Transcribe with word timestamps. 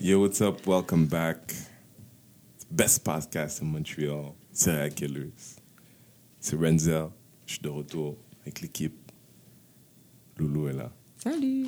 Yo, 0.00 0.20
what's 0.20 0.40
up? 0.40 0.64
Welcome 0.64 1.06
back. 1.06 1.52
Best 2.70 3.04
podcast 3.04 3.62
in 3.62 3.72
Montreal. 3.72 4.36
Serial 4.52 4.90
Killers. 4.90 5.56
C'est 6.38 6.54
Renzel. 6.54 7.08
Je 7.46 7.54
suis 7.54 7.62
de 7.62 7.68
retour 7.68 8.16
avec 8.42 8.60
l'équipe. 8.60 8.94
Loulou 10.36 10.68
est 10.68 10.74
là. 10.74 10.92
Salut. 11.16 11.66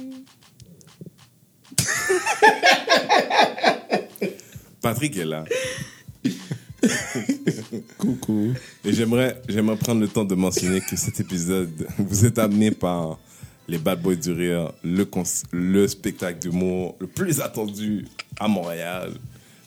Patrick 4.81 5.17
est 5.17 5.25
là. 5.25 5.45
Coucou. 7.99 8.55
Et 8.85 8.93
j'aimerais, 8.93 9.43
j'aimerais 9.49 9.77
prendre 9.77 10.01
le 10.01 10.09
temps 10.09 10.25
de 10.25 10.37
mentionner 10.37 10.81
que 10.81 10.95
cet 10.95 11.19
épisode 11.19 11.85
vous 11.99 12.25
est 12.25 12.39
amené 12.39 12.71
par 12.71 13.19
les 13.71 13.79
Bad 13.79 14.03
Boys 14.03 14.17
du 14.17 14.33
Rire, 14.33 14.73
le, 14.83 15.09
le 15.53 15.87
spectacle 15.87 16.41
d'humour 16.41 16.97
le 16.99 17.07
plus 17.07 17.41
attendu 17.41 18.05
à 18.39 18.49
Montréal, 18.49 19.13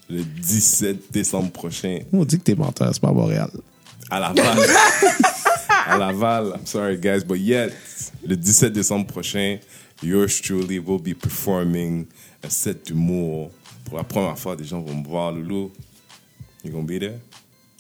le 0.09 0.21
17 0.23 1.11
décembre 1.11 1.51
prochain, 1.51 1.99
On 2.11 2.25
dit 2.25 2.37
que 2.37 2.43
t'es 2.43 2.55
menteur, 2.55 2.89
c'est 2.93 3.01
pas 3.01 3.09
à 3.09 3.13
Montréal. 3.13 3.49
à 4.09 4.19
Laval. 4.19 4.59
à 5.87 5.97
Laval, 5.97 6.47
I'm 6.53 6.65
sorry 6.65 6.97
guys, 6.97 7.23
but 7.23 7.39
yet, 7.39 7.71
le 8.27 8.35
17 8.35 8.73
décembre 8.73 9.07
prochain, 9.07 9.57
yours 10.03 10.41
truly 10.41 10.79
will 10.79 11.01
be 11.01 11.13
performing 11.17 12.05
un 12.43 12.49
set 12.49 12.85
d'humour. 12.87 13.51
Pour 13.85 13.97
la 13.97 14.03
première 14.03 14.37
fois, 14.37 14.57
des 14.57 14.65
gens 14.65 14.81
vont 14.81 14.95
me 14.95 15.07
voir, 15.07 15.31
Loulou. 15.31 15.71
You 16.65 16.71
gonna 16.71 16.85
be 16.85 16.99
there? 16.99 17.19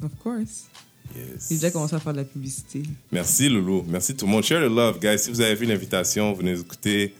Of 0.01 0.17
course. 0.21 0.67
Yes. 1.15 1.47
J'ai 1.49 1.55
déjà 1.55 1.71
commencé 1.71 1.95
à 1.95 1.99
faire 1.99 2.13
de 2.13 2.17
la 2.17 2.23
publicité. 2.23 2.83
Merci 3.11 3.49
Loulou, 3.49 3.83
merci 3.87 4.15
tout 4.15 4.25
le 4.25 4.31
monde. 4.31 4.43
Share 4.43 4.61
the 4.67 4.71
love, 4.73 4.99
guys. 4.99 5.19
Si 5.19 5.29
vous 5.29 5.41
avez 5.41 5.55
vu 5.55 5.65
l'invitation, 5.65 6.33
venez 6.33 6.59
écouter. 6.59 7.13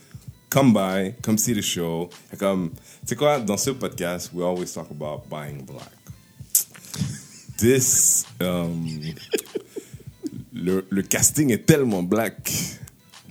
Come 0.50 0.74
by, 0.74 1.14
come 1.22 1.38
see 1.38 1.54
the 1.54 1.62
show. 1.62 2.10
Comme, 2.38 2.70
tu 2.72 2.77
sais 3.08 3.16
quoi, 3.16 3.40
dans 3.40 3.58
ce 3.58 3.72
podcast, 3.72 4.30
we 4.34 4.44
always 4.46 4.72
talk 4.72 4.88
about 4.91 5.24
buying 5.30 5.64
black. 5.66 5.91
This, 7.57 8.26
um, 8.41 8.85
le, 10.54 10.85
le 10.90 11.02
casting 11.04 11.52
est 11.52 11.66
tellement 11.66 12.04
black. 12.04 12.52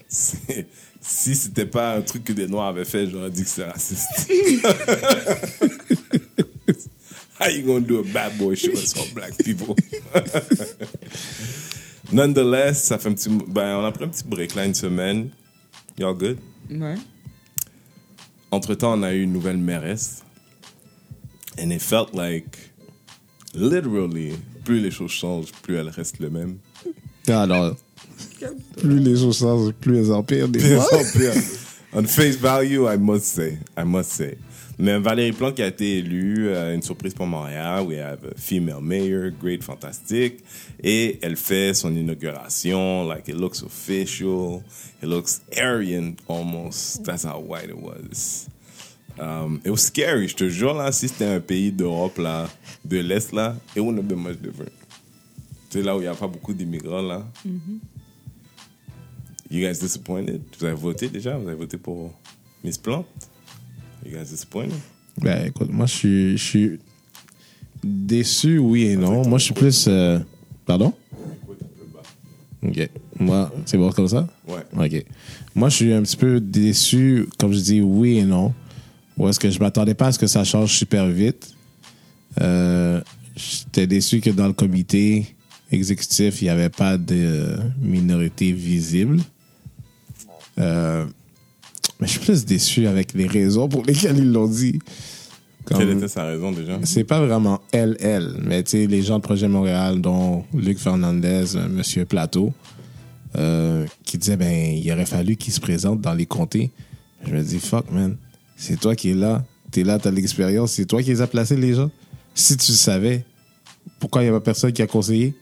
C'est- 0.08 0.66
Si 1.04 1.34
c'était 1.34 1.66
pas 1.66 1.96
un 1.96 2.02
truc 2.02 2.22
que 2.22 2.32
des 2.32 2.46
noirs 2.46 2.68
avaient 2.68 2.84
fait, 2.84 3.08
j'aurais 3.10 3.28
dit 3.30 3.42
que 3.42 3.48
c'est 3.48 3.64
raciste. 3.64 4.30
How 7.42 7.48
you 7.48 7.62
gonna 7.66 7.80
do 7.80 7.98
a 7.98 8.04
bad 8.04 8.38
boy 8.38 8.54
show 8.54 8.70
all 8.70 9.06
black 9.14 9.36
people? 9.38 9.74
Nonetheless, 12.12 12.84
ça 12.84 12.98
fait 12.98 13.08
un 13.08 13.14
petit, 13.14 13.28
ben, 13.48 13.78
on 13.78 13.84
a 13.84 13.90
pris 13.90 14.04
un 14.04 14.08
petit 14.08 14.22
break 14.24 14.54
là 14.54 14.64
une 14.64 14.74
semaine. 14.74 15.30
Y'all 15.98 16.14
good? 16.14 16.38
Ouais. 16.70 16.94
Entre 18.52 18.74
temps, 18.76 18.92
on 18.96 19.02
a 19.02 19.12
eu 19.12 19.22
une 19.22 19.32
nouvelle 19.32 19.56
mairesse. 19.56 20.22
And 21.58 21.72
it 21.72 21.82
felt 21.82 22.14
like, 22.14 22.70
literally, 23.54 24.36
plus 24.64 24.78
les 24.80 24.92
choses 24.92 25.10
changent, 25.10 25.50
plus 25.62 25.74
elles 25.74 25.88
restent 25.88 26.20
les 26.20 26.30
mêmes. 26.30 26.58
Alors, 27.26 27.74
plus 28.76 29.00
les 29.00 29.16
choses 29.16 29.38
changent, 29.38 29.72
plus 29.80 29.98
elles 29.98 30.12
empirent 30.12 30.48
des 30.48 30.60
fois. 30.60 30.94
en 30.94 31.18
pire. 31.18 31.32
On 31.92 32.04
face 32.04 32.36
value, 32.36 32.86
I 32.86 32.96
must 32.96 33.24
say. 33.24 33.58
I 33.76 33.82
must 33.84 34.12
say. 34.12 34.38
Mais 34.78 34.98
Valérie 34.98 35.32
Plante 35.32 35.54
qui 35.56 35.62
a 35.62 35.66
été 35.68 35.98
élue, 35.98 36.48
euh, 36.48 36.74
une 36.74 36.82
surprise 36.82 37.14
pour 37.14 37.26
Montréal. 37.26 37.84
We 37.86 37.98
have 37.98 38.24
a 38.24 38.34
female 38.36 38.80
mayor, 38.80 39.30
great, 39.30 39.62
fantastique. 39.62 40.42
Et 40.82 41.18
elle 41.22 41.36
fait 41.36 41.74
son 41.74 41.94
inauguration, 41.94 43.06
like 43.06 43.28
it 43.28 43.36
looks 43.36 43.62
official. 43.62 44.62
It 45.02 45.08
looks 45.08 45.42
Aryan 45.56 46.16
almost. 46.28 47.04
That's 47.04 47.24
how 47.24 47.38
white 47.38 47.68
it 47.68 47.76
was. 47.76 48.48
Um, 49.18 49.60
it 49.62 49.70
was 49.70 49.82
scary, 49.82 50.26
je 50.26 50.34
te 50.34 50.48
jure, 50.48 50.72
là, 50.72 50.90
si 50.90 51.06
c'était 51.06 51.26
un 51.26 51.40
pays 51.40 51.70
d'Europe, 51.70 52.16
là, 52.16 52.48
de 52.82 52.98
l'Est, 52.98 53.32
là, 53.34 53.54
it 53.76 53.80
wouldn't 53.80 53.98
have 53.98 54.08
been 54.08 54.22
much 54.22 54.40
different. 54.40 54.72
Sais, 55.68 55.82
là 55.82 55.94
où 55.94 56.00
il 56.00 56.04
n'y 56.04 56.08
a 56.08 56.14
pas 56.14 56.26
beaucoup 56.26 56.54
d'immigrants, 56.54 57.02
là. 57.02 57.22
You 59.50 59.60
guys 59.60 59.78
disappointed? 59.78 60.40
Vous 60.58 60.64
avez 60.64 60.74
voté 60.74 61.08
déjà? 61.08 61.36
Vous 61.36 61.46
avez 61.46 61.58
voté 61.58 61.76
pour 61.76 62.14
Miss 62.64 62.78
Plante? 62.78 63.06
You 64.04 64.12
guys 64.16 64.30
disappointed? 64.30 64.74
Ben, 65.20 65.46
écoute, 65.46 65.70
moi, 65.70 65.86
je 65.86 65.92
suis, 65.94 66.38
je 66.38 66.42
suis 66.42 66.80
déçu, 67.84 68.58
oui 68.58 68.84
et 68.84 68.96
non. 68.96 69.26
Moi, 69.28 69.38
je 69.38 69.44
suis 69.44 69.54
plus. 69.54 69.86
euh, 69.88 70.18
Pardon? 70.66 70.92
Ok. 72.64 72.88
Moi, 73.18 73.52
c'est 73.66 73.76
bon 73.76 73.90
comme 73.90 74.08
ça? 74.08 74.26
Ouais. 74.46 74.62
Ok. 74.76 75.04
Moi, 75.54 75.68
je 75.68 75.76
suis 75.76 75.92
un 75.92 76.02
petit 76.02 76.16
peu 76.16 76.40
déçu, 76.40 77.28
comme 77.38 77.52
je 77.52 77.60
dis, 77.60 77.80
oui 77.80 78.18
et 78.18 78.24
non. 78.24 78.54
Ou 79.18 79.28
est-ce 79.28 79.38
que 79.40 79.50
je 79.50 79.58
m'attendais 79.58 79.94
pas 79.94 80.06
à 80.06 80.12
ce 80.12 80.18
que 80.18 80.26
ça 80.26 80.44
change 80.44 80.72
super 80.76 81.06
vite? 81.06 81.54
Euh, 82.40 83.00
J'étais 83.36 83.86
déçu 83.86 84.20
que 84.20 84.30
dans 84.30 84.46
le 84.46 84.52
comité 84.52 85.34
exécutif, 85.70 86.40
il 86.42 86.44
n'y 86.44 86.50
avait 86.50 86.68
pas 86.68 86.98
de 86.98 87.56
minorité 87.80 88.52
visible. 88.52 89.20
Euh, 90.58 91.06
mais 92.02 92.08
je 92.08 92.12
suis 92.12 92.20
plus 92.20 92.44
déçu 92.44 92.86
avec 92.86 93.14
les 93.14 93.26
raisons 93.26 93.68
pour 93.68 93.84
lesquelles 93.84 94.18
ils 94.18 94.30
l'ont 94.32 94.48
dit. 94.48 94.78
Comme- 95.64 95.78
Quelle 95.78 95.90
était 95.90 96.08
sa 96.08 96.24
raison 96.24 96.50
déjà? 96.50 96.78
c'est 96.82 97.04
pas 97.04 97.24
vraiment 97.24 97.60
elle, 97.70 97.96
elle, 98.00 98.34
mais 98.44 98.64
tu 98.64 98.72
sais, 98.72 98.86
les 98.88 99.00
gens 99.02 99.18
de 99.18 99.22
Projet 99.22 99.46
Montréal, 99.46 100.00
dont 100.00 100.44
Luc 100.52 100.78
Fernandez, 100.78 101.54
euh, 101.56 101.68
Monsieur 101.68 102.04
Plateau, 102.04 102.52
euh, 103.36 103.86
qui 104.04 104.18
disaient, 104.18 104.36
ben, 104.36 104.52
il 104.76 104.90
aurait 104.92 105.06
fallu 105.06 105.36
qu'il 105.36 105.52
se 105.52 105.60
présente 105.60 106.00
dans 106.00 106.14
les 106.14 106.26
comtés. 106.26 106.70
Je 107.24 107.32
me 107.32 107.40
dis, 107.42 107.60
fuck, 107.60 107.90
man, 107.92 108.16
c'est 108.56 108.78
toi 108.80 108.96
qui 108.96 109.10
es 109.10 109.14
là, 109.14 109.44
t'es 109.70 109.84
là, 109.84 109.98
t'as 110.00 110.10
l'expérience, 110.10 110.72
c'est 110.72 110.84
toi 110.86 111.00
qui 111.02 111.10
les 111.10 111.20
as 111.20 111.26
placés, 111.28 111.56
les 111.56 111.74
gens. 111.74 111.90
Si 112.34 112.56
tu 112.56 112.72
le 112.72 112.76
savais, 112.76 113.24
pourquoi 114.00 114.22
il 114.22 114.26
y 114.26 114.28
avait 114.28 114.40
personne 114.40 114.72
qui 114.72 114.82
a 114.82 114.86
conseillé? 114.88 115.34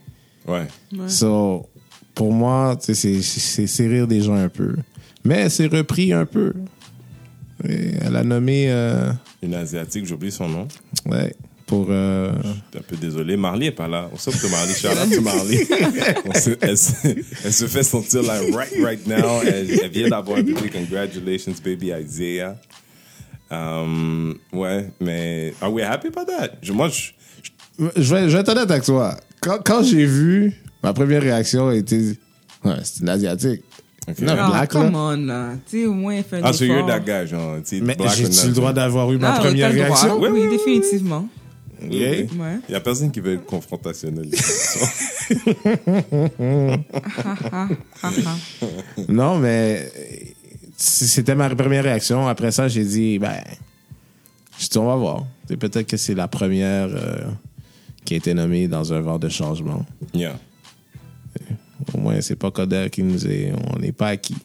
Ouais. 0.46 0.66
Ouais. 0.92 1.08
So, 1.08 1.66
pour 2.14 2.32
moi, 2.32 2.76
tu 2.78 2.86
sais, 2.86 2.94
c'est- 2.94 3.22
c'est 3.22 3.66
c'est 3.66 3.86
rire 3.88 4.06
des 4.06 4.20
gens 4.20 4.34
un 4.34 4.48
peu. 4.50 4.74
Mais 5.24 5.48
c'est 5.48 5.66
repris 5.66 6.12
un 6.12 6.24
peu. 6.26 6.52
Et 7.68 7.92
elle 8.00 8.16
a 8.16 8.24
nommé, 8.24 8.70
euh, 8.70 9.12
Une 9.42 9.54
Asiatique, 9.54 10.06
j'oublie 10.06 10.32
son 10.32 10.48
nom. 10.48 10.68
ouais, 11.06 11.34
pour... 11.66 11.88
euh, 11.90 12.32
Je 12.42 12.48
suis 12.48 12.78
un 12.78 12.82
peu 12.88 12.96
désolé. 12.96 13.36
Marley 13.36 13.66
est 13.66 13.70
pas 13.72 13.86
là. 13.88 14.08
On 14.12 14.16
sait 14.16 14.30
que 14.30 14.46
Marley, 14.50 15.14
to 15.16 15.20
Marley. 15.20 15.66
Se- 16.40 16.56
elle, 16.62 16.78
se, 16.78 16.92
elle 17.44 17.52
se 17.52 17.66
fait 17.66 17.82
sentir 17.82 18.22
là 18.22 18.40
right, 18.54 18.72
right 18.82 19.06
now. 19.06 19.42
Elle, 19.46 19.70
elle 19.82 19.90
vient 19.90 20.08
d'avoir 20.08 20.38
un 20.38 20.42
bébé. 20.42 20.70
Congratulations, 20.72 21.52
baby 21.62 21.92
Isaiah. 22.02 22.56
Um, 23.50 24.36
ouais, 24.52 24.90
mais 25.00 25.52
are 25.60 25.72
we 25.72 25.82
happy 25.84 26.06
about 26.08 26.26
that? 26.26 26.52
Je- 26.62 26.72
moi, 26.72 26.88
je, 26.88 27.10
je- 27.42 27.90
Je 28.02 28.14
vais, 28.14 28.28
je 28.28 28.34
vais 28.36 28.40
être 28.40 28.48
honnête 28.50 28.70
avec 28.70 28.84
toi. 28.84 29.16
Quand, 29.40 29.58
quand 29.64 29.82
j'ai 29.82 30.06
vu, 30.06 30.52
ma 30.82 30.92
première 30.92 31.20
réaction 31.22 31.68
a 31.68 31.74
été 31.74 32.18
Ouais, 32.64 32.74
c'est 32.84 33.00
une 33.00 33.08
Asiatique. 33.08 33.62
Non, 34.20 34.34
Ah, 34.38 34.50
black, 34.50 34.70
come 34.70 34.92
là. 34.92 34.98
on, 34.98 35.16
là. 35.26 35.48
Tu 35.68 35.80
sais, 35.82 35.86
au 35.86 35.92
moins, 35.94 36.20
fais 36.22 36.38
un 36.38 36.42
Ah, 36.44 36.52
so 36.52 36.64
you're 36.64 36.86
that 36.86 37.00
guy, 37.00 37.26
genre. 37.28 37.56
Mais 37.82 37.96
j'ai-tu 38.16 38.46
le 38.48 38.52
droit 38.54 38.72
d'avoir 38.72 39.12
eu 39.12 39.18
ma 39.18 39.34
Ah, 39.34 39.40
première 39.40 39.72
droit. 39.72 39.84
réaction? 39.86 40.18
Oui, 40.18 40.28
Oui, 40.32 40.40
oui, 40.40 40.46
oui. 40.50 40.56
définitivement. 40.56 41.28
Ok. 41.82 41.92
Ouais. 41.92 42.26
Il 42.68 42.72
y 42.72 42.74
a 42.74 42.80
personne 42.80 43.10
qui 43.10 43.20
veut 43.20 43.34
être 43.34 43.46
confrontationnel. 43.46 44.28
Non, 49.08 49.38
mais 49.38 49.90
c'était 50.76 51.34
ma 51.34 51.48
première 51.54 51.84
réaction. 51.84 52.26
Après 52.28 52.50
ça, 52.50 52.68
j'ai 52.68 52.84
dit, 52.84 53.18
ben, 53.18 53.36
je 54.58 54.68
dis, 54.68 54.78
on 54.78 54.86
va 54.86 54.96
voir. 54.96 55.26
C'est 55.48 55.56
Peut-être 55.56 55.86
que 55.86 55.96
c'est 55.96 56.14
la 56.14 56.28
première 56.28 56.88
euh, 56.90 57.24
qui 58.04 58.14
a 58.14 58.16
été 58.18 58.34
nommée 58.34 58.68
dans 58.68 58.92
un 58.92 59.00
vent 59.00 59.18
de 59.18 59.28
changement. 59.28 59.84
yeah. 60.14 60.34
Au 61.94 61.98
moins, 61.98 62.20
c'est 62.20 62.36
pas 62.36 62.50
Coder 62.50 62.88
qui 62.90 63.02
nous 63.02 63.26
est. 63.26 63.52
On 63.74 63.78
n'est 63.78 63.92
pas 63.92 64.08
acquis. 64.08 64.36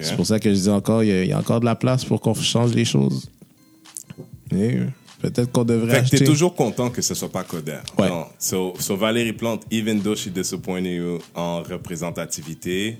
C'est 0.00 0.16
pour 0.16 0.26
ça 0.26 0.38
que 0.40 0.48
je 0.54 0.58
dis 0.60 0.68
encore, 0.70 1.02
il 1.02 1.08
y, 1.08 1.12
a- 1.12 1.22
il 1.24 1.28
y 1.28 1.32
a 1.32 1.38
encore 1.38 1.60
de 1.60 1.64
la 1.66 1.74
place 1.76 2.04
pour 2.04 2.20
qu'on 2.20 2.32
change 2.34 2.72
les 2.74 2.84
choses. 2.86 3.28
Et 4.50 4.78
peut-être 5.20 5.50
qu'on 5.52 5.64
devrait 5.64 5.90
Fait 5.90 5.96
acheter. 5.98 6.18
t'es 6.20 6.24
toujours 6.24 6.54
content 6.54 6.90
que 6.90 7.02
ce 7.02 7.14
soit 7.14 7.30
pas 7.30 7.44
Coder. 7.44 7.78
Ouais. 7.98 8.08
Non. 8.08 8.26
So, 8.38 8.74
so 8.78 8.96
Valérie 8.96 9.32
Plante, 9.32 9.64
even 9.70 10.00
though 10.00 10.14
she 10.16 10.28
disappointed 10.28 10.92
you 10.94 11.18
en 11.34 11.62
représentativité, 11.62 12.98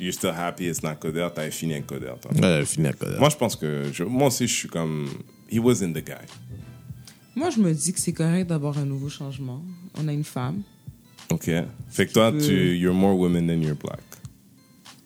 you're 0.00 0.12
still 0.12 0.30
happy 0.36 0.66
it's 0.68 0.82
not 0.82 0.96
Coder, 1.00 1.28
t'avais 1.34 1.50
fini 1.50 1.74
avec 1.74 1.86
Coder. 1.86 2.12
Ouais, 2.42 2.64
finir 2.66 2.96
Coder. 2.98 3.18
Moi, 3.18 3.28
je 3.30 3.36
pense 3.36 3.56
que, 3.56 3.84
je- 3.92 4.04
moi 4.04 4.26
aussi, 4.28 4.46
je 4.46 4.54
suis 4.54 4.68
comme, 4.68 5.08
he 5.50 5.58
wasn't 5.58 5.92
the 5.94 6.04
guy. 6.04 6.26
Moi, 7.34 7.50
je 7.50 7.60
me 7.60 7.72
dis 7.72 7.92
que 7.92 8.00
c'est 8.00 8.12
correct 8.14 8.48
d'avoir 8.48 8.76
un 8.78 8.84
nouveau 8.86 9.08
changement. 9.08 9.62
On 9.98 10.08
a 10.08 10.12
une 10.12 10.24
femme. 10.24 10.62
Ok. 11.30 11.50
Fait 11.90 12.06
que 12.06 12.12
toi, 12.12 12.32
peux- 12.32 12.38
tu, 12.38 12.76
you're 12.76 12.94
more 12.94 13.18
women 13.18 13.46
than 13.46 13.60
you're 13.60 13.76
black. 13.76 14.00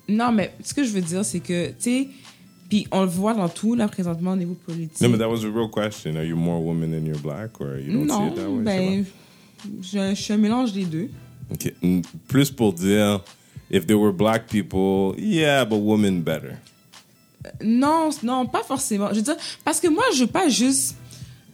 Non, 0.08 0.32
mais 0.32 0.52
ce 0.62 0.74
que 0.74 0.82
je 0.84 0.90
veux 0.90 1.00
dire, 1.00 1.24
c'est 1.24 1.40
que, 1.40 1.68
tu 1.68 1.74
sais, 1.78 2.08
puis 2.68 2.86
on 2.90 3.02
le 3.02 3.08
voit 3.08 3.34
dans 3.34 3.48
tout, 3.48 3.74
là, 3.74 3.88
présentement, 3.88 4.32
au 4.32 4.36
niveau 4.36 4.54
politique. 4.54 5.00
No, 5.00 5.08
but 5.08 5.18
that 5.18 5.28
was 5.28 5.44
a 5.44 5.50
real 5.50 5.68
question. 5.70 6.16
Are 6.16 6.24
you 6.24 6.36
more 6.36 6.60
women 6.60 6.90
than 6.90 7.06
you're 7.06 7.20
black, 7.20 7.60
or 7.60 7.78
you 7.78 7.92
don't 7.92 8.02
see 8.02 8.18
non, 8.18 8.28
it 8.28 8.34
that 8.36 8.50
way? 8.50 8.62
Ben, 8.62 9.04
je, 9.82 10.10
je 10.10 10.20
suis 10.20 10.32
un 10.32 10.36
mélange 10.38 10.72
des 10.72 10.84
deux. 10.84 11.10
Ok. 11.52 11.72
Plus 12.28 12.50
pour 12.50 12.72
dire, 12.72 13.22
if 13.70 13.86
there 13.86 13.98
were 13.98 14.12
black 14.12 14.46
people, 14.48 15.14
yeah, 15.18 15.64
but 15.64 15.78
women 15.78 16.22
better. 16.22 16.56
Non, 17.62 18.10
non, 18.22 18.46
pas 18.46 18.62
forcément. 18.62 19.08
Je 19.10 19.16
veux 19.16 19.22
dire, 19.22 19.36
parce 19.64 19.80
que 19.80 19.88
moi, 19.88 20.04
je 20.14 20.20
veux 20.20 20.30
pas 20.30 20.48
juste 20.48 20.96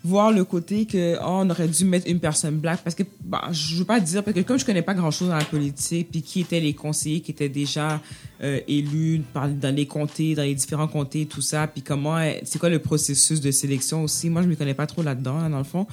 voir 0.06 0.30
le 0.32 0.44
côté 0.44 0.86
que 0.86 1.16
oh, 1.16 1.40
on 1.42 1.50
aurait 1.50 1.68
dû 1.68 1.84
mettre 1.84 2.06
une 2.08 2.20
personne 2.20 2.56
black 2.56 2.80
parce 2.84 2.94
que 2.94 3.02
bah, 3.24 3.48
je 3.50 3.76
veux 3.76 3.84
pas 3.84 3.98
dire 4.00 4.22
parce 4.22 4.34
que 4.36 4.42
comme 4.42 4.58
je 4.58 4.64
connais 4.64 4.82
pas 4.82 4.94
grand 4.94 5.10
chose 5.10 5.28
dans 5.28 5.36
la 5.36 5.44
politique 5.44 6.08
puis 6.10 6.22
qui 6.22 6.40
étaient 6.40 6.60
les 6.60 6.74
conseillers 6.74 7.20
qui 7.20 7.32
étaient 7.32 7.48
déjà 7.48 8.00
euh, 8.42 8.60
élus 8.68 9.22
par, 9.34 9.48
dans 9.48 9.74
les 9.74 9.86
comtés 9.86 10.34
dans 10.34 10.42
les 10.42 10.54
différents 10.54 10.88
comtés 10.88 11.26
tout 11.26 11.40
ça 11.40 11.66
puis 11.66 11.82
comment 11.82 12.16
c'est 12.44 12.58
quoi 12.58 12.68
le 12.68 12.78
processus 12.78 13.40
de 13.40 13.50
sélection 13.50 14.04
aussi? 14.04 14.30
Moi 14.30 14.42
je 14.42 14.48
me 14.48 14.54
connais 14.54 14.74
pas 14.74 14.86
trop 14.86 15.02
là-dedans 15.02 15.38
hein, 15.38 15.50
dans 15.50 15.58
le 15.58 15.64
fond. 15.64 15.86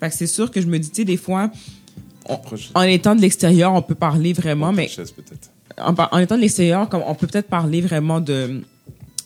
Fait 0.00 0.08
que 0.10 0.14
c'est 0.16 0.26
sûr 0.26 0.50
que 0.50 0.60
je 0.60 0.66
me 0.66 0.78
dis 0.78 0.90
tu 0.90 0.96
sais 0.96 1.04
des 1.04 1.16
fois 1.16 1.50
on- 2.26 2.38
en 2.74 2.82
étant 2.82 3.14
de 3.14 3.20
l'extérieur 3.20 3.72
on 3.74 3.82
peut 3.82 3.94
parler 3.94 4.32
vraiment 4.32 4.72
mais 4.72 4.88
Chaise, 4.88 5.14
en, 5.78 5.94
en 6.10 6.18
étant 6.18 6.36
de 6.36 6.40
l'extérieur, 6.42 6.88
comme 6.88 7.02
on 7.06 7.14
peut 7.14 7.26
peut-être 7.26 7.48
parler 7.48 7.80
vraiment 7.80 8.20
de 8.20 8.62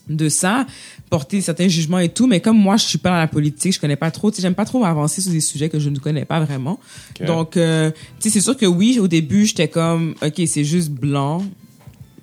de 0.09 0.29
ça, 0.29 0.67
porter 1.09 1.41
certains 1.41 1.69
jugements 1.69 1.99
et 1.99 2.09
tout, 2.11 2.27
mais 2.27 2.41
comme 2.41 2.59
moi 2.59 2.77
je 2.77 2.85
suis 2.85 2.99
pas 2.99 3.11
dans 3.11 3.19
la 3.19 3.27
politique, 3.27 3.73
je 3.75 3.81
connais 3.81 3.97
pas 3.97 4.11
trop, 4.11 4.31
tu 4.31 4.37
sais, 4.37 4.43
j'aime 4.43 4.55
pas 4.55 4.65
trop 4.67 4.85
avancer 4.85 5.21
sur 5.23 5.33
des 5.33 5.41
sujets 5.41 5.69
que 5.69 5.79
je 5.79 5.89
ne 5.89 5.99
connais 5.99 6.25
pas 6.25 6.41
vraiment. 6.41 6.79
Donc, 7.27 7.57
euh, 7.57 7.91
tu 8.21 8.25
sais, 8.25 8.31
c'est 8.31 8.41
sûr 8.41 8.57
que 8.57 8.67
oui, 8.67 8.99
au 8.99 9.09
début, 9.09 9.47
j'étais 9.47 9.69
comme, 9.69 10.15
ok, 10.23 10.43
c'est 10.47 10.65
juste 10.65 10.91
blanc. 10.91 11.43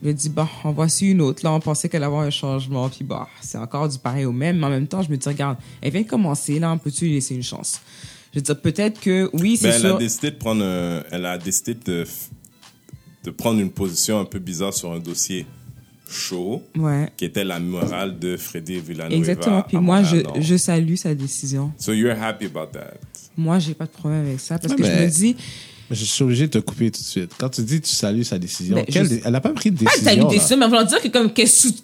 J'ai 0.04 0.14
dit, 0.16 0.30
bah, 0.30 0.50
en 0.64 0.72
voici 0.72 1.12
une 1.12 1.22
autre. 1.22 1.42
Là, 1.44 1.52
on 1.54 1.60
pensait 1.60 1.88
qu'elle 1.88 2.02
allait 2.02 2.08
avoir 2.08 2.24
un 2.24 2.32
changement, 2.32 2.90
puis 2.90 3.04
bah, 3.04 3.28
c'est 3.40 3.58
encore 3.60 3.88
du 3.88 4.00
pareil 4.00 4.26
au 4.26 4.32
même. 4.32 4.58
Mais 4.58 4.66
en 4.66 4.70
même 4.70 4.88
temps, 4.88 5.04
je 5.04 5.10
me 5.12 5.16
dis, 5.18 5.28
regarde, 5.28 5.58
elle 5.80 5.92
vient 5.92 6.02
de 6.02 6.08
commencer, 6.08 6.60
là, 6.60 6.72
on 6.72 6.78
peut-tu 6.80 7.06
lui 7.06 7.14
laisser 7.14 7.36
une 7.36 7.44
chance? 7.44 7.82
Je 8.34 8.40
veux 8.40 8.44
dire, 8.44 8.60
peut-être 8.60 9.00
que, 9.00 9.30
oui, 9.34 9.58
c'est 9.58 9.68
Ben, 9.68 9.74
elle 9.76 9.82
sûr. 9.82 9.96
a 9.96 10.00
décidé 10.00 10.32
de 10.32 10.36
prendre 10.38 10.64
elle 11.12 11.26
a 11.26 11.38
décidé 11.38 11.76
de, 11.76 12.06
de 13.24 13.32
prendre 13.32 13.60
une 13.60 13.70
position 13.70 14.20
un 14.20 14.26
peu 14.26 14.40
bizarre 14.40 14.74
sur 14.74 14.92
un 14.92 15.00
dossier 15.00 15.46
chaud 16.12 16.62
Ouais. 16.78 17.10
qui 17.18 17.26
était 17.26 17.44
la 17.44 17.60
morale 17.60 18.20
de 18.20 18.38
Freddy 18.38 18.80
Villanueva. 18.80 19.16
Exactement. 19.16 19.62
Puis 19.64 19.78
moi, 19.78 20.04
je, 20.04 20.18
je 20.40 20.56
salue 20.58 20.96
sa 20.96 21.16
décision. 21.16 21.72
So 21.78 21.94
you're 21.94 22.16
happy 22.22 22.46
about 22.46 22.72
that? 22.74 22.94
Moi, 23.38 23.60
j'ai 23.60 23.74
pas 23.74 23.86
de 23.86 23.92
problème 23.92 24.26
avec 24.26 24.40
ça 24.40 24.60
parce 24.60 24.76
que 24.76 24.84
je 24.84 24.90
me 24.92 25.08
dis, 25.10 25.36
Je 25.94 26.06
suis 26.06 26.24
obligé 26.24 26.48
de 26.48 26.52
te 26.52 26.58
couper 26.60 26.90
tout 26.90 27.02
de 27.02 27.06
suite. 27.06 27.32
Quand 27.38 27.50
tu 27.50 27.62
dis 27.64 27.82
tu 27.82 27.90
salues 27.90 28.24
sa 28.24 28.40
décision, 28.40 28.76
Ben, 28.78 28.86
je- 28.90 29.16
elle 29.26 29.32
n'a 29.32 29.42
pas 29.42 29.50
pris 29.50 29.72
de 29.72 29.84
pas 29.84 29.92
décision. 29.92 30.14
une 30.14 30.20
là. 30.24 30.30
décision, 30.30 30.58
mais 30.58 30.66
en 30.66 30.70
voulant 30.70 30.84
dire 30.86 31.02
que 31.02 31.10
comme 31.10 31.34
qu'elle 31.34 31.50
sou- 31.50 31.76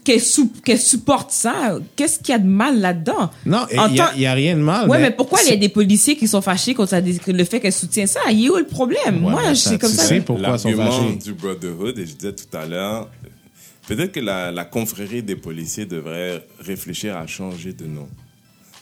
qu'elle 0.64 0.80
supporte 0.80 1.32
ça, 1.32 1.78
qu'est-ce 1.98 2.20
qu'il 2.20 2.30
y 2.30 2.36
a 2.36 2.40
de 2.40 2.48
mal 2.48 2.80
là-dedans? 2.80 3.30
Non, 3.46 3.66
il 3.70 3.92
n'y 3.94 4.00
a, 4.00 4.16
y 4.16 4.26
a 4.26 4.34
rien 4.34 4.56
de 4.56 4.62
mal. 4.62 4.88
Ouais, 4.90 5.00
mais 5.02 5.12
pourquoi 5.12 5.40
il 5.44 5.50
y 5.50 5.54
a 5.54 5.58
des 5.58 5.68
policiers 5.68 6.16
qui 6.16 6.26
sont 6.26 6.42
fâchés 6.42 6.74
contre 6.74 6.92
sa 6.92 7.02
le 7.02 7.44
fait 7.44 7.60
qu'elle 7.60 7.74
soutient 7.74 8.06
ça? 8.08 8.22
Il 8.32 8.46
est 8.46 8.50
où 8.50 8.56
le 8.56 8.66
problème 8.66 9.26
Ouais, 9.26 9.32
Moi, 9.32 9.42
c'est 9.56 9.72
ça, 9.72 9.78
comme 9.78 9.90
tu 9.92 9.98
ça. 9.98 10.04
sais 10.04 10.22
pourquoi 10.22 10.54
ils 10.54 10.60
sont 10.60 10.72
fâchés. 10.74 11.16
du 11.26 11.34
Brotherhood, 11.34 12.00
et 12.00 12.06
je 12.06 12.14
disais 12.14 12.34
tout 12.34 12.58
à 12.58 12.66
l'heure, 12.66 13.10
peut-être 13.88 14.12
que 14.12 14.20
la, 14.20 14.52
la 14.52 14.66
confrérie 14.66 15.24
des 15.24 15.36
policiers 15.36 15.86
devrait 15.86 16.46
réfléchir 16.60 17.18
à 17.18 17.26
changer 17.26 17.74
de 17.74 17.86
nom. 17.86 18.08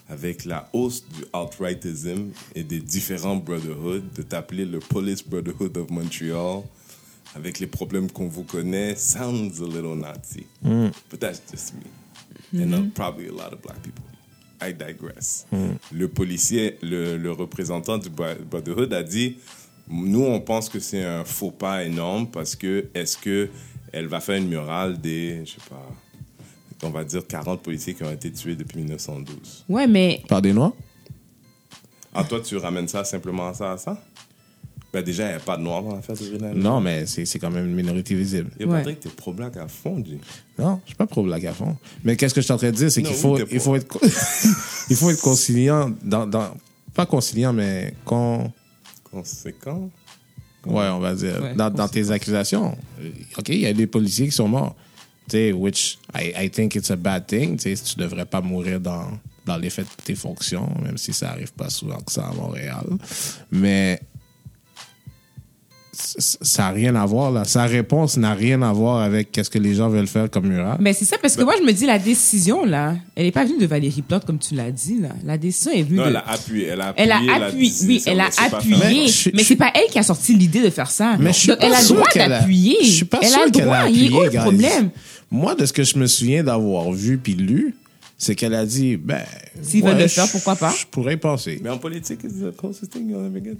Avec 0.07 0.45
la 0.45 0.69
hausse 0.73 1.03
du 1.07 1.23
alt-rightism 1.33 2.27
et 2.53 2.63
des 2.63 2.79
différents 2.79 3.37
Brotherhoods, 3.37 4.03
de 4.15 4.21
t'appeler 4.21 4.65
le 4.65 4.77
Police 4.79 5.23
Brotherhood 5.27 5.75
of 5.77 5.89
Montreal, 5.89 6.61
avec 7.35 7.59
les 7.59 7.65
problèmes 7.67 8.11
qu'on 8.11 8.27
vous 8.27 8.43
connaît, 8.43 8.95
sounds 8.95 9.61
a 9.61 9.65
little 9.65 9.95
Nazi. 9.95 10.45
But 10.61 11.19
that's 11.19 11.41
just 11.51 11.73
me. 11.73 12.61
And 12.61 12.71
uh, 12.73 12.89
probably 12.93 13.27
a 13.29 13.31
lot 13.31 13.51
of 13.51 13.61
black 13.63 13.81
people. 13.81 14.03
I 14.61 14.73
digress. 14.73 15.45
Le 15.91 16.07
policier, 16.07 16.77
le, 16.83 17.17
le 17.17 17.31
représentant 17.31 17.97
du 17.97 18.09
Bro- 18.09 18.43
Brotherhood 18.49 18.93
a 18.93 19.01
dit 19.03 19.37
Nous, 19.89 20.23
on 20.23 20.39
pense 20.39 20.69
que 20.69 20.79
c'est 20.79 21.03
un 21.03 21.25
faux 21.25 21.51
pas 21.51 21.83
énorme 21.83 22.27
parce 22.29 22.55
que 22.55 22.85
est-ce 22.93 23.17
que 23.17 23.49
elle 23.95 24.07
va 24.07 24.19
faire 24.19 24.35
une 24.35 24.47
murale 24.49 24.99
des, 24.99 25.41
je 25.45 25.51
sais 25.51 25.57
pas, 25.69 25.87
on 26.83 26.89
va 26.89 27.03
dire 27.05 27.25
40 27.25 27.61
policiers 27.61 27.93
qui 27.93 28.03
ont 28.03 28.11
été 28.11 28.29
tués 28.31 28.55
depuis 28.55 28.79
1912 28.79 29.65
Ouais, 29.69 29.87
mais 29.87 30.21
Par 30.27 30.41
des 30.41 30.51
noirs? 30.53 30.73
Ah, 32.13 32.23
toi, 32.23 32.39
tu 32.41 32.57
ramènes 32.57 32.87
ça 32.87 33.03
simplement 33.03 33.47
à 33.47 33.53
ça, 33.53 33.71
à 33.71 33.77
ça? 33.77 34.01
Ben, 34.93 35.01
déjà, 35.03 35.25
il 35.25 35.29
n'y 35.29 35.33
a 35.35 35.39
pas 35.39 35.57
de 35.57 35.61
noir 35.61 35.83
dans 35.83 35.95
l'affaire 35.95 36.15
de. 36.15 36.53
Non, 36.53 36.79
mais 36.79 37.05
c'est 37.05 37.25
c'est 37.25 37.37
quand 37.39 37.49
même 37.51 37.65
une 37.67 37.75
minorité 37.75 38.15
visible. 38.15 38.49
Et 38.59 38.65
Ouais. 38.65 38.77
Patrick, 38.77 39.01
t'es 39.01 39.09
pro-black 39.09 39.57
à 39.57 39.67
fond, 39.67 40.01
G. 40.05 40.19
Non, 40.57 40.79
je 40.83 40.89
suis 40.89 40.95
pas 40.95 41.05
pro-black 41.05 41.43
à 41.43 41.53
fond. 41.53 41.75
Mais 42.05 42.15
qu'est-ce 42.15 42.33
que 42.33 42.39
je 42.39 42.45
suis 42.45 42.53
en 42.53 42.57
train 42.57 42.71
de 42.71 42.75
dire, 42.77 42.89
c'est 42.91 43.03
qu'il 43.03 43.13
faut, 43.15 43.37
il 43.37 43.59
faut 43.59 43.75
être, 43.75 43.99
il 44.89 44.95
faut 44.95 45.09
être 45.09 45.21
conciliant 45.21 45.91
dans, 46.01 46.25
dans, 46.25 46.51
pas 46.93 47.05
conciliant, 47.05 47.51
mais 47.51 47.93
con, 48.05 48.51
Conséquent. 49.11 49.89
Ouais, 50.65 50.87
on 50.87 50.99
va 50.99 51.13
dire, 51.15 51.41
Ouais, 51.41 51.53
dans, 51.55 51.69
dans 51.69 51.87
tes 51.87 52.11
accusations. 52.11 52.77
Euh, 53.01 53.09
OK, 53.37 53.49
il 53.49 53.59
y 53.59 53.65
a 53.65 53.73
des 53.73 53.87
policiers 53.87 54.25
qui 54.27 54.31
sont 54.31 54.47
morts. 54.47 54.75
Tu 55.29 55.37
sais, 55.37 55.51
which 55.51 55.97
I, 56.15 56.33
I 56.45 56.49
think 56.49 56.75
it's 56.75 56.91
a 56.91 56.95
bad 56.95 57.25
thing. 57.27 57.57
Tu 57.57 57.75
sais, 57.75 57.83
tu 57.83 57.95
devrais 57.99 58.25
pas 58.25 58.41
mourir 58.41 58.79
dans, 58.79 59.07
dans 59.45 59.57
l'effet 59.57 59.83
de 59.83 59.87
tes 60.03 60.15
fonctions, 60.15 60.69
même 60.83 60.97
si 60.97 61.13
ça 61.13 61.31
arrive 61.31 61.51
pas 61.53 61.69
souvent 61.69 61.97
que 61.99 62.11
ça 62.11 62.27
à 62.27 62.33
Montréal. 62.33 62.85
Mais 63.51 63.99
ça 65.97 66.63
n'a 66.63 66.69
rien 66.71 66.95
à 66.95 67.05
voir, 67.05 67.31
là. 67.31 67.43
Sa 67.45 67.65
réponse 67.65 68.17
n'a 68.17 68.33
rien 68.33 68.61
à 68.61 68.73
voir 68.73 69.01
avec 69.01 69.31
qu'est-ce 69.31 69.49
que 69.49 69.59
les 69.59 69.73
gens 69.75 69.89
veulent 69.89 70.07
faire 70.07 70.29
comme 70.29 70.47
mural. 70.47 70.77
mais 70.79 70.93
c'est 70.93 71.05
ça 71.05 71.17
parce 71.21 71.35
que 71.35 71.43
moi 71.43 71.53
je 71.59 71.63
me 71.63 71.71
dis 71.71 71.85
la 71.85 71.99
décision 71.99 72.65
là, 72.65 72.95
elle 73.15 73.25
est 73.27 73.31
pas 73.31 73.45
venue 73.45 73.57
de 73.59 73.65
Valérie 73.65 74.01
Plante 74.01 74.25
comme 74.25 74.39
tu 74.39 74.55
l'as 74.55 74.71
dit 74.71 74.99
là. 74.99 75.09
La 75.23 75.37
décision 75.37 75.71
est 75.71 75.83
venue 75.83 75.97
Non, 75.97 76.03
de 76.05 76.09
elle 76.09 76.15
a 76.17 76.29
appuyé. 76.31 76.65
Elle 76.67 76.81
a 76.81 76.87
appuyé. 76.89 77.03
Elle 77.05 77.11
a 77.11 77.39
la 77.39 77.45
appuyé, 77.47 77.73
oui, 77.87 78.03
elle 78.05 78.19
a 78.19 78.25
appuyé, 78.37 78.75
Mais 78.79 78.89
mais, 78.93 79.07
je- 79.07 79.29
je- 79.33 79.43
c'est 79.43 79.55
pas 79.55 79.71
elle 79.73 79.89
qui 79.89 79.99
a 79.99 80.03
sorti 80.03 80.33
l'idée 80.33 80.61
de 80.61 80.69
faire 80.69 80.89
ça. 80.91 81.15
Mais 81.19 81.31
je 81.33 81.39
suis 81.39 81.47
Donc, 81.49 81.59
pas 81.59 81.67
elle 81.67 81.73
a 81.73 81.79
le 81.79 81.85
sûr 81.85 81.95
droit 81.95 82.07
qu'elle 82.09 82.21
a- 82.33 82.39
d'appuyer. 82.39 82.75
Je 82.81 82.91
suis 82.91 83.05
pas 83.05 83.19
elle 83.21 83.29
sûr 83.29 83.41
a 83.41 83.45
le 83.45 83.51
qu'elle 83.51 83.61
a 83.61 83.65
droit. 83.65 83.89
Il 83.89 84.03
est 84.05 84.09
où 84.11 84.15
appuyé, 84.21 84.23
le 84.25 84.29
guys. 84.31 84.37
problème 84.39 84.89
Moi, 85.31 85.55
de 85.55 85.65
ce 85.65 85.73
que 85.73 85.83
je 85.83 85.97
me 85.97 86.07
souviens 86.07 86.43
d'avoir 86.43 86.91
vu 86.91 87.17
puis 87.17 87.33
lu, 87.33 87.75
c'est 88.17 88.35
qu'elle 88.35 88.53
a 88.53 88.65
dit, 88.65 88.95
ben. 88.97 89.21
S'ils 89.61 89.83
ouais, 89.83 89.91
veulent 89.91 90.01
le 90.01 90.07
faire, 90.07 90.29
pourquoi 90.31 90.55
pas? 90.55 90.73
Je 90.77 90.85
pourrais 90.85 91.13
y 91.15 91.17
penser. 91.17 91.59
Mais 91.63 91.69
en 91.69 91.77
politique, 91.77 92.19
it's 92.23 92.35
the 92.35 92.55
closest 92.55 92.91
thing 92.91 93.09
you'll 93.09 93.25
ever 93.25 93.41
get. 93.43 93.57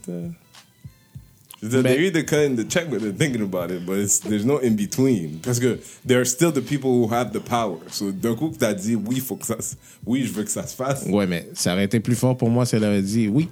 Veux 1.68 1.82
Mais- 1.82 1.96
they're 1.96 2.06
either 2.06 2.24
cutting 2.24 2.56
the 2.56 2.68
check, 2.68 2.90
but 2.90 3.00
they're 3.00 3.12
thinking 3.18 3.42
about 3.42 3.72
it, 3.72 3.86
but 3.86 3.98
it's, 3.98 4.20
there's 4.20 4.46
no 4.46 4.60
in 4.60 4.76
between. 4.76 5.40
Parce 5.42 5.60
que 5.60 5.80
there 6.06 6.20
are 6.20 6.26
still 6.26 6.52
the 6.52 6.62
people 6.62 6.90
who 6.92 7.08
have 7.14 7.32
the 7.32 7.40
power. 7.40 7.78
So 7.92 8.12
d'un 8.12 8.36
coup 8.36 8.52
t'as 8.58 8.74
dit 8.74 8.96
oui, 8.96 9.20
faut 9.20 9.36
que 9.38 9.46
ça, 9.48 9.60
se- 9.62 9.76
oui, 10.06 10.24
je 10.26 10.32
veux 10.34 10.44
que 10.44 10.52
ça 10.52 10.66
se 10.68 10.76
fasse. 10.76 11.06
Ouais, 11.08 11.26
mais 11.28 11.50
ça 11.54 11.74
aurait 11.74 11.86
été 11.86 12.00
plus 12.00 12.16
fort 12.16 12.36
pour 12.38 12.50
moi 12.50 12.66
si 12.66 12.76
elle 12.76 12.84
avait 12.84 13.02
dit, 13.02 13.28
oui, 13.28 13.50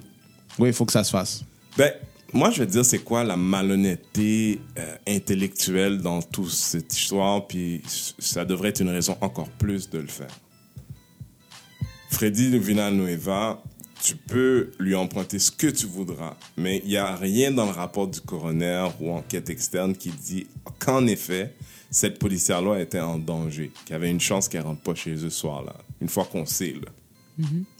oui, 0.58 0.68
il 0.68 0.74
faut 0.74 0.84
que 0.84 0.92
ça 0.92 1.02
se 1.04 1.10
fasse. 1.10 1.42
Ben, 1.76 1.92
moi, 2.32 2.50
je 2.50 2.60
vais 2.60 2.66
te 2.66 2.72
dire, 2.72 2.84
c'est 2.84 2.98
quoi 2.98 3.22
la 3.24 3.36
malhonnêteté 3.36 4.60
euh, 4.78 4.96
intellectuelle 5.08 5.98
dans 5.98 6.20
toute 6.20 6.50
cette 6.50 6.92
histoire, 6.96 7.46
puis 7.46 7.80
ça 8.18 8.44
devrait 8.44 8.70
être 8.70 8.80
une 8.80 8.88
raison 8.90 9.16
encore 9.20 9.48
plus 9.50 9.88
de 9.90 9.98
le 9.98 10.06
faire. 10.08 10.30
Freddy 12.10 12.56
Villanueva, 12.58 13.62
tu 14.04 14.16
peux 14.16 14.70
lui 14.78 14.94
emprunter 14.94 15.38
ce 15.38 15.50
que 15.50 15.66
tu 15.66 15.86
voudras, 15.86 16.36
mais 16.58 16.82
il 16.84 16.90
n'y 16.90 16.96
a 16.98 17.16
rien 17.16 17.50
dans 17.50 17.64
le 17.64 17.70
rapport 17.70 18.06
du 18.06 18.20
coroner 18.20 18.86
ou 19.00 19.10
enquête 19.10 19.48
externe 19.48 19.96
qui 19.96 20.10
dit 20.10 20.46
qu'en 20.78 21.06
effet, 21.06 21.54
cette 21.90 22.18
policière-là 22.18 22.80
était 22.80 23.00
en 23.00 23.18
danger, 23.18 23.72
qu'il 23.86 23.94
y 23.94 23.96
avait 23.96 24.10
une 24.10 24.20
chance 24.20 24.46
qu'elle 24.46 24.64
rentre 24.64 24.82
pas 24.82 24.94
chez 24.94 25.14
eux 25.14 25.30
ce 25.30 25.30
soir-là. 25.30 25.74
Une 26.02 26.10
fois 26.10 26.26
qu'on 26.26 26.44
sait, 26.44 26.74
là. 26.74 26.90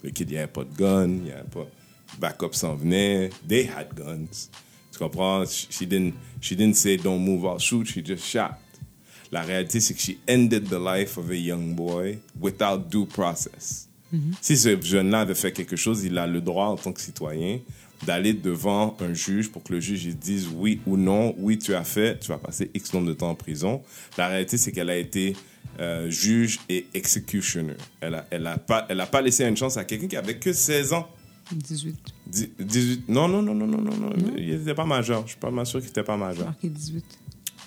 Le 0.03 0.09
kid, 0.09 0.27
il 0.31 0.33
n'y 0.33 0.39
avait 0.39 0.47
pas 0.47 0.63
de 0.63 0.75
gun, 0.75 1.09
il 1.09 1.21
n'y 1.21 1.31
avait 1.31 1.43
pas. 1.43 1.67
Backup 2.17 2.53
s'en 2.53 2.75
venait. 2.75 3.29
They 3.47 3.69
had 3.69 3.93
guns. 3.93 4.49
Tu 4.91 4.97
comprends? 4.97 5.45
She 5.45 5.83
didn't, 5.83 6.15
she 6.41 6.55
didn't 6.55 6.75
say 6.75 6.97
don't 6.97 7.19
move, 7.19 7.45
I'll 7.45 7.59
shoot. 7.59 7.85
She 7.85 8.03
just 8.03 8.25
shot. 8.25 8.57
La 9.31 9.43
réalité, 9.43 9.79
c'est 9.79 9.93
que 9.93 9.99
she 9.99 10.17
ended 10.27 10.69
the 10.69 10.79
life 10.79 11.17
of 11.17 11.29
a 11.29 11.35
young 11.35 11.75
boy 11.75 12.17
without 12.39 12.89
due 12.89 13.05
process. 13.05 13.89
Si 14.41 14.55
ce 14.57 14.79
jeune-là 14.81 15.21
avait 15.21 15.35
fait 15.35 15.51
quelque 15.51 15.75
chose, 15.75 16.03
il 16.03 16.17
a 16.17 16.25
le 16.27 16.39
droit, 16.41 16.67
en 16.67 16.75
tant 16.77 16.93
que 16.93 17.01
citoyen, 17.01 17.59
d'aller 18.05 18.33
devant 18.33 18.95
un 19.01 19.13
juge 19.13 19.49
pour 19.51 19.63
que 19.63 19.73
le 19.73 19.79
juge 19.79 20.05
il 20.05 20.17
dise 20.17 20.47
oui 20.53 20.79
ou 20.85 20.95
non, 20.97 21.33
oui, 21.37 21.57
tu 21.57 21.73
as 21.75 21.83
fait, 21.83 22.19
tu 22.19 22.27
vas 22.29 22.37
passer 22.37 22.69
X 22.73 22.93
nombre 22.93 23.07
de 23.07 23.13
temps 23.13 23.29
en 23.29 23.35
prison. 23.35 23.81
La 24.17 24.27
réalité, 24.27 24.57
c'est 24.57 24.71
qu'elle 24.71 24.89
a 24.89 24.97
été 24.97 25.35
euh, 25.79 26.09
juge 26.09 26.59
et 26.69 26.85
executioner. 26.93 27.73
Elle 28.01 28.15
a, 28.15 28.27
elle, 28.31 28.47
a 28.47 28.57
pas, 28.57 28.85
elle 28.89 28.99
a 29.01 29.05
pas 29.05 29.21
laissé 29.21 29.43
une 29.45 29.57
chance 29.57 29.75
à 29.77 29.83
quelqu'un 29.85 30.07
qui 30.07 30.15
avait 30.17 30.37
que 30.37 30.53
16 30.53 30.93
ans. 30.93 31.07
18. 31.51 31.95
Dix- 32.27 32.49
18. 32.59 33.09
Non, 33.09 33.27
non, 33.27 33.41
non, 33.41 33.53
non, 33.53 33.67
non, 33.67 33.81
non, 33.81 33.91
non. 33.97 34.13
Il 34.37 34.57
n'était 34.57 34.73
pas 34.73 34.85
majeur. 34.85 35.23
Je 35.25 35.31
suis 35.31 35.39
pas 35.39 35.51
mal 35.51 35.65
sûr 35.65 35.79
qu'il 35.79 35.87
n'était 35.89 36.03
pas 36.03 36.17
majeur. 36.17 36.45
Marqué 36.45 36.69
18. 36.69 37.03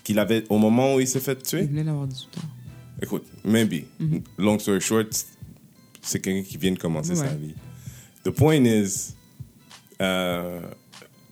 Qu'il 0.04 0.18
avait, 0.18 0.44
au 0.48 0.58
moment 0.58 0.94
où 0.94 1.00
il 1.00 1.06
s'est 1.06 1.20
fait 1.20 1.40
tuer, 1.42 1.60
Il 1.62 1.68
venait 1.68 1.84
d'avoir 1.84 2.06
18 2.06 2.24
ans. 2.38 2.48
Écoute, 3.02 3.24
maybe. 3.44 3.84
Long 4.38 4.58
story 4.58 4.80
short, 4.80 5.26
c'est 6.02 6.20
quelqu'un 6.20 6.42
qui 6.48 6.56
vient 6.56 6.72
de 6.72 6.78
commencer 6.78 7.10
Ouais. 7.10 7.16
sa 7.26 7.34
vie. 7.34 7.54
The 8.24 8.30
point 8.30 8.64
is, 8.64 9.14
euh, 10.00 10.60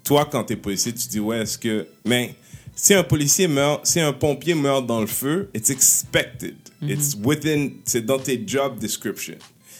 toi, 0.05 0.25
quand 0.31 0.45
t'es 0.45 0.57
policier, 0.57 0.93
tu 0.93 1.09
dis, 1.09 1.21
ouais, 1.21 1.39
est-ce 1.41 1.59
que. 1.59 1.87
Mais 2.05 2.35
si 2.75 2.95
un 2.95 3.03
policier 3.05 3.49
meurt, 3.49 3.87
si 3.87 4.01
un 4.01 4.13
pompier 4.13 4.55
meurt 4.55 4.87
dans 4.87 5.01
le 5.01 5.07
feu, 5.07 5.51
it's 5.55 5.71
expected. 5.71 6.57
It's 6.83 7.17
within. 7.25 7.71
C'est 7.85 8.05
dans 8.05 8.19
tes 8.19 8.43
job 8.47 8.79
description. 8.79 9.37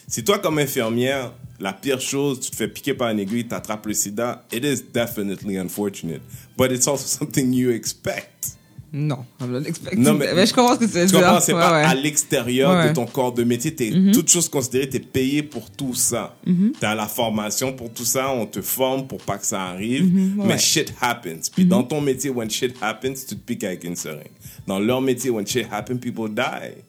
Si 0.09 0.25
toi, 0.25 0.39
comme 0.39 0.59
infirmière, 0.59 1.33
la 1.61 1.73
pire 1.73 2.01
chose, 2.01 2.41
tu 2.41 2.51
te 2.51 2.57
fais 2.57 2.69
piquer 2.69 2.95
par 2.95 3.11
une 3.11 3.19
aiguille, 3.21 3.47
t'attrapes 3.47 3.87
le 3.87 3.95
sida, 3.95 4.45
it 4.53 4.65
is 4.65 4.83
definitely 4.93 5.57
unfortunate. 5.59 6.23
But 6.57 6.71
it's 6.73 6.87
also 6.87 7.07
something 7.19 7.53
you 7.53 7.71
expect. 7.71 8.56
Non, 8.93 9.25
I'm 9.41 9.51
not 9.51 9.63
expecting 9.67 10.03
Non, 10.03 10.15
mais- 10.15 10.47
je 10.47 10.55
comprends 10.55 10.75
ce 10.75 10.81
que 10.81 10.85
veux 10.87 11.07
Tu 11.07 11.13
comprends? 11.15 11.41
C'est 11.41 11.53
Ouais, 11.53 11.61
pas 11.61 11.73
ouais. 11.73 11.83
à 11.85 11.95
l'extérieur 11.95 12.71
Ouais. 12.71 12.83
Mhm. 12.85 12.89
de 12.91 12.95
ton 12.95 13.07
corps 13.07 13.33
de 13.33 13.43
métier. 13.45 13.75
T'es 13.75 13.91
toute 14.13 14.31
chose 14.31 14.49
considérée, 14.49 14.89
t'es 14.89 15.01
payé 15.01 15.43
pour 15.43 15.71
tout 15.71 15.95
ça. 15.95 16.37
T'as 16.81 16.95
la 16.95 17.07
formation 17.07 17.73
pour 17.73 17.93
tout 17.93 18.05
ça. 18.05 18.31
On 18.31 18.47
te 18.47 18.63
forme 18.63 19.07
pour 19.07 19.19
pas 19.23 19.39
que 19.39 19.47
ça 19.47 19.63
arrive. 19.65 20.05
Mhm. 20.05 20.43
Mais 20.47 20.57
shit 20.59 20.95
happens. 21.01 21.51
Puis 21.55 21.65
dans 21.65 21.83
ton 21.83 22.01
métier, 22.01 22.31
when 22.31 22.49
shit 22.51 22.75
happens, 22.81 23.15
tu 23.29 23.35
te 23.35 23.41
piques 23.45 23.65
avec 23.65 23.85
une 23.85 23.97
seringue. 23.97 24.31
Dans 24.67 24.79
leur 24.79 25.01
métier, 25.01 25.31
when 25.31 25.47
shit 25.47 25.67
happens, 25.71 25.97
people 25.99 26.31
die. 26.33 26.83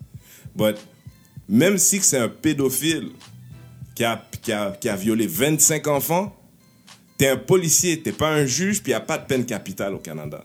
But 0.56 0.76
même 1.50 1.78
si 1.78 2.00
c'est 2.02 2.18
un 2.20 2.30
pédophile 2.30 3.10
qui 3.96 4.04
a, 4.04 4.24
qui 4.42 4.52
a, 4.52 4.72
qui 4.72 4.88
a 4.88 4.96
violé 4.96 5.26
25 5.28 5.88
enfants, 5.88 6.36
t'es 7.18 7.28
un 7.30 7.38
policier, 7.38 8.00
t'es 8.02 8.12
pas 8.12 8.30
un 8.30 8.46
juge, 8.46 8.82
puis 8.84 8.92
il 8.92 8.96
n'y 8.96 9.02
a 9.02 9.02
pas 9.02 9.18
de 9.18 9.26
peine 9.26 9.46
capitale 9.46 9.94
au 9.96 10.00
Canada. 10.00 10.44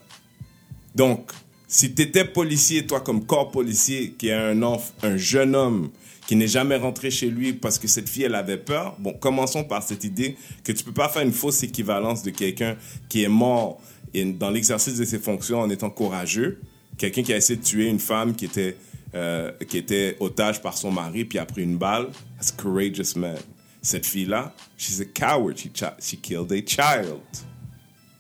Donc, 0.94 1.30
si 1.75 1.95
tu 1.95 2.02
étais 2.02 2.26
policier, 2.26 2.87
toi, 2.87 3.00
comme 3.00 3.25
corps 3.25 3.50
policier, 3.50 4.11
qui 4.19 4.29
est 4.29 4.35
un, 4.35 4.61
enf- 4.61 4.93
un 5.02 5.17
jeune 5.17 5.55
homme 5.57 5.91
qui 6.26 6.37
n'est 6.37 6.47
jamais 6.47 6.76
rentré 6.76 7.11
chez 7.11 7.31
lui 7.31 7.55
parce 7.55 7.79
que 7.79 7.88
cette 7.88 8.11
fille, 8.11 8.25
elle 8.25 8.35
avait 8.35 8.59
peur, 8.59 8.95
bon, 8.99 9.14
commençons 9.14 9.64
par 9.64 9.83
cette 9.83 10.05
idée 10.05 10.37
que 10.64 10.73
tu 10.73 10.85
peux 10.85 10.93
pas 10.93 11.09
faire 11.09 11.23
une 11.23 11.33
fausse 11.33 11.62
équivalence 11.62 12.23
de 12.23 12.31
quelqu'un 12.31 12.76
qui 13.09 13.23
est 13.25 13.29
mort 13.29 13.81
in- 14.14 14.33
dans 14.38 14.50
l'exercice 14.50 14.97
de 14.99 15.05
ses 15.07 15.19
fonctions 15.19 15.61
en 15.61 15.71
étant 15.71 15.88
courageux, 15.88 16.61
quelqu'un 16.99 17.23
qui 17.23 17.33
a 17.33 17.38
essayé 17.38 17.59
de 17.59 17.64
tuer 17.64 17.87
une 17.88 17.99
femme 18.00 18.37
qui 18.37 18.45
était, 18.45 18.76
euh, 19.14 19.50
qui 19.67 19.79
était 19.79 20.19
otage 20.21 20.61
par 20.61 20.76
son 20.76 20.91
mari 20.91 21.25
puis 21.25 21.38
a 21.38 21.47
pris 21.47 21.62
une 21.62 21.79
balle. 21.79 22.09
That's 22.37 22.52
courageous 22.52 23.17
man. 23.17 23.38
Cette 23.81 24.05
fille-là, 24.07 24.55
she's 24.76 25.00
a 25.00 25.07
coward. 25.07 25.57
She, 25.57 25.71
she 26.00 26.17
killed 26.21 26.52
a 26.52 26.61
child. 26.64 27.23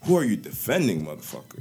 Who 0.08 0.16
are 0.16 0.24
you 0.24 0.36
defending, 0.36 1.04
motherfucker? 1.04 1.60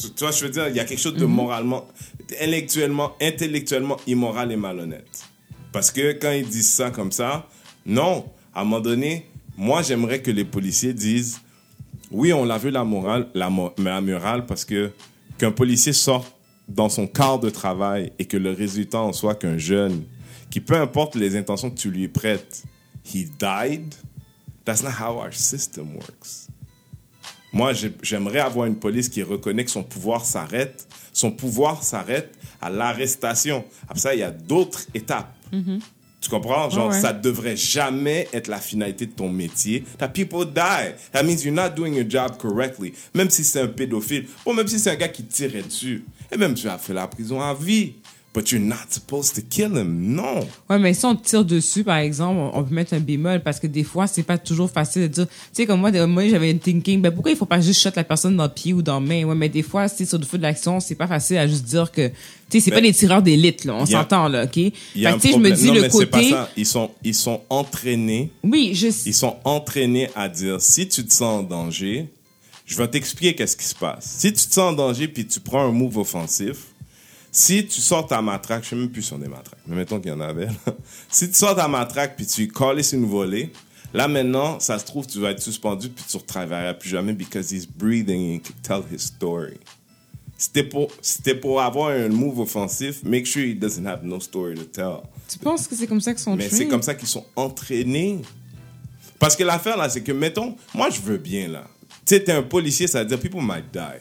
Tu, 0.00 0.10
tu 0.10 0.24
vois, 0.24 0.30
je 0.30 0.44
veux 0.44 0.50
dire, 0.50 0.68
il 0.68 0.76
y 0.76 0.80
a 0.80 0.84
quelque 0.84 1.00
chose 1.00 1.14
de 1.14 1.26
moralement, 1.26 1.86
intellectuellement, 2.30 3.12
intellectuellement 3.20 3.98
immoral 4.06 4.50
et 4.50 4.56
malhonnête. 4.56 5.24
Parce 5.72 5.90
que 5.90 6.12
quand 6.12 6.32
ils 6.32 6.48
disent 6.48 6.72
ça 6.72 6.90
comme 6.90 7.12
ça, 7.12 7.46
non, 7.84 8.24
à 8.54 8.62
un 8.62 8.64
moment 8.64 8.80
donné, 8.80 9.26
moi 9.56 9.82
j'aimerais 9.82 10.22
que 10.22 10.30
les 10.30 10.44
policiers 10.44 10.94
disent, 10.94 11.40
oui, 12.10 12.32
on 12.32 12.44
l'a 12.44 12.58
vu 12.58 12.70
la 12.70 12.84
morale, 12.84 13.28
la, 13.34 13.50
la 13.78 14.00
morale, 14.00 14.46
parce 14.46 14.64
que 14.64 14.90
qu'un 15.38 15.52
policier 15.52 15.92
sorte 15.92 16.34
dans 16.68 16.88
son 16.88 17.06
quart 17.06 17.38
de 17.38 17.50
travail 17.50 18.12
et 18.18 18.24
que 18.24 18.36
le 18.36 18.52
résultat 18.52 19.00
en 19.00 19.12
soit 19.12 19.34
qu'un 19.34 19.58
jeune, 19.58 20.04
qui 20.50 20.60
peu 20.60 20.74
importe 20.74 21.14
les 21.14 21.36
intentions 21.36 21.70
que 21.70 21.78
tu 21.78 21.90
lui 21.90 22.08
prêtes, 22.08 22.64
he 23.04 23.24
died, 23.38 23.94
that's 24.64 24.82
not 24.82 24.92
how 25.00 25.18
our 25.18 25.32
system 25.32 25.94
works. 25.94 26.49
Moi, 27.52 27.72
j'ai- 27.72 27.92
j'aimerais 28.02 28.40
avoir 28.40 28.66
une 28.66 28.76
police 28.76 29.08
qui 29.08 29.22
reconnaît 29.22 29.64
que 29.64 29.70
son 29.70 29.82
pouvoir 29.82 30.24
s'arrête. 30.24 30.86
Son 31.12 31.30
pouvoir 31.32 31.82
s'arrête 31.82 32.32
à 32.60 32.70
l'arrestation. 32.70 33.64
Après 33.84 33.98
ça, 33.98 34.14
il 34.14 34.20
y 34.20 34.22
a 34.22 34.30
d'autres 34.30 34.86
étapes. 34.94 35.34
Tu 36.20 36.28
comprends? 36.28 36.68
Genre, 36.68 36.90
ouais. 36.90 37.00
ça 37.00 37.14
devrait 37.14 37.56
jamais 37.56 38.28
être 38.34 38.48
la 38.48 38.58
finalité 38.58 39.06
de 39.06 39.12
ton 39.12 39.30
métier. 39.30 39.84
That 39.98 40.08
people 40.08 40.44
die. 40.44 40.92
That 41.12 41.22
means 41.22 41.42
you're 41.42 41.54
not 41.54 41.70
doing 41.70 41.94
your 41.94 42.04
job 42.08 42.36
correctly. 42.36 42.92
Même 43.14 43.30
si 43.30 43.42
c'est 43.42 43.60
un 43.62 43.68
pédophile, 43.68 44.26
ou 44.44 44.52
même 44.52 44.68
si 44.68 44.78
c'est 44.78 44.90
un 44.90 44.96
gars 44.96 45.08
qui 45.08 45.24
tirait 45.24 45.62
dessus. 45.62 46.04
Et 46.30 46.36
même 46.36 46.52
tu 46.54 46.68
as 46.68 46.76
fait 46.78 46.92
la 46.92 47.08
prison 47.08 47.40
à 47.40 47.54
vie. 47.54 47.94
But 48.32 48.52
you're 48.52 48.60
not 48.62 48.76
supposed 48.90 49.34
to 49.34 49.40
kill 49.42 49.76
him. 49.76 50.14
Non. 50.14 50.46
Ouais, 50.68 50.78
mais 50.78 50.94
si 50.94 51.04
on 51.04 51.16
tire 51.16 51.44
dessus, 51.44 51.82
par 51.82 51.96
exemple, 51.96 52.38
on- 52.54 52.62
peut 52.62 52.72
mettre 52.72 52.94
un 52.94 53.00
bémol 53.00 53.42
parce 53.42 53.58
que 53.58 53.66
des 53.66 53.82
fois, 53.82 54.06
c'est 54.06 54.22
pas 54.22 54.38
toujours 54.38 54.70
facile 54.70 55.02
de 55.02 55.06
dire. 55.08 55.26
Tu 55.26 55.34
sais, 55.52 55.66
comme 55.66 55.80
moi, 55.80 55.90
moi 56.06 56.28
j'avais 56.28 56.52
une 56.52 56.60
thinking, 56.60 57.00
ben 57.00 57.10
pourquoi 57.10 57.32
il 57.32 57.36
faut 57.36 57.44
pas 57.44 57.60
juste 57.60 57.80
shot 57.82 57.90
la 57.96 58.04
personne 58.04 58.36
dans 58.36 58.44
le 58.44 58.50
pied 58.50 58.72
ou 58.72 58.82
dans 58.82 59.00
la 59.00 59.06
main? 59.06 59.24
Ouais, 59.24 59.34
mais 59.34 59.48
des 59.48 59.62
fois, 59.64 59.88
c'est 59.88 60.04
sur 60.04 60.16
le 60.16 60.24
feu 60.24 60.38
de 60.38 60.42
l'action, 60.42 60.78
c'est 60.78 60.94
pas 60.94 61.08
facile 61.08 61.38
à 61.38 61.48
juste 61.48 61.64
dire 61.64 61.90
que. 61.90 62.06
Tu 62.08 62.14
sais, 62.58 62.60
c'est 62.60 62.70
pas 62.70 62.80
des 62.80 62.92
tireurs 62.92 63.20
d'élite, 63.22 63.64
là. 63.64 63.74
On 63.74 63.84
s'entend, 63.86 64.28
là, 64.28 64.44
OK? 64.44 64.52
Tu 64.52 64.62
sais, 64.62 64.72
je 64.94 65.36
me 65.36 65.50
dis 65.50 65.66
non, 65.66 65.74
le 65.74 65.80
mais 65.82 65.90
c'est 65.90 66.06
pas 66.06 66.18
côté. 66.18 66.30
ça. 66.30 66.50
Ils 66.56 66.66
sont, 66.66 66.90
ils 67.02 67.14
sont 67.16 67.40
entraînés 67.50 68.30
Oui, 68.44 68.72
je 68.74 68.86
ils 69.06 69.14
sont 69.14 69.36
entraînés 69.44 70.08
à 70.14 70.28
dire 70.28 70.60
si 70.60 70.88
tu 70.88 71.04
te 71.04 71.12
sens 71.12 71.40
en 71.40 71.42
danger, 71.42 72.08
je 72.64 72.76
vais 72.76 72.86
t'expliquer 72.86 73.34
qu'est-ce 73.34 73.56
qui 73.56 73.64
se 73.66 73.74
passe. 73.74 74.04
Si 74.18 74.28
tu 74.32 74.46
te 74.46 74.54
sens 74.54 74.70
en 74.70 74.72
danger 74.72 75.08
puis 75.08 75.26
tu 75.26 75.40
prends 75.40 75.64
un 75.68 75.72
move 75.72 75.98
offensif, 75.98 76.58
si 77.32 77.66
tu 77.66 77.80
sors 77.80 78.06
ta 78.06 78.20
matraque, 78.22 78.64
je 78.64 78.70
sais 78.70 78.76
même 78.76 78.90
plus 78.90 79.02
si 79.02 79.12
on 79.12 79.22
est 79.22 79.28
matraque, 79.28 79.60
mais 79.66 79.76
mettons 79.76 80.00
qu'il 80.00 80.10
y 80.10 80.14
en 80.14 80.20
avait. 80.20 80.46
là. 80.46 80.52
Si 81.10 81.28
tu 81.28 81.34
sors 81.34 81.54
ta 81.56 81.68
matraque 81.68 82.16
puis 82.16 82.26
tu 82.26 82.48
colles 82.48 82.80
une 82.92 83.06
volée, 83.06 83.52
là 83.94 84.08
maintenant, 84.08 84.58
ça 84.60 84.78
se 84.78 84.84
trouve, 84.84 85.06
tu 85.06 85.20
vas 85.20 85.30
être 85.30 85.42
suspendu 85.42 85.88
puis 85.88 86.04
tu 86.08 86.16
ne 86.16 86.22
retravailleras 86.22 86.74
plus 86.74 86.88
jamais 86.90 87.12
because 87.12 87.52
he's 87.52 87.66
breathing 87.66 88.36
and 88.36 88.40
can 88.40 88.54
tell 88.62 88.82
his 88.92 89.00
story. 89.06 89.58
C'était 90.36 90.64
pour, 90.64 90.90
c'était 91.02 91.34
pour 91.34 91.60
avoir 91.60 91.90
un 91.90 92.08
move 92.08 92.40
offensif, 92.40 93.02
make 93.04 93.26
sure 93.26 93.42
he 93.42 93.54
doesn't 93.54 93.86
have 93.86 94.02
no 94.02 94.18
story 94.20 94.54
to 94.54 94.64
tell. 94.64 95.02
Tu 95.28 95.38
penses 95.38 95.68
que 95.68 95.76
c'est 95.76 95.86
comme 95.86 96.00
ça 96.00 96.14
qu'ils 96.14 96.22
sont 96.22 96.34
Mais 96.34 96.48
c'est 96.48 96.66
comme 96.66 96.82
ça 96.82 96.94
qu'ils 96.94 97.08
sont 97.08 97.26
entraînés. 97.36 98.22
Parce 99.18 99.36
que 99.36 99.44
l'affaire, 99.44 99.76
là, 99.76 99.90
c'est 99.90 100.00
que, 100.00 100.12
mettons, 100.12 100.56
moi, 100.74 100.88
je 100.88 100.98
veux 101.02 101.18
bien, 101.18 101.46
là. 101.46 101.66
Tu 102.06 102.14
sais, 102.14 102.24
t'es 102.24 102.32
un 102.32 102.42
policier, 102.42 102.86
ça 102.86 103.00
veut 103.00 103.06
dire 103.06 103.20
people 103.20 103.42
might 103.42 103.66
die. 103.70 104.00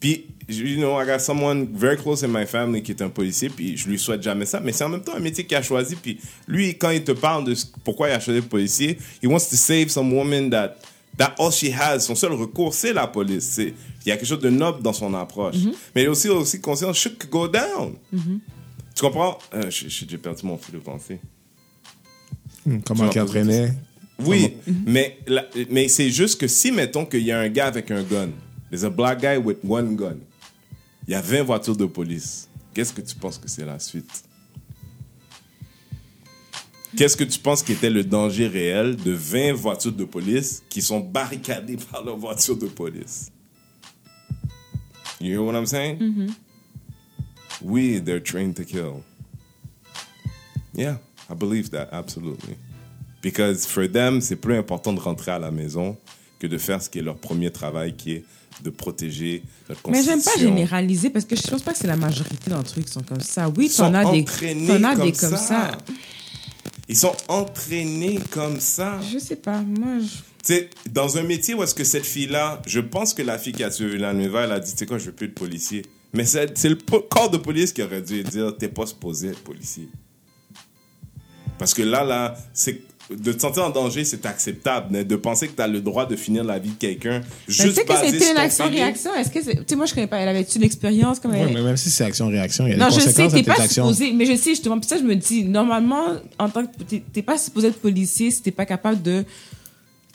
Puis, 0.00 0.26
you 0.48 0.76
know, 0.78 0.96
I 1.00 1.06
got 1.06 1.20
someone 1.20 1.66
very 1.72 1.96
close 1.96 2.22
in 2.24 2.28
my 2.28 2.46
family 2.46 2.82
qui 2.82 2.92
est 2.92 3.02
un 3.02 3.08
policier, 3.08 3.48
puis 3.48 3.76
je 3.76 3.88
lui 3.88 3.98
souhaite 3.98 4.22
jamais 4.22 4.46
ça, 4.46 4.60
mais 4.60 4.72
c'est 4.72 4.84
en 4.84 4.88
même 4.88 5.02
temps 5.02 5.14
un 5.16 5.20
métier 5.20 5.44
qu'il 5.44 5.56
a 5.56 5.62
choisi. 5.62 5.96
Puis, 5.96 6.18
lui, 6.46 6.76
quand 6.78 6.90
il 6.90 7.02
te 7.04 7.12
parle 7.12 7.44
de 7.44 7.54
pourquoi 7.84 8.08
il 8.08 8.12
a 8.12 8.20
choisi 8.20 8.40
le 8.40 8.46
policier, 8.46 8.98
he 9.22 9.26
wants 9.26 9.48
to 9.50 9.56
save 9.56 9.88
some 9.88 10.12
woman 10.12 10.50
that, 10.50 10.76
that 11.18 11.34
all 11.38 11.50
she 11.50 11.70
has, 11.72 12.00
son 12.00 12.14
seul 12.14 12.32
recours, 12.32 12.74
c'est 12.74 12.92
la 12.92 13.06
police. 13.06 13.44
C'est- 13.44 13.74
Il 14.04 14.10
y 14.10 14.12
a 14.12 14.16
quelque 14.16 14.28
chose 14.28 14.38
de 14.40 14.50
noble 14.50 14.82
dans 14.82 14.92
son 14.92 15.12
approche. 15.14 15.56
Mais 15.94 16.02
il 16.02 16.04
est 16.04 16.08
aussi, 16.08 16.28
aussi 16.28 16.60
conscient, 16.60 16.92
shit 16.92 17.18
could 17.18 17.30
go 17.30 17.48
down. 17.48 17.94
Tu 18.12 19.00
comprends? 19.02 19.36
Euh, 19.52 19.64
j'ai 19.68 20.16
perdu 20.18 20.46
mon 20.46 20.56
fil 20.58 20.74
de 20.74 20.78
pensée. 20.78 21.18
Comment 22.84 23.04
Tu 23.06 23.10
qu'il 23.10 23.20
entraînait 23.22 23.72
Oui, 24.24 24.54
mais, 24.86 25.18
la- 25.26 25.46
mais 25.70 25.88
c'est 25.88 26.08
juste 26.10 26.40
que 26.40 26.46
si, 26.46 26.70
mettons 26.72 27.04
qu'il 27.04 27.22
y 27.22 27.32
a 27.32 27.38
un 27.40 27.48
gars 27.48 27.66
avec 27.66 27.90
un 27.90 28.02
gun, 28.02 28.28
there's 28.70 28.84
a 28.84 28.90
black 28.90 29.20
guy 29.20 29.36
with 29.36 29.58
one 29.68 29.94
gun, 29.96 30.16
il 31.06 31.12
y 31.12 31.14
a 31.14 31.20
20 31.20 31.42
voitures 31.42 31.76
de 31.76 31.86
police, 31.86 32.48
qu'est-ce 32.74 32.92
que 32.92 33.00
tu 33.00 33.14
penses 33.14 33.38
que 33.38 33.48
c'est 33.48 33.64
la 33.64 33.78
suite? 33.78 34.24
Qu'est-ce 36.96 37.16
que 37.16 37.24
tu 37.24 37.38
penses 37.38 37.62
qui 37.62 37.72
était 37.72 37.90
le 37.90 38.04
danger 38.04 38.46
réel 38.46 38.96
de 38.96 39.12
20 39.12 39.52
voitures 39.52 39.92
de 39.92 40.04
police 40.04 40.62
qui 40.68 40.80
sont 40.80 41.00
barricadées 41.00 41.76
par 41.76 42.02
leurs 42.02 42.16
voitures 42.16 42.56
de 42.56 42.66
police? 42.66 43.30
You 45.20 45.32
hear 45.32 45.42
what 45.42 45.54
I'm 45.54 45.66
saying? 45.66 46.34
We, 47.62 48.00
they're 48.02 48.22
trained 48.22 48.56
to 48.56 48.64
kill. 48.64 49.02
Yeah, 50.74 50.98
I 51.30 51.34
believe 51.34 51.70
that, 51.70 51.88
absolutely. 51.92 52.56
Because 53.22 53.66
for 53.66 53.86
them, 53.86 54.20
c'est 54.20 54.36
plus 54.36 54.56
important 54.56 54.92
de 54.92 55.00
rentrer 55.00 55.32
à 55.32 55.38
la 55.38 55.50
maison 55.50 55.96
que 56.38 56.46
de 56.46 56.58
faire 56.58 56.82
ce 56.82 56.88
qui 56.88 56.98
est 56.98 57.02
leur 57.02 57.16
premier 57.16 57.50
travail, 57.50 57.96
qui 57.96 58.12
est 58.12 58.24
de 58.62 58.70
protéger 58.70 59.42
notre 59.68 59.88
Mais 59.90 60.02
j'aime 60.02 60.18
pas 60.18 60.24
constitution. 60.24 60.48
généraliser 60.48 61.10
parce 61.10 61.24
que 61.24 61.36
je 61.36 61.42
pense 61.42 61.62
pas 61.62 61.72
que 61.72 61.78
c'est 61.78 61.86
la 61.86 61.96
majorité 61.96 62.50
d'entre 62.50 62.78
eux 62.78 62.82
qui 62.82 62.92
sont 62.92 63.02
comme 63.02 63.20
ça. 63.20 63.48
Oui, 63.56 63.70
t'en 63.74 63.92
as 63.94 64.10
des, 64.10 64.24
t'en 64.24 64.84
as 64.84 64.96
comme, 64.96 65.04
des 65.04 65.12
comme 65.12 65.36
ça. 65.36 65.36
ça. 65.36 65.78
Ils 66.88 66.96
sont 66.96 67.14
entraînés 67.28 68.20
comme 68.30 68.60
ça. 68.60 69.00
Je 69.12 69.18
sais 69.18 69.36
pas, 69.36 69.60
moi, 69.60 69.98
je... 69.98 70.06
Tu 70.06 70.54
sais, 70.54 70.70
dans 70.88 71.18
un 71.18 71.22
métier 71.24 71.54
où 71.54 71.62
est-ce 71.64 71.74
que 71.74 71.82
cette 71.82 72.06
fille-là, 72.06 72.62
je 72.66 72.78
pense 72.78 73.12
que 73.12 73.22
la 73.22 73.36
fille 73.38 73.52
qui 73.52 73.64
a 73.64 73.70
tué 73.70 73.98
la 73.98 74.12
nouvelle, 74.12 74.44
elle 74.44 74.52
a 74.52 74.60
dit, 74.60 74.70
tu 74.72 74.78
sais 74.78 74.86
quoi, 74.86 74.98
je 74.98 75.06
veux 75.06 75.12
plus 75.12 75.28
de 75.28 75.32
policier. 75.32 75.82
Mais 76.12 76.24
c'est 76.24 76.68
le 76.68 76.76
corps 76.76 77.30
de 77.30 77.36
police 77.36 77.72
qui 77.72 77.82
aurait 77.82 78.00
dû 78.02 78.22
dire, 78.22 78.56
t'es 78.56 78.68
pas 78.68 78.86
supposé 78.86 79.28
être 79.28 79.42
policier. 79.42 79.88
Parce 81.58 81.74
que 81.74 81.82
là, 81.82 82.04
là, 82.04 82.36
c'est 82.54 82.80
de 83.10 83.32
te 83.32 83.40
sentir 83.40 83.64
en 83.64 83.70
danger, 83.70 84.04
c'est 84.04 84.26
acceptable. 84.26 84.88
Mais 84.90 85.04
de 85.04 85.16
penser 85.16 85.46
que 85.48 85.52
tu 85.54 85.62
as 85.62 85.68
le 85.68 85.80
droit 85.80 86.06
de 86.06 86.16
finir 86.16 86.42
la 86.44 86.58
vie 86.58 86.70
de 86.70 86.74
quelqu'un 86.74 87.20
juste 87.46 87.74
sais 87.74 87.84
que 87.84 87.92
c'était 87.96 88.30
une 88.32 88.36
action-réaction. 88.36 89.14
Est-ce 89.14 89.30
que. 89.30 89.38
Tu 89.38 89.62
sais, 89.66 89.76
moi, 89.76 89.86
je 89.86 89.94
connais 89.94 90.06
pas. 90.06 90.18
Elle 90.18 90.28
avait-tu 90.28 90.58
l'expérience 90.58 91.20
comme 91.20 91.34
elle... 91.34 91.52
mais 91.52 91.62
même 91.62 91.76
si 91.76 91.90
c'est 91.90 92.04
action-réaction, 92.04 92.66
il 92.66 92.70
y 92.70 92.74
a 92.74 92.76
Non, 92.78 92.88
des 92.88 92.94
je 92.94 93.00
sais, 93.00 93.06
conséquences 93.22 93.32
à 93.32 93.36
t'es 93.36 93.42
pas 93.44 93.52
actions. 93.62 93.84
supposé, 93.92 94.12
mais 94.12 94.26
je 94.26 94.34
sais 94.36 94.50
justement, 94.50 94.78
puis 94.80 94.88
ça, 94.88 94.98
je 94.98 95.02
me 95.04 95.14
dis, 95.14 95.44
normalement, 95.44 96.04
en 96.38 96.48
tant 96.48 96.64
que, 96.66 96.70
t'es, 96.84 97.22
pas 97.22 97.38
supposé 97.38 97.68
être 97.68 97.78
policier 97.78 98.30
si 98.30 98.42
t'es 98.42 98.50
pas 98.50 98.66
capable 98.66 99.00
de, 99.02 99.24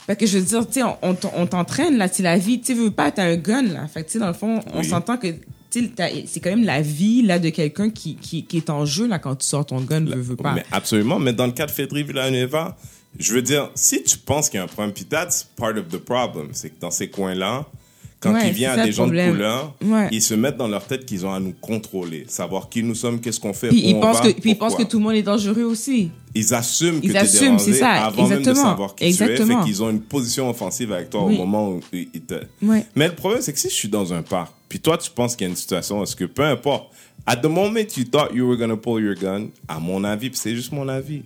parce 0.07 0.19
que 0.19 0.25
je 0.25 0.37
veux 0.39 0.43
dire, 0.43 0.65
tu 0.67 0.73
sais, 0.73 0.83
on, 0.83 0.97
on 1.01 1.13
t'en- 1.13 1.31
on 1.37 1.45
t'entraîne, 1.47 1.97
là, 1.97 2.07
c'est 2.11 2.23
la 2.23 2.37
vie, 2.37 2.59
tu 2.59 2.73
veux 2.73 2.91
pas, 2.91 3.11
t'as 3.11 3.23
un 3.23 3.37
gun, 3.37 3.61
là. 3.63 3.87
Fait 3.87 4.01
que, 4.01 4.07
tu 4.07 4.13
sais, 4.13 4.19
dans 4.19 4.27
le 4.27 4.33
fond, 4.33 4.59
on 4.73 4.79
Oui. 4.79 4.85
s'entend 4.85 5.17
que, 5.17 5.27
c'est 5.71 6.39
quand 6.39 6.49
même 6.49 6.65
la 6.65 6.81
vie, 6.81 7.21
là, 7.21 7.39
de 7.39 7.49
quelqu'un 7.49 7.89
qui, 7.89 8.15
qui, 8.15 8.45
qui 8.45 8.57
est 8.57 8.69
en 8.69 8.85
jeu, 8.85 9.07
là, 9.07 9.19
quand 9.19 9.35
tu 9.35 9.45
sors 9.47 9.65
ton 9.65 9.81
gun, 9.81 10.05
veux, 10.05 10.19
veux 10.21 10.35
pas. 10.35 10.53
Mais 10.53 10.65
absolument. 10.71 11.19
Mais 11.19 11.33
dans 11.33 11.45
le 11.45 11.51
cas 11.53 11.65
de 11.65 11.71
Fédri 11.71 12.03
Villanueva, 12.03 12.77
je 13.17 13.33
veux 13.33 13.41
dire, 13.41 13.71
si 13.75 14.03
tu 14.03 14.17
penses 14.17 14.49
qu'il 14.49 14.57
y 14.57 14.61
a 14.61 14.63
un 14.63 14.67
problème, 14.67 14.93
puis 14.93 15.05
that's 15.05 15.43
part 15.55 15.75
of 15.77 15.87
the 15.89 15.97
problem, 15.97 16.49
c'est 16.53 16.69
que 16.69 16.79
dans 16.79 16.91
ces 16.91 17.09
coins-là, 17.09 17.65
quand 18.19 18.33
Ouais, 18.33 18.47
il 18.49 18.53
vient 18.53 18.73
à 18.73 18.85
des 18.85 18.91
gens 18.91 19.07
de 19.07 19.31
couleur, 19.31 19.75
Ouais. 19.83 20.07
ils 20.11 20.21
se 20.21 20.35
mettent 20.35 20.57
dans 20.57 20.67
leur 20.67 20.85
tête 20.85 21.05
qu'ils 21.05 21.25
ont 21.25 21.33
à 21.33 21.39
nous 21.39 21.53
contrôler, 21.59 22.25
savoir 22.27 22.69
qui 22.69 22.83
nous 22.83 22.93
sommes, 22.93 23.19
qu'est-ce 23.19 23.39
qu'on 23.39 23.53
fait, 23.53 23.69
Puis 23.69 23.83
où 23.83 23.89
ils 23.89 23.95
on 23.95 23.99
pensent 24.01 24.21
va, 24.21 24.31
que, 24.31 24.39
puis 24.39 24.51
ils 24.51 24.57
pensent 24.57 24.75
que 24.75 24.83
tout 24.83 24.99
le 24.99 25.03
monde 25.03 25.15
est 25.15 25.23
dangereux 25.23 25.63
aussi. 25.63 26.11
Ils 26.33 26.53
assument 26.53 27.01
que 27.01 27.05
Ils 27.07 27.17
assument, 27.17 27.57
dérangé 27.57 27.73
ça, 27.73 27.89
avant 28.05 28.27
même 28.27 28.37
de 28.37 28.39
exactement, 28.39 28.69
savoir 28.69 28.95
qui 28.95 28.97
tu 28.99 29.03
es. 29.03 29.07
exactement. 29.09 29.59
Fait 29.59 29.65
qu'ils 29.65 29.83
ont 29.83 29.89
une 29.89 30.01
position 30.01 30.49
offensive 30.49 30.91
avec 30.93 31.09
toi 31.09 31.25
Oui. 31.25 31.35
au 31.35 31.37
moment 31.39 31.69
où 31.71 31.81
ils 31.91 32.09
te... 32.21 32.35
Ouais. 32.61 32.85
Mais 32.95 33.07
le 33.07 33.15
problème, 33.15 33.41
c'est 33.41 33.51
que 33.53 33.59
si 33.59 33.69
je 33.69 33.73
suis 33.75 33.89
dans 33.89 34.13
un 34.13 34.21
parc, 34.21 34.51
puis 34.69 34.79
toi, 34.79 34.97
tu 34.97 35.09
penses 35.11 35.35
qu'il 35.35 35.45
y 35.45 35.49
a 35.49 35.51
une 35.51 35.57
situation, 35.57 36.01
est-ce 36.03 36.15
que 36.15 36.25
peu 36.25 36.43
importe, 36.43 36.85
at 37.25 37.35
the 37.37 37.45
moment 37.45 37.79
you 37.97 38.03
thought 38.05 38.33
you 38.33 38.47
were 38.47 38.57
going 38.57 38.69
to 38.69 38.77
pull 38.77 39.01
your 39.03 39.15
gun, 39.15 39.47
à 39.67 39.79
mon 39.79 40.03
avis, 40.03 40.29
puis 40.29 40.39
c'est 40.39 40.55
juste 40.55 40.71
mon 40.71 40.87
avis, 40.87 41.23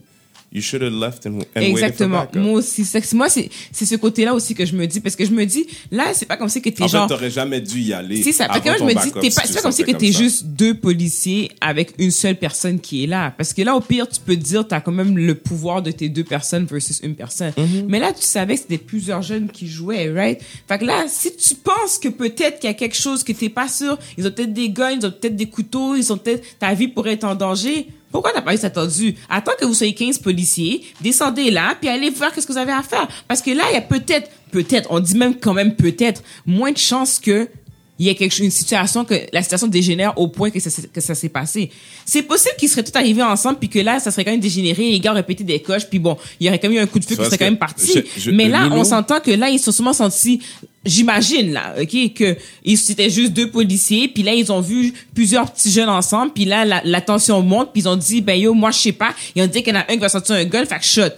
you 0.56 0.62
should 0.62 0.82
have 0.82 0.94
left 0.94 1.26
and, 1.26 1.32
and 1.32 1.74
waited 1.74 1.96
for 1.96 2.06
Exactement. 2.06 2.28
Moi 2.34 2.54
aussi, 2.54 2.86
c'est 2.86 3.14
moi 3.14 3.30
c'est 3.30 3.50
c'est 3.72 3.86
ce 3.86 3.96
côté-là 3.96 4.34
aussi 4.34 4.56
que 4.56 4.66
je 4.66 4.76
me 4.76 4.88
dis 4.88 5.02
parce 5.02 5.16
que 5.16 5.26
je 5.26 5.32
me 5.32 5.46
dis 5.46 5.68
là 5.92 6.14
c'est 6.14 6.26
pas 6.26 6.38
comme 6.38 6.50
si 6.50 6.62
que 6.62 6.70
t'es 6.70 6.84
En 6.84 6.88
genre 6.88 7.08
fait, 7.08 7.16
t'aurais 7.16 7.30
jamais 7.30 7.62
dû 7.62 7.82
y 7.82 7.94
aller. 7.94 8.24
c'est 8.24 8.32
ça. 8.32 8.48
Parce 8.48 8.62
que 8.62 8.70
moi, 8.70 8.78
je 8.80 8.84
me 8.84 8.94
dis, 8.94 9.02
si 9.02 9.36
pas, 9.36 9.44
c'est 9.46 9.56
pas 9.56 9.62
comme 9.62 9.72
si 9.72 9.84
que 9.84 9.92
t'es 9.92 10.12
juste 10.12 10.46
deux 10.46 10.74
policiers 10.74 11.52
avec 11.62 11.94
une 12.00 12.12
seule 12.12 12.38
personne 12.38 12.80
qui 12.80 13.04
est 13.04 13.08
là. 13.08 13.34
Parce 13.38 13.54
que 13.54 13.62
là, 13.62 13.76
au 13.76 13.82
pire, 13.82 14.08
tu 14.08 14.20
peux 14.22 14.36
te 14.36 14.42
dire, 14.42 14.68
t'as 14.68 14.80
quand 14.80 14.92
même 14.92 15.18
le 15.18 15.36
pouvoir 15.36 15.82
de 15.82 15.92
tes 15.92 16.10
deux 16.10 16.24
personnes 16.24 16.66
versus 16.66 17.02
une 17.04 17.16
personne. 17.16 17.52
Mm-hmm. 17.52 17.86
Mais 17.88 18.00
là, 18.00 18.14
tu 18.14 18.24
savais 18.24 18.56
que 18.56 18.62
c'était 18.62 18.78
plusieurs 18.78 19.22
jeunes 19.22 19.50
qui 19.50 19.68
jouaient, 19.68 20.12
right? 20.12 20.40
Fait 20.68 20.80
que 20.80 20.86
là, 20.86 21.06
si 21.08 21.36
tu 21.36 21.56
penses 21.56 21.98
que 21.98 22.08
peut-être 22.10 22.60
qu'il 22.60 22.70
y 22.70 22.72
a 22.72 22.76
quelque 22.76 22.96
chose 22.96 23.24
que 23.24 23.34
t'es 23.34 23.50
pas 23.50 23.68
sûr, 23.68 23.98
ils 24.18 24.26
ont 24.26 24.32
peut-être 24.32 24.54
des 24.54 24.70
guns, 24.70 24.92
ils 24.92 25.06
ont 25.06 25.12
peut-être 25.12 25.36
des 25.36 25.48
couteaux, 25.48 25.96
ils 25.96 26.14
ont 26.14 26.18
peut-être, 26.18 26.44
ta 26.60 26.74
vie 26.74 26.88
pourrait 26.88 27.14
être 27.14 27.26
en 27.26 27.36
danger. 27.36 27.88
Pourquoi 28.16 28.32
t'as 28.34 28.42
pas 28.42 28.52
juste 28.52 28.64
attendu? 28.64 29.16
Attends 29.30 29.52
que 29.60 29.66
vous 29.66 29.74
soyez 29.74 29.94
15 29.94 30.20
policiers, 30.20 30.84
descendez 31.02 31.52
là, 31.52 31.76
puis 31.80 31.90
allez 31.90 32.10
voir 32.10 32.32
qu'est-ce 32.34 32.48
que 32.48 32.54
vous 32.54 32.58
avez 32.58 32.72
à 32.72 32.82
faire. 32.84 33.08
Parce 33.28 33.42
que 33.42 33.52
là, 33.52 33.64
il 33.72 33.74
y 33.74 33.78
a 33.78 33.82
peut-être, 33.82 34.30
peut-être, 34.52 34.88
on 34.92 35.00
dit 35.00 35.16
même 35.18 35.36
quand 35.36 35.54
même 35.54 35.76
peut-être, 35.76 36.24
moins 36.46 36.72
de 36.72 36.78
chances 36.78 37.20
que 37.20 37.50
il 37.98 38.06
y 38.06 38.10
a 38.10 38.14
quelque 38.14 38.32
chose, 38.34 38.46
une 38.46 38.52
situation 38.52 39.06
que 39.06 39.16
la 39.32 39.42
situation 39.42 39.68
dégénère 39.68 40.18
au 40.18 40.28
point 40.28 40.50
que 40.50 40.60
ça, 40.60 40.70
s'est- 40.70 40.90
que 40.92 41.00
ça 41.00 41.16
s'est 41.16 41.30
passé. 41.30 41.72
C'est 42.06 42.24
possible 42.24 42.54
qu'ils 42.58 42.68
seraient 42.68 42.84
tous 42.84 42.98
arrivés 42.98 43.24
ensemble 43.24 43.58
puis 43.58 43.70
que 43.70 43.80
là, 43.80 44.02
ça 44.02 44.12
serait 44.12 44.26
quand 44.26 44.32
même 44.32 44.42
dégénéré, 44.42 44.92
les 44.92 45.00
gars 45.00 45.12
auraient 45.12 45.24
pété 45.24 45.46
des 45.46 45.62
coches 45.62 45.86
puis 45.90 46.00
bon, 46.00 46.18
il 46.42 46.46
y 46.46 46.50
aurait 46.50 46.60
quand 46.60 46.68
même 46.68 46.78
eu 46.78 46.82
un 46.82 46.88
coup 46.88 47.00
de 47.00 47.06
feu 47.06 47.16
qui 47.16 47.22
serait 47.28 47.38
quand 47.38 47.46
même 47.46 47.58
parti. 47.58 47.86
je- 48.18 48.22
je- 48.22 48.32
Mais 48.32 48.50
là, 48.50 48.64
on 48.76 48.84
s'entend 48.84 49.22
que 49.22 49.32
là, 49.32 49.50
ils 49.50 49.60
se 49.60 49.66
sont 49.66 49.72
sûrement 49.72 49.94
sentis, 49.94 50.42
j'imagine 50.86 51.54
là, 51.54 51.74
ok, 51.82 52.14
que 52.14 52.38
c'était 52.76 53.10
juste 53.10 53.34
deux 53.34 53.50
policiers 53.50 54.08
puis 54.08 54.24
là, 54.24 54.34
ils 54.34 54.52
ont 54.52 54.62
vu 54.62 54.94
plusieurs 55.14 55.52
petits 55.52 55.72
jeunes 55.72 55.90
ensemble 55.90 56.32
puis 56.34 56.46
là, 56.46 56.66
la, 56.66 56.82
la 56.84 57.02
tension 57.02 57.42
monte 57.42 57.72
puis 57.74 57.82
ils 57.82 57.88
ont 57.88 57.96
dit, 57.96 58.22
ben 58.22 58.40
yo, 58.40 58.54
moi 58.54 58.72
je 58.72 58.80
sais 58.80 58.92
pas. 58.92 59.14
Ils 59.36 59.42
ont 59.44 59.48
dit 59.48 59.64
qu'il 59.64 59.74
y 59.74 59.78
en 59.78 59.82
a 59.82 59.84
un 59.84 59.94
qui 59.94 59.98
va 59.98 60.10
sortir 60.10 60.36
un 60.36 60.46
gun, 60.46 60.66
fait 60.66 60.78
que 60.80 60.86
shot. 60.86 61.14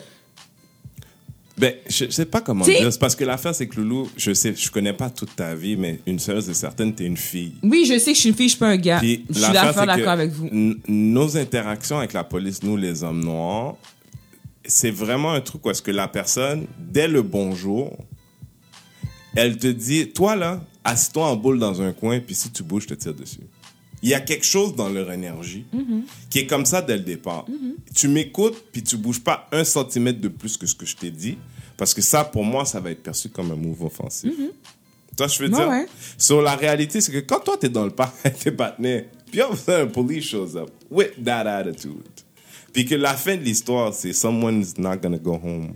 Ben, 1.57 1.73
je 1.89 2.05
je 2.05 2.11
sais 2.11 2.25
pas 2.25 2.39
comment 2.41 2.63
T'sais- 2.63 2.79
dire. 2.79 2.93
C'est 2.93 2.99
parce 2.99 3.15
que 3.15 3.23
l'affaire, 3.23 3.55
c'est 3.55 3.65
que 3.65 3.77
Loulou, 3.77 4.07
je 4.15 4.31
sais, 4.31 4.53
je 4.55 4.69
connais 4.69 4.93
pas 4.93 5.09
toute 5.09 5.35
ta 5.35 5.55
vie, 5.55 5.75
mais 5.75 5.99
une 6.05 6.19
chose 6.19 6.47
est 6.47 6.53
certaine, 6.53 6.93
t'es 6.93 7.05
une 7.05 7.17
fille. 7.17 7.53
Oui, 7.63 7.83
je 7.89 7.97
sais 7.97 8.11
que 8.11 8.15
je 8.15 8.19
suis 8.21 8.29
une 8.29 8.35
fille, 8.35 8.45
je 8.47 8.51
suis 8.51 8.59
pas 8.59 8.67
un 8.67 8.77
gars. 8.77 8.99
Puis 8.99 9.25
je 9.27 9.39
suis 9.41 9.51
d'accord, 9.53 9.83
c'est 9.83 10.05
avec 10.07 10.31
vous. 10.31 10.49
Nos 10.87 11.35
interactions 11.35 11.97
avec 11.97 12.13
la 12.13 12.23
police, 12.23 12.61
nous, 12.61 12.77
les 12.77 13.03
hommes 13.03 13.23
noirs, 13.23 13.75
c'est 14.65 14.91
vraiment 14.91 15.31
un 15.31 15.41
truc 15.41 15.65
où 15.65 15.71
est-ce 15.71 15.81
que 15.81 15.89
la 15.89 16.07
personne, 16.07 16.67
dès 16.77 17.07
le 17.07 17.23
bonjour, 17.23 17.97
elle 19.37 19.57
te 19.57 19.67
dit, 19.67 20.09
toi 20.09 20.35
là, 20.35 20.61
assis-toi 20.83 21.27
en 21.27 21.35
boule 21.35 21.59
dans 21.59 21.81
un 21.81 21.93
coin, 21.93 22.19
puis 22.19 22.33
si 22.33 22.49
tu 22.49 22.63
bouges, 22.63 22.83
je 22.83 22.87
te 22.89 22.93
tire 22.95 23.13
dessus. 23.13 23.41
Il 24.01 24.09
y 24.09 24.13
a 24.13 24.19
quelque 24.19 24.45
chose 24.45 24.75
dans 24.75 24.89
leur 24.89 25.11
énergie 25.11 25.65
qui 26.29 26.39
est 26.39 26.47
comme 26.47 26.65
ça 26.65 26.81
dès 26.81 26.97
le 26.97 27.03
départ. 27.03 27.45
Tu 27.95 28.07
m'écoutes, 28.07 28.65
puis 28.71 28.83
tu 28.83 28.97
bouges 28.97 29.19
pas 29.21 29.47
un 29.51 29.63
centimètre 29.63 30.19
de 30.19 30.27
plus 30.27 30.57
que 30.57 30.65
ce 30.65 30.75
que 30.75 30.85
je 30.85 30.95
t'ai 30.95 31.11
dit, 31.11 31.37
parce 31.77 31.93
que 31.93 32.01
ça, 32.01 32.23
pour 32.23 32.43
moi, 32.43 32.65
ça 32.65 32.79
va 32.79 32.91
être 32.91 33.03
perçu 33.03 33.29
comme 33.29 33.51
un 33.51 33.55
move 33.55 33.83
offensif. 33.83 34.33
Toi, 35.15 35.27
je 35.27 35.39
veux 35.39 35.49
dire? 35.49 35.67
ouais. 35.69 35.87
So, 36.17 36.41
la 36.41 36.55
réalité, 36.55 37.01
c'est 37.01 37.11
que 37.11 37.19
quand 37.19 37.39
toi, 37.39 37.57
t'es 37.57 37.69
dans 37.69 37.85
le 37.85 37.91
parc 37.91 38.15
avec 38.23 38.39
tes 38.39 38.51
partenaires, 38.51 39.05
puis 39.31 39.41
of 39.41 39.51
a 39.51 39.55
sudden, 39.55 39.91
police 39.91 40.25
shows 40.25 40.55
up 40.55 40.69
with 40.89 41.23
that 41.23 41.47
attitude. 41.47 42.03
Puis 42.71 42.85
que 42.85 42.95
la 42.95 43.15
fin 43.15 43.35
de 43.35 43.41
l'histoire, 43.41 43.93
c'est 43.93 44.13
someone's 44.13 44.77
not 44.77 44.97
gonna 44.97 45.17
go 45.17 45.39
home. 45.43 45.73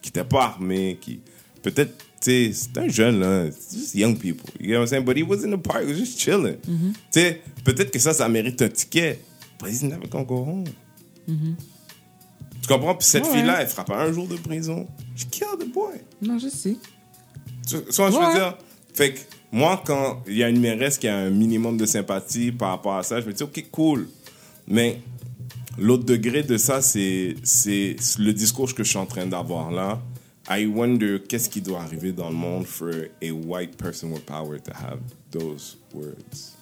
Qui 0.00 0.08
n'était 0.08 0.24
pas 0.24 0.44
armé, 0.44 0.98
qui. 1.00 1.20
Peut-être, 1.62 1.92
c'est 2.24 2.78
un 2.78 2.88
jeune, 2.88 3.20
là. 3.20 3.46
C'est 3.50 3.78
just 3.78 3.94
young 3.94 4.16
people. 4.18 4.48
You 4.60 4.68
know 4.70 4.78
what 4.78 4.82
I'm 4.84 4.86
saying? 4.88 5.04
But 5.04 5.16
he 5.16 5.22
was 5.22 5.44
in 5.44 5.50
the 5.50 5.60
park, 5.60 5.82
he 5.84 5.88
was 5.92 5.98
just 5.98 6.18
chilling. 6.18 6.56
Mm-hmm. 6.66 6.92
Tu 7.12 7.20
sais, 7.20 7.42
peut-être 7.64 7.90
que 7.90 7.98
ça, 7.98 8.12
ça 8.14 8.28
mérite 8.28 8.60
un 8.62 8.68
ticket. 8.68 9.18
But 9.60 9.70
he's 9.70 9.82
never 9.82 10.06
gonna 10.08 10.24
go 10.24 10.44
home. 10.44 10.64
Tu 11.26 12.68
comprends? 12.68 12.94
Puis 12.94 13.06
cette 13.06 13.24
Ouais. 13.24 13.32
fille-là, 13.32 13.60
elle 13.62 13.68
fera 13.68 13.84
pas 13.84 14.02
un 14.02 14.12
jour 14.12 14.26
de 14.26 14.36
prison. 14.36 14.86
She 15.16 15.26
killed 15.30 15.58
the 15.60 15.72
boy. 15.72 15.94
Non, 16.22 16.38
je 16.38 16.48
sais. 16.48 16.76
Tu 17.68 17.76
vois 17.76 18.10
je 18.10 18.16
veux 18.16 18.34
dire? 18.34 18.56
Fait 18.94 19.12
que 19.14 19.20
moi, 19.52 19.82
quand 19.84 20.22
il 20.26 20.36
y 20.36 20.42
a 20.42 20.48
une 20.48 20.60
mairesse 20.60 20.98
qui 20.98 21.08
a 21.08 21.16
un 21.16 21.30
minimum 21.30 21.76
de 21.76 21.86
sympathie 21.86 22.52
par 22.52 22.70
rapport 22.70 22.96
à 22.96 23.02
ça, 23.02 23.20
je 23.20 23.26
me 23.26 23.32
dis, 23.32 23.42
OK, 23.42 23.66
cool. 23.70 24.08
Mais 24.66 25.00
l'autre 25.78 26.04
degré 26.04 26.42
de 26.42 26.56
ça, 26.56 26.80
c'est 26.80 27.36
c'est 27.42 27.96
le 28.18 28.32
discours 28.32 28.72
que 28.74 28.82
je 28.82 28.88
suis 28.88 28.98
en 28.98 29.06
train 29.06 29.26
d'avoir 29.26 29.70
là. 29.70 30.00
I 30.48 30.66
wonder 30.66 31.18
qu'est-ce 31.20 31.48
qui 31.48 31.62
doit 31.62 31.80
arriver 31.80 32.12
dans 32.12 32.28
le 32.28 32.34
monde 32.34 32.66
for 32.66 32.90
a 33.22 33.30
white 33.30 33.76
person 33.78 34.12
with 34.12 34.26
power 34.26 34.58
to 34.58 34.72
have 34.72 35.00
those 35.30 35.78
words. 35.94 36.52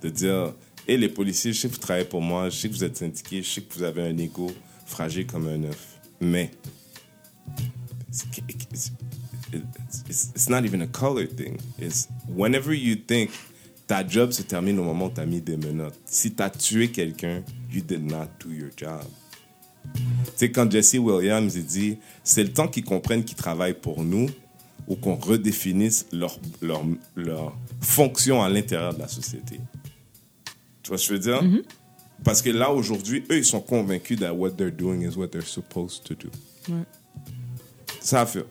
De 0.00 0.08
dire, 0.08 0.54
hé 0.86 0.96
les 0.96 1.08
policiers, 1.08 1.52
je 1.52 1.60
sais 1.60 1.68
que 1.68 1.74
vous 1.74 1.80
travaillez 1.80 2.06
pour 2.06 2.20
moi, 2.20 2.48
je 2.48 2.56
sais 2.56 2.68
que 2.68 2.74
vous 2.74 2.84
êtes 2.84 2.96
syndiqués, 2.96 3.42
je 3.42 3.50
sais 3.50 3.62
que 3.62 3.74
vous 3.74 3.82
avez 3.82 4.02
un 4.02 4.16
ego 4.18 4.52
fragile 4.86 5.26
comme 5.26 5.48
un 5.48 5.64
œuf. 5.64 5.98
Mais 6.20 6.50
it's, 8.08 8.24
it's, 10.08 10.30
it's 10.34 10.48
not 10.48 10.64
even 10.64 10.82
a 10.82 10.86
color 10.86 11.26
thing. 11.26 11.58
It's 11.78 12.08
whenever 12.28 12.72
you 12.72 12.94
think 12.94 13.30
ta 13.88 14.04
job 14.06 14.32
se 14.32 14.42
termine 14.42 14.78
au 14.78 14.84
moment 14.84 15.06
où 15.06 15.10
tu 15.10 15.20
as 15.20 15.26
mis 15.26 15.40
des 15.40 15.56
menottes. 15.56 15.98
Si 16.06 16.32
tu 16.32 16.42
as 16.42 16.50
tué 16.50 16.90
quelqu'un, 16.90 17.42
you 17.72 17.82
did 17.82 18.04
not 18.04 18.28
do 18.38 18.52
your 18.52 18.70
job. 18.76 19.04
Tu 19.92 20.00
sais, 20.36 20.50
quand 20.50 20.70
Jesse 20.70 20.94
Williams 20.94 21.54
il 21.54 21.64
dit 21.64 21.98
c'est 22.22 22.42
le 22.42 22.52
temps 22.52 22.68
qu'ils 22.68 22.84
comprennent 22.84 23.24
qu'ils 23.24 23.36
travaillent 23.36 23.78
pour 23.78 24.02
nous 24.02 24.28
ou 24.88 24.96
qu'on 24.96 25.14
redéfinisse 25.14 26.06
leur, 26.12 26.38
leur, 26.60 26.82
leur 27.16 27.56
fonction 27.80 28.42
à 28.42 28.48
l'intérieur 28.48 28.94
de 28.94 28.98
la 29.00 29.08
société. 29.08 29.60
Tu 30.82 30.88
vois 30.88 30.98
ce 30.98 31.08
que 31.08 31.14
je 31.16 31.20
veux 31.20 31.40
dire? 31.40 31.62
Parce 32.22 32.42
que 32.42 32.50
là, 32.50 32.70
aujourd'hui, 32.70 33.24
eux, 33.30 33.38
ils 33.38 33.44
sont 33.44 33.60
convaincus 33.60 34.18
that 34.18 34.32
what 34.32 34.50
they're 34.50 34.70
doing 34.70 35.02
is 35.02 35.16
what 35.16 35.28
they're 35.28 35.46
supposed 35.46 36.04
to 36.04 36.14
do. 36.14 36.28
Ouais. 36.68 36.84
Ça 38.00 38.22
a 38.22 38.26
fait. 38.26 38.44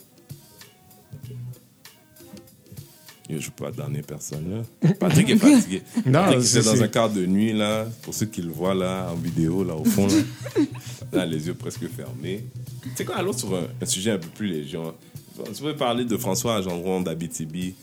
Je 3.39 3.49
ne 3.49 3.51
veux 3.51 3.51
pas 3.51 3.71
donner 3.71 4.01
personne, 4.01 4.63
là. 4.81 4.93
Patrick 4.99 5.29
est 5.29 5.37
fatigué. 5.37 5.81
Non, 6.05 6.25
Patrick, 6.25 6.43
c'est- 6.43 6.63
dans 6.63 6.81
un 6.81 6.87
quart 6.87 7.09
de 7.09 7.25
nuit, 7.25 7.53
là. 7.53 7.85
Pour 8.01 8.13
ceux 8.13 8.25
qui 8.27 8.41
le 8.41 8.51
voient, 8.51 8.73
là, 8.73 9.09
en 9.11 9.15
vidéo, 9.15 9.63
là, 9.63 9.75
au 9.75 9.83
fond, 9.85 10.07
là. 10.07 10.13
là 11.13 11.25
les 11.25 11.47
yeux 11.47 11.53
presque 11.53 11.87
fermés. 11.89 12.43
Tu 12.81 12.89
sais 12.95 13.05
quoi, 13.05 13.17
allons 13.17 13.33
sur 13.33 13.53
un, 13.55 13.67
un 13.81 13.85
sujet 13.85 14.11
un 14.11 14.17
peu 14.17 14.29
plus 14.29 14.47
léger. 14.47 14.79
Tu 15.55 15.63
peux 15.63 15.75
parler 15.75 16.05
de 16.05 16.17
François 16.17 16.61
Gendron 16.61 17.01
d'Abitibi, 17.01 17.75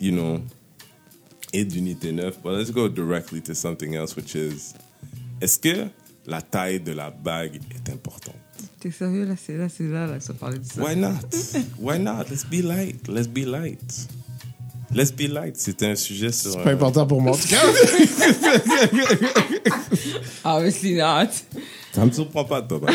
you 0.00 0.12
know, 0.12 0.40
et 1.52 1.64
d'Unité 1.64 2.12
9. 2.12 2.38
But 2.42 2.52
let's 2.52 2.70
go 2.70 2.88
directly 2.88 3.42
to 3.42 3.54
something 3.54 3.94
else, 3.94 4.16
which 4.16 4.34
is, 4.34 4.72
est-ce 5.40 5.58
que 5.58 5.86
la 6.26 6.42
taille 6.42 6.80
de 6.80 6.92
la 6.92 7.10
bague 7.10 7.60
est 7.74 7.90
importante? 7.92 8.34
T'es 8.80 8.90
sérieux, 8.90 9.24
là, 9.24 9.34
c'est 9.36 9.56
là, 9.56 9.68
c'est 9.68 9.86
là, 9.88 10.06
là, 10.06 10.20
ça 10.20 10.32
parlait 10.34 10.58
de 10.58 10.64
ça. 10.64 10.82
Why 10.82 10.96
not? 10.96 11.12
Why 11.78 11.98
not? 11.98 12.24
Let's 12.30 12.44
be 12.44 12.62
light. 12.62 13.06
Let's 13.08 13.28
be 13.28 13.44
light. 13.46 14.08
Let's 14.96 15.12
be 15.12 15.28
light. 15.30 15.56
C'était 15.56 15.86
un 15.86 15.94
sujet 15.94 16.32
sur. 16.32 16.52
C'est 16.52 16.62
pas 16.62 16.72
important 16.72 17.06
pour 17.06 17.20
moi, 17.20 17.32
en 17.32 17.36
tout 17.36 17.48
cas. 17.48 17.62
Obviously 20.44 20.94
not. 20.94 21.28
Ça 21.92 22.04
me 22.04 22.10
surprend 22.12 22.44
pas, 22.44 22.62
toi. 22.62 22.80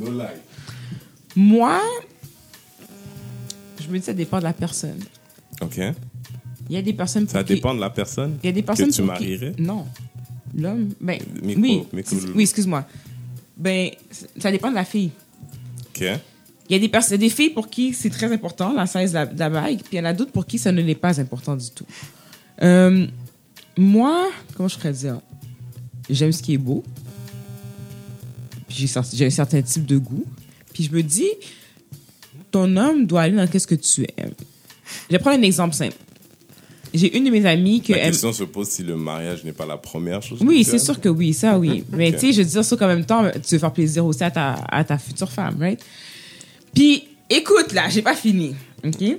no 0.00 0.10
light. 0.12 0.40
Moi, 1.36 1.80
je 3.80 3.88
me 3.88 3.98
dis 3.98 4.04
ça 4.04 4.12
dépend 4.12 4.38
de 4.38 4.44
la 4.44 4.52
personne. 4.52 5.00
Ok. 5.60 5.78
Il 6.68 6.74
y 6.74 6.78
a 6.78 6.82
des 6.82 6.92
personnes 6.92 7.24
pour 7.24 7.32
Ça 7.32 7.44
qui- 7.44 7.54
dépend 7.54 7.74
de 7.74 7.80
la 7.80 7.90
personne. 7.90 8.38
Il 8.42 8.46
y 8.46 8.50
a 8.50 8.52
des 8.52 8.62
personnes 8.62 8.88
que 8.90 8.94
tu 8.94 9.00
qui- 9.02 9.06
marierais. 9.06 9.54
Non. 9.58 9.86
L'homme, 10.56 10.90
ben, 11.00 11.18
Micro- 11.42 11.62
oui, 11.62 11.82
micro- 11.92 12.16
oui, 12.34 12.42
excuse-moi. 12.42 12.84
Ben, 13.56 13.90
ça 14.38 14.50
dépend 14.50 14.70
de 14.70 14.74
la 14.74 14.84
fille. 14.84 15.10
Ok. 15.94 16.04
Il 16.72 16.76
y 16.76 16.78
a 16.78 16.80
des 16.80 16.88
personnes, 16.88 17.18
des 17.18 17.28
filles 17.28 17.50
pour 17.50 17.68
qui 17.68 17.92
c'est 17.92 18.08
très 18.08 18.32
important 18.32 18.72
la 18.72 18.86
size 18.86 19.10
de 19.10 19.14
la, 19.16 19.26
de 19.26 19.38
la 19.38 19.50
bague, 19.50 19.76
puis 19.80 19.88
il 19.92 19.96
y 19.96 20.00
en 20.00 20.06
a 20.06 20.14
d'autres 20.14 20.32
pour 20.32 20.46
qui 20.46 20.58
ça 20.58 20.72
ne 20.72 20.80
l'est 20.80 20.94
pas 20.94 21.20
important 21.20 21.54
du 21.54 21.68
tout. 21.70 21.84
Euh, 22.62 23.06
moi, 23.76 24.30
comment 24.56 24.70
je 24.70 24.76
pourrais 24.78 24.94
dire, 24.94 25.20
j'aime 26.08 26.32
ce 26.32 26.42
qui 26.42 26.54
est 26.54 26.58
beau. 26.58 26.82
Puis 28.68 28.88
J'ai 29.12 29.26
un 29.26 29.30
certain 29.30 29.60
type 29.60 29.84
de 29.84 29.98
goût. 29.98 30.24
Puis 30.72 30.84
je 30.84 30.92
me 30.96 31.02
dis, 31.02 31.28
ton 32.50 32.74
homme 32.78 33.04
doit 33.04 33.20
aller 33.20 33.36
dans 33.36 33.46
qu'est-ce 33.46 33.66
que 33.66 33.74
tu 33.74 34.06
aimes. 34.16 34.32
Je 35.10 35.16
vais 35.16 35.18
prendre 35.18 35.38
un 35.38 35.42
exemple 35.42 35.74
simple. 35.74 35.96
J'ai 36.94 37.14
une 37.18 37.24
de 37.24 37.30
mes 37.30 37.44
amies 37.44 37.82
que 37.82 37.92
La 37.92 37.98
aime- 37.98 38.12
question 38.12 38.32
se 38.32 38.44
pose 38.44 38.68
si 38.68 38.82
le 38.82 38.96
mariage 38.96 39.44
n'est 39.44 39.52
pas 39.52 39.66
la 39.66 39.76
première 39.76 40.22
chose. 40.22 40.38
oui, 40.40 40.64
c'est 40.64 40.78
sûr 40.78 40.98
que 40.98 41.10
oui, 41.10 41.34
ça 41.34 41.58
oui. 41.58 41.84
Mais 41.92 42.12
tu 42.12 42.18
sais, 42.18 42.32
je 42.32 42.40
veux 42.40 42.48
dire 42.48 42.64
ça 42.64 42.76
qu'en 42.78 42.86
même 42.86 43.04
temps, 43.04 43.30
tu 43.46 43.54
veux 43.54 43.58
faire 43.58 43.72
plaisir 43.74 44.06
aussi 44.06 44.24
à 44.24 44.30
ta, 44.30 44.54
à 44.70 44.82
ta 44.84 44.96
future 44.96 45.30
femme, 45.30 45.56
right? 45.60 45.78
Puis, 46.74 47.04
écoute, 47.28 47.72
là, 47.72 47.88
j'ai 47.88 48.02
pas 48.02 48.14
fini, 48.14 48.54
OK? 48.84 49.18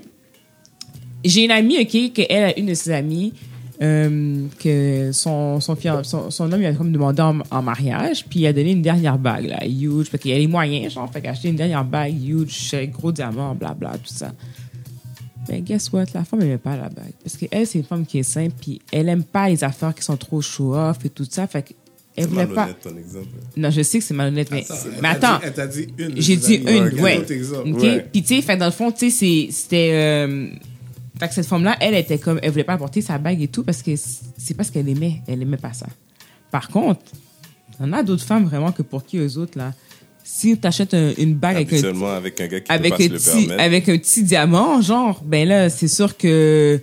J'ai 1.23 1.45
une 1.45 1.51
amie, 1.51 1.79
OK, 1.79 2.13
que 2.13 2.21
elle 2.29 2.43
a 2.43 2.59
une 2.59 2.65
de 2.65 2.73
ses 2.73 2.91
amies, 2.91 3.33
euh, 3.81 4.47
que 4.59 5.11
son, 5.13 5.59
son, 5.59 5.75
son, 6.03 6.31
son 6.31 6.51
homme 6.51 6.59
lui 6.59 6.65
a 6.65 6.73
comme 6.73 6.91
demandé 6.91 7.21
en, 7.21 7.61
mariage, 7.61 8.25
puis 8.25 8.41
il 8.41 8.47
a 8.47 8.53
donné 8.53 8.71
une 8.71 8.81
dernière 8.81 9.17
bague, 9.17 9.45
là, 9.45 9.65
huge, 9.65 10.09
parce 10.09 10.21
qu'il 10.21 10.31
y 10.31 10.35
a 10.35 10.37
les 10.37 10.47
moyens, 10.47 10.93
genre, 10.93 11.11
fait 11.11 11.21
qu'il 11.21 11.29
a 11.29 11.31
acheté 11.31 11.49
une 11.49 11.55
dernière 11.55 11.85
bague 11.85 12.13
huge, 12.21 12.75
gros 12.91 13.11
diamants, 13.11 13.55
blabla, 13.55 13.91
tout 13.97 14.13
ça. 14.13 14.31
Mais 15.49 15.61
guess 15.61 15.91
what? 15.91 16.05
La 16.13 16.23
femme 16.23 16.39
n'aimait 16.39 16.57
pas 16.57 16.77
la 16.77 16.89
bague. 16.89 17.13
Parce 17.21 17.35
qu'elle, 17.35 17.67
c'est 17.67 17.79
une 17.79 17.83
femme 17.83 18.05
qui 18.05 18.19
est 18.19 18.23
simple, 18.23 18.53
puis 18.59 18.81
elle 18.91 19.09
aime 19.09 19.23
pas 19.23 19.49
les 19.49 19.63
affaires 19.63 19.93
qui 19.93 20.03
sont 20.03 20.15
trop 20.17 20.41
show-off 20.41 21.03
et 21.03 21.09
tout 21.09 21.27
ça. 21.29 21.47
Fait 21.47 21.75
C'est 22.17 22.25
voulait 22.29 22.45
pas. 22.45 22.69
ton 22.73 22.95
exemple. 22.97 23.27
Non, 23.57 23.71
je 23.71 23.81
sais 23.81 23.97
que 23.99 24.03
c'est 24.05 24.13
malhonnête, 24.13 24.51
mais, 24.51 24.63
elle 24.69 24.91
mais 25.01 25.07
attends. 25.09 25.37
dit- 25.37 25.43
Elle 25.45 25.53
t'a 25.53 25.67
dit 25.67 25.87
une. 25.97 26.21
J'ai 26.21 26.35
dit 26.37 26.55
une, 26.55 26.99
ouais. 27.01 27.25
exemple. 27.31 27.69
OK? 27.71 27.81
Ouais. 27.81 28.05
Puis, 28.11 28.21
tu 28.23 28.41
sais, 28.41 28.55
dans 28.57 28.65
le 28.65 28.71
fond, 28.71 28.91
tu 28.91 29.09
sais, 29.09 29.47
c'était. 29.51 29.91
Euh, 29.93 30.47
fait 31.19 31.27
que 31.27 31.33
cette 31.33 31.47
femme-là, 31.47 31.75
elle 31.79 31.95
était 31.95 32.19
comme. 32.19 32.39
Elle 32.43 32.51
voulait 32.51 32.63
pas 32.63 32.77
porter 32.77 33.01
sa 33.01 33.17
bague 33.17 33.41
et 33.41 33.47
tout 33.47 33.63
parce 33.63 33.81
que 33.81 33.91
c'est 33.95 34.53
pas 34.55 34.63
ce 34.63 34.71
qu'elle 34.71 34.87
aimait. 34.89 35.21
Elle 35.27 35.41
aimait 35.41 35.57
pas 35.57 35.73
ça. 35.73 35.87
Par 36.51 36.67
contre, 36.69 37.01
il 37.79 37.85
y 37.87 37.89
en 37.89 37.93
a 37.93 38.03
d'autres 38.03 38.23
femmes 38.25 38.45
vraiment 38.45 38.71
que 38.71 38.83
pour 38.83 39.03
qui 39.05 39.17
eux 39.17 39.37
autres, 39.39 39.57
là, 39.57 39.73
si 40.23 40.55
tu 40.57 40.67
achètes 40.67 40.95
une 41.17 41.33
bague 41.33 41.55
avec 41.55 41.73
un, 41.73 42.01
avec 42.15 42.39
un 42.41 42.47
gars 42.47 42.59
qui 42.59 42.71
avec, 42.71 42.95
peut 42.95 42.95
un 42.95 42.97
pas 42.97 43.03
se 43.03 43.09
le 43.09 43.17
petit, 43.17 43.47
permettre. 43.47 43.63
avec 43.63 43.89
un 43.89 43.97
petit 43.97 44.23
diamant, 44.23 44.81
genre, 44.81 45.21
ben 45.25 45.47
là, 45.47 45.69
c'est 45.69 45.87
sûr 45.87 46.15
que. 46.15 46.79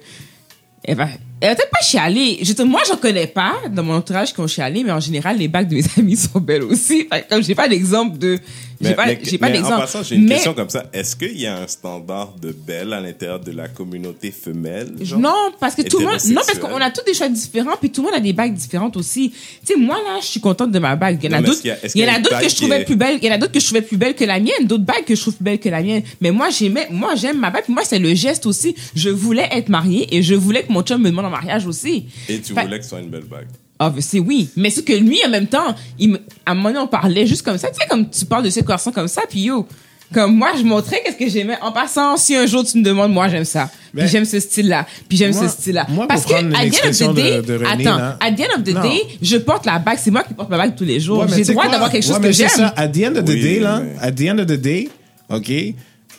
Elle 0.83 0.97
va. 0.97 1.09
Elle 1.41 1.57
peut-être 1.57 1.71
pas 1.71 1.81
chialer. 1.83 2.39
Je 2.43 2.63
moi, 2.63 2.83
j'en 2.87 2.97
connais 2.97 3.27
pas 3.27 3.55
dans 3.71 3.83
mon 3.83 3.95
entourage 3.95 4.35
qui 4.35 4.41
ont 4.41 4.47
chialé, 4.47 4.85
mais 4.85 4.93
en 4.93 5.01
général, 5.01 5.39
les 5.39 5.49
bagues 5.49 5.69
de 5.69 5.77
mes 5.77 5.85
amis 5.99 6.17
sont 6.17 6.41
belles 6.41 6.63
aussi. 6.63 7.09
Que 7.09 7.29
comme 7.29 7.43
j'ai 7.43 7.55
pas 7.55 7.69
d'exemple 7.69 8.19
de. 8.19 8.39
J'ai 8.81 8.89
Mais, 8.89 8.95
pas, 8.95 9.07
mais- 9.07 9.39
pas 9.39 9.51
d'exemple. 9.51 9.75
En 9.75 9.79
passant, 9.81 10.03
j'ai 10.03 10.15
une 10.15 10.25
Mais- 10.25 10.37
question 10.37 10.55
comme 10.55 10.71
ça. 10.71 10.87
Est-ce 10.95 11.15
qu'il 11.15 11.39
y 11.39 11.47
a 11.47 11.55
un 11.59 11.67
standard 11.67 12.35
de 12.41 12.51
belle 12.51 12.95
à 12.95 13.01
l'intérieur 13.01 13.39
de 13.39 13.53
la 13.53 13.69
communauté 13.69 14.31
femelle? 14.31 14.95
genre? 15.03 15.19
Non, 15.21 15.53
parce 15.61 15.75
que 15.75 15.83
tout 15.83 15.99
le 15.99 16.07
monde, 16.07 16.17
non, 16.29 16.41
parce 16.47 16.59
qu'on 16.59 16.77
a 16.81 16.91
tous 16.91 17.05
des 17.05 17.13
choix 17.13 17.29
différents, 17.29 17.77
puis 17.79 17.91
tout 17.91 18.01
le 18.01 18.07
monde 18.09 18.17
a 18.17 18.21
des 18.21 18.33
bagues 18.33 18.55
différentes 18.55 18.97
aussi. 18.97 19.31
Tu 19.67 19.75
sais, 19.75 19.77
moi, 19.79 19.97
là, 19.97 20.19
je 20.23 20.27
suis 20.27 20.41
contente 20.41 20.71
de 20.73 20.79
ma 20.79 20.97
bague. 20.97 21.19
Il 21.23 21.31
y 21.31 21.35
en 21.35 21.39
a 21.39 21.43
d'autres, 21.43 21.61
il 21.95 22.01
y 22.01 22.05
en 22.09 22.15
a 22.15 22.19
d'autres 22.21 22.41
que 22.41 22.49
je 22.49 22.57
trouvais 22.57 22.81
est- 22.81 22.85
plus 22.87 22.97
belles, 22.97 23.19
il 23.21 23.29
y 23.29 23.31
en 23.31 23.35
a 23.35 23.39
d'autres 23.39 23.53
que 23.53 23.61
je 23.61 23.67
trouvais 23.67 23.83
plus 23.83 23.99
belles 23.99 24.15
que 24.15 24.25
la 24.25 24.41
mienne, 24.41 24.65
d'autres 24.67 24.85
bagues 24.85 25.05
que 25.05 25.15
je 25.15 25.21
trouve 25.21 25.35
plus 25.35 25.45
belles 25.45 25.61
que 25.61 25.69
la 25.69 25.83
mienne. 25.83 26.03
Mais 26.23 26.31
moi, 26.31 26.49
j'aimais, 26.49 26.87
moi, 26.91 27.15
j'aime 27.17 27.39
ma 27.39 27.51
bague, 27.51 27.65
puis 27.65 27.75
moi, 27.75 27.83
c'est 27.85 27.99
le 27.99 28.15
geste 28.15 28.47
aussi. 28.47 28.75
Je 28.95 29.11
voulais 29.11 29.49
être 29.53 29.69
mariée 29.69 30.09
et 30.17 30.23
je 30.23 30.35
voulais 30.35 30.63
que 30.63 30.73
mon 30.73 30.81
chum 30.83 31.03
me 31.03 31.11
demande 31.11 31.27
en 31.27 31.31
mariage 31.31 31.67
aussi. 31.67 32.07
Et 32.31 32.41
tu 32.41 32.55
Fait- 32.55 32.63
voulais 32.63 32.79
que 32.79 32.85
ce 32.85 32.89
soit 32.91 33.01
une 33.01 33.11
belle 33.11 33.25
bague? 33.25 33.47
Ah, 33.83 33.91
c'est 33.99 34.19
oui. 34.19 34.51
Mais 34.57 34.69
c'est 34.69 34.85
que 34.85 34.93
lui, 34.93 35.19
en 35.27 35.31
même 35.31 35.47
temps, 35.47 35.75
il 35.99 36.11
me- 36.11 36.19
à 36.45 36.51
un 36.53 36.55
moment 36.55 36.69
donné, 36.69 36.81
on 36.81 36.87
parlait 36.87 37.27
juste 37.27 37.41
comme 37.43 37.57
ça. 37.57 37.69
Tu 37.69 37.81
sais, 37.81 37.89
comme 37.89 38.11
tu 38.11 38.27
parles 38.27 38.45
de 38.45 38.51
ces 38.51 38.63
corsons 38.63 38.93
comme 38.93 39.09
ça, 39.09 39.23
puis 39.29 39.41
yo, 39.41 39.67
comme 40.13 40.37
moi, 40.37 40.51
je 40.59 40.63
montrais 40.65 41.01
qu'est-ce 41.03 41.17
que 41.17 41.31
j'aimais. 41.31 41.57
En 41.63 41.73
passant, 41.73 42.17
si 42.19 42.37
un 42.37 42.45
jour 42.45 42.63
tu 42.63 42.77
me 42.77 42.83
demandes, 42.85 43.11
moi, 43.13 43.29
j'aime 43.29 43.45
ça. 43.47 43.71
Puis 43.97 44.07
j'aime 44.09 44.27
ce 44.27 44.39
style-là. 44.39 44.87
Puis 45.09 45.17
j'aime 45.17 45.33
Moi- 45.33 45.49
ce 45.49 45.55
style-là. 45.57 45.87
Parce 46.09 46.27
que, 46.27 46.35
at 46.35 46.43
the 46.43 46.85
end 46.85 46.89
of 46.91 46.99
the 46.99 47.15
day, 47.15 47.37
de- 47.37 47.41
de 47.43 47.55
René, 47.55 47.87
attends, 47.87 47.97
là- 47.97 48.19
at 48.21 48.33
the 48.33 48.41
end 48.41 48.59
of 48.59 48.65
the 48.65 48.75
Non. 48.75 48.83
day, 48.83 49.01
je 49.23 49.37
porte 49.39 49.65
la 49.65 49.79
bague. 49.79 49.99
C'est 49.99 50.11
moi 50.11 50.25
qui 50.25 50.35
porte 50.35 50.51
ma 50.51 50.59
bague 50.59 50.75
tous 50.77 50.85
les 50.85 51.01
jours. 51.01 51.21
Ouais, 51.21 51.27
J'ai 51.31 51.39
le 51.45 51.45
droit 51.53 51.63
quoi? 51.63 51.73
d'avoir 51.73 51.91
quelque 51.91 52.05
chose 52.05 52.17
Ouais, 52.17 52.21
que 52.29 52.33
j'aime. 52.33 52.49
ça, 52.51 52.75
at 52.77 52.89
the 52.89 52.99
end 53.07 53.17
of 53.17 53.25
the 53.25 53.29
Oui, 53.31 53.41
day, 53.43 53.61
là, 53.61 53.81
mais- 53.83 54.07
at 54.07 54.13
the 54.13 54.29
end 54.31 54.39
of 54.41 54.47
the 54.47 54.61
day, 54.61 54.89
OK, 55.31 55.51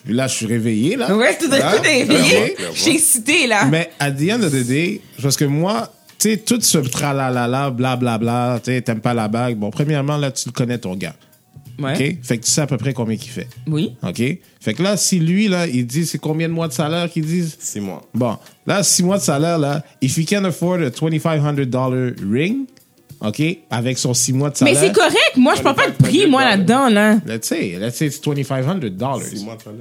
là, 0.08 0.26
je 0.28 0.34
suis 0.36 0.46
réveillé, 0.48 0.96
là. 0.96 1.16
Ouais, 1.16 1.38
tout 1.40 1.50
à 1.54 1.70
réveillé. 1.70 2.56
Je 2.74 2.82
suis 2.82 2.92
excitée, 2.96 3.46
là. 3.46 3.66
Mais 3.66 3.92
at 4.00 4.12
the 4.12 4.32
end 4.32 4.42
of 4.42 4.52
the 4.52 4.66
day, 4.66 5.02
parce 5.22 5.36
que 5.38 5.46
moi, 5.46 5.92
tu 6.22 6.30
sais, 6.30 6.38
tout 6.38 6.62
ce 6.62 6.78
tralalala, 6.78 7.72
blablabla, 7.72 8.60
tu 8.64 8.72
sais, 8.72 8.82
t'aimes 8.82 9.02
pas 9.02 9.14
la 9.16 9.28
bague. 9.28 9.58
Bon, 9.58 9.72
premièrement, 9.72 10.18
là, 10.18 10.32
tu 10.32 10.50
le 10.50 10.54
connais, 10.54 10.78
ton 10.78 10.96
gars. 10.96 11.16
Ouais. 11.80 11.94
OK? 11.94 12.18
Fait 12.22 12.38
que 12.38 12.46
tu 12.46 12.52
sais 12.52 12.62
à 12.62 12.68
peu 12.68 12.78
près 12.78 12.94
combien 12.94 13.18
qu'il 13.18 13.32
fait. 13.32 13.48
Oui. 13.66 13.96
OK? 14.04 14.22
Fait 14.60 14.74
que 14.76 14.84
là, 14.84 14.98
si 14.98 15.20
lui, 15.20 15.48
là, 15.48 15.66
il 15.66 15.88
dit 15.88 16.06
c'est 16.06 16.20
combien 16.20 16.48
de 16.48 16.54
mois 16.54 16.68
de 16.68 16.74
salaire 16.74 17.10
qu'ils 17.10 17.26
disent? 17.26 17.58
Six 17.60 17.80
mois. 17.80 18.04
Bon, 18.14 18.38
là, 18.68 18.84
six 18.84 19.02
mois 19.02 19.18
de 19.18 19.24
salaire, 19.24 19.58
là, 19.58 19.84
if 20.00 20.16
he 20.16 20.28
can 20.28 20.44
afford 20.46 20.80
a 20.84 20.90
$2,500 20.92 22.14
ring, 22.32 22.68
OK, 23.22 23.42
avec 23.72 23.98
son 23.98 24.14
six 24.14 24.34
mois 24.34 24.50
de 24.52 24.58
Mais 24.62 24.76
salaire. 24.76 24.92
c'est 24.94 25.00
correct. 25.00 25.38
Moi, 25.38 25.56
je 25.56 25.62
parle 25.64 25.76
pas 25.76 25.90
de 25.90 25.96
prix, 25.96 26.28
moi, 26.28 26.44
là-dedans, 26.44 26.90
là. 26.90 27.16
Let's 27.26 27.48
say, 27.48 27.78
let's 27.80 27.96
say 27.96 28.08
it's 28.08 28.20
$2,500. 28.20 29.24
Six 29.24 29.44
mois 29.44 29.56
de 29.56 29.62
salaire. 29.62 29.80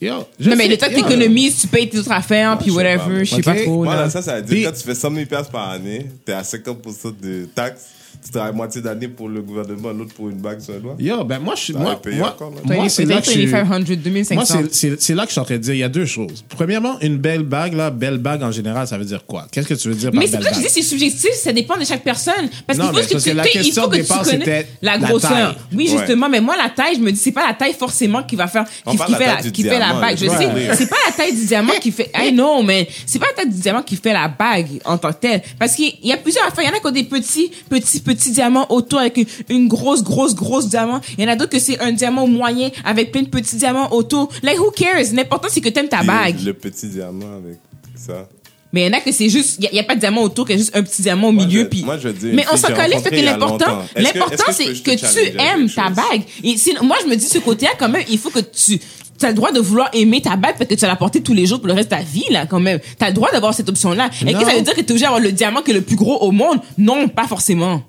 Yo, 0.00 0.24
je 0.38 0.48
Non, 0.50 0.56
mais 0.56 0.64
sais, 0.64 0.68
le 0.70 0.76
temps 0.78 0.88
que 0.88 0.94
t'économises, 0.94 1.60
tu 1.60 1.66
payes 1.68 1.88
tes 1.88 1.98
autres 1.98 2.12
affaires, 2.12 2.56
puis 2.58 2.70
je 2.70 2.76
sais 2.76 2.82
pas, 2.82 2.96
whatever. 2.96 3.24
Je 3.24 3.30
sais 3.30 3.36
Ok. 3.36 3.44
pas 3.44 3.54
trop, 3.62 3.84
Voilà, 3.84 4.02
là. 4.02 4.10
ça, 4.10 4.22
ça 4.22 4.36
veut 4.36 4.42
dire 4.42 4.62
que 4.64 4.66
quand 4.74 4.76
tu 4.80 4.84
fais 4.84 4.94
100 4.94 5.14
000 5.14 5.26
piastres 5.26 5.50
par 5.52 5.70
année, 5.70 6.06
t'es 6.24 6.32
à 6.32 6.42
50% 6.42 7.12
de 7.22 7.46
taxes, 7.54 7.86
tu 8.24 8.30
travailles 8.32 8.54
moitié 8.54 8.80
d'année 8.80 9.08
pour 9.08 9.28
le 9.28 9.40
gouvernement, 9.42 9.90
l'autre 9.90 10.14
pour 10.14 10.28
une 10.28 10.38
bague 10.38 10.60
sur 10.60 10.74
le 10.74 10.80
doigt. 10.80 10.96
Yo, 10.98 11.24
ben 11.24 11.38
moi, 11.38 11.54
je 11.56 11.62
suis. 11.62 11.72
Moi, 11.72 12.00
moi, 12.12 12.36
moi, 12.64 12.88
c'est 12.88 13.04
là 13.04 13.20
que 13.20 13.26
je 13.26 13.30
suis. 13.30 13.46
2500, 13.46 14.34
Moi, 14.34 14.44
2500. 14.44 14.96
c'est- 14.98 15.14
là 15.14 15.22
que 15.22 15.28
je 15.28 15.32
suis 15.32 15.40
en 15.40 15.44
train 15.44 15.54
de 15.54 15.60
dire, 15.60 15.74
il 15.74 15.78
y 15.80 15.82
a 15.84 15.88
deux 15.88 16.06
choses. 16.06 16.44
Premièrement, 16.48 16.98
une 17.00 17.16
belle 17.16 17.42
bague, 17.42 17.74
là, 17.74 17.90
belle 17.90 18.18
bague 18.18 18.42
en 18.42 18.50
général, 18.52 18.86
ça 18.86 18.98
veut 18.98 19.04
dire 19.04 19.24
quoi? 19.26 19.46
Qu'est-ce 19.50 19.68
que 19.68 19.74
tu 19.74 19.88
veux 19.88 19.94
dire 19.94 20.10
par 20.10 20.20
Mais 20.20 20.26
c'est 20.26 20.32
belle 20.38 20.46
pour 20.46 20.48
ça 20.48 20.60
que 20.60 20.62
je 20.62 20.68
dis 20.68 20.74
c'est 20.74 20.82
subjectif, 20.82 21.30
ça 21.32 21.52
dépend 21.52 21.76
de 21.78 21.84
chaque 21.84 22.02
personne. 22.04 22.48
Parce 22.66 22.78
Non, 22.78 22.90
qu'il 22.90 23.02
faut 23.02 23.08
que 23.14 23.22
tu 23.22 23.30
que 23.30 23.36
la 23.36 23.44
question 23.44 23.88
que 23.88 24.02
c'était 24.24 24.66
la 24.82 24.98
grosseur. 24.98 25.56
Oui, 25.72 25.88
Ouais. 25.88 25.98
justement, 25.98 26.28
mais 26.28 26.40
moi 26.40 26.56
la 26.56 26.70
taille, 26.70 26.96
je 26.96 27.00
me 27.00 27.10
dis 27.12 27.18
c'est 27.18 27.32
pas 27.32 27.46
la 27.46 27.54
taille 27.54 27.74
forcément 27.74 28.22
qui 28.22 28.36
va 28.36 28.46
faire 28.46 28.64
qui, 29.52 29.62
fait 29.62 29.78
la 29.78 29.94
bague. 29.94 30.16
Je 30.18 30.26
sais, 30.28 30.48
c'est 30.74 30.88
pas 30.90 30.96
la 31.06 31.12
taille 31.12 31.34
du 31.34 31.44
diamant 31.46 31.72
qui 31.80 31.90
fait 31.92 32.10
I 32.16 32.32
know 32.32 32.62
mais 32.62 32.88
c'est 33.06 33.18
pas 33.18 33.26
la 33.26 33.42
taille 33.42 33.52
du 33.52 33.60
diamant 33.60 33.82
qui 33.82 33.96
fait 33.96 34.12
la 34.12 34.28
bague 34.28 34.80
en 34.84 34.98
tant 34.98 35.12
que 35.12 35.18
telle 35.20 35.42
parce 35.58 35.74
qu'il 35.74 35.92
y 36.02 36.12
a 36.12 36.16
plusieurs 36.16 36.44
affaires, 36.46 36.64
il 36.64 36.68
y 36.68 36.70
en 36.70 36.76
a 36.76 36.80
qui 36.80 36.86
ont 36.86 36.90
des 36.90 37.04
petits 37.04 37.50
petits 37.68 38.00
petits 38.14 38.30
diamants 38.32 38.66
autour 38.70 38.98
avec 39.00 39.16
une, 39.16 39.26
une 39.48 39.68
grosse 39.68 40.02
grosse 40.02 40.34
grosse 40.34 40.68
diamant. 40.68 41.00
Il 41.16 41.24
y 41.24 41.26
en 41.26 41.30
a 41.30 41.36
d'autres 41.36 41.52
que 41.52 41.58
c'est 41.58 41.78
un 41.80 41.92
diamant 41.92 42.26
moyen 42.26 42.70
avec 42.84 43.12
plein 43.12 43.22
de 43.22 43.28
petits 43.28 43.56
diamants 43.56 43.92
autour. 43.92 44.28
Like 44.42 44.58
who 44.58 44.70
cares? 44.70 45.12
L'important 45.12 45.48
c'est 45.50 45.60
que 45.60 45.68
t'aimes 45.68 45.88
ta 45.88 46.02
bague. 46.02 46.40
Le 46.44 46.52
petit 46.54 46.88
diamant 46.88 47.36
avec 47.36 47.58
ça. 47.94 48.28
Mais 48.72 48.82
il 48.82 48.86
y 48.86 48.94
en 48.94 48.98
a 48.98 49.00
que 49.00 49.12
c'est 49.12 49.30
juste, 49.30 49.58
il 49.62 49.68
n'y 49.72 49.78
a, 49.80 49.82
pas 49.82 49.94
de 49.94 50.00
diamant 50.00 50.22
autour, 50.22 50.44
qu'il 50.46 50.56
y 50.56 50.58
a 50.58 50.62
juste 50.62 50.76
un 50.76 50.82
petit 50.82 51.00
diamant 51.00 51.28
au 51.28 51.32
Moi, 51.32 51.46
milieu. 51.46 51.62
je- 51.62 51.66
puis... 51.68 51.82
moi, 51.84 51.96
je 51.96 52.10
dis, 52.10 52.32
Mais 52.34 52.44
on 52.52 52.56
s'en 52.58 52.68
calait, 52.68 52.98
fait 53.00 53.08
que 53.10 53.24
l'important, 53.24 53.78
l'important, 53.96 54.44
que 54.46 54.52
c'est 54.52 54.66
que 54.82 54.90
tu 54.94 55.40
aimes 55.40 55.70
ta 55.70 55.88
bague. 55.88 56.22
Et 56.44 56.54
sinon, 56.58 56.84
moi, 56.84 56.96
je 57.02 57.08
me 57.08 57.16
dis, 57.16 57.24
ce 57.26 57.38
côté-là, 57.38 57.72
quand 57.78 57.88
même, 57.88 58.04
il 58.10 58.18
faut 58.18 58.28
que 58.28 58.40
tu, 58.40 58.78
tu 58.78 59.24
as 59.24 59.28
le 59.30 59.34
droit 59.34 59.52
de 59.52 59.60
vouloir 59.60 59.88
aimer 59.94 60.20
ta 60.20 60.36
bague 60.36 60.56
parce 60.58 60.68
que 60.68 60.74
tu 60.74 60.82
vas 60.82 60.88
la 60.88 60.96
porter 60.96 61.22
tous 61.22 61.32
les 61.32 61.46
jours 61.46 61.60
pour 61.60 61.68
le 61.68 61.72
reste 61.72 61.90
de 61.90 61.96
ta 61.96 62.02
vie, 62.02 62.26
là, 62.30 62.44
quand 62.44 62.60
même. 62.60 62.78
Tu 62.78 63.04
as 63.06 63.08
le 63.08 63.14
droit 63.14 63.30
d'avoir 63.32 63.54
cette 63.54 63.70
option-là. 63.70 64.10
Et 64.26 64.34
que 64.34 64.44
ça 64.44 64.54
veut 64.54 64.60
dire 64.60 64.74
que 64.74 64.80
tu 64.82 64.88
es 64.88 64.90
obligé 64.90 65.04
d'avoir 65.04 65.20
le 65.22 65.32
diamant 65.32 65.62
qui 65.62 65.70
est 65.70 65.74
le 65.74 65.80
plus 65.80 65.96
gros 65.96 66.18
au 66.18 66.30
monde? 66.30 66.60
Non, 66.76 67.08
pas 67.08 67.26
forcément. 67.26 67.82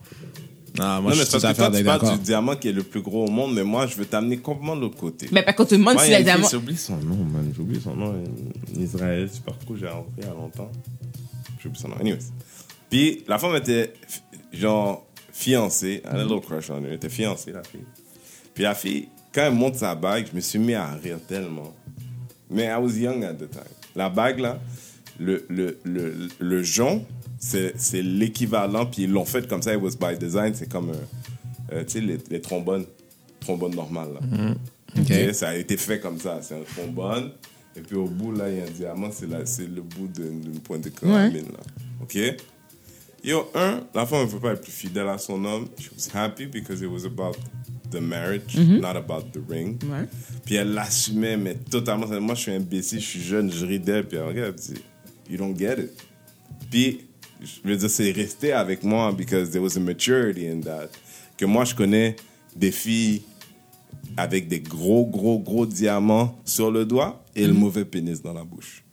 Ah, 0.78 1.00
moi, 1.02 1.12
Non, 1.12 1.16
je 1.16 1.20
mais 1.22 1.26
suis 1.26 1.32
tout 1.40 1.46
à 1.46 1.54
parce 1.54 1.54
que 1.54 1.58
toi, 1.58 1.72
fait 1.72 1.78
tu 1.80 1.84
parles 1.86 2.18
du 2.18 2.24
diamant 2.24 2.56
qui 2.56 2.68
est 2.70 2.74
le 2.74 2.84
plus 2.84 3.02
gros 3.02 3.26
au 3.26 3.30
monde, 3.32 3.54
mais 3.56 3.64
moi, 3.64 3.88
je 3.88 3.96
veux 3.96 4.06
t'amener 4.06 4.38
complètement 4.38 4.76
de 4.76 4.82
l'autre 4.82 4.98
côté. 4.98 5.28
Mais 5.32 5.42
pas 5.44 5.54
quand 5.54 5.66
tu 5.66 5.72
te 5.72 5.76
demandes 5.76 6.00
si 6.00 6.12
le 6.12 6.24
diamant. 6.24 6.48
J'ai 6.50 6.58
oublié 6.58 6.78
son 6.78 6.98
nom, 6.98 7.16
man. 7.16 7.52
J'ai 7.56 7.62
oublié 7.62 7.82
son 7.82 7.96
nom. 7.96 8.14
En 8.14 8.80
Israël, 8.80 9.30
super 9.32 9.56
cool. 9.66 9.80
J'ai 9.80 9.88
rencontré 9.88 10.12
il 10.20 10.24
y 10.26 10.28
a 10.28 10.34
longtemps. 10.34 10.72
J'ai 11.62 11.68
oublié 11.70 11.82
son 11.82 11.88
nom. 11.90 11.96
Anyways. 12.00 12.20
Puis, 12.90 13.24
la 13.28 13.38
femme 13.40 13.56
était, 13.56 13.94
genre, 14.54 15.06
fiancée. 15.34 16.02
Elle 16.06 16.18
a 16.18 16.20
un 16.22 16.24
little 16.26 16.42
crush 16.42 16.70
on 16.70 16.78
her. 16.82 16.88
Elle 16.88 16.94
était 16.94 17.10
fiancée, 17.10 17.52
la 17.52 17.64
fille. 17.64 17.86
Puis, 18.54 18.64
la 18.64 18.76
fille, 18.76 19.08
quand 19.34 19.42
elle 19.44 19.54
monte 19.54 19.76
sa 19.76 19.96
bague, 19.96 20.28
je 20.32 20.36
me 20.36 20.42
suis 20.42 20.60
mis 20.60 20.74
à 20.74 20.88
rire 21.02 21.18
tellement. 21.28 21.74
Mais 22.50 22.66
I 22.66 22.78
was 22.80 22.94
young 22.98 23.24
at 23.24 23.34
the 23.34 23.50
time. 23.50 23.62
La 23.96 24.10
bague, 24.10 24.40
là, 24.40 24.60
le, 25.20 25.46
le, 25.50 25.78
le, 25.84 26.14
le 26.40 26.64
jonc, 26.64 27.04
c'est 27.40 27.74
c'est 27.78 28.02
l'équivalent, 28.02 28.86
puis 28.86 29.04
ils 29.04 29.12
l'ont 29.12 29.26
fait 29.26 29.48
comme 29.48 29.62
ça, 29.62 29.74
it 29.74 29.82
was 29.82 29.96
by 30.00 30.18
design, 30.18 30.54
c'est 30.54 30.70
comme, 30.70 30.90
euh, 30.92 30.94
euh, 31.74 31.84
tu 31.86 31.94
sais, 31.94 32.02
les, 32.02 32.18
les 32.30 32.42
trombones, 32.42 32.86
trombones 33.40 33.76
normales, 33.76 34.10
là. 34.14 34.54
Ok, 35.00 35.34
Ça 35.34 35.50
a 35.50 35.56
été 35.56 35.78
fait 35.78 36.00
comme 36.00 36.20
ça, 36.20 36.40
c'est 36.42 36.56
un 36.56 36.64
trombone, 36.64 37.32
et 37.76 37.82
puis 37.82 37.96
au 37.96 38.06
bout, 38.08 38.32
là, 38.34 38.50
il 38.50 38.58
y 38.58 38.62
a 38.62 38.64
un 38.66 38.70
diamant, 38.70 39.10
c'est 39.12 39.28
la- 39.30 39.46
c'est 39.46 39.68
le 39.68 39.82
bout 39.82 40.08
d'une 40.08 40.60
pointe 40.60 40.82
de 40.84 40.90
carabine, 40.90 41.46
là. 41.46 41.60
Ok? 42.02 42.18
Yo, 43.24 43.50
un, 43.54 43.82
la 43.94 44.06
femme 44.06 44.26
ne 44.26 44.32
veut 44.32 44.40
pas 44.40 44.54
être 44.54 44.62
plus 44.62 44.72
fidèle 44.72 45.08
à 45.10 45.18
son 45.18 45.44
homme. 45.44 45.68
She 45.78 45.90
was 45.92 46.10
happy 46.18 46.46
because 46.46 46.80
it 46.82 46.88
was 46.88 47.06
about 47.06 47.36
the 47.92 48.00
marriage, 48.00 48.56
not 48.58 48.96
about 48.96 49.24
the 49.34 49.42
ring. 49.50 49.78
Ouais. 49.84 50.08
Puis 50.46 50.56
elle 50.56 50.72
l'assumait, 50.74 51.36
mais 51.36 51.56
totalement. 51.56 52.08
Moi, 52.22 52.36
je 52.36 52.40
suis 52.44 52.52
imbécile, 52.54 53.02
je 53.02 53.06
suis 53.06 53.22
jeune, 53.22 53.52
je 53.52 53.66
ridais, 53.66 54.04
puis 54.04 54.18
elle 54.18 54.24
regarde, 54.24 54.56
elle 54.58 54.76
dit, 54.76 54.82
You 55.30 55.38
don't 55.38 55.54
get 55.58 55.80
it. 55.80 55.92
Puis, 56.72 57.02
je 57.42 57.68
veux 57.70 57.76
dire, 57.78 57.90
c'est 57.90 58.12
resté 58.12 58.52
avec 58.52 58.84
moi 58.84 59.12
because 59.12 59.52
there 59.52 59.62
was 59.62 59.78
a 59.78 59.80
maturity 59.80 60.48
in 60.48 60.62
that. 60.62 60.90
Que 61.38 61.46
moi, 61.46 61.64
je 61.66 61.74
connais 61.74 62.16
des 62.56 62.72
filles 62.72 63.22
avec 64.18 64.48
des 64.48 64.60
gros, 64.60 65.06
gros, 65.06 65.40
gros 65.40 65.66
diamants 65.66 66.38
sur 66.46 66.72
le 66.72 66.86
doigt 66.86 67.24
et 67.36 67.46
le 67.48 67.54
mauvais 67.54 67.86
pénis 67.86 68.22
dans 68.22 68.34
la 68.34 68.44
bouche. 68.44 68.84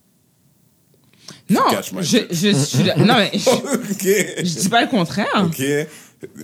Non, 1.49 1.61
je, 1.99 2.17
je, 2.29 2.47
je- 2.51 2.99
non, 3.03 3.15
mais 3.15 3.31
je, 3.33 4.61
dis 4.61 4.69
pas 4.69 4.81
le 4.81 4.89
contraire. 4.89 5.27
OK? 5.45 5.59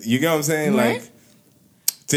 You 0.05 0.19
get 0.19 0.27
what 0.27 0.35
I'm 0.37 0.43
saying? 0.43 0.73
Ouais. 0.73 0.93
Like, 0.93 1.01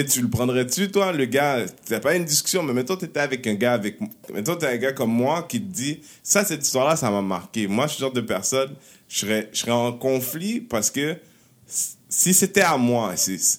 sais, 0.00 0.04
tu 0.06 0.20
le 0.22 0.28
prendrais-tu, 0.28 0.90
toi, 0.90 1.12
le 1.12 1.24
gars? 1.26 1.64
C'est 1.84 2.00
pas 2.00 2.14
une 2.16 2.24
discussion, 2.24 2.62
mais 2.62 2.72
mettons, 2.72 2.96
t'étais 2.96 3.20
avec 3.20 3.46
un 3.46 3.54
gars 3.54 3.74
avec. 3.74 3.98
Mettons, 4.32 4.56
t'es 4.56 4.66
un 4.66 4.76
gars 4.76 4.92
comme 4.92 5.10
moi 5.12 5.44
qui 5.48 5.60
te 5.60 5.66
dit, 5.72 6.00
ça, 6.22 6.44
cette 6.44 6.64
histoire-là, 6.64 6.96
ça 6.96 7.10
m'a 7.10 7.22
marqué. 7.22 7.66
Moi, 7.66 7.86
je 7.86 7.92
suis 7.94 8.00
le 8.02 8.06
genre 8.06 8.12
de 8.14 8.20
personne, 8.20 8.70
je 9.08 9.18
serais, 9.18 9.48
je 9.52 9.58
serais 9.60 9.72
en 9.72 9.92
conflit 9.92 10.60
parce 10.60 10.90
que 10.90 11.16
si 12.08 12.32
c'était 12.32 12.60
à 12.62 12.76
moi 12.76 13.14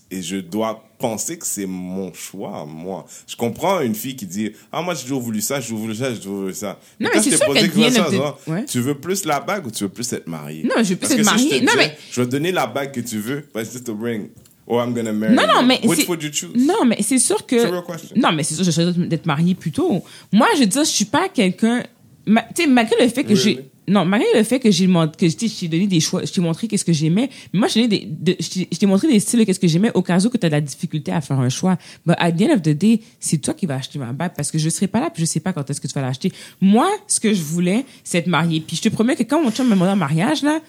et, 0.10 0.22
je 0.22 0.38
dois 0.38 0.84
penser 0.98 1.38
que 1.38 1.46
c'est 1.46 1.66
mon 1.66 2.14
choix, 2.14 2.66
moi. 2.66 3.06
Je 3.28 3.36
comprends 3.36 3.82
une 3.82 3.94
fille 3.94 4.16
qui 4.16 4.26
dit 4.26 4.52
Ah, 4.72 4.82
moi, 4.82 4.94
j'ai 4.96 5.04
toujours 5.04 5.22
voulu 5.22 5.42
ça, 5.42 5.60
j'ai 5.60 5.66
toujours 5.68 5.80
voulu 5.80 5.96
ça, 5.96 6.12
j'ai 6.14 6.20
toujours 6.20 6.38
voulu 6.38 6.54
ça. 6.54 6.80
Non, 7.00 7.10
quand 7.12 7.20
mais 7.20 7.24
c'est 7.24 7.38
sûr 7.38 7.46
posé 7.46 7.92
ça, 7.92 8.10
genre, 8.12 8.40
ouais. 8.48 8.66
Tu 8.66 8.80
veux 8.80 8.96
plus 8.96 9.26
la 9.26 9.40
bague 9.42 9.68
ou 9.68 9.72
tu 9.72 9.84
veux 9.84 9.90
plus 9.90 10.12
être 10.14 10.28
marié 10.28 10.64
Non, 10.64 10.76
je 10.78 10.90
veux 10.90 10.96
plus 10.96 10.98
Parce 10.98 11.12
être 11.12 11.18
que 11.18 11.24
si 11.24 11.30
marié. 11.30 11.50
je 11.52 11.56
te 11.60 11.66
Non, 11.66 11.72
disais, 11.74 11.88
mais- 11.88 11.98
Je 12.12 12.22
vais 12.22 12.26
te 12.26 12.32
donner 12.32 12.52
la 12.52 12.68
bague 12.68 12.92
que 12.94 13.02
tu 13.02 13.20
veux, 13.20 13.46
but 13.54 13.64
it's 13.64 13.74
just 13.74 13.90
a 13.90 13.94
ring. 14.00 14.30
Or 14.68 14.84
I'm 14.84 14.94
gonna 14.94 15.14
marry 15.14 15.34
Non, 15.34 15.44
non, 15.48 15.64
mais 15.64 15.80
Which 15.86 16.02
c'est- 16.02 16.08
would 16.10 16.22
you 16.22 16.30
choose? 16.34 16.56
Non, 16.56 16.84
mais 16.86 16.98
c'est 17.02 17.20
sûr 17.20 17.46
que. 17.46 17.58
C'est 17.58 17.68
a 17.68 17.72
real 17.72 17.84
question. 17.86 18.16
Non, 18.18 18.32
mais 18.34 18.44
c'est 18.44 18.54
sûr 18.56 18.66
que 18.66 18.72
je 18.72 18.76
choisis 18.76 18.98
d'être 18.98 19.26
mariée 19.26 19.56
plutôt. 19.56 20.04
Moi, 20.34 20.48
je 20.56 20.60
veux 20.62 20.66
dire, 20.66 20.84
je 20.84 20.90
suis 20.90 21.06
pas 21.06 21.30
quelqu'un. 21.30 21.84
ma- 22.26 22.42
Tu 22.54 22.64
sais, 22.64 22.68
malgré 22.68 22.96
le 23.02 23.10
fait 23.10 23.24
que 23.24 23.30
Really? 23.34 23.42
j'ai. 23.42 23.66
Non, 23.90 24.04
malgré 24.04 24.28
le 24.36 24.44
fait 24.44 24.60
que 24.60 24.70
j'ai 24.70 24.86
que 24.86 25.30
je 25.30 25.36
t'ai 25.38 25.68
donné 25.70 25.88
des 25.88 26.02
choix, 26.02 26.22
je 26.26 26.30
t'ai 26.34 26.42
montré 26.42 26.68
qu'est-ce 26.68 26.84
que 26.84 26.92
j'aimais. 26.92 27.30
Mais 27.54 27.60
moi, 27.60 27.70
je 27.70 27.76
t'ai 27.76 27.88
de- 27.88 28.36
je 28.38 28.78
t'ai- 28.78 28.86
montré 28.86 29.08
des 29.08 29.22
styles 29.22 29.46
qu'est-ce 29.46 29.62
que 29.62 29.68
j'aimais 29.70 29.92
au 29.94 30.02
cas 30.02 30.20
où 30.26 30.30
que 30.30 30.38
tu 30.38 30.46
as 30.46 30.50
de 30.50 30.56
la 30.56 30.60
difficulté 30.60 31.14
à 31.14 31.22
faire 31.22 31.40
un 31.40 31.48
choix. 31.48 31.78
Mais 32.06 32.14
à 32.18 32.30
the 32.34 32.42
end 32.42 32.54
of 32.56 32.62
the 32.62 32.72
day, 32.78 33.00
c'est 33.22 33.38
toi 33.38 33.54
qui 33.54 33.66
vas 33.66 33.76
acheter 33.76 33.98
ma 33.98 34.12
bague 34.12 34.34
parce 34.36 34.52
que 34.52 34.58
je 34.58 34.68
serai 34.68 34.88
pas 34.88 35.00
là 35.00 35.10
puis 35.10 35.22
je 35.22 35.26
sais 35.26 35.40
pas 35.40 35.54
quand 35.54 35.70
est-ce 35.70 35.80
que 35.80 35.88
tu 35.88 35.94
vas 35.94 36.02
l'acheter. 36.02 36.34
Moi, 36.60 36.90
ce 37.08 37.22
que 37.22 37.34
je 37.34 37.42
voulais, 37.42 37.86
c'est 38.04 38.18
être 38.18 38.28
mariée. 38.28 38.60
Puis 38.60 38.76
je 38.76 38.82
te 38.82 38.90
promets 38.90 39.16
que 39.16 39.24
quand 39.24 39.42
mon 39.42 39.52
chum 39.52 39.66
m'a 39.70 39.76
demandé 39.76 39.92
en 39.92 39.96
mariage, 39.96 40.44
là, 40.44 40.60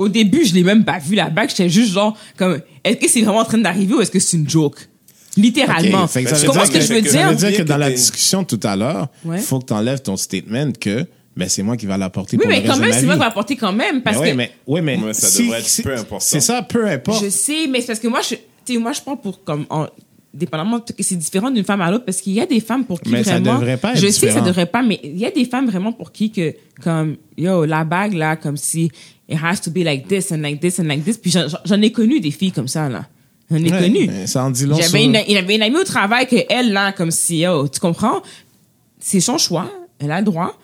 au 0.00 0.08
début, 0.08 0.44
je 0.44 0.54
l'ai 0.54 0.64
même 0.64 0.84
pas 0.84 0.98
vu 0.98 1.14
la 1.14 1.28
bague. 1.30 1.50
J'étais 1.50 1.68
juste 1.68 1.92
genre, 1.92 2.16
comme, 2.36 2.60
est-ce 2.84 2.96
que 2.96 3.08
c'est 3.08 3.20
vraiment 3.22 3.40
en 3.40 3.44
train 3.44 3.58
d'arriver 3.58 3.94
ou 3.94 4.00
est-ce 4.00 4.10
que 4.10 4.18
c'est 4.18 4.36
une 4.36 4.48
joke? 4.48 4.88
Littéralement. 5.36 6.04
Ok, 6.04 6.10
fait 6.10 6.24
que 6.24 6.30
ça 6.30 6.36
tu 6.36 6.42
veut 6.42 6.46
comprends 6.48 6.64
dire 6.64 6.72
ce 6.72 6.78
que 6.78 6.84
je 6.84 6.94
veux 6.94 7.00
que- 7.02 7.08
Ça 7.10 7.28
veut 7.28 7.36
dire? 7.36 7.48
dire 7.50 7.58
que 7.58 7.62
dans 7.62 7.76
la 7.76 7.90
discussion 7.90 8.42
tout 8.44 8.58
à 8.64 8.74
l'heure, 8.76 9.08
il 9.24 9.30
Ouais. 9.30 9.38
faut 9.38 9.58
que 9.60 9.66
tu 9.66 9.72
enlèves 9.72 10.02
ton 10.02 10.16
statement 10.16 10.72
que 10.78 11.06
ben, 11.36 11.48
c'est 11.48 11.62
moi 11.62 11.76
qui 11.76 11.86
va 11.86 11.96
l'apporter 11.96 12.36
Oui, 12.36 12.42
pour 12.42 12.50
mais 12.50 12.60
le 12.60 12.66
quand 12.66 12.72
reste 12.74 12.80
même, 12.80 12.90
de 12.90 12.94
ma 12.94 13.00
c'est 13.00 13.06
moi 13.06 13.14
qui 13.14 13.20
va 13.20 13.26
apporter 13.26 13.56
quand 13.56 13.72
même. 13.72 14.02
Parce 14.02 14.16
Ben 14.16 14.22
oui, 14.24 14.30
que 14.32 14.36
mais, 14.36 14.50
oui, 14.66 14.80
mais 14.82 15.12
ça 15.14 15.28
si- 15.28 15.42
devrait 15.44 15.60
être 15.60 15.66
si- 15.68 15.82
peu 15.82 15.94
important. 15.94 16.18
C'est 16.28 16.40
ça, 16.40 16.62
peu 16.62 16.86
importe. 16.88 17.24
je 17.24 17.30
sais, 17.30 17.66
mais 17.68 17.80
c'est 17.80 17.86
parce 17.88 18.00
que 18.00 18.08
moi, 18.08 18.20
je, 18.22 18.34
tu 18.64 18.72
sais, 18.74 18.78
moi, 18.78 18.92
je 18.92 19.00
prends 19.00 19.16
pour 19.16 19.44
comme, 19.44 19.64
en- 19.70 19.86
dépendamment, 20.34 20.80
que 20.80 20.92
c'est 21.02 21.16
différent 21.16 21.50
d'une 21.50 21.64
femme 21.64 21.80
à 21.80 21.90
l'autre 21.90 22.04
parce 22.04 22.20
qu'il 22.20 22.32
y 22.34 22.40
a 22.40 22.46
des 22.46 22.60
femmes 22.60 22.84
pour 22.84 23.00
qui 23.00 23.10
Mais 23.10 23.24
ça 23.24 23.38
vraiment. 23.38 23.54
devrait 23.58 23.76
pas 23.76 23.92
être 23.92 24.00
je 24.00 24.08
sais 24.08 24.26
que 24.28 24.32
ça 24.32 24.40
devrait 24.40 24.66
pas, 24.66 24.82
mais 24.82 25.00
il 25.02 25.18
y 25.18 25.24
a 25.26 25.30
des 25.30 25.44
femmes 25.44 25.66
vraiment 25.66 25.92
pour 25.92 26.12
qui 26.12 26.30
que, 26.32 26.54
comme, 26.82 27.16
yo, 27.38 27.64
la 27.64 27.84
bague, 27.84 28.14
là, 28.14 28.36
comme 28.36 28.56
si, 28.56 28.90
it 29.30 29.38
has 29.42 29.60
to 29.62 29.70
be 29.70 29.84
like 29.84 30.08
this 30.08 30.30
and 30.32 30.38
like 30.42 30.60
this 30.60 30.78
and 30.80 30.84
like 30.84 31.04
this. 31.04 31.16
Puis 31.16 31.30
j'en- 31.30 31.82
ai 31.82 31.92
connu 31.92 32.20
des 32.20 32.30
filles 32.30 32.52
comme 32.52 32.68
ça, 32.68 32.88
là. 32.88 33.06
J'en 33.50 33.56
ai 33.56 33.70
Ouais, 33.72 33.80
connu. 33.80 34.08
ça 34.26 34.44
en 34.44 34.50
dit 34.50 34.66
long 34.66 34.76
sur- 34.80 34.94
une, 34.96 35.18
il 35.28 35.36
avait 35.36 35.56
une 35.56 35.62
amie 35.62 35.76
au 35.76 35.84
travail 35.84 36.26
que 36.26 36.36
elle, 36.48 36.72
là, 36.72 36.92
comme 36.92 37.10
si, 37.10 37.38
yo, 37.38 37.68
tu 37.68 37.80
comprends? 37.80 38.22
C'est 38.98 39.20
son 39.20 39.38
choix. 39.38 39.70
Elle 39.98 40.12
a 40.12 40.18
le 40.18 40.24
droit. 40.24 40.58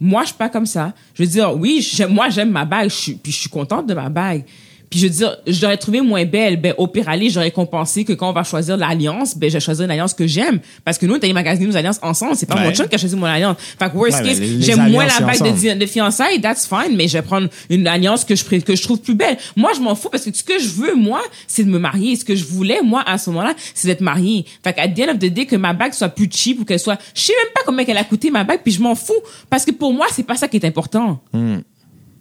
Moi, 0.00 0.22
je 0.22 0.28
suis 0.28 0.36
pas 0.36 0.48
comme 0.48 0.66
ça. 0.66 0.94
Je 1.14 1.22
veux 1.22 1.28
dire, 1.28 1.54
oui, 1.56 1.86
moi, 2.08 2.28
j'aime 2.30 2.50
ma 2.50 2.64
bague, 2.64 2.88
je 2.88 2.94
suis, 2.94 3.14
puis 3.14 3.32
je 3.32 3.38
suis 3.38 3.50
contente 3.50 3.86
de 3.86 3.94
ma 3.94 4.08
bague. 4.08 4.44
Puis 4.90 4.98
je 4.98 5.06
veux 5.06 5.12
dire, 5.12 5.36
je 5.46 5.62
l'aurais 5.62 5.76
trouvé 5.76 6.00
moins 6.00 6.24
belle. 6.24 6.60
Ben, 6.60 6.74
au 6.76 6.88
pire 6.88 7.08
aller, 7.08 7.30
j'aurais 7.30 7.52
compensé 7.52 8.04
que 8.04 8.12
quand 8.12 8.28
on 8.28 8.32
va 8.32 8.42
choisir 8.42 8.76
l'alliance, 8.76 9.36
ben, 9.36 9.48
je 9.48 9.54
vais 9.54 9.60
choisir 9.60 9.84
une 9.84 9.90
alliance 9.92 10.14
que 10.14 10.26
j'aime. 10.26 10.58
Parce 10.84 10.98
que 10.98 11.06
nous, 11.06 11.14
on 11.14 11.18
a 11.18 11.32
magasiné 11.32 11.68
nos 11.68 11.76
alliances 11.76 12.00
ensemble. 12.02 12.34
C'est 12.34 12.46
pas 12.46 12.56
Ouais. 12.56 12.64
mon 12.64 12.72
chum 12.74 12.88
qui 12.88 12.96
a 12.96 12.98
choisi 12.98 13.14
mon 13.14 13.26
alliance. 13.26 13.56
Fait 13.78 13.88
que 13.88 13.96
worst 13.96 14.20
Ouais, 14.20 14.28
case, 14.28 14.40
j'aime 14.58 14.90
moins 14.90 15.06
la 15.06 15.20
bague 15.20 15.78
de, 15.78 15.86
fiançailles, 15.86 16.40
that's 16.40 16.66
fine, 16.66 16.96
mais 16.96 17.06
je 17.06 17.12
vais 17.18 17.22
prendre 17.22 17.48
une 17.70 17.86
alliance 17.86 18.24
que 18.24 18.34
je, 18.34 18.44
que 18.44 18.74
je 18.74 18.82
trouve 18.82 19.00
plus 19.00 19.14
belle. 19.14 19.36
Moi, 19.56 19.70
je 19.76 19.80
m'en 19.80 19.94
fous 19.94 20.08
parce 20.10 20.24
que 20.24 20.36
ce 20.36 20.42
que 20.42 20.58
je 20.58 20.68
veux, 20.68 20.96
moi, 20.96 21.20
c'est 21.46 21.62
de 21.62 21.70
me 21.70 21.78
marier. 21.78 22.16
Ce 22.16 22.24
que 22.24 22.34
je 22.34 22.44
voulais, 22.44 22.80
moi, 22.82 23.04
à 23.06 23.16
ce 23.16 23.30
moment-là, 23.30 23.54
c'est 23.74 23.86
d'être 23.86 24.00
mariée. 24.00 24.44
Fait 24.64 24.72
qu'à 24.72 24.88
the 24.88 25.00
end 25.08 25.12
of 25.12 25.18
the 25.20 25.26
day, 25.32 25.46
que 25.46 25.54
ma 25.56 25.72
bague 25.72 25.92
soit 25.92 26.08
plus 26.08 26.28
cheap 26.32 26.60
ou 26.60 26.64
qu'elle 26.64 26.80
soit, 26.80 26.98
je 27.14 27.20
sais 27.20 27.32
même 27.32 27.52
pas 27.54 27.60
combien 27.64 27.84
qu'elle 27.84 27.96
a 27.96 28.04
coûté 28.04 28.30
ma 28.32 28.42
bague, 28.42 28.60
puis 28.64 28.72
je 28.72 28.82
m'en 28.82 28.96
fous. 28.96 29.14
Parce 29.48 29.64
que 29.64 29.70
pour 29.70 29.92
moi, 29.94 30.06
c'est 30.10 30.24
pas 30.26 30.34
ça 30.34 30.48
qui 30.48 30.56
est 30.56 30.66
important. 30.66 31.20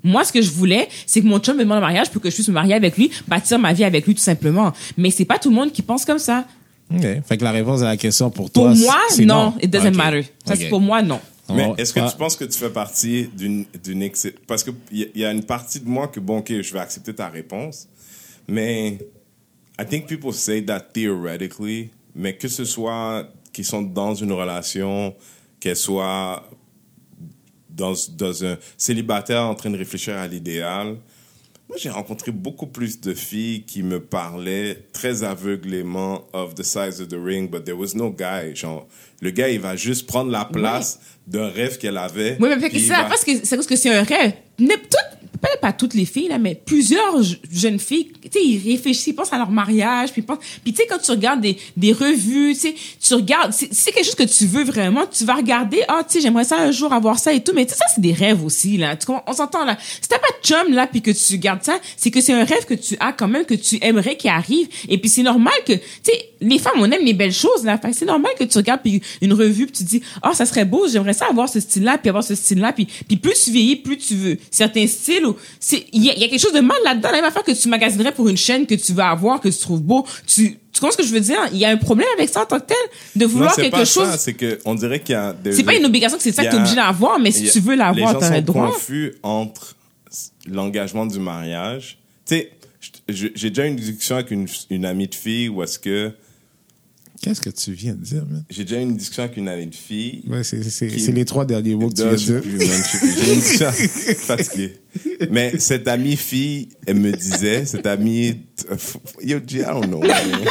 Moi, 0.04 0.24
ce 0.24 0.32
que 0.32 0.42
je 0.42 0.50
voulais, 0.52 0.88
c'est 1.06 1.22
que 1.22 1.28
mon 1.28 1.40
chum 1.40 1.58
me 1.58 1.64
demande 1.64 1.80
en 1.80 1.82
mariage 1.82 2.10
pour 2.10 2.22
que 2.22 2.30
je 2.30 2.36
puisse 2.36 2.48
me 2.48 2.54
marier 2.54 2.74
avec 2.74 2.98
lui, 2.98 3.12
bâtir 3.28 3.60
ma 3.60 3.74
vie 3.74 3.84
avec 3.84 4.06
lui, 4.08 4.16
tout 4.16 4.22
simplement. 4.22 4.72
Mais 4.98 5.12
c'est 5.12 5.26
pas 5.26 5.38
tout 5.40 5.50
le 5.50 5.56
monde 5.56 5.72
qui 5.72 5.82
pense 5.82 6.06
comme 6.06 6.20
ça. 6.20 6.46
OK. 6.94 7.02
Fait 7.28 7.38
que 7.38 7.44
la 7.44 7.52
réponse 7.52 7.82
à 7.82 7.86
la 7.86 7.98
question 7.98 8.30
pour 8.32 8.50
Pour 8.50 8.64
toi, 8.64 8.74
moi, 8.76 8.98
c'est 9.10 9.26
non. 9.26 9.54
It 9.62 9.70
doesn't 9.70 9.90
Ok. 9.90 9.96
matter. 9.96 10.22
Ça, 10.46 10.56
c'est 10.56 10.70
pour 10.70 10.80
moi, 10.82 11.02
non. 11.02 11.20
Mais 11.54 11.68
est-ce 11.78 11.94
que 11.94 12.00
ah, 12.00 12.10
tu 12.12 12.16
penses 12.18 12.36
que 12.36 12.46
tu 12.46 12.58
fais 12.58 12.70
partie 12.70 13.28
d'une 13.36 13.66
d'une 13.84 14.04
ex- 14.04 14.28
parce 14.46 14.64
que 14.64 14.70
il 14.92 15.10
y, 15.16 15.20
y 15.22 15.26
a 15.26 15.32
une 15.32 15.44
partie 15.44 15.80
de 15.80 15.90
moi 15.90 16.08
que 16.08 16.20
bon 16.20 16.38
ok 16.38 16.62
je 16.62 16.74
vais 16.74 16.80
accepter 16.80 17.12
ta 17.12 17.28
réponse 17.28 17.88
mais 18.48 19.00
I 19.80 19.86
think 19.90 20.06
people 20.06 20.32
say 20.32 20.64
that 20.66 20.82
theoretically 20.94 21.90
mais 22.16 22.36
que 22.36 22.48
ce 22.48 22.66
soit 22.66 23.28
qu'ils 23.52 23.66
sont 23.66 23.82
dans 23.82 24.14
une 24.14 24.32
relation 24.32 25.16
qu'elle 25.60 25.76
soit 25.76 26.48
dans, 27.80 27.94
dans 28.18 28.46
un 28.46 28.58
célibataire 28.78 29.44
en 29.44 29.56
train 29.56 29.70
de 29.72 29.78
réfléchir 29.78 30.15
à 30.18 30.28
l'idéal. 30.28 30.98
Moi 31.70 31.78
j'ai 31.80 31.89
rencontré 31.92 32.32
beaucoup 32.32 32.65
plus 32.65 33.00
de 33.00 33.13
filles 33.13 33.62
qui 33.63 33.84
me 33.84 34.00
parlaient 34.00 34.86
très 34.92 35.24
aveuglément 35.24 36.26
of 36.34 36.56
the 36.56 36.63
size 36.63 37.00
of 37.00 37.08
the 37.10 37.18
ring 37.24 37.48
but 37.50 37.63
there 37.63 37.78
was 37.78 37.94
no 37.96 38.10
guy. 38.10 38.56
Genre 38.56 38.88
le 39.22 39.30
gars 39.32 39.50
il 39.50 39.60
va 39.60 39.76
juste 39.76 40.08
prendre 40.08 40.32
la 40.32 40.46
place 40.46 41.00
d'un 41.28 41.48
rêve 41.50 41.78
qu'elle 41.78 41.98
avait 41.98 42.38
Oui, 42.39 42.50
mais 42.60 42.70
c'est 42.72 42.80
ça, 42.80 43.04
va- 43.04 43.10
parce 43.10 43.24
que 43.24 43.32
c'est 43.46 43.56
parce 43.56 43.68
que 43.68 43.76
c'est 43.76 43.94
un 43.94 44.02
rêve. 44.04 44.34
Pas 45.62 45.74
toutes 45.74 45.94
les 45.94 46.06
filles, 46.06 46.30
là, 46.30 46.38
mais 46.38 46.56
plusieurs 46.56 47.22
je- 47.22 47.36
jeunes 47.52 47.80
filles, 47.80 48.08
tu 48.24 48.30
sais, 48.32 48.46
ils 48.46 48.72
réfléchissent, 48.72 49.08
ils 49.08 49.14
pensent 49.14 49.34
à 49.34 49.38
leur 49.38 49.50
mariage, 49.52 50.12
puis 50.14 50.22
pensent, 50.22 50.38
puis 50.64 50.72
tu 50.74 50.82
sais, 50.82 50.88
quand 50.88 50.98
tu 51.00 51.12
regardes 51.12 51.42
des, 51.42 51.58
des 51.76 51.92
revues, 51.92 52.54
tu 52.54 52.60
sais, 52.62 52.76
tu 53.02 53.14
regardes, 53.14 53.52
c'est 53.52 53.74
c'est 53.74 53.92
quelque 53.92 54.06
chose 54.06 54.16
que 54.16 54.24
tu 54.24 54.46
veux 54.46 54.64
vraiment, 54.64 55.06
tu 55.06 55.26
vas 55.26 55.36
regarder, 55.36 55.82
ah, 55.90 56.02
tu 56.08 56.14
sais, 56.14 56.22
j'aimerais 56.22 56.46
ça 56.46 56.58
un 56.60 56.72
jour 56.72 56.94
avoir 56.94 57.20
ça 57.20 57.34
et 57.34 57.44
tout, 57.44 57.52
mais 57.54 57.66
tu 57.66 57.72
sais, 57.74 57.78
ça, 57.78 57.86
c'est 57.94 58.02
des 58.02 58.14
rêves 58.14 58.44
aussi, 58.46 58.78
là. 58.78 58.96
Tu 58.96 59.06
comprends? 59.06 59.24
On 59.28 59.34
s'entend, 59.34 59.66
là. 59.66 59.78
Si 60.02 60.08
t'as 60.08 60.18
pas 60.20 60.28
de 60.42 60.48
chum, 60.48 60.74
là, 60.74 60.88
puis 60.88 61.02
que 61.02 61.12
tu 61.12 61.38
gardes 61.38 61.64
ça, 61.64 61.78
c'est 61.98 62.10
que 62.12 62.22
c'est 62.22 62.34
un 62.34 62.46
rêve 62.46 62.66
que 62.66 62.74
tu 62.76 62.96
as 63.00 63.12
quand 63.12 63.28
même, 63.28 63.44
que 63.46 63.56
tu 63.56 63.78
aimerais 63.82 64.16
qu'il 64.16 64.30
arrive, 64.30 64.68
et 64.88 64.98
puis 64.98 65.10
c'est 65.10 65.24
normal 65.24 65.54
que, 65.66 65.74
tu 65.74 65.82
sais, 66.04 66.30
les 66.42 66.58
femmes, 66.60 66.74
on 66.78 66.90
aime 66.90 67.04
les 67.04 67.14
belles 67.14 67.34
choses, 67.34 67.66
là. 67.66 67.78
Fait 67.78 67.92
c'est 67.92 68.06
normal 68.06 68.32
que 68.40 68.46
tu 68.46 68.58
regardes 68.58 68.82
puis 68.82 69.02
une 69.22 69.34
revue, 69.34 69.66
puis 69.66 69.76
tu 69.76 69.84
dis, 69.84 70.02
ah, 70.22 70.34
ça 70.34 70.46
serait 70.46 70.66
beau, 70.66 70.88
j'aimerais 70.88 71.14
ça 71.14 71.26
avoir 71.30 71.50
ce 71.50 71.60
style-là, 71.60 71.98
puis 71.98 72.08
avoir 72.10 72.24
ce 72.24 72.36
style-là, 72.36 72.72
puis, 72.72 72.88
puis 73.08 73.18
plus 73.18 73.34
tu 73.44 73.52
vieillis, 73.52 73.76
plus 73.76 73.98
tu 73.98 74.16
veux 74.16 74.38
certains 74.52 74.88
styles. 74.88 75.26
Il 75.93 76.04
y 76.06 76.10
a, 76.10 76.13
il 76.13 76.19
y 76.21 76.23
a 76.23 76.28
quelque 76.28 76.39
chose 76.41 76.54
de 76.54 76.60
mal 76.62 76.78
là-dedans, 76.84 77.10
la 77.10 77.17
même 77.17 77.25
affaire 77.25 77.43
que 77.43 77.52
tu 77.52 77.67
magasinerais 77.69 78.12
pour 78.13 78.28
une 78.30 78.38
chaîne 78.38 78.65
que 78.65 78.75
tu 78.75 78.93
vas 78.93 79.10
avoir, 79.10 79.39
que 79.41 79.49
tu 79.49 79.58
trouves 79.60 79.82
beau. 79.82 80.06
Tu, 80.28 80.58
tu 80.71 80.80
comprends 80.80 80.91
ce 80.91 80.97
que 80.97 81.04
je 81.04 81.12
veux 81.13 81.19
dire? 81.19 81.39
Il 81.52 81.58
y 81.58 81.65
a 81.65 81.69
un 81.69 81.78
problème 81.78 82.08
avec 82.17 82.30
ça 82.30 82.43
en 82.43 82.45
tant 82.45 82.60
que 82.60 82.65
tel, 82.67 82.78
de 83.15 83.25
vouloir 83.25 83.56
quelque 83.56 83.71
pas 83.71 83.86
chose. 83.86 84.15
c'est 84.17 84.34
que 84.34 84.60
on 84.65 84.75
dirait 84.75 84.99
qu'il 85.02 85.13
y 85.13 85.15
a 85.15 85.36
C'est 85.52 85.63
pas 85.63 85.75
une 85.75 85.86
obligation 85.86 86.17
que 86.17 86.23
c'est 86.23 86.32
ça 86.32 86.43
que 86.45 86.49
t'es 86.52 86.56
a- 86.58 86.60
obligé 86.60 86.75
d'avoir, 86.75 87.19
mais 87.19 87.32
si 87.32 87.47
a- 87.47 87.52
tu 87.52 87.60
veux 87.60 87.75
l'avoir, 87.75 87.95
les 88.13 88.13
gens 88.13 88.19
t'as 88.19 88.30
le 88.30 88.36
sont 88.38 88.41
droit. 88.54 88.71
confus 88.71 89.13
entre 89.23 89.75
l'engagement 90.47 91.06
du 91.06 91.19
mariage 91.19 91.97
tu 92.25 92.36
sais 92.36 92.52
j'ai 93.08 93.49
déjà 93.49 93.65
eu 93.65 93.69
une 93.69 93.75
discussion 93.75 94.15
avec 94.15 94.32
une, 94.32 94.47
une 94.69 94.86
amie 94.86 95.08
de 95.08 95.15
fille 95.15 95.49
où 95.49 95.62
est-ce 95.63 95.78
que 95.80 96.12
Qu'est-ce 97.21 97.41
que 97.41 97.49
tu 97.49 97.73
viens 97.73 97.93
de 97.95 98.01
dire, 98.03 98.25
man? 98.25 98.45
j'ai 98.49 98.63
déjà 98.63 98.79
eu 98.79 98.84
une 98.84 98.95
discussion 98.95 99.23
avec 99.23 99.36
une 99.36 99.49
amie 99.49 99.67
de 99.67 99.75
fille 99.75 100.23
Ouais, 100.27 100.43
c'est 100.43 100.63
c'est- 100.63 100.88
les 101.12 101.25
trois 101.25 101.45
derniers 101.45 101.75
mots 101.75 101.89
que 101.89 101.95
tu 101.95 102.01
viens 102.03 102.12
de 102.13 102.17
je 102.17 102.25
dire. 102.25 102.41
plus, 102.41 102.58
man, 102.58 102.84
J'ai 103.01 103.34
une 103.34 103.39
discussion 103.39 103.71
fatigué. 104.25 104.73
Mais 105.29 105.60
cette 105.60 105.88
amie 105.89 106.15
fille, 106.15 106.69
elle 106.88 106.95
me 106.97 107.12
disait, 107.12 107.65
cette 107.65 107.86
amie, 107.88 108.38
yo, 109.21 109.38
I 109.39 109.63
don't 109.65 109.86
know, 109.88 109.99
man. 109.99 110.45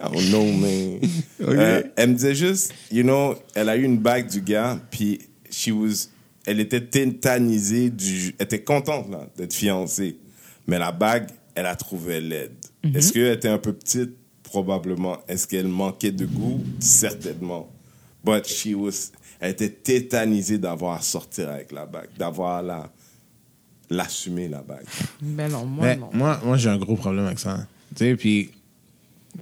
I 0.00 0.12
don't 0.12 0.28
know, 0.28 0.44
man. 0.52 1.00
Euh, 1.40 1.82
elle 1.96 2.10
me 2.10 2.14
disait 2.14 2.34
juste, 2.34 2.74
you 2.92 3.02
know, 3.02 3.36
elle 3.54 3.68
a 3.68 3.76
eu 3.76 3.82
une 3.84 3.98
bague 3.98 4.28
du 4.28 4.40
gars, 4.42 4.78
puis 4.90 5.20
she 5.50 5.68
was, 5.68 6.08
elle 6.44 6.60
était 6.60 6.80
tétanisée 6.84 7.88
du, 7.90 8.34
elle 8.38 8.44
était 8.44 8.62
contente, 8.62 9.10
là, 9.10 9.26
d'être 9.36 9.54
fiancée. 9.54 10.16
Mais 10.66 10.78
la 10.78 10.92
bague, 10.92 11.28
elle 11.54 11.62
la 11.64 11.76
trouvait 11.76 12.20
laide. 12.20 12.52
Est-ce 12.94 13.12
qu'elle 13.12 13.32
était 13.32 13.48
un 13.48 13.58
peu 13.58 13.72
petite? 13.72 14.10
Probablement. 14.46 15.18
Est-ce 15.28 15.46
qu'elle 15.46 15.66
manquait 15.68 16.12
de 16.12 16.24
goût? 16.24 16.60
Certainement. 16.78 17.68
But 18.24 18.46
she 18.46 18.74
was, 18.74 19.10
elle 19.40 19.50
était 19.52 19.68
tétanisée 19.70 20.58
d'avoir 20.58 20.96
à 20.96 21.00
sortir 21.00 21.48
avec 21.50 21.72
la 21.72 21.84
bague, 21.84 22.08
d'avoir 22.18 22.62
la, 22.62 22.90
l'assumer 23.90 24.48
la 24.48 24.62
bague. 24.62 24.86
Ben 25.20 25.50
non, 25.50 25.64
moi, 25.66 25.84
Mais 25.86 25.96
non. 25.96 26.10
moi, 26.12 26.40
moi 26.44 26.56
j'ai 26.56 26.68
un 26.70 26.78
gros 26.78 26.96
problème 26.96 27.26
avec 27.26 27.38
ça. 27.38 27.66
Tu 27.94 28.04
sais, 28.04 28.16
puis. 28.16 28.50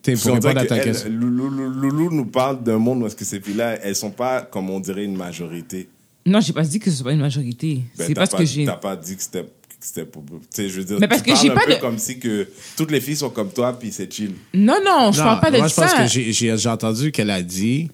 Parce 0.04 0.22
pour 0.22 0.34
répondre 0.34 0.58
à 0.58 0.66
ta 0.66 0.74
que 0.76 0.80
elle- 0.80 0.84
question. 0.84 1.10
Loulou, 1.10 2.10
nous 2.10 2.26
parle 2.26 2.62
d'un 2.64 2.78
monde 2.78 3.02
où 3.02 3.06
est-ce 3.06 3.14
que 3.16 3.24
ces 3.24 3.40
filles-là, 3.40 3.78
elles 3.82 3.94
sont 3.94 4.10
pas, 4.10 4.42
comme 4.42 4.68
on 4.70 4.80
dirait, 4.80 5.04
une 5.04 5.16
majorité. 5.16 5.88
Non, 6.26 6.40
j'ai 6.40 6.52
pas 6.52 6.62
dit 6.62 6.80
que 6.80 6.90
ce 6.90 6.96
soit 6.96 7.12
une 7.12 7.20
majorité. 7.20 7.82
Ben, 7.96 8.06
c'est 8.08 8.14
t'as 8.14 8.20
pas 8.22 8.26
ce 8.26 8.36
que 8.36 8.44
j'ai. 8.44 8.64
T'as 8.64 8.76
pas 8.76 8.96
dit 8.96 9.14
que 9.16 9.22
c'était, 9.22 9.46
c'était 9.86 10.06
pour, 10.06 10.24
tu 10.24 10.36
sais, 10.50 10.68
je 10.68 10.78
veux 10.80 10.84
dire, 10.84 10.98
Mais 10.98 11.08
parce 11.08 11.22
tu 11.22 11.30
que 11.30 11.36
j'ai 11.36 11.50
pas 11.50 11.66
de- 11.66 11.74
comme 11.80 11.98
si 11.98 12.18
que 12.18 12.48
toutes 12.76 12.90
les 12.90 13.00
filles 13.00 13.16
sont 13.16 13.30
comme 13.30 13.52
toi 13.52 13.78
puis 13.78 13.92
c'est 13.92 14.10
chill. 14.12 14.34
Non, 14.54 14.78
non, 14.84 15.12
je 15.12 15.18
Non, 15.18 15.24
parle 15.24 15.40
pas 15.40 15.50
de 15.50 15.58
moi, 15.58 15.68
je 15.68 15.74
pense 15.74 15.90
ça. 15.90 16.02
que 16.02 16.06
j'ai- 16.08 16.32
entendu 16.68 17.12
qu'elle 17.12 17.30
a 17.30 17.42
dit 17.42 17.90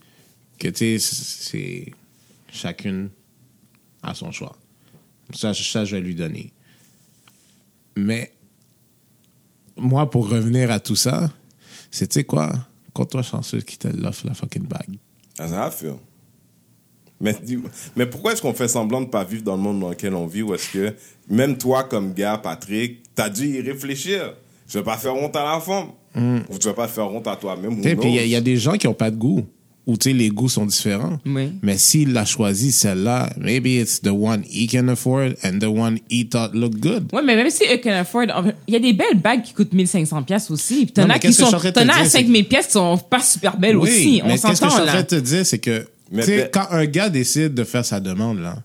que, 0.59 0.69
tu 0.69 0.99
sais, 0.99 0.99
c'est 1.01 1.93
chacune 2.53 3.11
a 4.03 4.15
son 4.15 4.31
choix. 4.31 4.57
Ça, 5.35 5.53
ça, 5.55 5.85
je 5.85 5.97
vais 5.97 6.03
lui 6.03 6.15
donner. 6.15 6.53
Mais 7.97 8.33
moi, 9.77 10.09
pour 10.11 10.29
revenir 10.29 10.71
à 10.71 10.81
tout 10.81 10.97
ça, 10.97 11.31
c'est, 11.91 12.07
tu 12.09 12.15
sais 12.15 12.25
quoi, 12.25 12.53
compte-toi 12.93 13.23
chanceux 13.23 13.61
qui 13.61 13.79
te 13.79 13.89
l'offre 13.89 14.27
la 14.27 14.35
fucking 14.35 14.67
bague. 14.67 14.99
That's 15.37 15.53
how 15.53 15.69
I 15.69 15.71
feel. 15.71 15.97
Mais, 17.21 17.37
mais 17.97 18.07
pourquoi 18.07 18.33
est-ce 18.33 18.41
qu'on 18.41 18.55
fait 18.55 18.69
semblant 18.69 19.01
de 19.03 19.07
pas 19.07 19.25
vivre 19.25 19.43
dans 19.43 19.57
le 19.57 19.63
monde 19.63 19.81
dans 19.81 19.91
lequel 19.91 20.15
on 20.15 20.27
vit 20.27 20.43
ou 20.43 20.55
est-ce 20.55 20.71
que 20.73 20.95
même 21.29 21.59
toi 21.59 21.85
comme 21.85 22.15
gars, 22.15 22.39
Patrick, 22.39 23.03
t'as 23.15 23.29
dû 23.29 23.47
y 23.47 23.61
réfléchir. 23.61 24.35
Je 24.69 24.79
vais 24.79 24.85
pas 24.85 24.97
faire 24.97 25.15
honte 25.15 25.37
à 25.37 25.45
la 25.45 25.61
femme. 25.61 25.89
Ou 26.49 26.59
tu 26.59 26.67
vas 26.69 26.75
pas 26.75 26.89
faire 26.89 27.13
honte 27.13 27.27
à 27.29 27.37
toi-même. 27.37 27.81
Puis 27.81 27.97
il 28.05 28.15
y 28.15 28.35
a- 28.35 28.39
y, 28.39 28.43
des 28.43 28.57
gens 28.57 28.73
qui 28.73 28.87
ont 28.89 28.95
pas 28.95 29.11
de 29.11 29.17
goût. 29.17 29.45
Ou 29.87 29.97
tu 29.97 30.11
sais, 30.11 30.17
les 30.17 30.29
goûts 30.29 30.49
sont 30.49 30.67
différents. 30.67 31.19
Oui. 31.27 31.53
Mais 31.63 31.77
s'il 31.77 32.17
a 32.17 32.25
choisi 32.25 32.71
celle-là, 32.71 33.31
maybe 33.39 33.67
it's 33.67 34.01
the 34.01 34.09
one 34.11 34.45
he 34.49 34.71
can 34.71 34.87
afford 34.89 35.33
and 35.43 35.59
the 35.59 35.65
one 35.65 35.99
he 36.11 36.29
thought 36.29 36.51
looked 36.55 36.79
good. 36.81 37.09
Ouais, 37.13 37.23
mais 37.25 37.35
même 37.35 37.51
si 37.51 37.65
eux 37.65 37.79
can 37.83 37.91
afford, 37.93 38.25
il 38.69 38.75
y 38.75 38.77
a 38.77 38.81
des 38.81 38.93
belles 38.93 39.21
bagues 39.21 39.43
qui 39.43 39.53
coûtent 39.53 39.73
1500 39.73 40.23
pièces 40.23 40.51
aussi. 40.51 40.85
Puis 40.85 40.93
t'en 40.93 41.09
as 41.11 41.19
qui 41.19 41.33
sont, 41.33 41.51
t'en 41.51 41.59
te 41.59 41.67
as 41.79 41.81
à 41.81 41.85
dire, 41.85 41.95
c'est 42.05 42.19
5000 42.19 42.47
pièces 42.47 42.67
qui 42.67 42.73
sont 42.73 42.99
pas 42.99 43.21
super 43.21 43.57
belles 43.57 43.77
aussi. 43.77 44.21
On 44.23 44.29
mais 44.29 44.35
qu'est-ce 44.35 44.47
que 44.47 44.53
je 44.53 44.55
s'entend 44.57 44.71
suis 44.71 44.83
en 44.83 44.87
train 44.87 44.95
là. 44.95 45.03
de 45.03 45.09
te 45.09 45.15
dire, 45.17 45.47
c'est 45.47 45.59
que 45.59 45.87
tu 46.13 46.23
sais, 46.23 46.37
ben- 46.39 46.51
quand 46.53 46.67
un 46.71 46.87
gars 46.87 47.09
décide 47.09 47.55
de 47.55 47.65
faire 47.65 47.85
sa 47.85 48.01
demande, 48.01 48.41
là, 48.41 48.63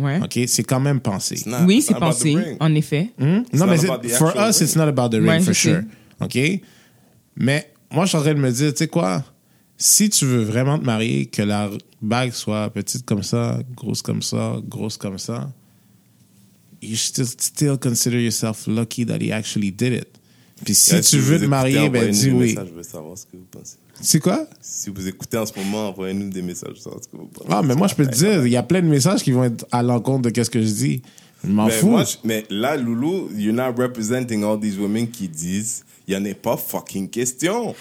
Ouais. 0.00 0.18
OK, 0.22 0.38
c'est 0.48 0.62
quand 0.64 0.80
même 0.80 1.00
pensé. 1.00 1.40
Not- 1.46 1.64
Oui, 1.66 1.82
c'est 1.82 1.94
pensé, 1.94 2.34
en 2.58 2.74
effet. 2.74 3.10
Hmm? 3.18 3.42
It's 3.52 3.52
Non, 3.60 3.66
not 3.66 3.72
mais 3.72 4.08
for 4.08 4.30
us, 4.34 4.56
ring. 4.58 4.62
it's 4.68 4.74
not 4.74 4.84
about 4.88 5.10
the 5.10 5.20
ring, 5.20 5.26
Ouais, 5.28 5.40
for 5.40 5.54
sais. 5.54 5.70
sure. 5.70 5.82
OK? 6.20 6.38
Mais 7.36 7.70
moi, 7.92 8.04
je 8.06 8.08
suis 8.08 8.18
en 8.18 8.22
train 8.22 8.34
de 8.34 8.38
me 8.40 8.50
dire, 8.50 8.72
tu 8.72 8.78
sais 8.78 8.88
quoi? 8.88 9.22
Si 9.76 10.08
tu 10.08 10.24
veux 10.24 10.42
vraiment 10.42 10.78
te 10.78 10.84
marier, 10.84 11.26
que 11.26 11.42
la 11.42 11.70
bague 12.00 12.32
soit 12.32 12.70
petite 12.70 13.04
comme 13.04 13.22
ça, 13.22 13.60
grosse 13.76 14.00
comme 14.00 14.22
ça, 14.22 14.56
grosse 14.66 14.96
comme 14.96 15.18
ça, 15.18 15.50
you 16.80 16.96
should 16.96 17.26
still 17.40 17.76
consider 17.78 18.20
yourself 18.22 18.66
lucky 18.66 19.04
that 19.06 19.18
he 19.20 19.30
actually 19.30 19.70
did 19.70 19.92
it. 19.92 20.08
Puis 20.64 20.74
si 20.74 20.92
Yeah, 20.94 21.02
tu 21.02 21.18
veux 21.18 21.38
te 21.40 21.44
marier, 21.44 21.88
ben 21.90 22.10
dis 22.10 22.30
oui. 22.30 22.56
Je 22.56 22.72
veux 22.74 22.82
savoir 22.82 23.16
ce 23.18 23.24
que 23.26 23.36
vous 23.36 23.46
pensez. 23.50 23.76
C'est 24.02 24.20
quoi? 24.20 24.46
Si 24.60 24.90
vous 24.90 25.06
écoutez 25.06 25.38
en 25.38 25.46
ce 25.46 25.52
moment, 25.56 25.88
envoyez-nous 25.90 26.28
des 26.30 26.42
messages. 26.42 26.76
Ce 26.76 26.84
que 26.88 27.16
vous. 27.16 27.30
Ah, 27.48 27.62
mais 27.62 27.74
moi, 27.74 27.86
je 27.86 27.94
peux 27.94 28.06
te 28.06 28.14
dire, 28.14 28.44
il 28.46 28.52
y 28.52 28.56
a 28.56 28.62
plein 28.62 28.82
de 28.82 28.86
messages 28.88 29.22
qui 29.22 29.30
vont 29.30 29.44
être 29.44 29.64
à 29.70 29.82
l'encontre 29.82 30.22
de 30.22 30.30
qu'est-ce 30.30 30.50
que 30.50 30.60
je 30.60 30.66
dis. 30.72 31.02
Je 31.44 31.50
m'en 31.50 31.68
fous. 31.68 31.88
moi, 31.88 32.04
mais 32.24 32.44
là, 32.50 32.76
Loulou, 32.76 33.30
you're 33.36 33.54
not 33.54 33.74
representing 33.80 34.44
all 34.44 34.58
these 34.60 34.78
women 34.78 35.08
qui 35.08 35.28
disent 35.28 35.84
il 36.06 36.16
n'y 36.16 36.20
en 36.28 36.30
a 36.30 36.34
pas 36.34 36.56
fucking 36.56 37.08
question. 37.08 37.74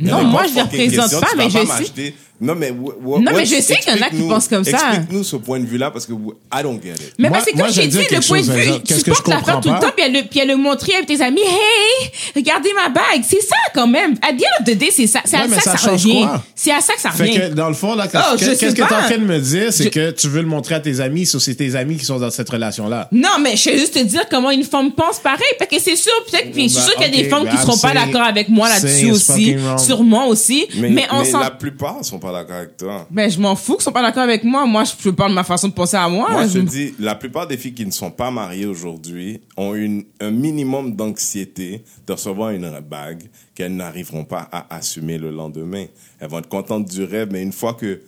Non, 0.00 0.24
moi, 0.24 0.44
je 0.46 0.52
fucking 0.54 0.62
représente 0.62 1.10
question, 1.10 1.20
pas, 1.20 1.26
tu 1.30 1.36
mais 1.36 1.42
vas 1.44 1.48
je 1.48 1.54
pas 1.58 1.60
sais- 1.74 1.80
m'acheter. 1.82 2.14
Non, 2.40 2.54
mais, 2.54 2.70
Non, 2.70 3.20
mais 3.34 3.44
je 3.44 3.60
sais 3.60 3.76
qu'il 3.76 3.92
y 3.96 3.98
en 3.98 4.06
a 4.06 4.10
qui 4.10 4.22
pensent 4.28 4.48
comme 4.48 4.64
ça. 4.64 4.70
Explique-nous 4.90 5.24
ce 5.24 5.36
point 5.36 5.58
de 5.60 5.66
vue-là 5.66 5.90
parce 5.90 6.06
que 6.06 6.12
I 6.12 6.62
don't 6.62 6.80
get 6.82 6.90
it. 6.94 7.14
Mais 7.18 7.28
Moi- 7.28 7.38
parce 7.38 7.50
que 7.50 7.56
moi, 7.56 7.66
comme 7.66 7.74
j'ai 7.74 7.86
dit, 7.88 7.98
le 7.98 8.20
point 8.26 8.40
de 8.40 8.44
chose, 8.46 8.50
vue, 8.50 8.72
tu 8.86 8.94
portes 9.10 9.28
l'affaire 9.28 9.44
comprends 9.44 9.60
tout 9.60 9.68
le 9.70 9.78
temps, 9.80 9.92
puis 9.96 10.04
elle 10.06 10.12
le, 10.12 10.22
puis 10.22 10.38
elle 10.40 10.48
le 10.48 10.56
montrer 10.56 10.94
avec 10.94 11.06
tes 11.06 11.20
amis. 11.20 11.40
Hey, 11.40 12.10
regardez 12.36 12.70
ma 12.74 12.88
bague. 12.90 13.22
C'est 13.28 13.40
ça, 13.42 13.56
quand 13.74 13.86
même. 13.88 14.14
À 14.22 14.32
the 14.32 14.42
end 14.42 14.60
of 14.62 14.66
the 14.66 14.76
day, 14.78 14.90
c'est 14.92 15.06
ça. 15.06 15.20
C'est 15.24 15.36
Ouais, 15.36 15.42
à 15.44 15.48
mais 15.48 15.56
ça, 15.56 15.62
ça 15.62 15.72
que 15.72 15.78
ça 15.80 15.88
change 15.88 16.04
revient. 16.04 16.20
quoi? 16.22 16.44
C'est 16.54 16.70
à 16.72 16.80
ça 16.80 16.94
que 16.94 17.00
ça 17.00 17.10
Fait 17.10 17.24
revient. 17.24 17.38
que 17.40 17.46
dans 17.54 17.68
le 17.68 17.74
fond, 17.74 17.94
là, 17.96 18.06
Oh, 18.14 18.36
qu'est-ce 18.38 18.60
que 18.66 18.72
tu 18.72 18.80
es 18.80 18.84
en 18.84 18.86
train 18.86 19.18
de 19.18 19.24
me 19.24 19.38
dire, 19.40 19.72
c'est 19.72 19.84
Je- 19.84 19.88
que 19.88 20.10
tu 20.12 20.28
veux 20.28 20.40
le 20.42 20.48
montrer 20.48 20.76
à 20.76 20.80
tes 20.80 21.00
amis, 21.00 21.26
sauf 21.26 21.42
c'est 21.42 21.54
tes 21.56 21.74
amis 21.74 21.96
qui 21.96 22.04
sont 22.04 22.18
dans 22.18 22.30
cette 22.30 22.48
relation-là. 22.50 23.08
Non, 23.12 23.30
mais 23.42 23.56
je 23.56 23.70
vais 23.70 23.78
juste 23.78 23.94
te 23.94 23.98
dire 24.04 24.22
comment 24.30 24.50
une 24.50 24.64
femme 24.64 24.92
pense 24.92 25.18
pareil. 25.18 25.42
Parce 25.58 25.70
que 25.70 25.80
c'est 25.80 25.96
sûr, 25.96 26.12
peut-être, 26.30 26.52
puis 26.52 26.68
je 26.68 26.74
suis 26.74 26.82
sûr 26.82 26.94
qu'il 26.94 27.14
y 27.14 27.18
a 27.18 27.22
des 27.22 27.28
femmes 27.28 27.48
qui 27.48 27.56
bah, 27.56 27.62
seront 27.62 27.78
pas 27.78 27.92
d'accord 27.94 28.22
avec 28.22 28.48
moi 28.48 28.68
là-dessus 28.68 29.10
aussi. 29.10 29.56
Sûrement 29.78 30.28
aussi. 30.28 30.66
Mais, 30.76 31.06
on 31.10 31.24
s'en. 31.24 31.40
la 31.40 31.50
plupart 31.50 32.04
sont 32.04 32.18
pas 32.18 32.27
d'accord 32.32 32.56
avec 32.56 32.76
toi. 32.76 33.06
Ben, 33.10 33.30
je 33.30 33.38
m'en 33.40 33.54
fous 33.56 33.74
qu'ils 33.74 33.82
sont 33.84 33.92
pas 33.92 34.02
d'accord 34.02 34.22
avec 34.22 34.44
moi. 34.44 34.66
Moi, 34.66 34.84
je 34.84 35.10
parle 35.10 35.30
de 35.30 35.34
ma 35.34 35.44
façon 35.44 35.68
de 35.68 35.72
penser 35.72 35.96
à 35.96 36.08
moi. 36.08 36.30
Moi, 36.30 36.46
je 36.46 36.52
te 36.54 36.58
Je- 36.58 36.62
dis, 36.62 36.94
la 36.98 37.14
plupart 37.14 37.46
des 37.46 37.56
filles 37.56 37.74
qui 37.74 37.84
ne 37.86 37.90
sont 37.90 38.10
pas 38.10 38.30
mariées 38.30 38.66
aujourd'hui 38.66 39.40
ont 39.56 39.74
une, 39.74 40.04
un 40.20 40.30
minimum 40.30 40.94
d'anxiété 40.96 41.82
de 42.06 42.12
recevoir 42.12 42.50
une 42.50 42.80
bague 42.80 43.24
qu'elles 43.54 43.74
n'arriveront 43.76 44.24
pas 44.24 44.48
à 44.52 44.74
assumer 44.76 45.18
le 45.18 45.30
lendemain. 45.30 45.86
Elles 46.20 46.28
vont 46.28 46.38
être 46.38 46.48
contentes 46.48 46.86
du 46.88 47.04
rêve, 47.04 47.28
mais 47.32 47.42
une 47.42 47.52
fois 47.52 47.74
que, 47.74 48.00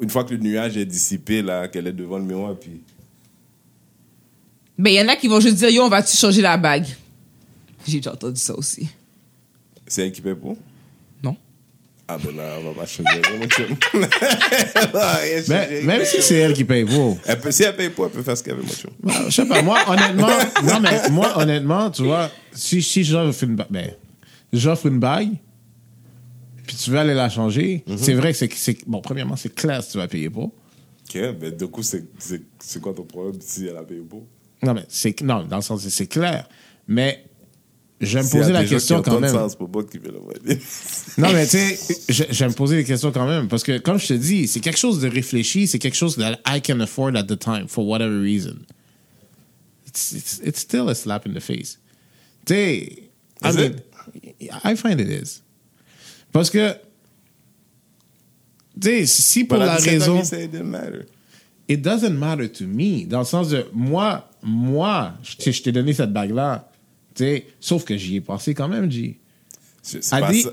une 0.00 0.10
fois 0.10 0.24
que 0.24 0.32
le 0.34 0.38
nuage 0.40 0.76
est 0.76 0.86
dissipé, 0.86 1.42
là, 1.42 1.68
qu'elle 1.68 1.86
est 1.86 1.92
devant 1.92 2.18
le 2.18 2.24
miroir, 2.24 2.54
puis 2.58 2.80
Ben, 4.78 4.90
il 4.90 4.96
y 4.96 5.00
en 5.00 5.08
a 5.08 5.16
qui 5.16 5.28
vont 5.28 5.40
juste 5.40 5.56
dire, 5.56 5.70
yo, 5.70 5.82
on 5.84 5.88
va-tu 5.88 6.16
changer 6.16 6.42
la 6.42 6.56
bague? 6.56 6.86
J'ai 7.86 7.98
déjà 7.98 8.12
entendu 8.12 8.40
ça 8.40 8.54
aussi. 8.56 8.88
c'est 9.86 10.06
elle 10.06 10.12
qui 10.12 10.20
paie 10.20 10.34
pour? 10.34 10.56
Ah 12.06 12.18
ben 12.22 12.36
là, 12.36 12.56
on 12.60 12.70
va 12.72 12.80
pas 12.82 12.86
changer. 12.86 13.22
Mais, 15.48 15.82
même 15.82 16.04
si 16.04 16.20
c'est 16.22 16.34
elle 16.36 16.52
qui 16.52 16.64
paye 16.64 16.84
pour. 16.84 17.16
Elle 17.24 17.40
peut, 17.40 17.50
si 17.50 17.62
elle 17.62 17.74
paye 17.76 17.88
pour, 17.88 18.06
elle 18.06 18.10
peut 18.12 18.22
faire 18.22 18.36
ce 18.36 18.42
qu'elle 18.42 18.56
veut, 18.56 18.62
mon 18.62 18.68
chum. 18.68 18.90
Bah, 19.02 19.12
Je 19.26 19.30
sais 19.30 19.46
pas, 19.46 19.62
moi, 19.62 19.78
honnêtement, 19.88 20.28
non, 20.64 20.80
mais 20.80 21.08
moi, 21.10 21.38
honnêtement, 21.38 21.90
tu 21.90 22.02
vois, 22.02 22.30
si, 22.52 22.82
si 22.82 23.04
j'offre 23.04 23.44
une 23.44 23.56
bague, 23.56 23.66
ben, 23.70 23.90
j'offre 24.52 24.86
une 24.86 24.98
bague, 24.98 25.30
puis 26.66 26.76
tu 26.76 26.90
veux 26.90 26.98
aller 26.98 27.14
la 27.14 27.30
changer, 27.30 27.84
Mhm. 27.86 27.96
c'est 27.96 28.14
vrai 28.14 28.32
que 28.34 28.38
c'est, 28.54 28.78
bon, 28.86 29.00
premièrement, 29.00 29.36
c'est 29.36 29.54
clair 29.54 29.82
si 29.82 29.92
tu 29.92 29.98
vas 29.98 30.08
payer 30.08 30.28
pour. 30.28 30.52
Ok, 31.08 31.18
ben 31.40 31.56
du 31.56 31.66
coup, 31.68 31.82
c'est, 31.82 32.04
c'est, 32.18 32.80
quoi 32.82 32.92
ton 32.92 33.04
problème 33.04 33.40
si 33.40 33.66
elle 33.66 33.76
a 33.76 33.82
payé 33.82 34.00
pour? 34.00 34.26
Non, 34.62 34.74
mais 34.74 34.84
c'est, 34.88 35.18
non, 35.22 35.44
dans 35.44 35.56
le 35.56 35.62
sens, 35.62 35.86
c'est 35.88 36.06
clair. 36.06 36.48
Mais, 36.88 37.24
je 38.04 38.18
vais 38.18 38.24
me 38.24 38.30
poser 38.30 38.52
la 38.52 38.64
question 38.64 39.02
quand 39.02 39.20
même. 39.20 39.30
C'est 39.48 39.58
pas 39.58 39.66
moi 39.72 39.84
qui 39.84 39.98
l'envoyer. 39.98 40.60
Non, 41.18 41.32
mais 41.32 41.44
tu 41.44 41.58
sais, 41.58 41.78
je, 42.08 42.24
je 42.30 42.38
vais 42.44 42.48
me 42.48 42.54
poser 42.54 42.76
des 42.76 42.84
questions 42.84 43.12
quand 43.12 43.26
même. 43.26 43.48
Parce 43.48 43.62
que, 43.62 43.78
comme 43.78 43.98
je 43.98 44.08
te 44.08 44.12
dis, 44.14 44.48
c'est 44.48 44.60
quelque 44.60 44.78
chose 44.78 45.00
de 45.00 45.08
réfléchi, 45.08 45.66
c'est 45.66 45.78
quelque 45.78 45.96
chose 45.96 46.16
that 46.16 46.38
I 46.46 46.60
can 46.60 46.80
afford 46.80 47.16
at 47.16 47.24
the 47.24 47.38
time, 47.38 47.68
for 47.68 47.86
whatever 47.86 48.20
reason. 48.20 48.66
It's, 49.86 50.12
it's, 50.12 50.40
it's 50.44 50.60
still 50.60 50.88
a 50.88 50.94
slap 50.94 51.26
in 51.26 51.34
the 51.34 51.40
face. 51.40 51.78
Tu 52.46 52.54
sais, 52.54 53.10
I 53.42 53.52
mean, 53.52 53.80
I 54.64 54.74
find 54.76 55.00
it 55.00 55.08
is. 55.08 55.42
Parce 56.32 56.50
que, 56.50 56.74
tu 58.80 58.88
sais, 58.88 59.06
si 59.06 59.44
pour 59.44 59.58
But 59.58 59.66
la 59.66 59.76
raison. 59.76 60.20
it 60.20 60.50
didn't 60.50 60.70
matter. 60.70 61.06
It 61.68 61.80
doesn't 61.80 62.18
matter 62.18 62.48
to 62.48 62.64
me. 62.66 63.06
Dans 63.06 63.20
le 63.20 63.24
sens 63.24 63.48
de, 63.48 63.66
moi, 63.72 64.28
moi, 64.42 65.14
je 65.22 65.62
t'ai 65.62 65.72
donné 65.72 65.94
cette 65.94 66.12
bague-là. 66.12 66.70
Tu 67.14 67.24
sais, 67.24 67.46
sauf 67.60 67.84
que 67.84 67.96
j'y 67.96 68.16
ai 68.16 68.20
pensé 68.20 68.54
quand 68.54 68.68
même, 68.68 68.90
G. 68.90 69.18
C'est 69.86 69.98
pas 70.18 70.32
the- 70.32 70.40
ça. 70.42 70.50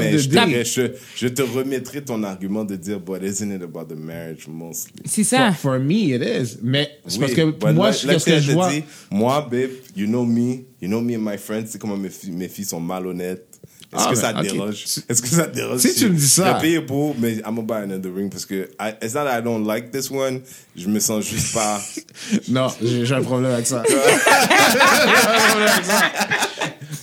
mais 0.00 0.18
je, 0.18 0.28
dirais, 0.28 0.64
je, 0.64 0.82
je 1.14 1.28
te 1.28 1.40
remettrai 1.42 2.02
ton 2.02 2.20
argument 2.24 2.64
de 2.64 2.74
dire, 2.74 2.98
but 2.98 3.22
isn't 3.22 3.54
it 3.54 3.62
about 3.62 3.84
the 3.84 3.96
marriage 3.96 4.48
mostly? 4.48 4.92
C'est 5.04 5.22
ça. 5.22 5.52
For, 5.52 5.74
for 5.74 5.78
me, 5.80 6.16
it 6.16 6.20
is. 6.22 6.58
Mais 6.60 6.90
c'est 7.06 7.20
parce 7.20 7.30
Oui, 7.30 7.36
que 7.36 7.50
but 7.52 7.72
moi, 7.72 7.86
là- 7.90 7.92
ce 7.92 8.24
que 8.24 8.38
je 8.40 8.48
te 8.48 8.52
vois. 8.52 8.72
dit, 8.72 8.82
moi, 9.12 9.46
babe, 9.48 9.70
you 9.94 10.06
know 10.08 10.24
me, 10.24 10.64
you 10.82 10.88
know 10.88 11.00
me 11.00 11.14
and 11.16 11.20
my 11.20 11.38
friends, 11.38 11.66
c'est 11.68 11.78
comment 11.78 11.96
mes 11.96 12.10
filles, 12.10 12.32
mes 12.32 12.48
filles 12.48 12.64
sont 12.64 12.80
malhonnêtes. 12.80 13.60
Est-ce 13.92 14.02
Ah, 14.06 14.10
que 14.10 14.16
ça 14.16 14.32
te 14.32 14.38
ok. 14.38 14.42
dérange? 14.52 14.82
Si- 14.86 15.04
Est-ce 15.08 15.22
que 15.22 15.28
ça 15.28 15.44
te 15.46 15.54
dérange? 15.54 15.78
si 15.80 15.94
tu 15.94 16.08
me 16.08 16.14
dis 16.16 16.28
ça- 16.28 16.54
J'ai 16.56 16.60
payé 16.68 16.80
pour, 16.80 17.14
mais 17.18 17.34
I'm 17.46 17.54
gonna 17.54 17.62
buy 17.62 17.82
another 17.84 18.12
ring 18.14 18.30
parce 18.30 18.44
que 18.46 18.68
I, 18.80 18.94
it's 19.02 19.14
not 19.14 19.24
that 19.24 19.38
I 19.38 19.42
don't 19.42 19.64
like 19.66 19.90
this 19.92 20.10
one, 20.10 20.40
je 20.76 20.88
me 20.88 20.98
sens 21.00 21.24
juste 21.24 21.52
pas. 21.54 21.80
Non, 22.48 22.68
j'ai 22.82 23.12
un 23.14 23.22
problème 23.22 23.52
avec 23.52 23.66
ça. 23.66 23.82
J'ai 23.88 23.94
un 23.94 25.48
problème 25.48 25.68
avec 25.68 25.84
ça. 25.84 26.02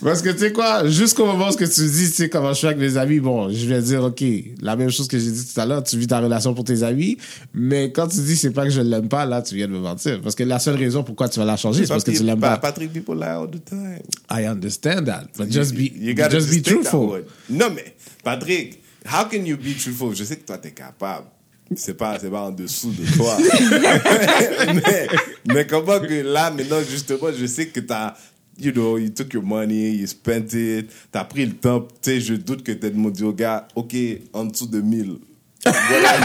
Parce 0.03 0.21
que 0.21 0.29
tu 0.29 0.39
sais 0.39 0.51
quoi, 0.51 0.87
jusqu'au 0.87 1.25
moment 1.25 1.49
où 1.49 1.51
ce 1.51 1.57
que 1.57 1.65
tu 1.65 1.81
dis, 1.89 2.09
tu 2.09 2.15
sais 2.15 2.29
comment 2.29 2.49
je 2.53 2.57
suis 2.59 2.67
avec 2.67 2.79
mes 2.79 2.97
amis, 2.97 3.19
bon, 3.19 3.49
je 3.51 3.65
vais 3.67 3.81
dire, 3.81 4.03
OK, 4.03 4.23
la 4.61 4.75
même 4.75 4.89
chose 4.89 5.07
que 5.07 5.19
j'ai 5.19 5.29
dit 5.31 5.45
tout 5.53 5.59
à 5.59 5.65
l'heure, 5.65 5.83
tu 5.83 5.97
vis 5.97 6.07
ta 6.07 6.19
relation 6.19 6.53
pour 6.53 6.63
tes 6.63 6.81
amis, 6.83 7.17
mais 7.53 7.91
quand 7.91 8.07
tu 8.07 8.17
dis 8.17 8.35
c'est 8.35 8.51
pas 8.51 8.63
que 8.63 8.71
je 8.71 8.81
l'aime 8.81 9.07
pas, 9.09 9.25
là, 9.25 9.41
tu 9.41 9.55
viens 9.55 9.67
de 9.67 9.73
me 9.73 9.79
mentir. 9.79 10.19
Parce 10.21 10.33
que 10.35 10.43
la 10.43 10.59
seule 10.59 10.75
raison 10.75 11.03
pourquoi 11.03 11.29
tu 11.29 11.39
vas 11.39 11.45
la 11.45 11.57
changer, 11.57 11.83
c'est 11.83 11.89
parce 11.89 12.03
que 12.03 12.11
tu 12.11 12.23
l'aimes 12.23 12.39
Pa- 12.39 12.51
pas. 12.51 12.57
Patrick, 12.57 12.91
people 12.93 13.15
lie 13.15 13.25
all 13.25 13.47
the 13.49 13.63
time. 13.63 13.99
I 14.31 14.45
understand 14.47 15.05
that, 15.05 15.25
but 15.37 15.51
just 15.51 15.75
be, 15.75 15.91
You 15.95 16.15
gotta 16.15 16.31
just 16.39 16.49
be 16.49 16.61
truthful. 16.63 17.23
Non, 17.49 17.67
mais, 17.75 17.95
Patrick, 18.23 18.81
how 19.05 19.25
can 19.25 19.45
you 19.45 19.55
be 19.57 19.75
truthful? 19.79 20.15
Je 20.15 20.23
sais 20.23 20.37
que 20.37 20.45
toi, 20.45 20.57
t'es 20.57 20.71
capable. 20.71 21.27
C'est 21.75 21.93
pas, 21.93 22.17
c'est 22.19 22.29
pas 22.29 22.41
en 22.41 22.51
dessous 22.51 22.91
de 22.91 23.05
toi. 23.15 23.37
mais, 24.73 25.07
mais 25.45 25.67
comment 25.67 25.99
que 25.99 26.21
là, 26.21 26.51
maintenant, 26.51 26.81
justement, 26.89 27.29
je 27.37 27.45
sais 27.45 27.67
que 27.67 27.79
t'as, 27.79 28.15
you 28.61 28.71
know, 28.71 28.95
you 28.97 29.09
took 29.09 29.33
your 29.33 29.43
money, 29.43 29.89
you 29.89 30.07
spent 30.07 30.53
it, 30.53 30.91
t'as 31.11 31.23
pris 31.23 31.45
le 31.45 31.53
temps, 31.53 31.87
tu 32.01 32.11
sais, 32.11 32.21
je 32.21 32.35
doute 32.35 32.63
que 32.63 32.71
t'aies 32.71 32.91
demandé 32.91 33.23
au 33.23 33.33
gars, 33.33 33.67
OK, 33.75 33.95
en 34.33 34.45
dessous 34.45 34.67
de 34.67 34.81
1000. 34.81 35.17
Voilà. 35.65 36.19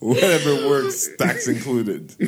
Whatever 0.00 0.66
works, 0.68 1.16
tax 1.18 1.48
included. 1.48 2.12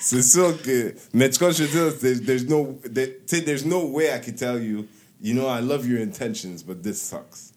C'est 0.00 0.22
sûr 0.22 0.60
que. 0.62 0.94
Mais 1.12 1.28
tu 1.30 1.38
vois, 1.38 1.50
je 1.50 1.64
veux 1.64 1.90
dire, 1.90 2.24
there's, 2.24 2.46
no, 2.46 2.78
there, 2.92 3.08
there's 3.44 3.66
no 3.66 3.86
way 3.86 4.08
I 4.12 4.18
can 4.18 4.32
tell 4.32 4.58
you, 4.58 4.86
you 5.20 5.34
know, 5.34 5.46
I 5.46 5.60
love 5.60 5.86
your 5.86 6.00
intentions, 6.00 6.62
but 6.62 6.82
this 6.82 7.00
sucks. 7.00 7.52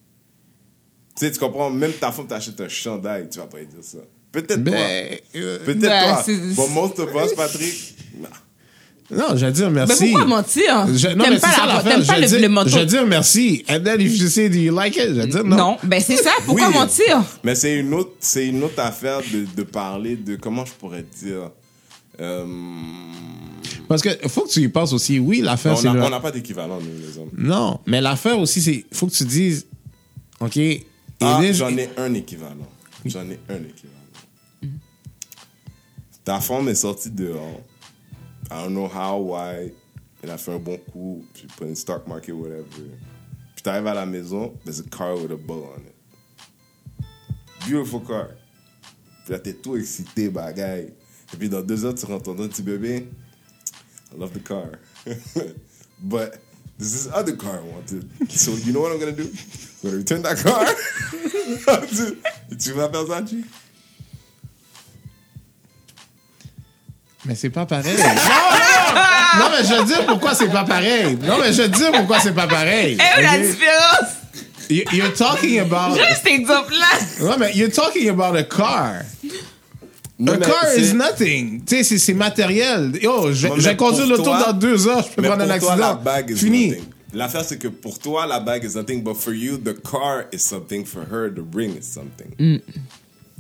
Tu 1.16 1.26
sais, 1.26 1.32
tu 1.32 1.40
comprends, 1.40 1.70
même 1.70 1.94
ta 1.94 2.12
femme 2.12 2.28
t'achète 2.28 2.60
un 2.60 2.68
chandail, 2.68 3.30
tu 3.30 3.40
vas 3.40 3.46
pas 3.46 3.64
dire 3.64 3.84
ça. 3.84 4.00
Peut-être 4.34 4.60
Mais, 4.60 5.22
toi. 5.34 5.42
euh, 5.42 5.60
Peut-être 5.64 5.80
Ben, 5.80 6.14
toi. 6.14 6.24
But 6.66 6.70
most 6.74 7.00
of 7.00 7.10
us, 7.16 7.34
Patrick, 7.36 7.96
non, 9.12 9.36
je 9.36 9.46
vais 9.46 9.52
dire 9.52 9.70
Mais 9.70 9.86
merci. 9.86 10.06
pourquoi 10.12 10.26
mentir? 10.26 10.88
Je, 10.96 11.10
non, 11.10 11.26
mais 11.30 11.38
pas, 11.40 11.48
c'est 11.50 11.56
ça 11.56 11.66
la, 11.68 11.78
Je 12.02 12.08
pas 12.08 12.20
vais 12.20 12.28
le, 12.28 12.42
le 12.42 12.50
menton. 12.50 12.70
je 12.70 12.80
vais 12.80 12.86
dire 12.88 13.06
merci. 13.06 13.64
And 13.70 13.82
then 13.84 14.02
if 14.02 14.18
you 14.20 14.28
say, 14.28 14.50
do 14.50 14.58
you 14.58 14.74
like 14.74 14.96
it? 14.96 15.10
Je 15.10 15.14
vais 15.14 15.28
dire 15.28 15.44
non. 15.44 15.56
non. 15.58 15.78
ben 15.84 16.02
c'est 16.02 16.16
ça. 16.18 16.32
Pourquoi 16.46 16.70
Oui. 16.70 16.74
mentir? 16.74 17.22
Mais 17.44 17.54
c'est 17.54 17.76
une 17.78 17.94
autre, 17.94 18.14
c'est 18.22 18.48
une 18.48 18.64
autre 18.64 18.80
affaire 18.80 19.20
de, 19.32 19.46
de 19.56 19.64
parler 19.64 20.16
de 20.16 20.36
comment 20.36 20.66
je 20.66 20.72
pourrais 20.74 21.06
dire. 21.22 21.52
Euh, 22.22 22.46
Parce 23.88 24.02
que 24.02 24.10
faut 24.30 24.46
que 24.46 24.50
tu 24.50 24.62
y 24.62 24.68
penses 24.70 24.94
aussi. 24.94 25.20
Oui, 25.20 25.42
l'affaire, 25.42 25.74
on 25.74 25.76
c'est 25.76 25.88
n'a 25.90 25.94
le- 25.94 26.04
on 26.04 26.10
n'a 26.10 26.20
pas 26.20 26.32
d'équivalent, 26.32 26.80
nous, 26.80 26.88
les 27.08 27.18
hommes. 27.20 27.30
Non, 27.38 27.80
mais 27.86 28.02
l'affaire 28.02 28.40
aussi, 28.40 28.62
c'est 28.62 28.86
faut 28.94 29.06
que 29.08 29.14
tu 29.14 29.26
dises, 29.26 29.68
OK, 30.40 30.58
Ah, 31.22 31.40
j'en 31.52 31.76
ai 31.78 31.90
un 31.98 32.14
équivalent. 32.14 32.68
J'en 33.06 33.22
ai 33.30 33.38
un 33.50 33.56
équivalent. 33.58 33.94
Ta 36.24 36.40
femme 36.40 36.70
est 36.70 36.76
sortie 36.76 37.10
dehors. 37.10 37.62
I 38.50 38.64
don't 38.64 38.74
know 38.74 38.88
how, 38.88 39.18
why. 39.18 39.72
Il 40.24 40.30
a 40.30 40.38
fait 40.38 40.54
un 40.54 40.60
bon 40.60 40.78
coup, 40.92 41.26
puis 41.34 41.48
put 41.48 41.66
in 41.66 41.76
stock 41.76 42.08
market, 42.08 42.34
whatever. 42.34 42.64
Puis 43.56 43.64
t'arrives 43.64 43.88
à 43.88 43.94
la 43.94 44.06
maison, 44.06 44.58
there's 44.64 44.80
a 44.80 44.84
car 44.84 45.18
with 45.18 45.32
a 45.32 45.36
bull 45.36 45.68
on 45.76 45.82
it. 45.82 45.96
Beautiful 47.68 48.00
car. 48.00 48.30
Puis 49.26 49.34
là, 49.34 49.40
t'es 49.40 49.54
tout 49.54 49.76
excité, 49.76 50.30
bagaille. 50.30 50.94
Et 51.34 51.38
puis 51.38 51.50
dans 51.50 51.62
deux 51.62 51.84
heures, 51.84 51.96
tu 51.96 52.06
rentres 52.06 52.24
ton 52.24 52.36
petit 52.36 52.62
bébé. 52.62 53.10
I 54.14 54.18
love 54.18 54.32
the 54.32 54.44
car. 54.44 54.80
but 56.00 56.40
this 56.78 57.08
other 57.14 57.36
car 57.36 57.60
I 57.60 57.64
wanted. 57.74 58.10
So 58.30 58.52
you 58.52 58.72
know 58.72 58.82
what 58.82 58.94
I'm 58.94 59.00
gonna 59.00 59.12
do? 59.12 59.24
I'm 59.24 59.90
gonna 59.90 59.98
return 59.98 60.22
that 60.22 60.38
car. 60.38 60.66
tu 62.58 62.72
vas 62.72 62.90
faire 62.90 63.08
ça, 63.08 63.26
G? 63.26 63.44
Mais 67.26 67.36
c'est 67.36 67.50
pas 67.50 67.66
pareil. 67.66 67.96
non, 67.98 68.04
non, 68.04 69.40
non, 69.40 69.46
mais 69.52 69.64
je 69.68 69.74
veux 69.80 69.86
dire 69.86 70.06
pourquoi 70.06 70.34
c'est 70.36 70.50
pas 70.52 70.64
pareil. 70.64 71.18
Non, 71.26 71.38
mais 71.40 71.54
je 71.54 71.62
veux 71.64 71.68
dire 71.70 71.92
pourquoi 71.94 72.20
c'est 72.20 72.34
pas 72.34 72.48
pareil. 72.48 72.98
Eh, 73.00 73.22
la 73.22 73.38
différence! 73.38 74.10
You- 74.70 74.84
You're 74.92 75.14
talking 75.14 75.60
about. 75.60 75.96
Juste 75.98 76.26
exemple-là! 76.28 76.86
Non, 77.22 77.38
mais 77.38 77.54
you're 77.56 77.72
talking 77.72 78.10
about 78.10 78.36
a 78.38 78.44
car. 78.44 79.04
Non, 80.20 80.34
a 80.34 80.38
car 80.38 80.74
is 80.78 80.94
nothing. 80.94 81.64
Tu 81.66 81.78
sais, 81.78 81.84
c'est- 81.84 81.98
c'est 81.98 82.14
matériel. 82.14 82.92
Yo, 83.02 83.32
je, 83.34 83.48
Non, 83.48 83.56
je 83.58 83.62
vais 83.70 83.76
conduire 83.76 84.08
l'auto 84.08 84.24
dans 84.26 84.54
deux 84.54 84.88
heures, 84.88 85.04
je 85.04 85.16
peux 85.16 85.22
Mais 85.22 85.28
prendre 85.30 85.44
un 85.44 85.48
pour 85.60 85.68
toi, 85.68 85.76
la 85.76 85.88
accident. 85.90 86.04
bague 86.04 86.30
is 86.32 86.38
Fini. 86.38 86.70
nothing. 86.70 86.84
L'affaire, 87.14 87.44
c'est 87.46 87.58
que 87.60 87.68
pour 87.68 88.00
toi, 88.00 88.26
la 88.26 88.40
bague 88.40 88.64
is 88.64 88.76
nothing, 88.76 89.04
but 89.04 89.16
for 89.16 89.34
you, 89.34 89.58
the 89.58 89.74
car 89.82 90.26
is 90.34 90.40
something. 90.40 90.86
For 90.86 91.02
her, 91.12 91.30
the 91.30 91.44
ring 91.56 91.76
is 91.78 91.84
something. 91.86 92.60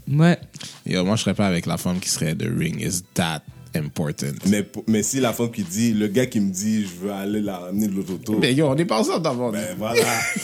Ouais. 0.07 0.37
Yo, 0.85 1.03
moi, 1.05 1.15
je 1.15 1.21
serais 1.23 1.33
pas 1.33 1.47
avec 1.47 1.65
la 1.65 1.77
femme 1.77 1.99
qui 1.99 2.09
serait 2.09 2.35
The 2.35 2.49
ring 2.55 2.81
is 2.81 3.03
that 3.15 3.41
important. 3.75 4.27
Mais, 4.47 4.65
mais 4.87 5.03
si 5.03 5.19
la 5.19 5.33
femme 5.33 5.51
qui 5.51 5.63
dit, 5.63 5.93
le 5.93 6.07
gars 6.07 6.25
qui 6.25 6.39
me 6.39 6.51
dit, 6.51 6.83
je 6.85 7.05
veux 7.05 7.11
aller 7.11 7.41
la 7.41 7.57
ramener 7.57 7.87
de 7.87 7.93
l'autre 7.95 8.13
auto. 8.13 8.37
Mais 8.39 8.53
yo, 8.53 8.67
on 8.67 8.75
est 8.75 8.85
pas 8.85 8.99
ensemble 8.99 9.23
d'abord. 9.23 9.51
Ben 9.51 9.75
voilà, 9.77 10.01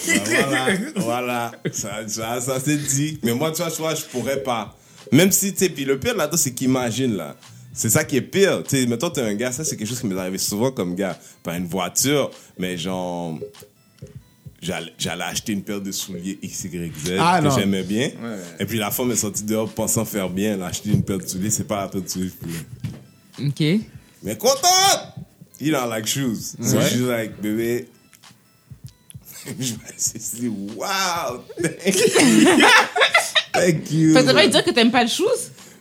ben 0.07 0.21
voilà, 0.25 0.67
voilà, 0.95 1.51
ça, 1.71 2.07
ça, 2.07 2.41
ça 2.41 2.59
c'est 2.59 2.77
dit. 2.77 3.19
Mais 3.23 3.34
moi, 3.34 3.51
tu 3.51 3.61
vois, 3.61 3.71
tu 3.71 3.77
vois, 3.82 3.95
je 3.95 4.03
pourrais 4.05 4.41
pas. 4.43 4.75
Même 5.11 5.32
si, 5.32 5.53
tu 5.53 5.59
sais, 5.59 5.69
puis 5.69 5.86
le 5.86 5.99
pire 5.99 6.15
là-dedans, 6.15 6.38
c'est 6.38 6.51
qu'imagine, 6.53 7.15
là. 7.15 7.36
C'est 7.73 7.89
ça 7.89 8.03
qui 8.03 8.17
est 8.17 8.21
pire. 8.21 8.63
Tu 8.63 8.77
sais, 8.82 8.86
mettons, 8.88 9.09
t'es 9.09 9.21
un 9.21 9.36
gars, 9.36 9.51
ça, 9.51 9.63
c'est 9.63 9.77
quelque 9.77 9.88
chose 9.88 10.01
qui 10.01 10.07
m'est 10.07 10.19
arrivé 10.19 10.38
souvent 10.38 10.71
comme 10.71 10.95
gars. 10.95 11.17
Pas 11.43 11.55
une 11.57 11.65
voiture, 11.67 12.30
mais 12.57 12.77
genre. 12.77 13.39
J'allais 14.61 14.91
j'allais 14.97 15.23
acheter 15.23 15.53
une 15.53 15.63
paire 15.63 15.80
de 15.80 15.89
souliers 15.89 16.38
XYZ 16.43 17.13
Ah, 17.17 17.39
que 17.39 17.45
non. 17.45 17.55
j'aimais 17.57 17.84
bien. 17.84 18.11
Et 18.59 18.65
puis 18.65 18.77
la 18.77 18.91
femme 18.91 19.09
est 19.11 19.15
sortie 19.15 19.43
dehors 19.45 19.69
pensant 19.69 20.03
faire 20.03 20.30
bien. 20.30 20.55
Elle 20.55 20.63
a 20.63 20.65
acheté 20.65 20.89
une 20.89 21.01
paire 21.01 21.17
de 21.19 21.25
souliers. 21.25 21.49
C'est 21.49 21.63
pas 21.63 21.84
la 21.84 21.88
paire 21.88 22.01
de 22.01 22.09
souliers 22.09 22.27
que 22.27 22.34
je 22.41 22.45
voulais. 22.47 22.59
OK. 23.48 23.64
Mais 24.24 24.38
contente! 24.38 25.16
You 25.62 25.72
don't 25.72 25.90
like 25.90 26.06
shoes. 26.08 26.56
So 26.62 26.78
Ouais. 26.78 26.90
she's 26.90 27.02
like, 27.02 27.42
bébé. 27.42 27.88
Je 29.60 29.74
me 29.74 29.80
suis 29.98 30.20
dit, 30.42 30.48
wow! 30.48 31.44
Thank 31.62 31.96
you! 31.96 32.66
Thank 33.54 33.92
you! 33.92 34.14
Ça 34.14 34.22
veut 34.22 34.48
dire 34.50 34.64
que 34.64 34.72
t'aimes 34.72 34.92
pas 34.92 35.04
le 35.04 35.10
shoes? 35.10 35.26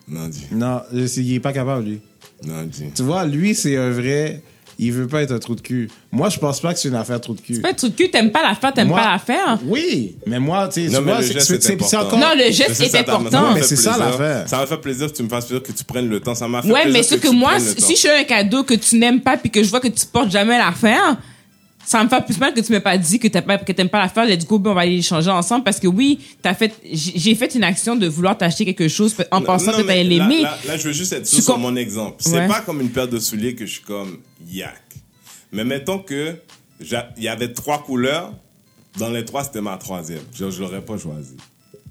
Non, 0.09 0.29
dis. 0.29 0.47
Non, 0.53 0.83
il 0.93 1.35
est 1.35 1.41
pas 1.41 1.53
capable, 1.53 1.85
lui. 1.85 2.01
Non, 2.45 2.65
dis. 2.65 2.91
Tu 2.95 3.03
vois, 3.03 3.25
lui, 3.27 3.55
c'est 3.55 3.77
un 3.77 3.91
vrai. 3.91 4.43
Il 4.81 4.93
veut 4.93 5.09
pas 5.09 5.22
être 5.22 5.33
un 5.33 5.39
trou 5.41 5.57
de 5.57 5.61
cul. 5.61 5.91
Moi, 6.12 6.29
je 6.29 6.39
pense 6.39 6.61
pas 6.61 6.72
que 6.72 6.79
c'est 6.79 6.89
une 6.89 6.95
affaire 6.95 7.20
trou 7.20 7.35
de 7.35 7.41
cul. 7.41 7.61
Fais 7.61 7.74
truc 7.74 7.97
de 7.97 8.05
cul, 8.05 8.11
t'aimes 8.12 8.31
pas 8.31 8.43
la 8.49 8.55
faire, 8.55 8.72
t'aimes 8.72 8.91
pas 8.91 9.11
la 9.12 9.18
faire. 9.18 9.59
Oui, 9.66 10.14
mais 10.24 10.39
moi, 10.39 10.68
tu 10.72 10.87
vois, 10.87 11.01
le 11.18 11.22
c'est- 11.26 11.33
geste 11.33 11.47
c'est 11.49 11.55
est 11.55 11.61
c'est- 11.62 11.68
c'est 11.83 11.97
important. 11.97 12.16
encore. 12.16 12.18
Non, 12.20 12.26
le 12.37 12.45
geste 12.53 12.68
Je 12.70 12.74
sais, 12.74 12.85
est 12.87 12.97
important. 13.01 13.55
Mais 13.55 13.62
c'est 13.62 13.74
ça, 13.76 13.97
l'affaire. 13.99 14.49
Ça 14.49 14.59
m'a 14.59 14.66
fait 14.66 14.76
plaisir 14.76 15.11
que 15.11 15.16
tu 15.16 15.22
me 15.24 15.29
fasses 15.29 15.47
plaisir 15.47 15.62
que 15.64 15.72
tu 15.72 15.83
prennes 15.85 16.09
le 16.09 16.20
temps. 16.20 16.35
Ça 16.37 16.47
m'a 16.47 16.62
fait 16.62 16.68
Ouais, 16.70 16.83
plaisir 16.83 16.93
mais 16.93 17.03
ce 17.03 17.14
que 17.16 17.29
moi, 17.29 17.59
si 17.59 17.97
je 17.97 18.01
fais 18.03 18.20
un 18.20 18.24
cadeau 18.24 18.62
que 18.62 18.74
tu 18.74 18.97
n'aimes 18.99 19.20
pas 19.20 19.37
puis 19.37 19.51
que 19.51 19.62
je 19.64 19.68
vois 19.68 19.81
que 19.81 19.89
tu 19.89 20.07
portes 20.07 20.31
jamais 20.31 20.57
l'affaire, 20.59 21.16
ça 21.89 22.05
me 22.05 22.09
fait 22.11 22.22
plus 22.22 22.39
mal 22.39 22.53
que 22.53 22.61
tu 22.61 22.70
m'aies 22.70 22.80
pas 22.80 22.99
dit 22.99 23.18
que 23.18 23.28
t'as 23.28 23.41
pas, 23.41 23.57
que 23.57 23.72
t'aimes 23.72 23.89
pas 23.89 24.01
l'affaire. 24.03 24.26
Let's 24.26 24.47
go, 24.47 24.59
ben, 24.59 24.72
on 24.72 24.74
va 24.74 24.82
aller 24.82 24.97
l'échanger 24.97 25.30
ensemble 25.30 25.64
parce 25.64 25.80
que 25.80 25.86
oui, 25.86 26.20
t'as 26.43 26.53
fait, 26.53 26.74
j'ai 26.93 27.34
fait 27.34 27.55
une 27.55 27.64
action 27.64 27.97
de 27.97 28.07
vouloir 28.07 28.36
t'acheter 28.36 28.66
quelque 28.66 28.89
chose 28.89 29.14
en 29.30 29.41
pensant 29.41 29.72
Non, 29.72 29.78
que 29.78 29.82
t'allais 29.84 30.05
là- 30.05 30.28
l'aimer. 30.28 30.43
Là, 30.43 30.59
là, 30.66 30.76
je 30.76 30.89
veux 30.89 30.93
juste 30.93 31.14
être 31.14 31.26
sûr 31.26 31.43
sur 31.43 31.57
mon 31.59 31.74
exemple. 31.76 32.16
C'est 32.18 32.32
Ouais. 32.41 32.47
pas 32.47 32.61
comme 32.61 32.82
une 32.82 32.91
paire 32.91 33.09
de 33.09 33.18
souliers 33.18 33.55
que 33.55 33.64
je 33.64 33.72
suis 33.72 33.82
comme 33.82 34.18
yak. 34.47 34.82
Mais 35.51 35.64
mettons 35.64 35.99
que 35.99 36.36
il 36.80 37.22
y 37.22 37.28
avait 37.28 37.53
trois 37.55 37.82
couleurs. 37.82 38.34
Dans 38.99 39.11
les 39.11 39.24
trois, 39.24 39.45
c'était 39.45 39.61
ma 39.61 39.76
troisième. 39.78 40.22
Je, 40.34 40.51
je 40.51 40.61
l'aurais 40.61 40.80
pas 40.82 40.99
choisi. 40.99 41.36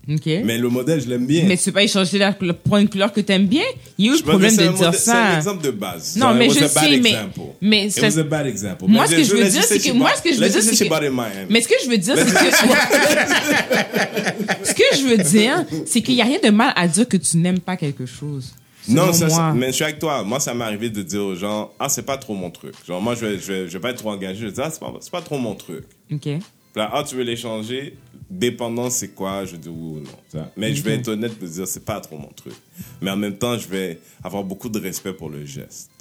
Mais, 0.08 0.42
Mais 0.46 0.58
le 0.58 0.70
modèle, 0.70 1.02
je 1.02 1.10
l'aime 1.10 1.26
bien. 1.28 1.46
tu 1.50 1.58
peux 1.66 1.72
pas 1.74 1.84
échanger 1.84 2.18
la 2.18 2.32
couleur 2.32 2.56
pour 2.56 2.78
une 2.78 2.88
couleur 2.88 3.12
que 3.12 3.20
t'aimes 3.20 3.48
bien? 3.48 3.64
Il 3.98 4.06
y 4.06 4.10
a 4.10 4.14
eu 4.14 4.18
le 4.18 4.24
problème 4.24 4.56
de 4.56 4.62
dire 4.62 4.72
modèle- 4.72 4.94
C'est 4.94 5.12
un 5.12 5.32
ça. 5.32 5.36
exemple 5.38 5.66
de 5.66 5.72
base. 5.72 6.16
Non, 6.16 6.28
Genre, 6.28 6.36
mais 6.36 6.50
je 6.50 6.54
sais, 6.66 6.98
mais- 7.00 7.10
example. 7.10 7.40
mais 7.62 7.90
c'est- 7.90 8.02
was 8.06 8.18
a 8.20 8.24
bad 8.24 8.48
example. 8.48 8.86
Moi, 8.88 9.04
Mais 9.04 9.10
ce 9.10 9.16
que 9.18 9.24
je 9.26 9.36
veux 9.44 9.50
dire, 9.50 9.64
c'est 9.64 9.80
say 9.80 9.90
que- 9.92 9.96
moi, 9.98 10.12
ce 10.16 10.22
que 10.22 10.34
je 10.34 10.40
veux 10.40 10.50
dire, 10.50 10.64
c'est 10.64 10.88
que-. 10.88 11.48
Mais 11.50 11.62
ce 11.62 11.68
que 11.68 11.76
je 11.84 11.90
veux 11.90 11.98
dire, 11.98 12.16
c'est 12.18 12.26
que. 12.26 12.30
ce 14.64 14.74
que 14.74 14.84
je 14.98 15.04
veux 15.08 15.18
dire, 15.18 15.66
c'est 15.86 16.02
qu'il 16.02 16.16
n'y 16.16 16.22
a 16.22 16.26
rien 16.26 16.40
de 16.44 16.50
mal 16.50 16.74
à 16.76 16.88
dire 16.88 17.08
que 17.08 17.18
tu 17.18 17.38
n'aimes 17.38 17.60
pas 17.60 17.78
quelque 17.78 18.06
chose. 18.06 18.54
Non, 18.90 19.12
ça, 19.12 19.30
ça- 19.30 19.54
mais 19.54 19.68
je 19.68 19.72
suis 19.74 19.84
avec 19.84 20.00
toi. 20.00 20.24
Moi, 20.24 20.40
ça 20.40 20.54
m'est 20.54 20.64
arrivé 20.64 20.90
de 20.90 21.02
dire 21.04 21.22
aux 21.22 21.36
gens, 21.36 21.72
ah, 21.78 21.90
c'est 21.90 22.06
pas 22.06 22.18
trop 22.18 22.34
mon 22.34 22.50
truc. 22.50 22.74
Genre, 22.88 23.02
moi, 23.02 23.16
je 23.16 23.26
vais, 23.26 23.38
je 23.40 23.52
vais, 23.52 23.68
je 23.68 23.74
vais 23.74 23.80
pas 23.82 23.90
être 23.90 23.98
trop 23.98 24.12
engagé. 24.12 24.40
Je 24.40 24.46
vais 24.46 24.52
dire, 24.54 24.64
ah, 24.66 24.70
c'est 24.72 24.80
pas, 24.80 24.94
pas 25.12 25.22
trop 25.22 25.38
mon 25.38 25.56
truc. 25.56 25.84
OK. 26.14 26.26
Là, 26.76 26.90
ah, 26.94 27.04
tu 27.06 27.16
veux 27.16 27.24
l'échanger 27.24 27.96
Dépendant, 28.30 28.90
c'est 28.90 29.10
quoi 29.10 29.46
Je 29.46 29.56
dis 29.56 29.70
oui 29.70 30.00
ou 30.00 30.40
non. 30.40 30.46
Mais 30.58 30.74
je 30.74 30.82
vais 30.84 30.96
être 30.96 31.08
honnête 31.08 31.40
de 31.40 31.48
dire, 31.48 31.68
c'est 31.68 31.86
pas 31.86 32.00
trop 32.02 32.18
mon 32.18 32.30
truc. 32.30 32.54
Mais 33.02 33.10
en 33.10 33.18
même 33.18 33.38
temps, 33.38 33.58
je 33.58 33.68
vais 33.68 34.00
avoir 34.24 34.44
beaucoup 34.44 34.70
de 34.70 34.80
respect 34.80 35.14
pour 35.14 35.30
le 35.30 35.46
geste. 35.46 35.92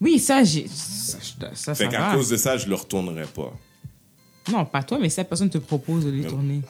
Oui, 0.00 0.18
ça, 0.18 0.44
j'ai. 0.44 0.68
Ça, 0.68 1.18
ça, 1.20 1.54
ça, 1.54 1.74
Fait 1.74 1.88
qu'à 1.88 2.14
cause 2.14 2.28
de 2.28 2.36
ça, 2.36 2.56
je 2.56 2.68
le 2.68 2.74
retournerai 2.74 3.24
pas. 3.26 3.52
Non, 4.52 4.64
pas 4.64 4.82
toi, 4.82 4.98
mais 5.00 5.08
si 5.08 5.18
la 5.18 5.24
personne 5.24 5.50
te 5.50 5.58
propose 5.58 6.04
de 6.04 6.10
les 6.10 6.24
tourner. 6.24 6.60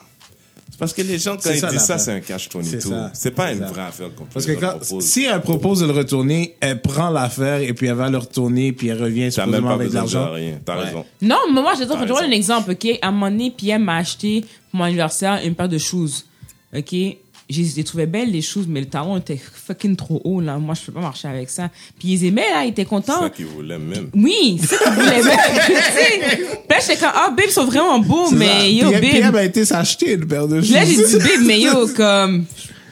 C'est 0.68 0.78
parce 0.80 0.92
que 0.92 1.00
les 1.02 1.18
gens, 1.18 1.34
quand 1.36 1.42
C'est 1.42 1.54
ils 1.54 1.60
ça, 1.60 1.70
disent 1.70 1.80
ça, 1.80 1.96
c'est 1.98 2.12
un 2.12 2.20
cash 2.20 2.48
22. 2.52 2.68
C'est 2.68 2.80
ça. 2.88 3.10
C'est 3.14 3.30
pas 3.30 3.52
une 3.52 3.60
ça. 3.60 3.66
vraie 3.66 3.82
affaire 3.82 4.14
qu'on 4.14 4.24
Parce 4.24 4.44
que 4.44 4.52
leur 4.52 4.60
quand, 4.60 4.78
propose. 4.80 5.04
si 5.04 5.24
elle 5.24 5.40
propose 5.40 5.80
de 5.80 5.86
le 5.86 5.92
retourner, 5.92 6.56
elle 6.60 6.82
prend 6.82 7.08
l'affaire 7.10 7.60
et 7.60 7.72
puis 7.72 7.86
elle 7.86 7.94
va 7.94 8.10
le 8.10 8.18
retourner 8.18 8.72
puis 8.72 8.88
elle 8.88 9.00
revient 9.02 9.30
supposément 9.32 9.68
pas 9.68 9.74
avec 9.74 9.88
de 9.90 9.94
l'argent. 9.94 10.32
rien. 10.32 10.60
T'as 10.64 10.76
Ouais. 10.76 10.84
raison. 10.84 11.04
Non, 11.22 11.36
mais 11.54 11.62
moi, 11.62 11.72
je 11.74 11.80
vais 11.80 11.86
te 11.86 11.92
T'as 11.92 12.04
donner 12.04 12.26
un 12.26 12.30
exemple, 12.30 12.72
OK? 12.72 12.98
À 13.00 13.08
un 13.08 13.10
moment 13.12 13.30
donné, 13.30 13.50
Pierre 13.52 13.78
m'a 13.78 13.96
acheté 13.96 14.40
pour 14.70 14.78
mon 14.80 14.84
anniversaire 14.84 15.40
une 15.44 15.54
paire 15.54 15.68
de 15.68 15.78
shoes. 15.78 16.24
OK? 16.76 16.94
J'ai 17.48 17.84
trouvais 17.84 18.06
belles, 18.06 18.32
les 18.32 18.42
shoes, 18.42 18.64
mais 18.68 18.80
le 18.80 18.86
talon 18.86 19.16
était 19.18 19.36
fucking 19.38 19.94
trop 19.94 20.20
haut, 20.24 20.40
là. 20.40 20.58
Moi, 20.58 20.74
je 20.74 20.80
peux 20.84 20.92
pas 20.92 21.00
marcher 21.00 21.28
avec 21.28 21.48
ça. 21.48 21.70
Puis 21.98 22.08
ils 22.08 22.24
aimaient, 22.24 22.50
là, 22.52 22.64
ils 22.64 22.70
étaient 22.70 22.82
C'est 22.82 22.88
contents. 22.88 23.20
ça 23.20 23.30
qu'ils 23.30 23.46
voulaient 23.46 23.78
même. 23.78 24.10
Oui, 24.14 24.58
c'est 24.60 24.74
ça 24.74 24.84
qu'ils 24.84 24.94
voulaient 24.94 25.22
même. 25.22 25.36
tu 25.66 25.72
là, 25.72 26.76
j'étais 26.80 26.96
comme, 26.96 27.12
ah, 27.14 27.28
babe, 27.30 27.46
ils 27.46 27.52
sont 27.52 27.64
vraiment 27.64 28.00
beaux, 28.00 28.30
mais 28.32 28.72
yo, 28.74 28.90
puis 28.90 29.10
elle 29.14 29.22
babe. 29.22 29.32
m'a 29.34 29.44
été 29.44 29.64
s'acheter 29.64 30.14
une 30.14 30.26
paire 30.26 30.48
de 30.48 30.60
Puis 30.60 30.70
là, 30.70 30.84
j'ai 30.84 30.96
choses. 30.96 31.10
dit, 31.10 31.18
babe, 31.18 31.42
mais 31.46 31.60
yo, 31.60 31.86
comme. 31.96 32.44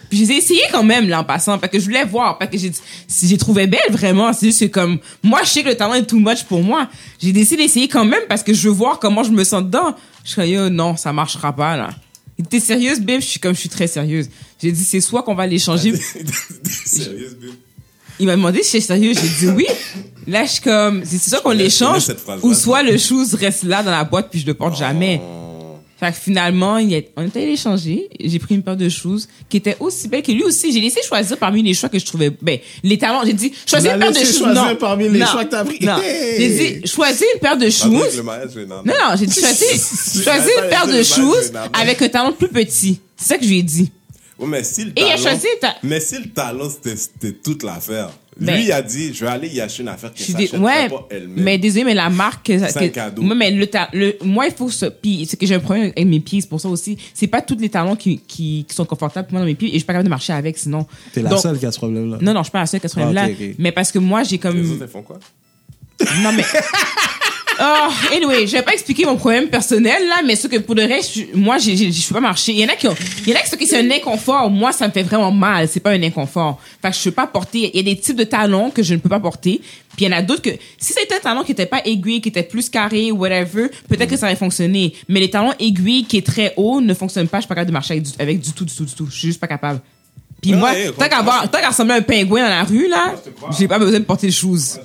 Puis 0.09 0.19
je 0.21 0.25
les 0.29 0.33
ai 0.35 0.37
essayées 0.37 0.63
quand 0.71 0.85
même, 0.85 1.09
là, 1.09 1.21
en 1.21 1.25
passant, 1.25 1.59
parce 1.59 1.73
que 1.73 1.81
je 1.81 1.85
voulais 1.87 2.05
voir, 2.05 2.39
parce 2.39 2.49
que 2.49 2.57
j'ai 2.57 2.71
si 3.09 3.27
j'ai 3.27 3.37
trouvé 3.39 3.67
belle, 3.67 3.81
vraiment, 3.91 4.33
c'est 4.33 4.47
juste 4.47 4.61
que 4.61 4.67
comme, 4.67 4.99
moi, 5.25 5.41
je 5.43 5.49
sais 5.49 5.63
que 5.65 5.69
le 5.71 5.75
talent 5.77 5.95
est 5.95 6.07
too 6.07 6.21
much 6.21 6.45
pour 6.45 6.63
moi. 6.63 6.89
J'ai 7.21 7.33
décidé 7.33 7.65
d'essayer 7.65 7.89
quand 7.89 8.05
même 8.05 8.23
parce 8.29 8.45
que 8.45 8.55
je 8.55 8.69
veux 8.69 8.75
voir 8.75 9.01
comment 9.01 9.25
je 9.25 9.33
me 9.33 9.43
sens 9.43 9.65
dedans. 9.65 9.97
Je 10.25 10.31
suis 10.31 10.51
yo, 10.53 10.69
non, 10.69 10.97
ça 10.97 11.13
marchera 11.13 11.53
pas, 11.53 11.77
là. 11.77 11.91
T'es 12.51 12.61
sérieuse, 12.61 13.01
babe? 13.01 13.20
Je 13.20 13.26
suis 13.26 13.41
comme, 13.41 13.55
je 13.55 13.61
suis 13.61 13.68
très 13.68 13.87
sérieuse. 13.87 14.28
J'ai 14.61 14.72
dit, 14.72 14.85
c'est 14.85 15.01
soit 15.01 15.22
qu'on 15.22 15.35
va 15.35 15.47
l'échanger. 15.47 15.95
Sérieux, 16.85 17.39
babe? 17.41 17.55
Il 18.20 18.26
m'a 18.26 18.37
demandé 18.37 18.62
si 18.62 18.72
j'étais 18.72 18.87
sérieux. 18.87 19.12
J'ai 19.14 19.47
dit 19.47 19.53
oui. 19.55 19.66
Là, 20.26 20.45
je 20.45 20.53
suis 20.53 20.62
comme, 20.62 21.05
c'est 21.05 21.18
soit 21.18 21.41
qu'on 21.41 21.51
l'échange 21.51 22.05
ou 22.43 22.55
soit 22.55 22.82
le 22.82 22.97
shoes 22.97 23.35
reste 23.35 23.64
là 23.64 23.82
dans 23.82 23.91
la 23.91 24.05
boîte 24.05 24.28
puis 24.30 24.41
je 24.41 24.47
le 24.47 24.55
porte 24.55 24.76
jamais. 24.76 25.20
Fait 26.13 26.19
que 26.19 26.25
finalement, 26.25 26.79
il 26.79 27.05
on 27.17 27.23
est 27.23 27.37
allé 27.37 27.47
l'échanger. 27.47 28.09
J'ai 28.21 28.39
pris 28.39 28.55
une 28.55 28.63
paire 28.63 28.77
de 28.77 28.89
shoes 28.89 29.21
qui 29.49 29.57
était 29.59 29.77
aussi 29.81 30.09
belle 30.09 30.23
que 30.23 30.33
lui 30.33 30.43
aussi. 30.45 30.73
J'ai 30.73 30.81
laissé 30.81 31.01
choisir 31.07 31.37
parmi 31.39 31.63
les 31.63 31.75
choix 31.75 31.89
que 31.89 31.99
je 31.99 32.05
trouvais, 32.07 32.31
ben, 32.43 32.59
les 32.83 32.99
talents. 32.99 33.23
J'ai 33.25 33.33
dit, 33.33 33.53
choisis 33.67 33.91
une 33.91 33.99
paire 33.99 34.13
de 34.13 34.19
choisir 34.19 34.47
Non. 34.55 34.77
parmi 34.77 35.09
les 35.09 35.19
Non. 35.19 35.27
choix 35.27 35.45
que 35.45 35.51
t'as 35.51 35.65
pris. 35.65 35.79
Non. 35.81 35.99
Hey. 36.03 36.37
J'ai 36.39 36.49
dit, 36.81 36.87
choisis 36.87 37.25
une 37.35 37.41
paire 37.41 37.57
de 37.57 37.61
Pas 37.61 37.65
avec 37.67 37.73
shoes. 38.11 38.17
le 38.17 38.23
mariage, 38.23 38.49
je 38.55 38.61
vais 38.61 38.67
dans- 38.67 38.83
Non, 38.85 38.93
non, 39.03 39.17
j'ai 39.19 39.27
dit, 39.27 39.41
choisis, 39.41 40.23
choisis 40.25 40.51
une 40.63 40.69
paire 40.69 40.87
de 40.87 41.03
shoes 41.03 41.53
avec 41.73 42.03
un 42.03 42.09
talon 42.09 42.33
plus 42.33 42.49
petit. 42.49 43.01
C'est 43.17 43.29
ça 43.29 43.39
que 43.39 43.45
je 43.45 43.49
lui 43.51 43.59
ai 43.59 43.63
dit. 43.63 43.91
Ouais, 44.39 44.49
mais 44.49 44.65
si 44.65 44.83
le 44.85 44.91
Et 44.91 44.93
il 44.97 45.05
a 45.05 45.11
talent- 45.11 45.23
choisi 45.23 45.47
ta- 45.61 45.77
Mais 45.85 46.01
si 46.01 46.17
le 46.19 46.29
talent, 46.31 46.69
c'était 46.69 46.97
c'était 46.97 47.33
toute 47.33 47.63
l'affaire. 47.63 48.11
Ben- 48.41 48.57
Lui, 48.57 48.64
il 48.64 48.72
a 48.72 48.82
dit, 48.82 49.14
je 49.14 49.24
vais 49.24 49.30
aller 49.30 49.49
y 49.49 49.61
acheter 49.61 49.82
une 49.82 49.89
affaire 49.89 50.12
que 50.12 50.18
Je 50.18 50.24
suis 50.24 50.32
ça 50.32 50.39
dé- 50.39 50.45
achèterait 50.45 50.62
ouais, 50.64 50.89
pas 50.89 51.07
elle-même. 51.11 51.45
mais 51.45 51.57
désolé, 51.59 51.85
mais 51.85 51.95
la 51.95 52.11
marque, 52.11 52.47
que- 52.47 52.59
C'est 52.59 52.76
un 52.78 52.89
cadeau. 52.89 53.22
Moi, 53.22 53.35
mais 53.37 53.51
le, 53.53 53.66
ta- 53.68 53.89
le, 53.93 54.16
moi, 54.24 54.47
il 54.47 54.53
faut 54.53 54.68
se, 54.70 54.87
puis 54.87 55.24
c'est 55.28 55.37
que 55.39 55.47
j'ai 55.47 55.55
un 55.55 55.61
problème 55.61 55.93
avec 55.97 56.07
mes 56.09 56.18
pieds, 56.20 56.41
c'est 56.41 56.49
pour 56.49 56.61
ça 56.61 56.68
aussi. 56.68 56.99
C'est 57.14 57.28
pas 57.28 57.43
tous 57.43 57.57
les 57.61 57.68
talons 57.68 57.95
qui, 57.95 58.18
qui, 58.26 58.64
qui 58.68 58.74
sont 58.74 58.85
confortables 58.85 59.28
pour 59.28 59.35
moi 59.35 59.41
dans 59.43 59.47
mes 59.47 59.55
pieds 59.55 59.68
et 59.68 59.72
je 59.74 59.78
suis 59.78 59.85
pas 59.87 59.93
capable 59.93 60.07
de 60.07 60.11
marcher 60.11 60.32
avec 60.32 60.59
sinon. 60.59 60.85
T'es 61.12 61.22
la 61.22 61.30
Donc- 61.30 61.39
seule 61.41 61.59
qui 61.59 61.66
a 61.66 61.70
ce 61.72 61.78
problème-là. 61.78 62.18
Non, 62.20 62.32
non, 62.35 62.41
je 62.41 62.45
suis 62.45 62.51
pas 62.53 62.61
la 62.61 62.66
seule 62.66 62.80
qui 62.80 62.87
a 62.87 62.89
ce 62.89 62.95
problème-là. 62.97 63.26
Ah, 63.28 63.30
ok. 63.30 63.55
Mais 63.59 63.70
parce 63.72 63.93
que 63.93 64.01
moi, 64.01 64.24
j'ai 64.24 64.32
Les 64.32 64.39
comme, 64.39 64.59
autres, 64.72 64.82
elles 64.82 64.89
font 64.89 65.03
quoi? 65.03 65.20
non, 66.22 66.32
mais, 66.32 66.43
Oh, 67.61 68.15
anyway, 68.15 68.47
je 68.47 68.53
vais 68.53 68.63
pas 68.63 68.73
expliquer 68.73 69.05
mon 69.07 69.17
problème 69.17 69.49
personnel, 69.49 70.07
là, 70.09 70.23
mais 70.25 70.37
ce 70.37 70.49
que 70.49 70.59
pour 70.59 70.75
le 70.75 70.85
reste, 70.85 71.19
moi, 71.35 71.59
je 71.59 72.09
peux 72.09 72.15
pas 72.15 72.21
marcher. 72.21 72.53
Il 72.53 72.59
y 72.59 72.65
en 72.65 72.69
a 72.69 72.77
qui 72.77 72.89
ont, 72.89 72.95
il 73.27 73.33
y 73.33 73.33
en 73.33 73.37
a 73.37 73.41
qui 73.41 73.49
sont 73.49 73.57
qui 73.57 73.67
c'est 73.67 73.79
un 73.79 73.91
inconfort. 73.91 74.51
Moi, 74.51 74.73
ça 74.73 74.89
me 74.89 74.93
fait 74.93 75.03
vraiment 75.03 75.31
mal. 75.31 75.69
C'est 75.69 75.81
pas 75.81 75.91
un 75.91 76.03
inconfort. 76.03 76.61
Fait 76.83 76.91
que 76.91 76.97
je 76.97 77.05
peux 77.05 77.11
pas 77.13 77.27
porter, 77.27 77.71
il 77.73 77.77
y 77.77 77.81
a 77.81 77.95
des 77.95 78.01
types 78.01 78.17
de 78.17 78.25
talons 78.25 78.71
que 78.71 78.83
je 78.83 78.95
ne 78.95 78.99
peux 78.99 79.09
pas 79.09 79.21
porter. 79.21 79.61
Puis 79.97 80.07
il 80.07 80.11
y 80.11 80.15
en 80.15 80.17
a 80.17 80.23
d'autres 80.23 80.43
que, 80.43 80.51
si 80.79 80.93
c'était 80.93 81.15
un 81.15 81.21
talon 81.21 81.45
qui 81.45 81.53
était 81.53 81.67
pas 81.67 81.81
aiguille, 81.85 82.21
qui 82.21 82.29
était 82.29 82.43
plus 82.43 82.69
carré, 82.69 83.13
whatever, 83.13 83.69
peut-être 83.89 84.11
que 84.11 84.17
ça 84.17 84.27
aurait 84.27 84.37
fonctionné. 84.37 84.95
Mais 85.09 85.21
les 85.21 85.31
talons 85.31 85.53
aiguilles 85.61 86.05
qui 86.05 86.17
est 86.17 86.27
très 86.27 86.53
haut 86.57 86.81
ne 86.81 86.95
fonctionnent 86.95 87.29
pas. 87.29 87.39
Je 87.39 87.43
suis 87.43 87.49
pas 87.49 87.55
capable 87.55 87.71
de 87.71 87.75
marcher 87.75 87.95
avec 87.95 88.05
du, 88.05 88.11
avec 88.19 88.41
du 88.41 88.53
tout, 88.53 88.65
du 88.65 88.75
tout, 88.75 88.85
du 88.85 88.95
tout. 88.95 89.07
Je 89.09 89.17
suis 89.17 89.29
juste 89.29 89.41
pas 89.41 89.47
capable. 89.47 89.81
Puis 90.43 90.53
Ouais, 90.53 90.59
moi, 90.59 90.73
ouais, 90.73 90.91
tant 90.93 91.09
qu'à 91.09 91.69
ressembler 91.69 91.95
à 91.95 91.97
un 91.99 92.03
pingouin 92.03 92.43
dans 92.43 92.49
la 92.49 92.65
rue, 92.65 92.89
là, 92.89 93.15
j'ai 93.57 93.69
pas 93.69 93.79
besoin 93.79 94.01
de 94.01 94.05
porter 94.05 94.27
de 94.27 94.33
shoes. 94.33 94.79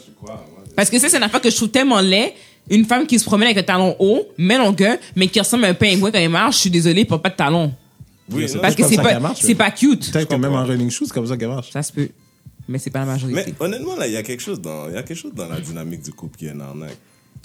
Parce 0.75 0.89
que 0.89 0.97
ça, 0.99 1.09
c'est 1.09 1.17
une 1.17 1.23
affaire 1.23 1.41
que 1.41 1.49
je 1.49 1.55
trouve 1.55 1.69
tellement 1.69 1.99
laid. 1.99 2.33
Une 2.69 2.85
femme 2.85 3.07
qui 3.07 3.17
se 3.19 3.25
promène 3.25 3.47
avec 3.47 3.57
un 3.57 3.63
talon 3.63 3.95
haut, 3.99 4.27
mais 4.37 4.57
longueur, 4.57 4.97
mais 5.15 5.27
qui 5.27 5.39
ressemble 5.39 5.65
à 5.65 5.69
un 5.69 5.73
pingouin 5.73 6.11
quand 6.11 6.17
elle 6.19 6.29
marche, 6.29 6.55
je 6.55 6.61
suis 6.61 6.69
désolée, 6.69 7.05
pour 7.05 7.21
pas 7.21 7.29
de 7.29 7.35
talon. 7.35 7.73
Oui, 8.31 8.45
non, 8.53 8.61
Parce 8.61 8.75
que 8.75 8.83
c'est 8.87 8.95
pas, 8.97 9.19
c'est 9.35 9.47
mais- 9.49 9.55
pas 9.55 9.71
cute. 9.71 10.11
Peut-être 10.11 10.29
que 10.29 10.35
même 10.35 10.53
en 10.53 10.63
running 10.63 10.91
shoes, 10.91 11.05
c'est 11.07 11.13
comme 11.13 11.25
ça 11.27 11.35
qu'elle 11.35 11.47
marche. 11.49 11.71
Ça 11.71 11.81
se 11.81 11.91
peut. 11.91 12.09
Mais 12.67 12.77
c'est 12.77 12.91
pas 12.91 12.99
la 12.99 13.05
Mais 13.05 13.11
majorité. 13.13 13.55
honnêtement, 13.59 13.95
là, 13.95 14.05
il 14.05 14.13
y 14.13 14.17
a 14.17 14.21
quelque 14.21 14.41
chose 14.43 14.61
dans, 14.61 14.87
il 14.87 14.93
y 14.93 14.97
a 14.97 15.01
quelque 15.03 15.17
chose 15.17 15.33
dans 15.33 15.47
la 15.47 15.59
dynamique 15.59 16.03
du 16.03 16.11
couple 16.13 16.37
qui 16.37 16.45
est 16.45 16.51
une 16.51 16.61
arnaque. 16.61 16.95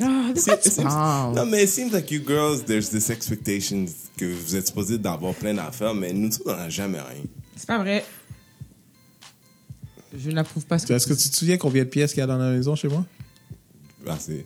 Ah, 0.03 0.31
de 0.35 0.39
quoi 0.41 0.55
It 0.55 0.61
tu 0.61 0.71
seems- 0.71 0.83
parles? 0.83 1.35
non, 1.37 1.47
mais 1.47 1.63
it 1.65 1.71
seems 1.71 1.91
like 1.91 2.11
you 2.11 2.21
girls, 2.27 2.63
there's 2.67 2.91
this 2.91 3.09
expectation 3.09 3.87
que 4.19 4.27
vous 4.27 4.57
êtes 4.57 4.67
supposés 4.67 4.99
d'avoir 4.99 5.33
plein 5.33 5.55
d'affaires, 5.55 5.95
mais 5.95 6.13
nous, 6.13 6.29
on 6.45 6.51
n'a 6.55 6.69
jamais 6.69 6.99
rien. 6.99 7.23
C'est 7.57 7.67
pas 7.67 7.79
vrai. 7.79 8.05
Je 10.17 10.31
n'approuve 10.31 10.65
pas 10.67 10.79
ce 10.79 10.87
que 10.87 10.93
Est-ce 10.93 11.07
que 11.07 11.15
tu 11.15 11.29
te 11.31 11.37
souviens 11.37 11.57
combien 11.57 11.85
de 11.85 11.89
pièces 11.89 12.13
qu'il 12.13 12.21
y 12.21 12.23
a 12.23 12.27
dans 12.27 12.37
la 12.37 12.51
maison 12.51 12.77
chez 12.77 12.89
moi? 12.89 13.05
Ah, 14.07 14.17
c'est... 14.19 14.45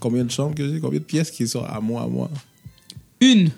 Combien 0.00 0.24
de 0.24 0.30
chambres 0.30 0.54
que 0.54 0.66
j'ai? 0.68 0.80
Combien 0.80 0.98
de 0.98 1.04
pièces 1.04 1.30
qui 1.30 1.46
sont 1.46 1.62
à 1.64 1.78
moi, 1.80 2.02
à 2.02 2.06
moi? 2.06 2.30
Une. 3.20 3.50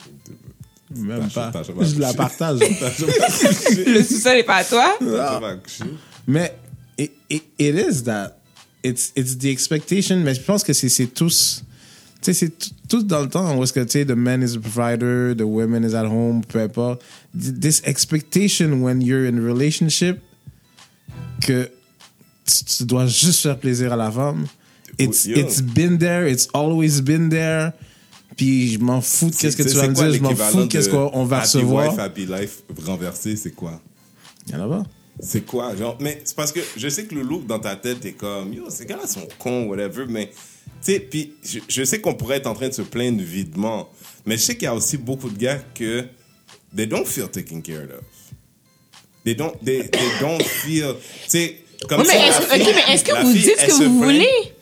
Même 0.95 1.29
pas. 1.31 1.53
Je 1.81 1.99
la 2.01 2.13
partage. 2.13 2.59
Le 3.87 4.03
sous-sol 4.03 4.37
est 4.39 4.43
pas 4.43 4.57
à 4.57 4.65
toi? 4.65 4.97
Accouché? 5.01 5.85
Mais 6.27 6.55
it, 6.99 7.13
it, 7.31 7.45
it 7.59 7.75
is 7.75 8.03
that. 8.05 8.37
It's, 8.85 9.13
it's 9.17 9.39
the 9.39 9.47
expectation, 9.47 10.17
mais 10.19 10.35
je 10.35 10.41
pense 10.41 10.65
que 10.65 10.73
c'est 10.73 10.89
c'est 10.89 11.07
tous. 11.07 11.63
Tu 12.21 12.27
sais, 12.27 12.35
c'est 12.35 12.51
tout- 12.59 12.71
tout 12.89 13.03
dans 13.05 13.21
le 13.21 13.29
temps 13.29 13.57
où 13.57 13.63
est-ce 13.63 13.73
que, 13.73 13.81
tu 13.81 13.91
sais, 13.91 14.05
the 14.05 14.11
man 14.11 14.43
is 14.43 14.57
a 14.57 14.61
provider, 14.61 15.35
the 15.37 15.43
woman 15.43 15.85
is 15.85 15.95
at 15.95 16.05
home, 16.07 16.43
peu 16.45 16.61
importe. 16.61 17.01
This 17.35 17.81
expectation 17.85 18.83
when 18.83 19.01
you're 19.01 19.25
in 19.27 19.39
a 19.39 19.41
relationship 19.41 20.19
que 21.47 21.71
tu, 22.45 22.65
tu 22.65 22.85
dois 22.85 23.07
juste 23.07 23.43
faire 23.43 23.57
plaisir 23.59 23.93
à 23.93 23.97
la 23.97 24.11
femme. 24.11 24.47
It's, 24.99 25.27
Yo. 25.27 25.37
it's 25.37 25.61
been 25.63 25.99
there, 25.99 26.27
it's 26.29 26.49
always 26.55 27.01
been 27.01 27.29
there. 27.31 27.73
Puis 28.37 28.73
je 28.75 28.79
m'en 28.79 29.01
fous 29.01 29.31
de 29.31 29.37
qu'est-ce 29.37 29.57
que 29.57 29.63
C'est- 29.63 29.71
tu 29.71 29.77
vas 29.77 29.89
me 29.89 29.95
quoi 29.95 30.05
dire, 30.09 30.15
je 30.17 30.23
m'en 30.23 30.35
fous 30.37 30.61
de 30.63 30.67
qu'est-ce 30.67 30.89
qu'on 30.89 31.25
va 31.25 31.39
Happy 31.39 31.47
recevoir. 31.47 31.91
Wife, 31.91 31.99
Happy 31.99 32.27
Life 32.27 32.63
renversé, 32.87 33.37
c'est 33.37 33.51
quoi? 33.55 33.81
Il 34.49 34.55
y 34.55 34.57
en 34.57 34.65
a 34.65 34.69
pas. 34.79 34.87
C'est 35.21 35.43
quoi? 35.47 35.77
Genre, 35.77 35.97
mais 36.01 36.21
c'est 36.25 36.35
parce 36.35 36.51
que 36.53 36.61
je 36.77 36.89
sais 36.89 37.05
que 37.05 37.15
le 37.15 37.23
look 37.23 37.47
dans 37.47 37.59
ta 37.59 37.77
tête 37.77 38.05
est 38.07 38.13
comme, 38.13 38.53
yo, 38.55 38.71
ces 38.71 38.87
gars-là 38.87 39.07
sont 39.07 39.29
cons, 39.39 39.67
whatever, 39.67 40.07
mais, 40.09 40.29
tu 40.29 40.93
sais, 40.93 41.01
puis 41.01 41.35
je, 41.45 41.59
je 41.69 41.85
sais 41.85 42.01
qu'on 42.01 42.15
pourrait 42.15 42.39
être 42.39 42.47
en 42.47 42.55
train 42.55 42.69
de 42.69 42.75
se 42.75 42.83
plaindre 42.83 43.23
videment, 43.23 43.89
mais 44.25 44.37
je 44.39 44.43
sais 44.43 44.55
qu'il 44.55 44.65
y 44.65 44.69
a 44.69 44.75
aussi 44.75 44.97
beaucoup 44.97 45.29
de 45.29 45.39
gars 45.39 45.59
que 45.75 46.05
they 46.75 46.87
don't 46.87 47.07
feel 47.07 47.29
taken 47.29 47.61
care 47.63 47.83
of. 47.85 48.05
They 49.25 49.35
don't, 49.37 49.53
they, 49.65 49.89
they 49.91 50.09
don't 50.21 50.43
feel, 50.43 50.95
tu 51.25 51.29
sais, 51.29 51.57
comme 51.89 52.01
Ouais, 52.01 52.07
mais 52.09 52.29
est-ce 52.29 52.39
que, 52.41 52.45
fille- 52.55 52.63
ok, 52.63 52.75
mais 52.75 52.95
est-ce 52.95 53.05
que 53.05 53.23
vous 53.25 53.33
fille, 53.33 53.43
dites 53.43 53.59
ce 53.61 53.67
que 53.67 53.73
vous 53.85 54.01
plaint. 54.01 54.13
voulez? 54.15 54.53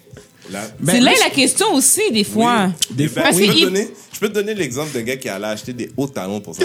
La- 0.50 0.66
Ben, 0.80 0.92
c'est 0.94 1.00
là 1.00 1.12
oui. 1.12 1.18
la 1.22 1.30
question 1.30 1.72
aussi, 1.74 2.10
des 2.12 2.24
fois. 2.24 2.66
Oui. 2.90 2.96
Des 2.96 3.08
fois, 3.08 3.22
ben, 3.22 3.28
Parce 3.30 3.36
je, 3.36 3.42
peux 3.42 3.46
que 3.48 3.52
te 3.52 3.58
il- 3.58 3.64
donner, 3.64 3.88
je 4.12 4.18
peux 4.18 4.28
te 4.28 4.34
donner 4.34 4.54
l'exemple 4.54 4.92
d'un 4.92 5.02
gars 5.02 5.16
qui 5.16 5.28
allait 5.28 5.46
acheter 5.46 5.72
des 5.72 5.90
hauts 5.96 6.08
talons 6.08 6.40
pour 6.40 6.54
ça. 6.56 6.62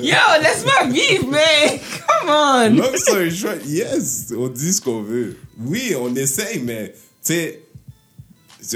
Yo, 0.00 0.16
laisse-moi 0.42 0.86
vivre, 0.90 1.26
mais 1.30 1.80
come 2.06 2.28
on. 2.30 2.70
Long 2.76 2.96
story 2.96 3.30
short, 3.34 3.58
yes, 3.66 4.32
on 4.36 4.48
dit 4.48 4.72
ce 4.72 4.80
qu'on 4.80 5.02
veut. 5.02 5.36
Oui, 5.60 5.94
on 5.98 6.14
essaye, 6.16 6.60
mais 6.60 6.94
tu 7.24 7.32
sais, 7.34 7.60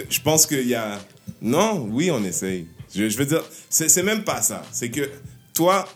je 0.09 0.21
pense 0.21 0.47
qu'il 0.47 0.67
y 0.69 0.75
a. 0.75 1.01
Non, 1.41 1.89
oui, 1.91 2.11
on 2.11 2.23
essaye. 2.25 2.67
Je, 2.95 3.09
je 3.09 3.17
veux 3.19 3.27
dire, 3.27 3.43
c'est 3.71 4.03
même 4.03 4.25
pas 4.25 4.43
ça. 4.43 4.63
C'est 4.73 4.91
que 4.91 5.11
toi, 5.55 5.89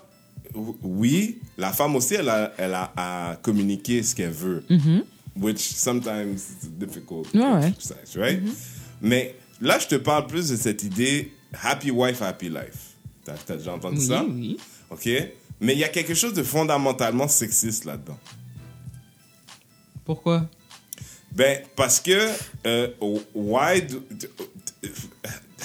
oui, 0.83 1.39
la 1.59 1.73
femme 1.73 1.95
aussi, 1.97 2.15
elle 2.15 2.29
a, 2.29 2.53
elle 2.57 2.75
a 2.75 2.93
à 2.97 3.37
communiquer 3.43 4.03
ce 4.03 4.15
qu'elle 4.15 4.31
veut. 4.31 4.65
Which 5.37 5.59
sometimes 5.59 6.37
is 6.63 6.69
difficult. 6.79 7.33
Ouais, 7.35 7.73
right? 8.17 8.41
Mais 9.03 9.35
là, 9.61 9.79
je 9.79 9.87
te 9.87 9.95
parle 9.97 10.27
plus 10.27 10.49
de 10.49 10.57
cette 10.57 10.83
idée 10.83 11.33
happy 11.63 11.91
wife, 11.91 12.23
happy 12.23 12.49
life. 12.49 12.95
T'as 13.25 13.35
t'as 13.35 13.57
déjà 13.57 13.75
entendu 13.75 13.99
Oui, 13.99 14.07
ça? 14.07 14.25
oui. 14.27 14.57
OK? 14.89 15.09
Mais 15.61 15.73
il 15.75 15.79
y 15.79 15.85
a 15.85 15.89
quelque 15.89 16.15
chose 16.15 16.33
de 16.33 16.43
fondamentalement 16.43 17.29
sexiste 17.29 17.85
là-dedans. 17.85 18.19
Pourquoi? 20.05 20.49
Ben, 21.33 21.61
parce 21.75 22.01
que, 22.01 22.31
euh, 22.67 22.89
why 23.35 23.83
do, 23.83 24.03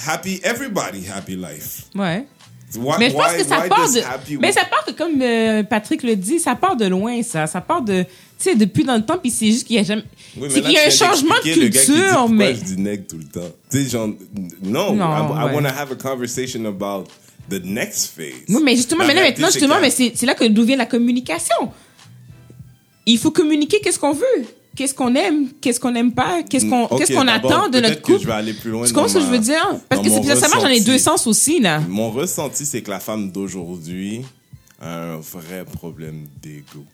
happy, 0.07 0.39
everybody 0.43 1.05
happy 1.07 1.35
life. 1.35 1.83
Ouais. 1.95 2.25
Why, 2.73 2.95
Mais 2.99 3.09
je 3.09 3.15
pense 3.15 3.31
why- 3.33 3.37
que 3.39 3.43
ça 3.43 3.61
part 3.67 3.91
de. 3.91 3.99
happy 3.99 4.37
Mais 4.37 4.51
ça 4.53 4.63
part 4.63 4.85
de, 4.87 4.93
comme 4.93 5.21
euh, 5.21 5.61
Patrick 5.63 6.03
le 6.03 6.15
dit, 6.15 6.39
ça 6.39 6.55
part 6.55 6.77
de 6.77 6.85
loin, 6.85 7.21
ça. 7.21 7.45
Ça 7.45 7.59
part 7.59 7.81
de. 7.81 8.03
Tu 8.03 8.49
sais, 8.49 8.55
depuis 8.55 8.83
dans 8.85 8.95
le 8.95 9.05
temps, 9.05 9.17
puis 9.17 9.29
c'est 9.29 9.47
juste 9.47 9.67
qu'il 9.67 9.75
y 9.75 9.79
a 9.79 9.83
jamais. 9.83 10.03
Oui, 10.37 10.47
c'est 10.49 10.61
qu'il 10.61 10.71
y 10.71 10.77
a 10.77 10.85
un 10.87 10.89
changement 10.89 11.35
de 11.43 11.53
culture, 11.53 12.29
mais. 12.29 12.55
je 12.55 12.61
dis 12.61 12.77
nègre 12.81 13.03
tout 13.07 13.17
le 13.17 13.25
temps. 13.25 13.49
Tu 13.69 13.83
sais, 13.83 13.89
genre, 13.89 14.07
non, 14.63 14.93
Non, 14.95 15.05
I, 15.05 15.19
I 15.19 15.45
ouais. 15.47 15.53
want 15.53 15.63
to 15.63 15.67
have 15.77 15.91
a 15.91 15.95
conversation 15.95 16.63
about 16.65 17.07
the 17.49 17.61
next 17.63 18.13
phase. 18.15 18.45
Oui, 18.47 18.61
mais 18.63 18.75
justement, 18.77 19.01
La 19.03 19.07
mais 19.09 19.13
là, 19.15 19.21
maintenant, 19.23 19.47
justement, 19.51 19.75
mais 19.81 19.89
c'est 19.91 20.25
là 20.25 20.33
que 20.33 20.45
d'où 20.45 20.63
vient 20.63 20.77
la 20.77 20.85
communication. 20.85 21.71
Il 23.05 23.17
faut 23.17 23.31
communiquer 23.31 23.81
qu'est-ce 23.81 23.99
qu'on 23.99 24.13
veut, 24.13 24.45
qu'est-ce 24.75 24.93
qu'on 24.93 25.13
aime, 25.15 25.49
qu'est-ce 25.61 25.79
qu'on 25.79 25.91
n'aime 25.91 26.13
pas, 26.13 26.43
qu'est-ce 26.43 26.65
qu'on 26.65 26.85
Mm, 26.85 26.97
qu'est-ce 26.97 27.13
qu'on 27.13 27.27
attend 27.27 27.69
de 27.69 27.79
notre 27.79 27.95
que 28.01 28.01
couple. 28.01 28.21
je 28.21 28.27
vais 28.27 28.33
aller 28.33 28.53
plus 28.53 28.71
loin 28.71 28.85
Tu 28.87 28.93
comprends 28.93 29.07
ce 29.09 29.15
que 29.15 29.21
je 29.21 29.25
veux 29.25 29.39
dire? 29.39 29.63
Parce 29.89 30.01
que 30.01 30.09
c'est- 30.09 30.35
ça 30.35 30.47
marche 30.47 30.63
dans 30.63 30.69
les 30.69 30.81
deux 30.81 30.97
sens 30.97 31.27
aussi, 31.27 31.59
là. 31.59 31.79
Mon 31.87 32.09
ressenti, 32.11 32.65
c'est 32.65 32.81
que 32.81 32.89
la 32.91 32.99
femme 32.99 33.31
d'aujourd'hui 33.31 34.21
a 34.79 35.13
un 35.13 35.17
vrai 35.17 35.65
problème 35.65 36.25
d'ego. 36.41 36.85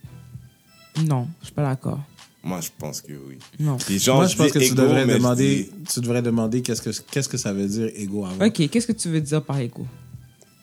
Non, 1.06 1.28
je 1.42 1.46
suis 1.48 1.54
pas 1.54 1.64
d'accord. 1.64 2.00
Moi, 2.44 2.60
je 2.62 2.70
pense 2.78 3.02
que 3.02 3.12
oui. 3.12 3.38
Non. 3.60 3.78
Puis 3.78 4.00
genre, 4.00 4.18
Moi, 4.18 4.28
je 4.28 4.36
pense 4.38 4.52
que 4.52 4.60
tu 4.60 4.74
devrais 4.74 5.06
demander, 5.06 5.64
dis- 5.64 5.94
tu 5.94 6.00
devrais 6.00 6.22
demander 6.22 6.62
qu'est-ce 6.62 6.82
que, 6.82 6.92
qu'est-ce 7.12 7.28
que 7.30 7.38
ça 7.38 7.52
veut 7.52 7.68
dire 7.68 7.90
égo 7.96 8.26
avant. 8.26 8.46
Ok, 8.46 8.70
qu'est-ce 8.70 8.88
que 8.88 8.94
tu 8.94 9.10
veux 9.10 9.20
dire 9.22 9.42
par 9.44 9.60
égo? 9.60 9.86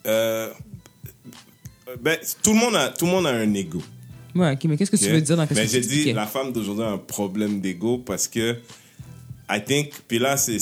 Euh, 0.07 0.49
ben, 2.01 2.19
tout 2.43 2.53
le 2.53 2.59
monde 2.59 2.75
a, 2.77 2.89
tout 2.89 3.05
le 3.07 3.11
monde 3.13 3.27
a 3.27 3.31
un 3.31 3.53
ego. 3.55 3.83
Ouais, 4.35 4.53
ok, 4.53 4.65
mais 4.65 4.77
qu'est-ce 4.77 4.91
que 4.91 4.97
tu 4.97 5.11
veux 5.11 5.21
dire 5.21 5.37
dans 5.37 5.47
Mais 5.55 5.67
j'ai 5.69 5.81
dit, 5.81 6.13
la 6.13 6.27
femme 6.27 6.53
d'aujourd'hui 6.53 6.85
a 6.85 6.91
un 6.91 6.99
problème 6.99 7.61
d'ego 7.61 7.99
parce 7.99 8.27
que, 8.27 8.57
I 9.49 9.63
think, 9.65 9.93
puis 10.09 10.19
là, 10.19 10.37
c'est 10.37 10.59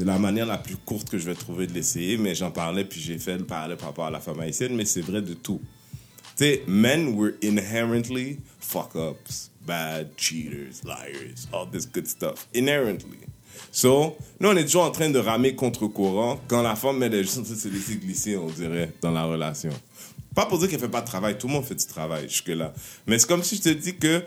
la 0.00 0.18
manière 0.18 0.46
la 0.46 0.58
plus 0.58 0.76
courte 0.76 1.10
que 1.10 1.18
je 1.18 1.26
vais 1.26 1.34
trouver 1.34 1.66
de 1.66 1.72
l'essayer, 1.72 2.16
mais 2.16 2.34
j'en 2.34 2.50
parlais, 2.50 2.84
puis 2.84 3.00
j'ai 3.00 3.18
fait 3.18 3.38
le 3.38 3.44
parallèle 3.44 3.76
par 3.76 3.88
rapport 3.88 4.06
à 4.06 4.10
la 4.10 4.20
femme 4.20 4.40
haïtienne, 4.40 4.74
mais 4.74 4.84
c'est 4.84 5.02
vrai 5.02 5.22
de 5.22 5.34
tout. 5.34 5.60
Tu 6.36 6.44
sais, 6.44 6.62
men 6.66 7.14
were 7.16 7.32
inherently 7.42 8.38
fuck-ups, 8.58 9.50
bad, 9.66 10.08
cheaters, 10.16 10.82
liars, 10.84 11.46
all 11.52 11.68
this 11.70 11.86
good 11.86 12.06
stuff. 12.06 12.48
Inherently. 12.54 13.18
So, 13.70 14.16
nous, 14.40 14.48
on 14.48 14.56
est 14.56 14.64
toujours 14.64 14.84
en 14.84 14.90
train 14.90 15.10
de 15.10 15.18
ramer 15.18 15.54
contre 15.54 15.86
courant 15.86 16.40
quand 16.48 16.62
la 16.62 16.74
femme, 16.74 17.02
elle 17.02 17.14
est 17.14 17.22
juste 17.22 17.38
en 17.38 17.42
train 17.42 17.54
de 17.54 17.58
se 17.58 17.68
laisser 17.68 17.96
glisser, 17.96 18.36
on 18.36 18.48
dirait, 18.48 18.92
dans 19.00 19.12
la 19.12 19.24
relation. 19.24 19.70
Pas 20.34 20.46
pour 20.46 20.58
dire 20.58 20.68
qu'elle 20.68 20.80
fait 20.80 20.88
pas 20.88 21.00
de 21.00 21.06
travail, 21.06 21.36
tout 21.38 21.48
le 21.48 21.54
monde 21.54 21.64
fait 21.64 21.74
du 21.74 21.86
travail 21.86 22.28
jusque-là. 22.28 22.72
Mais 23.06 23.18
c'est 23.18 23.28
comme 23.28 23.42
si 23.42 23.56
je 23.56 23.62
te 23.62 23.68
dis 23.68 23.96
que 23.96 24.22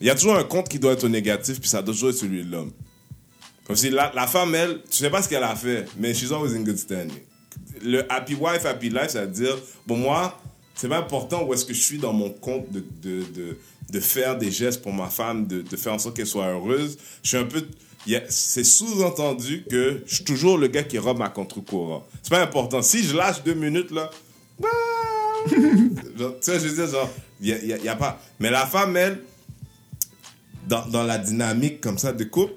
il 0.00 0.06
y 0.06 0.10
a 0.10 0.14
toujours 0.14 0.36
un 0.36 0.44
compte 0.44 0.68
qui 0.68 0.78
doit 0.78 0.92
être 0.92 1.06
négatif, 1.08 1.60
puis 1.60 1.68
ça 1.68 1.82
doit 1.82 1.94
toujours 1.94 2.10
être 2.10 2.16
celui 2.16 2.44
de 2.44 2.50
l'homme. 2.50 2.72
Comme 3.66 3.76
si 3.76 3.90
la, 3.90 4.10
femme, 4.26 4.54
elle, 4.54 4.82
tu 4.90 4.98
sais 4.98 5.10
pas 5.10 5.22
ce 5.22 5.28
qu'elle 5.28 5.42
a 5.42 5.56
fait, 5.56 5.86
mais 5.98 6.12
she's 6.12 6.30
always 6.32 6.54
in 6.54 6.62
good 6.62 6.76
standing. 6.76 7.20
Le 7.82 8.10
happy 8.12 8.34
wife, 8.34 8.66
happy 8.66 8.90
life, 8.90 9.08
ça 9.08 9.24
veut 9.24 9.32
dire, 9.32 9.56
bon, 9.86 9.96
moi, 9.96 10.38
c'est 10.74 10.88
pas 10.88 10.98
important 10.98 11.44
où 11.44 11.54
est-ce 11.54 11.64
que 11.64 11.72
je 11.72 11.80
suis 11.80 11.98
dans 11.98 12.12
mon 12.12 12.30
compte 12.30 12.70
de, 12.72 12.84
de, 13.02 13.24
de, 13.32 13.58
de 13.90 14.00
faire 14.00 14.36
des 14.36 14.50
gestes 14.50 14.82
pour 14.82 14.92
ma 14.92 15.08
femme, 15.08 15.46
de, 15.46 15.76
faire 15.76 15.94
en 15.94 15.98
sorte 15.98 16.16
qu'elle 16.16 16.26
soit 16.26 16.46
heureuse. 16.46 16.98
Je 17.22 17.28
suis 17.28 17.36
un 17.38 17.44
peu. 17.44 17.66
C'est 18.28 18.64
sous-entendu 18.64 19.64
que 19.70 20.02
je 20.04 20.16
suis 20.16 20.24
toujours 20.24 20.58
le 20.58 20.66
gars 20.66 20.82
qui 20.82 20.98
robe 20.98 21.22
à 21.22 21.30
contre-courant. 21.30 22.06
C'est 22.22 22.30
pas 22.30 22.42
important. 22.42 22.82
Si 22.82 23.02
je 23.02 23.16
lâche 23.16 23.42
deux 23.42 23.54
minutes, 23.54 23.90
là. 23.92 24.10
genre, 26.18 26.34
tu 26.40 26.50
sais, 26.50 26.60
je 26.60 26.68
veux 26.68 26.74
dire, 26.74 26.86
genre, 26.86 27.10
il 27.40 27.48
y 27.48 27.72
a, 27.72 27.78
y 27.78 27.88
a 27.88 27.96
pas. 27.96 28.20
Mais 28.40 28.50
la 28.50 28.66
femme, 28.66 28.96
elle, 28.96 29.20
dans, 30.66 30.86
dans 30.86 31.02
la 31.02 31.18
dynamique 31.18 31.80
comme 31.80 31.98
ça 31.98 32.12
de 32.12 32.24
couple, 32.24 32.54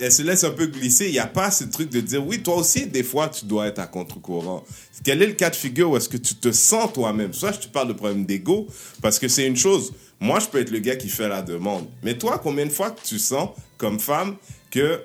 elle 0.00 0.12
se 0.12 0.22
laisse 0.22 0.44
un 0.44 0.50
peu 0.50 0.66
glisser. 0.66 1.06
Il 1.06 1.12
n'y 1.12 1.18
a 1.18 1.26
pas 1.26 1.50
ce 1.50 1.64
truc 1.64 1.90
de 1.90 2.00
dire, 2.00 2.24
oui, 2.26 2.42
toi 2.42 2.56
aussi, 2.56 2.86
des 2.86 3.02
fois, 3.02 3.28
tu 3.28 3.44
dois 3.44 3.66
être 3.66 3.78
à 3.78 3.86
contre-courant. 3.86 4.64
Quel 5.04 5.22
est 5.22 5.26
le 5.26 5.34
cas 5.34 5.50
de 5.50 5.56
figure 5.56 5.90
où 5.90 5.96
est-ce 5.96 6.08
que 6.08 6.16
tu 6.16 6.34
te 6.34 6.50
sens 6.52 6.92
toi-même? 6.92 7.32
Soit 7.32 7.52
je 7.52 7.60
te 7.60 7.68
parle 7.68 7.88
de 7.88 7.92
problème 7.92 8.24
d'ego, 8.24 8.66
parce 9.02 9.18
que 9.18 9.28
c'est 9.28 9.46
une 9.46 9.56
chose. 9.56 9.92
Moi, 10.18 10.40
je 10.40 10.46
peux 10.46 10.60
être 10.60 10.70
le 10.70 10.78
gars 10.78 10.96
qui 10.96 11.08
fait 11.08 11.28
la 11.28 11.42
demande. 11.42 11.86
Mais 12.02 12.16
toi, 12.16 12.40
combien 12.42 12.64
de 12.64 12.70
fois 12.70 12.94
tu 13.04 13.18
sens, 13.18 13.50
comme 13.76 14.00
femme, 14.00 14.36
que, 14.70 15.02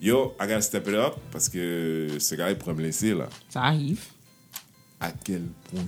yo, 0.00 0.34
I 0.40 0.44
gotta 0.44 0.60
step 0.60 0.86
it 0.86 0.94
up, 0.94 1.14
parce 1.32 1.48
que 1.48 2.08
ce 2.18 2.34
gars, 2.36 2.50
il 2.50 2.56
pourrait 2.56 2.74
me 2.74 2.82
laisser, 2.82 3.14
là? 3.14 3.28
Ça 3.48 3.62
arrive. 3.62 4.00
À 5.00 5.10
quel 5.10 5.42
point? 5.70 5.84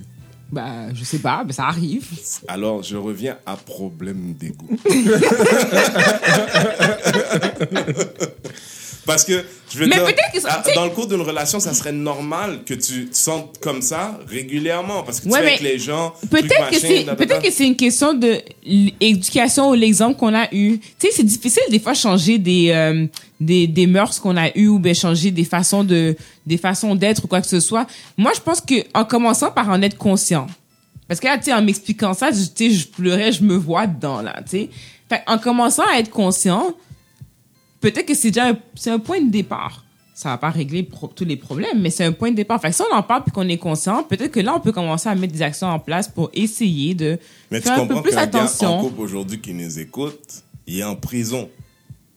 Bah, 0.53 0.93
je 0.93 1.05
sais 1.05 1.19
pas, 1.19 1.45
mais 1.47 1.53
ça 1.53 1.67
arrive. 1.67 2.09
Alors, 2.49 2.83
je 2.83 2.97
reviens 2.97 3.39
à 3.47 3.57
problème 3.57 4.35
d'ego. 4.35 4.67
Parce 9.07 9.25
que, 9.25 9.45
je 9.73 9.79
veux 9.79 9.87
Mais 9.87 9.97
dire, 9.97 10.05
que 10.33 10.41
ça- 10.41 10.61
tu 10.63 10.71
sais- 10.71 10.75
dans 10.77 10.85
le 10.85 10.91
cours 10.91 11.07
d'une 11.07 11.23
relation, 11.23 11.59
ça 11.59 11.73
serait 11.75 11.93
normal 11.93 12.61
que 12.67 12.75
tu 12.75 13.07
te 13.09 13.17
sentes 13.17 13.59
comme 13.61 13.81
ça 13.83 14.19
régulièrement. 14.29 15.03
Parce 15.03 15.21
que 15.21 15.25
tu 15.25 15.31
Ouais, 15.33 15.41
es 15.43 15.47
avec 15.47 15.61
les 15.61 15.79
gens. 15.79 16.13
Peut-être 16.31 16.71
que 16.71 16.79
c'est 16.79 17.05
peut-être 17.17 17.43
que 17.43 17.51
c'est 17.51 17.67
une 17.67 17.77
question 17.77 18.13
de 18.15 18.41
l'éducation 19.01 19.71
ou 19.71 19.75
l'exemple 19.75 20.19
qu'on 20.19 20.35
a 20.35 20.47
eu. 20.53 20.79
Tu 20.79 20.87
sais, 20.99 21.09
c'est 21.13 21.23
difficile 21.25 21.63
des 21.71 21.79
fois 21.81 21.95
changer 21.95 22.39
des 22.39 22.71
euh, 22.71 23.07
des 23.41 23.67
des 23.67 23.87
mœurs 23.87 24.19
qu'on 24.21 24.37
a 24.37 24.51
eu 24.57 24.69
ou 24.69 24.79
bien 24.79 24.95
changer 24.95 25.31
des 25.31 25.45
façons 25.45 25.85
de 25.85 26.17
des 26.47 26.57
façons 26.59 26.95
d'être 26.95 27.25
ou 27.25 27.29
quoi 27.29 27.41
que 27.41 27.47
ce 27.49 27.61
soit. 27.61 27.87
Moi, 28.17 28.33
je 28.35 28.41
pense 28.41 28.61
que 28.61 28.75
en 28.95 29.05
commençant 29.05 29.51
par 29.51 29.69
en 29.71 29.81
être 29.83 29.97
conscient. 29.97 30.47
Parce 31.09 31.19
que 31.21 31.27
là, 31.27 31.39
tu 31.39 31.45
sais, 31.45 31.53
en 31.53 31.63
m'expliquant 31.63 32.15
ça, 32.15 32.31
je- 32.31 32.45
tu 32.55 32.71
sais, 32.71 32.71
je 32.71 32.87
pleurais, 32.87 33.33
je 33.33 33.43
me 33.43 33.57
vois 33.57 33.87
dedans 33.87 34.23
là, 34.23 34.37
tu 34.49 34.51
sais. 34.51 34.69
En 35.27 35.39
commençant 35.39 35.83
à 35.93 35.99
être 35.99 36.11
conscient, 36.11 36.73
peut-être 37.81 38.07
que 38.07 38.15
c'est 38.15 38.29
déjà 38.31 38.49
un, 38.49 38.59
c'est 38.75 38.91
un 38.91 38.99
point 38.99 39.21
de 39.21 39.31
départ. 39.31 39.85
Ça 40.15 40.29
va 40.31 40.39
pas 40.39 40.51
régler 40.51 40.83
pro- 40.83 41.07
tous 41.15 41.25
les 41.25 41.37
problèmes, 41.37 41.81
mais 41.81 41.89
c'est 41.89 42.05
un 42.05 42.13
point 42.13 42.31
de 42.31 42.37
départ. 42.37 42.61
Fait 42.61 42.69
que 42.71 42.77
si 42.77 42.83
on 42.83 42.95
en 42.95 43.03
parle 43.03 43.23
puis 43.23 43.33
qu'on 43.33 43.49
est 43.49 43.57
conscient, 43.57 44.03
peut-être 44.03 44.31
que 44.33 44.41
là, 44.41 44.55
on 44.55 44.61
peut 44.61 44.73
commencer 44.73 45.09
à 45.09 45.15
mettre 45.15 45.33
des 45.33 45.41
actions 45.41 45.69
en 45.69 45.79
place 45.79 46.09
pour 46.09 46.31
essayer 46.35 46.95
de 46.95 47.19
Mais 47.51 47.61
tu 47.61 47.69
faire 47.69 47.81
un 47.81 47.87
peu 47.87 48.03
plus 48.03 48.11
qu'un 48.13 48.27
gars 48.27 48.41
en 48.41 48.43
attention. 48.45 48.81
couple 48.81 49.01
aujourd'hui 49.01 49.41
qui 49.41 49.55
nous 49.55 49.79
écoute, 49.79 50.21
il 50.67 50.81
est 50.81 50.85
en 50.85 50.95
prison. 50.97 51.49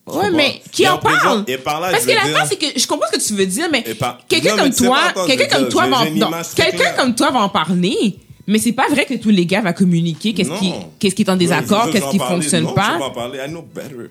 Tu 0.05 0.17
Ouais, 0.17 0.31
mais 0.31 0.61
qui 0.69 0.85
en 0.85 0.97
parle? 0.97 1.45
Et 1.47 1.57
par 1.57 1.79
là, 1.79 1.91
Parce 1.91 2.05
que 2.05 2.11
la 2.11 2.25
dire- 2.25 2.37
fin, 2.37 2.45
c'est 2.45 2.57
que 2.57 2.77
je 2.77 2.85
comprends 2.85 3.07
ce 3.09 3.17
que 3.17 3.23
tu 3.25 3.33
veux 3.35 3.45
dire, 3.45 3.69
mais 3.71 3.83
par- 3.97 4.19
quelqu'un 4.27 4.57
Non, 4.57 4.63
comme 4.63 4.73
toi, 4.73 4.99
quelqu'un 5.25 5.47
comme 5.47 5.59
dire, 5.61 5.69
toi 5.69 5.87
va 5.87 6.01
en, 6.01 6.43
quelqu'un 6.55 6.91
comme 6.97 7.15
toi 7.15 7.31
va 7.31 7.39
en 7.39 7.47
parler, 7.47 8.17
mais 8.45 8.59
c'est 8.59 8.73
pas 8.73 8.89
vrai 8.89 9.05
que 9.05 9.13
tous 9.13 9.29
les 9.29 9.45
gars 9.45 9.61
vont 9.61 9.71
communiquer 9.71 10.33
qu'est-ce 10.33 10.51
qui, 10.59 10.73
qu'est-ce 10.99 11.15
qui 11.15 11.21
est 11.21 11.29
en 11.29 11.37
désaccord, 11.37 11.89
qu'est-ce 11.89 12.09
qui 12.11 12.17
parlais. 12.17 12.35
fonctionne 12.41 12.65
non, 12.65 12.73
pas. 12.73 12.91
Je 12.95 12.97
vais 12.97 13.03
en 13.05 13.11
parler. 13.11 13.39
I 13.47 13.49
know 13.49 13.61
better. 13.61 14.09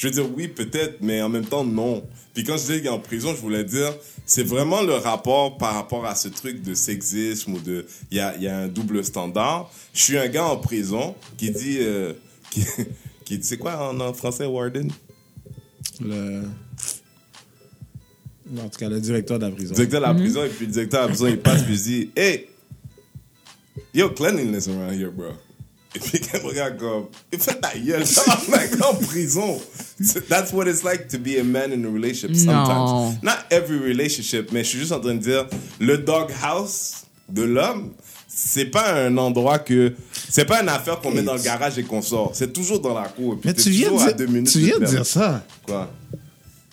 Je 0.00 0.06
veux 0.08 0.14
dire, 0.14 0.24
oui, 0.34 0.48
peut-être, 0.48 0.96
mais 1.02 1.20
en 1.20 1.28
même 1.28 1.44
temps, 1.44 1.62
non. 1.62 2.02
Puis 2.32 2.42
quand 2.42 2.56
je 2.56 2.62
dis 2.72 2.76
qu'il 2.78 2.86
est 2.86 2.88
en 2.88 2.98
prison, 3.00 3.34
je 3.34 3.40
voulais 3.42 3.64
dire, 3.64 3.92
c'est 4.24 4.42
vraiment 4.44 4.80
le 4.80 4.94
rapport 4.94 5.58
par 5.58 5.74
rapport 5.74 6.06
à 6.06 6.14
ce 6.14 6.28
truc 6.28 6.62
de 6.62 6.72
sexisme 6.72 7.52
ou 7.52 7.60
de, 7.60 7.84
il 8.10 8.16
y 8.16 8.20
a, 8.20 8.34
il 8.36 8.42
y 8.42 8.48
a 8.48 8.56
un 8.60 8.68
double 8.68 9.04
standard. 9.04 9.70
Je 9.92 10.00
suis 10.02 10.16
un 10.16 10.28
gars 10.28 10.46
en 10.46 10.56
prison 10.56 11.14
qui 11.36 11.50
dit, 11.50 11.76
euh, 11.80 12.14
qui, 12.50 12.64
qui 13.26 13.36
dit, 13.36 13.46
c'est 13.46 13.58
quoi 13.58 13.90
en, 13.90 14.00
en 14.00 14.14
français, 14.14 14.46
Warden? 14.46 14.90
Le... 16.00 16.44
En 18.58 18.68
tout 18.70 18.78
cas, 18.78 18.88
le 18.88 19.00
directeur 19.02 19.38
de 19.38 19.44
la 19.44 19.52
prison. 19.52 19.74
directeur 19.74 20.00
de 20.00 20.06
Mhm. 20.06 20.12
la 20.12 20.18
prison, 20.18 20.44
et 20.44 20.48
puis 20.48 20.64
le 20.64 20.72
directeur 20.72 21.00
de 21.02 21.06
la 21.08 21.08
prison, 21.14 21.26
il 21.28 21.38
passe, 21.40 21.62
puis 21.62 21.74
il 21.74 21.82
dit, 21.82 22.10
hey, 22.16 22.48
yo, 23.92 24.08
cleanliness 24.08 24.66
around 24.66 24.94
here, 24.98 25.10
bro. 25.10 25.32
Et 25.94 25.98
puis 25.98 26.20
il 26.22 26.40
me 26.40 26.46
regarde 26.46 26.78
comme, 26.78 27.06
il 27.32 27.38
fait 27.40 27.60
ta 27.60 27.76
gueule, 27.76 28.04
mec, 28.48 28.70
en 28.84 28.94
prison. 28.94 29.60
That's 30.28 30.52
what 30.52 30.68
it's 30.68 30.84
like 30.84 31.08
to 31.08 31.18
be 31.18 31.38
a 31.40 31.44
man 31.44 31.72
in 31.72 31.84
a 31.84 31.88
relationship 31.88 32.36
sometimes. 32.36 32.66
Non. 32.68 33.18
Not 33.22 33.38
every 33.50 33.78
relationship, 33.78 34.52
mais 34.52 34.62
je 34.62 34.68
suis 34.68 34.78
juste 34.78 34.92
en 34.92 35.00
train 35.00 35.14
de 35.14 35.20
dire, 35.20 35.46
le 35.80 35.98
doghouse 35.98 37.04
de 37.28 37.42
l'homme, 37.42 37.90
c'est 38.28 38.66
pas 38.66 38.94
un 39.04 39.16
endroit 39.18 39.58
que, 39.58 39.94
c'est 40.28 40.44
pas 40.44 40.62
une 40.62 40.68
affaire 40.68 41.00
qu'on 41.00 41.10
met 41.10 41.22
dans 41.22 41.34
le 41.34 41.42
garage 41.42 41.76
et 41.78 41.82
qu'on 41.82 42.02
sort. 42.02 42.30
C'est 42.34 42.52
toujours 42.52 42.80
dans 42.80 42.94
la 42.94 43.08
cour. 43.08 43.34
Et 43.34 43.36
puis 43.38 43.48
Mais 43.48 43.54
tu 43.54 43.70
viens, 43.70 43.98
à 43.98 44.12
deux 44.12 44.26
dire, 44.26 44.34
minutes 44.34 44.52
tu 44.52 44.60
viens 44.60 44.78
de 44.78 44.86
dire 44.86 45.04
ça. 45.04 45.44
Quoi? 45.66 45.90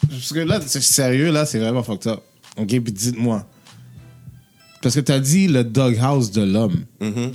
Parce 0.08 0.32
que 0.32 0.40
là, 0.40 0.60
c'est 0.66 0.82
sérieux, 0.82 1.32
là, 1.32 1.46
c'est 1.46 1.60
vraiment 1.60 1.82
fucked 1.82 2.12
up. 2.12 2.20
OK, 2.56 2.68
puis 2.68 2.94
dites-moi. 2.94 3.46
Parce 4.82 4.96
que 4.96 5.00
t'as 5.00 5.20
dit 5.20 5.48
le 5.48 5.64
doghouse 5.64 6.32
de 6.32 6.44
l'homme. 6.44 6.86
Mhm. 7.02 7.32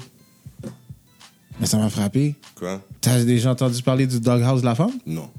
Mais 1.61 1.67
ça 1.67 1.79
m'a 1.79 1.89
frappé. 1.89 2.35
Quoi? 2.55 2.81
T'as 3.01 3.23
déjà 3.25 3.51
entendu 3.51 3.83
parler 3.83 4.07
du 4.07 4.21
doghouse 4.21 4.61
de 4.61 4.67
la 4.67 4.75
femme? 4.75 4.99
Non. 5.07 5.31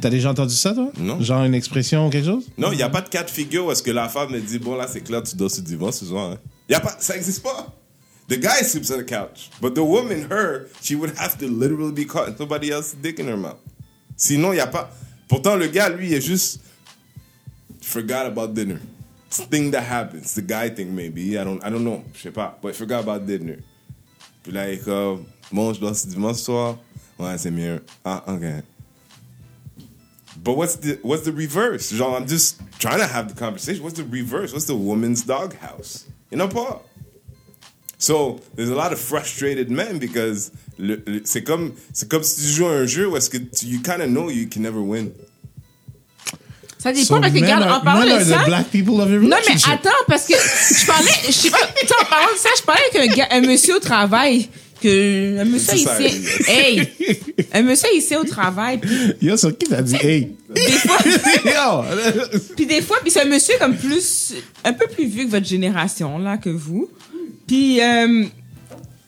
T'as 0.00 0.10
déjà 0.10 0.30
entendu 0.30 0.54
ça, 0.54 0.74
toi? 0.74 0.90
Non. 0.98 1.20
Genre 1.20 1.44
une 1.44 1.54
expression 1.54 2.06
ou 2.06 2.10
quelque 2.10 2.26
chose? 2.26 2.44
Non, 2.58 2.72
il 2.72 2.76
n'y 2.76 2.82
a 2.82 2.90
pas 2.90 3.00
de 3.00 3.08
cas 3.08 3.22
de 3.22 3.30
figure 3.30 3.66
où 3.66 3.72
est-ce 3.72 3.82
que 3.82 3.90
la 3.90 4.08
femme 4.08 4.32
me 4.32 4.40
dit, 4.40 4.58
bon, 4.58 4.76
là, 4.76 4.86
c'est 4.88 5.00
clair, 5.00 5.22
tu 5.22 5.36
le 5.36 5.62
divan 5.62 5.92
ce 5.92 6.04
soir. 6.04 6.32
Hein. 6.32 6.38
Y 6.68 6.74
a 6.74 6.80
pas, 6.80 6.96
ça 6.98 7.14
n'existe 7.14 7.42
pas. 7.42 7.72
The 8.28 8.38
guy 8.38 8.64
sleeps 8.64 8.90
on 8.90 8.98
the 8.98 9.04
couch. 9.04 9.50
But 9.60 9.74
the 9.74 9.82
woman, 9.82 10.26
her, 10.30 10.66
she 10.80 10.94
would 10.94 11.12
have 11.18 11.36
to 11.38 11.46
literally 11.46 11.92
be 11.92 12.06
caught 12.06 12.28
in 12.28 12.36
somebody 12.36 12.70
else's 12.70 12.94
dick 12.94 13.18
in 13.18 13.26
her 13.28 13.36
mouth. 13.36 13.58
Sinon, 14.16 14.52
il 14.52 14.56
n'y 14.56 14.60
a 14.60 14.66
pas. 14.66 14.90
Pourtant, 15.28 15.56
le 15.56 15.66
gars, 15.66 15.90
lui, 15.90 16.08
il 16.08 16.14
est 16.14 16.20
juste. 16.20 16.60
Forgot 17.82 18.26
about 18.26 18.54
dinner. 18.54 18.80
It's 19.26 19.40
thing 19.50 19.70
that 19.72 19.82
happens. 19.82 20.34
The 20.34 20.40
guy 20.40 20.70
thing, 20.70 20.94
maybe. 20.94 21.36
I 21.36 21.44
don't, 21.44 21.62
I 21.62 21.70
don't 21.70 21.84
know. 21.84 22.02
Je 22.14 22.22
sais 22.22 22.30
pas. 22.30 22.58
But 22.62 22.74
forgot 22.74 23.00
about 23.00 23.26
dinner. 23.26 23.58
Puis 24.44 24.52
là, 24.52 24.70
il 24.70 24.74
est 24.74 24.84
comme, 24.84 25.24
bon, 25.50 25.72
je 25.72 25.80
dors 25.80 25.96
sur 25.96 26.20
le 26.20 26.34
soir. 26.34 26.78
Ouais, 27.18 27.36
c'est 27.38 27.50
mieux. 27.50 27.82
Ah, 28.04 28.22
ok. 28.28 28.62
But 30.36 30.56
what's 30.56 30.76
the 30.76 30.98
what's 31.02 31.22
the 31.22 31.32
reverse? 31.32 31.90
Genre, 31.90 32.14
I'm 32.14 32.26
just 32.26 32.60
trying 32.78 32.98
to 32.98 33.06
have 33.06 33.28
the 33.28 33.34
conversation. 33.34 33.82
What's 33.82 33.96
the 33.96 34.04
reverse? 34.04 34.52
What's 34.52 34.66
the 34.66 34.76
woman's 34.76 35.22
doghouse? 35.22 36.04
You 36.30 36.36
know, 36.36 36.48
pas. 36.48 36.80
So 37.96 38.40
there's 38.54 38.68
a 38.68 38.74
lot 38.74 38.92
of 38.92 38.98
frustrated 38.98 39.70
men 39.70 39.98
because 39.98 40.50
c'est 41.24 41.44
comme 41.44 41.72
c'est 41.94 42.10
comme 42.10 42.22
si 42.22 42.42
tu 42.42 42.48
joues 42.48 42.66
un 42.66 42.84
jeu 42.84 43.08
où 43.08 43.16
est-ce 43.16 43.30
que 43.30 43.38
tu, 43.38 43.66
you 43.66 43.80
kind 43.80 44.02
of 44.02 44.10
know 44.10 44.28
you 44.28 44.46
can 44.46 44.60
never 44.60 44.82
win. 44.82 45.14
Ça 46.84 46.92
dépend 46.92 47.14
So 47.14 47.20
parce 47.22 47.32
que, 47.32 47.40
regarde, 47.40 47.62
en 47.62 47.80
parlant 47.80 48.04
de 48.04 48.24
ça. 48.24 48.44
Non, 48.46 49.36
mais 49.48 49.54
attends, 49.72 49.88
parce 50.06 50.26
que 50.26 50.34
je 50.34 50.86
parlais, 50.86 51.10
je 51.26 51.32
sais 51.32 51.50
pas, 51.50 51.56
en 51.56 52.04
parlant 52.04 52.32
de 52.34 52.38
ça, 52.38 52.50
je 52.58 52.62
parlais 52.62 52.82
avec 52.94 53.10
un 53.10 53.16
gars, 53.16 53.28
un 53.30 53.40
monsieur 53.40 53.76
au 53.76 53.78
travail, 53.78 54.50
que, 54.82 55.40
un 55.40 55.46
monsieur 55.46 55.76
ici, 55.76 56.28
hey, 56.46 56.86
un 57.54 57.62
monsieur 57.62 57.88
ici 57.96 58.14
au 58.16 58.24
travail, 58.24 58.82
Yo, 59.22 59.34
sur 59.38 59.56
qui 59.56 59.66
t'as 59.66 59.80
dit 59.80 59.96
hey? 59.96 60.32
des 60.50 60.72
fois, 60.72 60.98
puis 62.54 62.66
des 62.66 62.82
fois, 62.82 62.98
puis 63.00 63.10
c'est 63.10 63.22
un 63.22 63.28
monsieur 63.28 63.54
comme 63.58 63.76
plus, 63.76 64.34
un 64.62 64.74
peu 64.74 64.86
plus 64.86 65.06
vieux 65.06 65.24
que 65.24 65.30
votre 65.30 65.46
génération, 65.46 66.18
là, 66.18 66.36
que 66.36 66.50
vous. 66.50 66.90
Puis, 67.46 67.80
euh, 67.80 68.24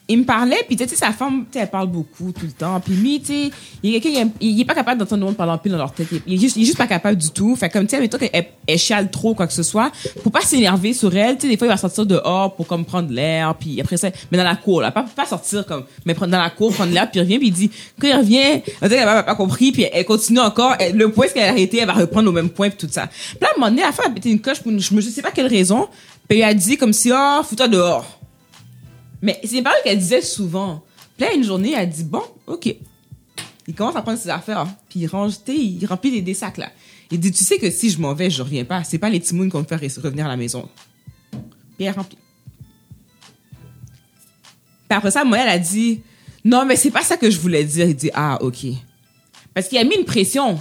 il 0.09 0.19
me 0.19 0.23
parlait, 0.23 0.63
puis 0.67 0.75
tu 0.77 0.87
sais, 0.87 0.95
sa 0.95 1.11
femme, 1.11 1.45
tu 1.51 1.57
elle 1.57 1.69
parle 1.69 1.87
beaucoup 1.87 2.31
tout 2.31 2.45
le 2.45 2.51
temps. 2.51 2.79
Puis 2.79 2.93
lui, 2.93 3.19
tu 3.19 3.25
sais, 3.27 3.51
il 3.83 3.95
est 3.95 4.27
il, 4.39 4.61
est 4.61 4.65
pas 4.65 4.73
capable 4.73 4.99
d'entendre 4.99 5.19
le 5.19 5.25
monde 5.27 5.35
parler 5.35 5.51
en 5.51 5.57
pile 5.57 5.73
dans 5.73 5.77
leur 5.77 5.91
tête. 5.93 6.07
Il 6.25 6.35
est 6.35 6.37
juste, 6.37 6.55
il 6.55 6.63
est 6.63 6.65
juste 6.65 6.77
pas 6.77 6.87
capable 6.87 7.17
du 7.17 7.29
tout. 7.31 7.55
Fait 7.57 7.69
comme, 7.69 7.85
tu 7.87 7.95
sais, 7.95 7.99
mettons 8.01 8.17
qu'elle 8.17 8.45
elle 8.67 8.77
chiale 8.77 9.11
trop, 9.11 9.33
quoi 9.35 9.47
que 9.47 9.53
ce 9.53 9.63
soit, 9.63 9.91
pour 10.23 10.31
pas 10.31 10.41
s'énerver 10.41 10.93
sur 10.93 11.15
elle, 11.15 11.35
tu 11.35 11.41
sais, 11.43 11.47
des 11.49 11.57
fois, 11.57 11.67
il 11.67 11.71
va 11.71 11.77
sortir 11.77 12.05
dehors 12.05 12.55
pour 12.55 12.67
comme 12.67 12.85
prendre 12.85 13.11
l'air, 13.11 13.53
puis 13.55 13.81
après 13.81 13.97
ça, 13.97 14.09
mais 14.31 14.37
dans 14.37 14.43
la 14.43 14.55
cour, 14.55 14.81
là, 14.81 14.91
pas, 14.91 15.03
pas 15.15 15.25
sortir 15.25 15.65
comme, 15.65 15.83
mais 16.05 16.13
prendre 16.13 16.31
dans 16.31 16.41
la 16.41 16.49
cour, 16.49 16.73
prendre 16.73 16.93
l'air, 16.93 17.09
puis 17.09 17.19
il 17.19 17.23
revient, 17.23 17.39
puis 17.39 17.47
il 17.47 17.53
dit, 17.53 17.71
quand 17.99 18.07
il 18.07 18.15
revient, 18.15 18.61
on 18.81 18.87
dirait 18.87 18.99
qu'elle 18.99 19.09
a 19.09 19.23
pas 19.23 19.35
compris, 19.35 19.71
puis 19.71 19.85
elle 19.91 20.05
continue 20.05 20.39
encore, 20.39 20.73
elle- 20.79 20.95
le 20.95 21.11
point 21.11 21.27
qu'elle 21.27 21.43
a 21.49 21.51
arrêté, 21.51 21.79
elle 21.79 21.87
va 21.87 21.93
reprendre 21.93 22.29
au 22.29 22.33
même 22.33 22.49
point, 22.49 22.69
puis 22.69 22.87
tout 22.87 22.91
ça. 22.93 23.07
Puis 23.07 23.37
là, 23.41 23.47
à 23.47 23.51
un 23.55 23.59
moment 23.59 23.69
donné, 23.71 23.81
la 23.81 23.91
femme 23.91 24.11
a 24.11 24.13
pété 24.13 24.29
une 24.31 24.39
coche 24.41 24.59
pour 24.61 24.71
une, 24.71 24.79
je 24.79 24.93
me 24.93 25.01
sais 25.01 25.21
pas 25.21 25.31
quelle 25.31 25.47
raison, 25.47 25.87
puis 26.27 26.39
elle 26.39 26.49
a 26.49 26.53
dit 26.53 26.77
comme 26.77 26.93
si, 26.93 27.11
oh, 27.13 27.41
fous-toi 27.43 27.67
dehors. 27.67 28.16
Mais 29.21 29.39
c'est 29.43 29.57
une 29.57 29.63
parole 29.63 29.79
qu'elle 29.83 29.97
disait 29.97 30.21
souvent. 30.21 30.83
Puis 31.17 31.25
là, 31.25 31.33
une 31.33 31.43
journée, 31.43 31.73
elle 31.75 31.89
dit 31.89 32.03
Bon, 32.03 32.23
OK. 32.45 32.75
Il 33.67 33.75
commence 33.75 33.95
à 33.97 34.01
prendre 34.01 34.17
ses 34.17 34.29
affaires, 34.29 34.59
hein. 34.59 34.75
puis 34.87 35.01
il 35.01 35.07
range, 35.07 35.33
il 35.47 35.85
remplit 35.85 36.21
des, 36.21 36.33
sacs, 36.33 36.57
là. 36.57 36.71
Il 37.11 37.19
dit 37.19 37.31
Tu 37.31 37.43
sais 37.43 37.57
que 37.57 37.69
si 37.69 37.89
je 37.89 37.99
m'en 37.99 38.13
vais, 38.13 38.29
je 38.29 38.41
reviens 38.41 38.63
pas. 38.63 38.83
C'est 38.83 38.97
pas 38.97 39.09
les 39.09 39.19
timounes 39.19 39.51
qu'on 39.51 39.59
me 39.59 39.65
fait 39.65 39.75
re- 39.75 39.99
revenir 39.99 40.25
à 40.25 40.29
la 40.29 40.37
maison. 40.37 40.69
Puis 41.31 41.85
elle 41.85 41.93
remplit. 41.93 42.17
Puis 44.89 44.97
après 44.97 45.11
ça, 45.11 45.23
moi, 45.25 45.39
elle 45.39 45.49
a 45.49 45.59
dit 45.59 46.01
Non, 46.45 46.65
mais 46.65 46.75
c'est 46.75 46.91
pas 46.91 47.01
ça 47.01 47.17
que 47.17 47.29
je 47.29 47.39
voulais 47.39 47.63
dire. 47.63 47.87
Il 47.87 47.95
dit 47.95 48.11
Ah, 48.13 48.37
OK. 48.41 48.65
Parce 49.53 49.67
qu'il 49.67 49.77
a 49.79 49.83
mis 49.83 49.95
une 49.95 50.05
pression. 50.05 50.57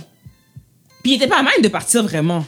Puis 1.02 1.12
il 1.12 1.14
était 1.16 1.28
pas 1.28 1.42
mal 1.42 1.54
de 1.62 1.68
partir 1.68 2.02
vraiment. 2.02 2.44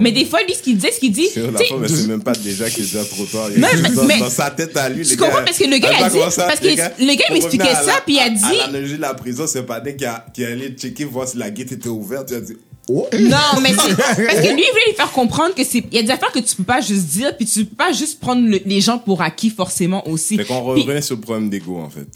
Mais 0.00 0.12
des 0.12 0.24
fois, 0.24 0.40
lui, 0.42 0.54
ce 0.54 0.62
qu'il 0.62 0.76
disait, 0.76 0.92
ce 0.92 0.98
qu'il 1.00 1.12
dit. 1.12 1.28
La 1.36 1.48
tu 1.52 1.56
sais, 1.58 1.64
femme, 1.66 1.84
elle 1.84 1.90
sait 1.90 2.06
même 2.06 2.22
pas 2.22 2.32
déjà 2.32 2.68
qu'il 2.70 2.84
est 2.84 2.86
déjà 2.86 3.04
trop 3.04 3.24
tard. 3.26 3.48
Il 3.54 3.60
mais- 3.60 3.90
dans, 3.94 4.04
mais- 4.04 4.18
dans 4.18 4.30
sa 4.30 4.50
tête 4.50 4.76
à 4.76 4.88
lui. 4.88 5.06
Tu 5.06 5.16
comprends? 5.16 5.44
Parce 5.44 5.58
que 5.58 5.64
le 5.64 5.78
gars, 5.78 5.90
il 5.98 6.04
a 6.04 6.08
dit- 6.10 6.18
parce 6.36 6.60
que 6.60 6.66
le 6.68 6.74
gars, 7.16 7.24
il 7.28 7.32
m'expliquait 7.34 7.74
ça, 7.74 7.86
la- 7.86 8.00
puis 8.04 8.14
il 8.14 8.18
a 8.20 8.30
dit- 8.30 8.44
À 8.44 8.66
l'analogie 8.66 8.96
de 8.96 9.00
la 9.00 9.14
prison, 9.14 9.46
c'est 9.46 9.62
pas 9.64 9.80
dès 9.80 9.96
qui 9.96 10.04
a, 10.04 10.24
qui 10.34 10.42
est 10.42 10.46
allé 10.46 10.68
checker 10.70 11.04
voir 11.04 11.28
si 11.28 11.36
la 11.36 11.50
gate 11.50 11.72
était 11.72 11.88
ouverte. 11.88 12.28
Tu 12.28 12.34
as 12.34 12.40
dit 12.40 12.56
Oh! 12.88 13.06
Non, 13.12 13.60
mais 13.62 13.68
c'est 13.68 13.94
parce 13.96 14.16
que 14.16 14.52
lui, 14.52 14.62
il 14.66 14.70
voulait 14.72 14.86
lui 14.88 14.94
faire 14.96 15.12
comprendre 15.12 15.54
que 15.54 15.62
c'est 15.62 15.78
il 15.92 15.94
y 15.94 15.98
a 15.98 16.02
des 16.02 16.10
affaires 16.10 16.32
que 16.32 16.40
tu 16.40 16.56
peux 16.56 16.64
pas 16.64 16.80
juste 16.80 17.04
dire 17.06 17.36
puis 17.36 17.46
tu 17.46 17.64
peux 17.64 17.76
pas 17.76 17.92
juste 17.92 18.18
prendre 18.18 18.44
le- 18.48 18.60
les 18.66 18.80
gens 18.80 18.98
pour 18.98 19.22
acquis 19.22 19.50
forcément 19.50 20.08
aussi. 20.08 20.36
Fait 20.36 20.44
qu'on 20.44 20.74
Puis- 20.74 20.82
revient 20.82 21.02
sur 21.02 21.14
le 21.14 21.20
problème 21.20 21.48
d'ego, 21.50 21.78
en 21.78 21.88
fait. 21.90 22.08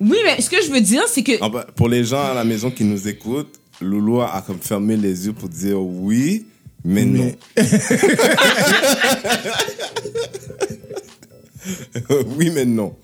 oui, 0.00 0.16
mais 0.24 0.40
ce 0.40 0.48
que 0.50 0.62
je 0.62 0.70
veux 0.70 0.80
dire 0.80 1.02
c'est 1.08 1.22
que 1.24 1.32
Pour 1.72 1.88
les 1.88 2.04
gens 2.04 2.22
à 2.22 2.34
la 2.34 2.44
maison 2.44 2.70
qui 2.70 2.84
nous 2.84 3.08
écoutent, 3.08 3.54
Loulou 3.80 4.20
a 4.20 4.42
comme 4.46 4.60
fermé 4.60 4.96
les 4.96 5.26
yeux 5.26 5.32
pour 5.32 5.48
dire 5.48 5.80
oui, 5.80 6.46
mais 6.84 7.04
non. 7.04 7.32
oui, 12.36 12.50
mais 12.50 12.64
non. 12.64 12.94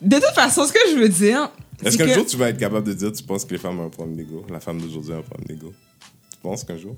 De 0.00 0.16
toute 0.16 0.34
façon, 0.34 0.64
ce 0.66 0.72
que 0.72 0.78
je 0.92 0.96
veux 0.96 1.08
dire. 1.08 1.50
Est-ce 1.84 1.96
qu'un 1.98 2.06
que- 2.06 2.14
jour 2.14 2.26
tu 2.26 2.36
vas 2.36 2.48
être 2.50 2.58
capable 2.58 2.86
de 2.86 2.92
dire 2.92 3.10
tu 3.12 3.22
penses 3.24 3.44
que 3.44 3.52
les 3.52 3.58
femmes 3.58 3.78
ont 3.80 3.86
un 3.86 3.90
problème 3.90 4.16
d'ego? 4.16 4.44
La 4.50 4.60
femme 4.60 4.80
d'aujourd'hui 4.80 5.12
a 5.12 5.16
un 5.16 5.22
problème 5.22 5.46
d'ego? 5.48 5.72
Tu 6.30 6.36
penses 6.42 6.62
qu'un 6.64 6.76
jour? 6.78 6.96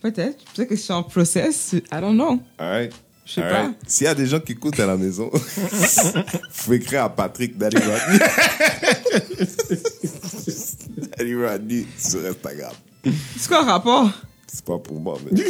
Peut-être. 0.00 0.44
Peut-être 0.54 0.68
que 0.68 0.76
je 0.76 0.80
suis 0.80 0.92
en 0.92 1.02
process. 1.02 1.72
I 1.72 1.82
don't 2.00 2.14
know. 2.14 2.38
Alright. 2.58 2.92
Je 3.24 3.32
sais 3.34 3.40
pas. 3.42 3.72
S'il 3.86 4.04
y 4.04 4.08
a 4.08 4.14
des 4.14 4.26
gens 4.26 4.40
qui 4.40 4.52
écoutent 4.52 4.78
à 4.80 4.86
la 4.86 4.96
maison, 4.96 5.28
vous 5.32 6.22
pouvez 6.64 6.76
écrire 6.78 7.04
à 7.04 7.14
Patrick 7.14 7.58
Daddy 7.58 7.76
Rodney. 7.76 8.18
Daddy 11.18 11.34
Rodney 11.34 11.84
sur 11.98 12.24
Instagram. 12.24 12.72
C'est 13.04 13.48
quoi 13.48 13.62
le 13.62 13.68
rapport? 13.70 14.10
C'est 14.46 14.64
pas 14.64 14.78
pour 14.78 14.98
moi, 15.00 15.18
mais. 15.30 15.40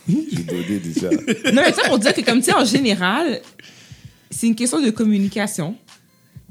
J'ai 0.09 0.43
donné 0.45 0.79
déjà. 0.79 1.11
Non, 1.11 1.63
mais 1.65 1.73
ça 1.73 1.83
pour 1.89 1.99
dire 1.99 2.15
que, 2.15 2.21
comme 2.21 2.39
tu 2.39 2.45
sais, 2.45 2.55
en 2.55 2.65
général, 2.65 3.41
c'est 4.31 4.47
une 4.47 4.55
question 4.55 4.81
de 4.81 4.91
communication. 4.91 5.75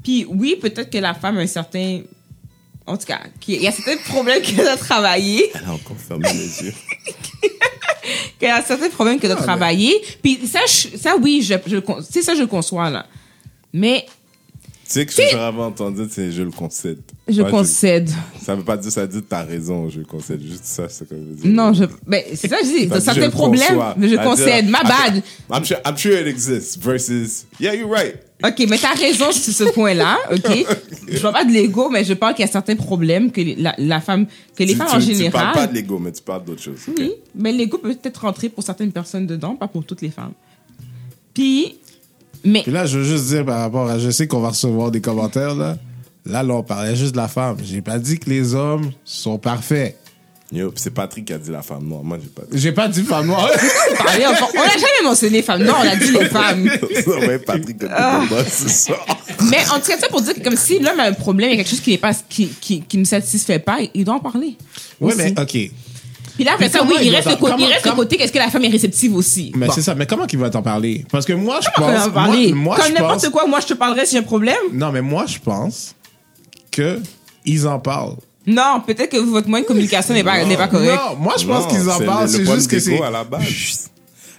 Puis 0.02 0.26
oui, 0.28 0.56
peut-être 0.60 0.90
que 0.90 0.98
la 0.98 1.14
femme 1.14 1.38
a 1.38 1.40
un 1.40 1.46
certain. 1.46 2.02
En 2.86 2.96
tout 2.96 3.06
cas, 3.06 3.20
il 3.46 3.62
y 3.62 3.66
a 3.68 3.72
certains 3.72 3.96
problèmes 3.98 4.42
qu'elle 4.42 4.66
a 4.66 4.76
travaillé, 4.76 5.50
Elle 5.54 5.64
a 5.68 5.72
encore 5.72 5.96
fermé 5.96 6.28
les 6.32 6.64
yeux. 6.66 6.74
qu'elle 8.38 8.50
a 8.50 8.62
certains 8.62 8.90
problèmes 8.90 9.20
qu'elle 9.20 9.30
a 9.32 9.36
travaillé. 9.36 9.94
Puis 10.22 10.40
ça, 10.46 10.60
je- 10.66 10.96
ça 10.98 11.16
oui, 11.16 11.42
je, 11.42 11.54
je, 11.66 12.20
ça, 12.20 12.34
je 12.34 12.40
le 12.40 12.46
conçois, 12.48 12.90
là. 12.90 13.06
Mais 13.72 14.04
Tu 14.92 14.98
sais 15.00 15.06
que 15.06 15.12
ce 15.12 15.16
que 15.22 15.28
j'avais 15.30 15.62
entendu, 15.62 16.02
c'est 16.10 16.30
je 16.32 16.42
le 16.42 16.50
concède. 16.50 16.98
je 17.26 17.40
concède. 17.42 18.10
Ça 18.42 18.54
veut 18.54 18.62
pas 18.64 18.76
dire, 18.76 18.92
ça 18.92 19.06
dit 19.06 19.22
t'as 19.22 19.42
raison, 19.42 19.88
je 19.88 20.00
concède. 20.02 20.42
Juste 20.42 20.64
ça, 20.64 20.86
c'est 20.88 21.08
comme 21.08 21.18
je 21.18 21.28
veux 21.30 21.34
dire. 21.34 21.50
Non, 21.50 21.72
je, 21.72 21.84
ben, 22.06 22.22
c'est 22.34 22.48
ça, 22.48 22.58
que 22.58 22.66
je 22.66 22.70
dis. 22.88 23.00
Ça 23.00 23.14
je 23.14 23.20
le 23.20 23.30
problèmes, 23.30 23.68
conçois. 23.68 23.94
mais 23.96 24.08
je 24.08 24.16
Ça 24.16 24.22
concède. 24.24 24.68
Ma 24.68 24.82
bad. 24.82 25.22
I'm 25.50 25.64
sure, 25.64 25.78
I'm 25.86 25.96
sure 25.96 26.12
it 26.20 26.26
exists 26.26 26.76
versus, 26.78 27.46
yeah, 27.58 27.74
you're 27.74 27.90
right. 27.90 28.16
OK, 28.44 28.66
mais 28.68 28.76
t'as 28.76 28.92
raison 28.94 29.30
sur 29.32 29.52
ce 29.52 29.64
point-là, 29.72 30.18
OK? 30.32 30.66
Je 31.08 31.20
parle 31.20 31.34
pas 31.34 31.44
de 31.44 31.52
l'ego, 31.52 31.88
mais 31.90 32.02
je 32.04 32.12
parle 32.14 32.34
qu'il 32.34 32.44
y 32.44 32.48
a 32.48 32.50
certains 32.50 32.74
problèmes 32.74 33.30
que 33.30 33.40
les- 33.40 33.54
la, 33.54 33.72
la 33.78 34.00
femme, 34.00 34.26
que 34.56 34.64
les 34.64 34.72
tu, 34.72 34.76
femmes 34.76 34.88
tu- 34.88 34.94
en 34.96 34.98
Tu 34.98 35.04
parles 35.06 35.16
général. 35.16 35.52
pas 35.54 35.66
de 35.68 35.74
l'ego, 35.74 35.98
mais 36.00 36.10
tu 36.10 36.22
parles 36.22 36.44
d'autre 36.44 36.60
chose. 36.62 36.78
ok? 36.88 36.94
Oui, 36.98 37.12
mais 37.36 37.52
l'ego 37.52 37.78
peut 37.78 37.94
peut-être 37.94 38.22
rentrer 38.22 38.48
pour 38.48 38.64
certaines 38.64 38.90
personnes 38.92 39.26
dedans, 39.28 39.54
pas 39.54 39.68
pour 39.68 39.84
toutes 39.84 40.02
les 40.02 40.10
femmes. 40.10 40.32
Puis, 41.34 41.76
mais, 42.44 42.62
Puis 42.62 42.72
là, 42.72 42.86
je 42.86 42.98
veux 42.98 43.04
juste 43.04 43.26
dire 43.26 43.44
par 43.44 43.60
rapport 43.60 43.88
à. 43.88 43.98
Je 43.98 44.10
sais 44.10 44.26
qu'on 44.26 44.40
va 44.40 44.50
recevoir 44.50 44.90
des 44.90 45.00
commentaires, 45.00 45.54
là. 45.54 45.76
Là, 46.24 46.42
là, 46.42 46.54
on 46.54 46.62
parlait 46.62 46.94
juste 46.94 47.12
de 47.12 47.16
la 47.16 47.28
femme. 47.28 47.56
J'ai 47.62 47.82
pas 47.82 47.98
dit 47.98 48.18
que 48.18 48.30
les 48.30 48.54
hommes 48.54 48.90
sont 49.04 49.38
parfaits. 49.38 49.98
Yo, 50.52 50.70
c'est 50.76 50.92
Patrick 50.92 51.24
qui 51.24 51.32
a 51.32 51.38
dit 51.38 51.50
la 51.50 51.62
femme 51.62 51.88
noire. 51.88 52.04
Moi, 52.04 52.18
j'ai 52.22 52.28
pas 52.28 52.42
dit. 52.42 52.60
J'ai 52.60 52.72
pas 52.72 52.86
dit 52.86 53.02
femme 53.02 53.26
noire. 53.26 53.48
parlez, 53.98 54.26
on 54.26 54.30
on 54.30 54.62
n'a 54.62 54.72
jamais 54.72 55.02
mentionné 55.02 55.42
femmes. 55.42 55.64
Non, 55.64 55.72
on 55.82 55.88
a 55.88 55.96
dit 55.96 56.12
les 56.12 56.26
femmes. 56.26 56.64
ouais, 57.06 57.38
Patrick 57.38 57.82
a 57.84 58.22
dit 58.22 58.28
comme 58.28 58.38
ça, 58.38 58.44
c'est 58.50 58.68
ça. 58.68 58.94
Mais 59.50 59.60
en 59.70 59.80
tout 59.80 59.86
cas, 59.86 59.98
ça 59.98 60.08
pour 60.08 60.20
dire 60.20 60.34
que 60.34 60.40
comme 60.40 60.56
si 60.56 60.78
l'homme 60.78 61.00
a 61.00 61.04
un 61.04 61.12
problème, 61.14 61.50
il 61.52 61.56
y 61.56 61.60
a 61.60 61.62
quelque 61.62 61.70
chose 61.70 61.80
qui 61.80 61.92
n'est 61.92 61.98
pas, 61.98 62.12
qui, 62.28 62.48
qui, 62.48 62.82
qui 62.82 62.98
ne 62.98 63.04
satisfait 63.04 63.60
pas, 63.60 63.78
il 63.94 64.04
doit 64.04 64.16
en 64.16 64.20
parler. 64.20 64.56
oui, 65.00 65.14
Aussi. 65.14 65.32
mais 65.34 65.40
OK. 65.40 65.70
Puis 66.42 66.44
là, 66.48 66.54
après 66.54 66.64
Puis 66.66 66.72
ça, 66.72 66.78
comment 66.80 66.90
oui, 66.90 66.96
il 67.02 67.06
il 67.06 67.14
reste, 67.14 67.30
le, 67.30 67.36
co- 67.36 67.48
t'en- 67.48 67.56
il 67.56 67.66
reste 67.66 67.84
le 67.84 67.90
comment- 67.90 68.02
côté 68.02 68.16
qu'est-ce 68.16 68.32
que 68.32 68.38
la 68.38 68.50
femme 68.50 68.64
est 68.64 68.68
réceptive 68.68 69.14
aussi? 69.14 69.52
Mais 69.54 69.68
Bon. 69.68 69.72
c'est 69.72 69.82
ça. 69.82 69.94
Mais 69.94 70.06
comment 70.06 70.26
qu'il 70.26 70.40
va 70.40 70.50
t'en 70.50 70.60
parler? 70.62 71.04
Parce 71.10 71.24
que 71.24 71.32
moi, 71.34 71.60
je 71.62 71.68
On 71.78 71.86
va 71.86 71.92
pense. 71.98 72.06
en 72.08 72.10
parler. 72.10 72.52
Moi, 72.52 72.62
moi, 72.64 72.76
Comme 72.78 72.86
je 72.88 72.92
n'importe 72.94 73.20
pense. 73.22 73.28
quoi, 73.28 73.46
moi, 73.46 73.60
je 73.60 73.66
te 73.68 73.74
parlerai 73.74 74.06
si 74.06 74.12
j'ai 74.12 74.18
un 74.18 74.22
problème. 74.24 74.56
Non, 74.72 74.90
mais 74.90 75.02
moi, 75.02 75.24
je 75.26 75.38
pense 75.38 75.94
que 76.72 76.98
ils 77.44 77.66
en 77.68 77.78
parlent. 77.78 78.16
Non, 78.44 78.82
peut-être 78.84 79.10
que 79.10 79.18
votre 79.18 79.48
moyen 79.48 79.62
de 79.62 79.68
communication 79.68 80.14
n'est 80.14 80.24
pas, 80.24 80.44
n'est 80.44 80.56
pas 80.56 80.66
correct. 80.66 81.00
Non, 81.10 81.16
moi, 81.16 81.34
je 81.38 81.46
pense 81.46 81.66
qu'ils 81.68 81.88
en 81.88 81.98
c'est 81.98 82.04
parlent. 82.06 82.26
le- 82.26 82.32
le 82.32 82.38
C'est 82.38 82.42
problème 82.42 82.56
juste 82.58 82.70
que 82.70 82.80
c'est. 82.80 83.00
à 83.02 83.10
la 83.10 83.22
base. 83.22 83.90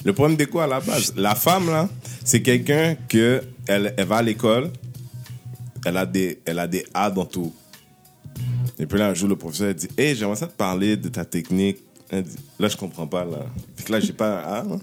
Le 0.04 0.12
problème 0.12 0.36
d'écho 0.36 0.60
à 0.60 0.68
la 0.68 0.82
base. 0.82 1.14
La 1.16 1.36
femme, 1.36 1.70
là, 1.70 1.88
c'est 2.26 2.42
quelqu'un 2.42 2.98
que 3.08 3.42
elle, 3.66 3.94
elle 3.96 4.06
va 4.06 4.18
à 4.18 4.22
l'école, 4.22 4.70
elle 5.86 5.96
a 5.96 6.06
des, 6.06 6.40
elle 6.46 6.60
a 6.60 6.68
des 6.68 6.86
A 6.94 7.10
dans 7.10 7.24
tout. 7.26 7.54
Et 8.80 8.86
puis 8.86 8.98
là, 9.00 9.08
un 9.10 9.14
jour, 9.14 9.30
le 9.30 9.36
professeur 9.36 9.74
dit 9.74 9.88
Hey, 9.98 10.16
j'aimerais 10.16 10.36
ça 10.36 10.48
te 10.48 10.52
parler 10.54 10.98
de 10.98 11.08
ta 11.08 11.24
technique. 11.24 11.78
Elle 12.16 12.24
dit, 12.24 12.36
là, 12.60 12.68
je 12.68 12.78
comprends 12.78 13.08
pas, 13.08 13.26
là. 13.26 13.40
Que 13.84 13.92
là, 13.92 14.00
j'ai 14.00 14.14
pas 14.14 14.28
un 14.28 14.60
A. 14.60 14.64
Ouais, 14.66 14.80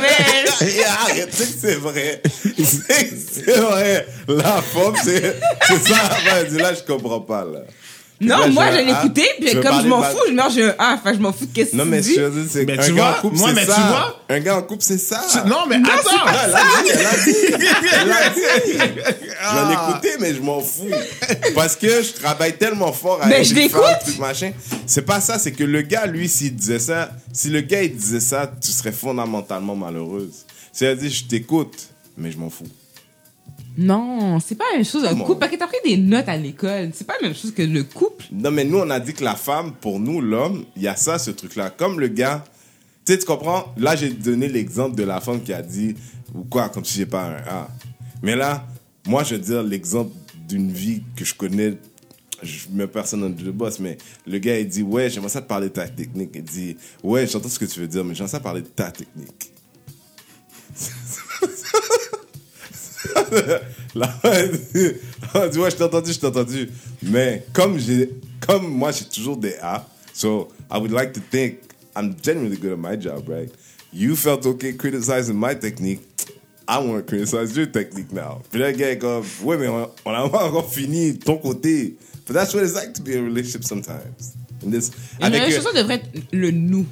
mais. 0.00 0.66
Et 0.66 0.84
arrête, 0.84 1.30
tu 1.30 1.36
sais 1.36 1.52
que 1.52 1.60
c'est 1.60 1.74
vrai. 1.76 2.20
C'est 2.64 3.60
vrai. 3.60 4.06
La 4.26 4.60
femme, 4.60 4.94
c'est 5.04 5.40
c'est 5.68 5.88
ça. 5.88 6.10
Elle 6.34 6.48
dit, 6.48 6.58
là, 6.58 6.74
je 6.74 6.82
comprends 6.82 7.20
pas, 7.20 7.44
là. 7.44 7.60
Non, 8.22 8.36
Là, 8.38 8.46
moi, 8.48 8.66
je 8.70 8.76
un 8.76 8.82
l'ai 8.82 8.92
A. 8.92 8.98
écouté, 9.02 9.24
puis 9.40 9.48
Je 9.50 9.58
comme 9.60 9.80
je 9.82 9.86
m'en 9.88 10.02
fous, 10.02 10.18
je 10.28 10.32
meurs, 10.34 10.50
j'ai 10.50 10.64
un 10.64 10.74
A. 10.78 10.94
Enfin, 10.94 11.14
je 11.14 11.18
m'en 11.20 11.32
fous 11.32 11.46
de 11.46 11.52
qu'est-ce 11.54 11.70
que 11.70 11.76
Non, 11.76 11.84
tu 11.84 11.88
mais 11.90 12.00
dis? 12.02 12.14
je 12.16 12.20
veux 12.20 12.46
c'est 12.50 12.66
Mais 12.66 12.78
un 12.78 12.82
tu 12.84 12.92
gars 12.92 13.02
vois, 13.02 13.18
en 13.18 13.20
couple, 13.22 13.36
moi, 13.38 13.48
c'est 13.48 13.54
mais 13.54 13.64
tu 13.64 13.70
ça. 13.72 13.80
vois- 13.80 14.20
Un 14.28 14.40
gars 14.40 14.56
en 14.58 14.62
couple, 14.62 14.82
c'est 14.82 14.98
ça. 14.98 15.22
Non, 15.46 15.60
mais 15.66 15.76
Ah, 15.88 15.96
attends. 15.98 16.26
elle 16.28 16.54
a 16.54 16.82
dit, 16.82 16.90
elle 16.92 17.06
a 17.06 17.24
dit. 17.24 17.36
Elle 18.02 18.12
a 18.12 18.28
dit. 18.28 18.72
Je 18.76 19.36
Ah. 19.42 19.66
l'ai 19.68 19.72
écouté, 19.92 20.08
mais 20.20 20.34
je 20.34 20.40
m'en 20.42 20.60
fous. 20.60 20.90
Parce 21.54 21.76
que 21.76 22.02
je 22.02 22.12
travaille 22.12 22.56
tellement 22.58 22.92
fort 22.92 23.20
Mais 23.26 23.36
avec 23.36 23.46
je 23.48 23.54
l'écoute. 23.54 24.18
machin. 24.18 24.52
C'est 24.86 25.02
pas 25.06 25.20
ça, 25.22 25.38
c'est 25.38 25.52
que 25.52 25.64
le 25.64 25.80
gars, 25.80 26.04
lui, 26.04 26.28
s'il 26.28 26.54
disait 26.54 26.78
ça, 26.78 27.10
si 27.32 27.48
le 27.48 27.62
gars, 27.62 27.82
il 27.82 27.96
disait 27.96 28.20
ça, 28.20 28.50
tu 28.60 28.70
serais 28.70 28.92
fondamentalement 28.92 29.76
malheureuse. 29.76 30.44
C'est-à-dire, 30.74 31.10
je 31.10 31.24
t'écoute, 31.24 31.74
mais 32.18 32.30
je 32.30 32.36
m'en 32.36 32.50
fous. 32.50 32.68
Non, 33.78 34.38
c'est 34.40 34.56
pas 34.56 34.64
la 34.72 34.76
même 34.78 34.84
chose 34.84 35.04
un 35.04 35.10
Comment? 35.10 35.24
couple. 35.24 35.38
Parce 35.40 35.52
que 35.52 35.56
t'as 35.56 35.66
pris 35.66 35.78
des 35.84 35.96
notes 35.96 36.28
à 36.28 36.36
l'école. 36.36 36.90
C'est 36.92 37.06
pas 37.06 37.14
la 37.20 37.28
même 37.28 37.36
chose 37.36 37.52
que 37.52 37.62
le 37.62 37.84
couple. 37.84 38.26
Non, 38.32 38.50
mais 38.50 38.64
nous, 38.64 38.78
on 38.78 38.90
a 38.90 39.00
dit 39.00 39.12
que 39.14 39.24
la 39.24 39.36
femme, 39.36 39.72
pour 39.80 40.00
nous, 40.00 40.20
l'homme, 40.20 40.64
il 40.76 40.82
y 40.82 40.88
a 40.88 40.96
ça, 40.96 41.18
ce 41.18 41.30
truc-là. 41.30 41.70
Comme 41.70 41.98
le 42.00 42.08
gars, 42.08 42.44
tu 43.06 43.12
sais, 43.12 43.18
tu 43.18 43.24
comprends? 43.26 43.72
Là, 43.78 43.96
j'ai 43.96 44.10
donné 44.10 44.48
l'exemple 44.48 44.96
de 44.96 45.02
la 45.04 45.20
femme 45.20 45.42
qui 45.42 45.52
a 45.52 45.62
dit, 45.62 45.94
ou 46.34 46.44
quoi, 46.44 46.68
comme 46.68 46.84
si 46.84 46.98
j'ai 46.98 47.06
pas 47.06 47.24
un 47.24 47.36
A. 47.48 47.68
Mais 48.22 48.36
là, 48.36 48.66
moi, 49.06 49.22
je 49.24 49.34
veux 49.36 49.40
dire 49.40 49.62
l'exemple 49.62 50.12
d'une 50.48 50.70
vie 50.70 51.02
que 51.16 51.24
je 51.24 51.34
connais. 51.34 51.74
Je 52.42 52.68
mets 52.72 52.86
personne 52.86 53.20
dans 53.20 53.44
le 53.44 53.52
boss, 53.52 53.78
mais 53.80 53.98
le 54.26 54.38
gars, 54.38 54.58
il 54.58 54.66
dit, 54.66 54.82
ouais, 54.82 55.10
j'aimerais 55.10 55.28
ça 55.28 55.42
te 55.42 55.46
parler 55.48 55.68
de 55.68 55.74
ta 55.74 55.86
technique. 55.86 56.30
Il 56.34 56.42
dit, 56.42 56.76
ouais, 57.02 57.26
j'entends 57.26 57.48
ce 57.50 57.58
que 57.58 57.66
tu 57.66 57.80
veux 57.80 57.86
dire, 57.86 58.02
mais 58.04 58.14
j'aimerais 58.14 58.30
ça 58.30 58.40
parler 58.40 58.62
de 58.62 58.66
ta 58.66 58.90
technique. 58.90 59.49
Là, 63.94 64.20
on 65.34 65.48
dit, 65.48 65.58
ouais, 65.58 65.70
je 65.70 65.76
t'ai 65.76 65.82
entendu, 65.84 66.12
je 66.12 66.18
t'ai 66.18 66.26
entendu. 66.26 66.68
Mais 67.02 67.44
comme 67.52 67.78
j'ai, 67.78 68.10
comme 68.46 68.68
moi, 68.68 68.92
j'ai 68.92 69.04
toujours 69.04 69.36
des 69.36 69.54
A, 69.62 69.86
so 70.12 70.48
I 70.70 70.78
would 70.78 70.92
like 70.92 71.12
to 71.14 71.20
think 71.30 71.58
I'm 71.96 72.14
genuinely 72.22 72.56
good 72.56 72.72
at 72.72 72.76
my 72.78 72.96
job, 73.00 73.28
right? 73.28 73.50
You 73.92 74.14
felt 74.14 74.46
okay 74.46 74.74
criticizing 74.74 75.34
my 75.36 75.54
technique. 75.54 76.00
I 76.68 76.78
want 76.78 76.98
to 76.98 77.02
criticize 77.02 77.56
your 77.56 77.66
technique 77.66 78.12
now. 78.12 78.42
Puis 78.52 78.60
là, 78.60 78.72
gars 78.72 78.94
comme, 78.96 79.24
ouais, 79.42 79.56
mais 79.56 79.66
on, 79.66 79.88
on 80.04 80.10
a 80.12 80.28
pas 80.28 80.44
encore 80.46 80.72
fini 80.72 81.18
ton 81.18 81.36
côté. 81.38 81.96
But 82.26 82.34
that's 82.34 82.54
what 82.54 82.62
it's 82.62 82.74
like 82.74 82.94
to 82.94 83.02
be 83.02 83.08
in 83.16 83.18
a 83.18 83.22
relationship 83.24 83.64
sometimes. 83.64 84.36
In 84.64 84.70
this, 84.70 84.92
Une 85.20 85.32
relation 85.34 85.62
euh, 85.66 85.72
devrait 85.72 85.94
être 85.94 86.26
le 86.32 86.52
nous. 86.52 86.86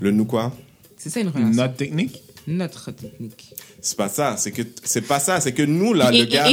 le 0.00 0.10
nous 0.10 0.24
quoi? 0.24 0.52
C'est 0.96 1.10
ça 1.10 1.20
une 1.20 1.28
relation. 1.28 1.50
Notre 1.52 1.76
technique? 1.76 2.22
Notre 2.46 2.90
technique. 2.92 3.54
C'est 3.82 3.96
pas 3.96 4.08
ça, 4.08 4.36
c'est 4.36 4.50
que 4.50 4.62
c'est 4.84 5.00
pas 5.02 5.20
ça, 5.20 5.40
c'est 5.40 5.52
que 5.52 5.62
nous 5.62 5.94
là 5.94 6.12
Et- 6.12 6.18
le 6.20 6.24
gars, 6.26 6.46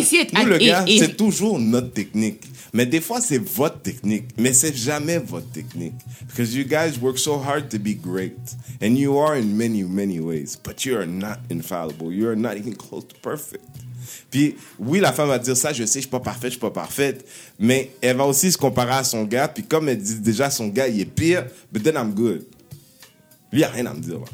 nous 0.44 0.46
le 0.50 0.58
gars, 0.68 0.86
c'est 1.00 1.18
toujours 1.18 1.60
notre 1.60 1.92
technique. 1.92 2.42
Mais 2.74 2.86
des 2.86 3.02
fois 3.02 3.22
c'est 3.22 3.38
votre 3.38 3.82
technique, 3.82 4.26
mais 4.38 4.54
c'est 4.54 4.76
jamais 4.76 5.18
votre 5.20 5.50
technique 5.52 5.94
because 6.28 6.54
you 6.54 6.64
guys 6.66 6.98
work 7.02 7.18
so 7.18 7.36
hard 7.40 7.70
to 7.70 7.78
be 7.80 7.96
great 8.00 8.36
and 8.82 8.96
you 8.96 9.18
are 9.20 9.36
in 9.36 9.46
many 9.56 9.84
many 9.84 10.20
ways, 10.20 10.58
but 10.64 10.84
you 10.86 10.96
are 10.98 11.08
not 11.08 11.38
infallible. 11.50 12.12
You 12.14 12.28
are 12.30 12.36
not 12.36 12.56
even 12.58 12.76
close 12.76 13.06
to 13.08 13.16
perfect. 13.22 13.64
Puis 14.30 14.56
oui, 14.80 15.00
la 15.00 15.12
femme 15.12 15.28
va 15.28 15.40
dire 15.40 15.58
ça, 15.58 15.74
je 15.74 15.86
sais, 15.86 16.00
je 16.00 16.04
suis 16.04 16.10
pas 16.10 16.20
parfaite, 16.20 16.52
je 16.52 16.52
suis 16.52 16.60
pas 16.62 16.72
parfaite, 16.72 17.26
mais 17.60 17.92
elle 18.02 18.16
va 18.18 18.26
aussi 18.26 18.52
se 18.52 18.58
comparer 18.58 18.94
à 18.96 19.04
son 19.04 19.24
gars, 19.24 19.48
puis 19.48 19.64
comme 19.64 19.90
elle 19.90 19.98
dit 20.02 20.20
déjà 20.20 20.50
son 20.50 20.68
gars, 20.68 20.88
il 20.88 21.00
est 21.02 21.06
pire, 21.06 21.46
but 21.74 21.82
then 21.84 21.96
I'm 21.96 22.14
good. 22.14 22.46
Lui, 23.52 23.62
il 23.62 23.64
a 23.64 23.70
rien 23.70 23.86
à 23.86 23.94
me 23.94 24.00
dire 24.02 24.20
là. 24.20 24.26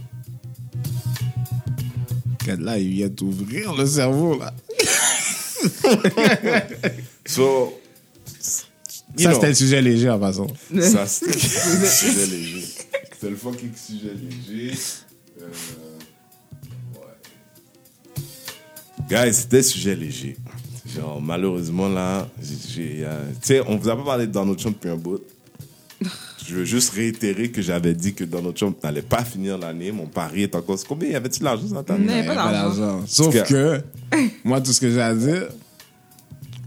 Là, 2.48 2.78
il 2.78 2.90
vient 2.90 3.10
d'ouvrir 3.10 3.74
le 3.74 3.86
cerveau, 3.86 4.38
là. 4.40 4.54
So, 7.26 7.80
Ça, 9.18 9.34
c'était 9.34 9.48
le 9.48 9.54
sujet 9.54 9.82
léger, 9.82 10.10
en 10.10 10.20
passant. 10.20 10.48
Ça, 10.82 11.08
c'était 11.08 11.32
le 11.32 11.88
sujet 11.88 12.26
léger. 12.28 12.66
C'était 13.14 13.30
le 13.30 13.36
fucking 13.38 13.72
sujet 13.76 14.14
léger. 14.14 14.74
Euh, 15.42 15.48
ouais. 16.96 17.16
Guys, 19.10 19.34
c'était 19.34 19.64
sujet 19.64 19.96
léger. 19.96 20.36
Genre, 20.94 21.22
malheureusement, 21.22 21.88
là, 21.88 22.28
euh, 22.78 23.32
tu 23.42 23.44
sais, 23.48 23.62
on 23.66 23.78
vous 23.78 23.88
a 23.90 23.96
pas 23.96 24.04
parlé 24.04 24.28
de 24.28 24.32
Donald 24.32 24.60
Trump 24.60 24.76
depuis 24.76 24.90
un 24.90 24.98
bout. 24.98 25.22
Je 26.46 26.56
veux 26.56 26.66
juste 26.66 26.94
réitérer 26.94 27.50
que 27.50 27.62
j'avais 27.62 27.94
dit 27.94 28.14
que 28.14 28.24
Donald 28.24 28.56
Trump 28.56 28.78
n'allait 28.84 29.02
pas 29.02 29.24
finir 29.24 29.58
l'année. 29.58 29.92
Mon 29.92 30.08
pari 30.08 30.44
est 30.44 30.56
encore. 30.56 30.78
Combien? 30.88 31.10
Y 31.10 31.16
avait-il 31.16 31.44
table? 31.44 32.04
Non. 32.04 32.14
Il 32.14 32.18
y 32.18 32.20
a 32.20 32.24
pas 32.24 32.36
d'argent. 32.36 33.02
Sauf 33.06 33.44
que, 33.44 33.82
moi, 34.44 34.60
tout 34.60 34.74
ce 34.74 34.82
que 34.82 34.92
j'ai 34.92 35.02
à 35.02 35.14
dire, 35.14 35.48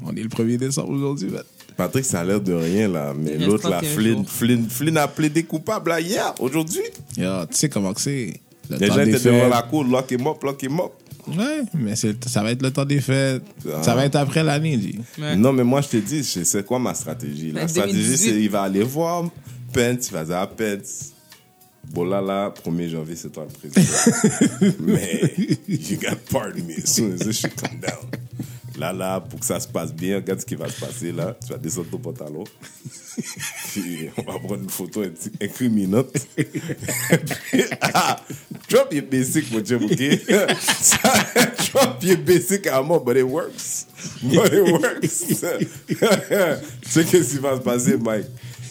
On 0.06 0.14
est 0.14 0.22
le 0.22 0.28
1er 0.28 0.56
décembre 0.56 0.90
aujourd'hui, 0.90 1.28
man. 1.28 1.42
Patrick, 1.76 2.04
ça 2.04 2.20
a 2.20 2.24
l'air 2.24 2.40
de 2.40 2.52
rien, 2.52 2.88
là. 2.88 3.12
Mais 3.18 3.36
l'autre, 3.36 3.68
là, 3.68 3.78
31 3.78 3.94
Flynn. 3.94 4.24
Flynn, 4.24 4.70
Flynn 4.70 4.96
a 4.96 5.08
plaidé 5.08 5.42
coupable, 5.42 5.90
là, 5.90 6.00
hier, 6.00 6.32
aujourd'hui. 6.38 6.82
Yo, 7.16 7.44
tu 7.50 7.56
sais 7.56 7.68
comment 7.68 7.92
que 7.92 8.00
c'est. 8.00 8.40
Le 8.70 8.78
Les 8.78 8.86
gens 8.86 9.00
étaient 9.00 9.18
devant 9.18 9.48
la 9.48 9.62
cour, 9.62 9.84
lock 9.84 10.10
him 10.10 10.26
up, 10.26 10.42
lock 10.42 10.62
him 10.62 10.80
up. 10.80 10.92
Ouais, 11.28 11.62
mais 11.74 11.94
ça 11.96 12.42
va 12.42 12.52
être 12.52 12.62
le 12.62 12.70
temps 12.70 12.84
des 12.84 13.00
fêtes. 13.00 13.42
Ah. 13.68 13.82
Ça 13.82 13.94
va 13.94 14.06
être 14.06 14.14
après 14.14 14.44
l'année, 14.44 14.76
dit. 14.76 14.98
Ouais. 15.18 15.36
Non, 15.36 15.52
mais 15.52 15.64
moi, 15.64 15.80
je 15.80 15.88
te 15.88 15.96
dis, 15.96 16.22
c'est 16.22 16.64
quoi 16.64 16.78
ma 16.78 16.94
stratégie? 16.94 17.50
La 17.52 17.62
Ben, 17.62 17.68
stratégie, 17.68 17.98
2018. 17.98 18.16
c'est 18.16 18.40
il 18.40 18.48
va 18.48 18.62
aller 18.62 18.84
voir 18.84 19.24
Pence, 19.76 20.10
il 20.10 20.24
dire 20.24 20.36
à 20.36 20.46
Pence, 20.46 21.12
bon 21.84 22.04
là, 22.04 22.22
là, 22.22 22.54
1er 22.64 22.88
janvier, 22.88 23.14
c'est 23.14 23.28
toi 23.28 23.46
le 23.46 23.52
président. 23.52 24.74
mais, 24.80 25.34
you 25.68 25.98
got 25.98 26.16
pardon 26.30 26.64
me 26.64 26.78
as 26.82 26.94
soon 26.94 27.12
as 27.12 27.18
this 27.18 27.40
shit 27.40 27.54
come 27.56 27.78
down. 27.78 28.08
Là, 28.78 28.94
là, 28.94 29.20
pour 29.20 29.38
que 29.40 29.44
ça 29.44 29.60
se 29.60 29.68
passe 29.68 29.92
bien, 29.92 30.16
regarde 30.16 30.40
ce 30.40 30.46
qui 30.46 30.54
va 30.54 30.68
se 30.70 30.80
passer 30.80 31.12
là. 31.12 31.36
Tu 31.42 31.52
vas 31.52 31.58
descendre 31.58 31.90
ton 31.90 31.98
pantalon. 31.98 32.44
Puis, 33.72 34.08
on 34.16 34.22
va 34.22 34.38
prendre 34.38 34.62
une 34.62 34.70
photo 34.70 35.02
incriminante. 35.42 36.26
ah, 37.82 38.20
drop 38.68 38.92
your 38.92 39.04
basic, 39.10 39.50
mon 39.52 39.60
chum, 39.60 39.84
ok? 39.84 39.98
Drop 41.70 42.02
your 42.02 42.18
basic 42.18 42.66
à 42.66 42.82
mort, 42.82 43.04
but 43.04 43.16
it 43.16 43.24
works. 43.24 43.86
But 44.22 44.52
it 44.52 44.72
works. 44.72 45.26
tu 45.86 46.90
sais 46.90 47.04
qu'est-ce 47.04 47.34
qui 47.34 47.38
va 47.38 47.56
se 47.56 47.62
passer, 47.62 47.96
Mike? 47.98 48.26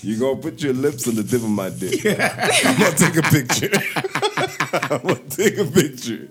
You're 0.06 0.20
gonna 0.20 0.39
put 0.39 0.62
your 0.62 0.74
lips 0.74 1.08
on 1.08 1.16
the 1.16 1.24
tip 1.24 1.41
of 1.41 1.49
my 1.49 1.70
dick. 1.72 2.06
I'm 2.06 2.78
gonna 2.78 2.95
take 2.95 3.16
a 3.18 3.24
picture. 3.24 3.72
I'm 4.93 5.01
gonna 5.01 5.30
take 5.30 5.58
a 5.58 5.66
picture. 5.66 6.30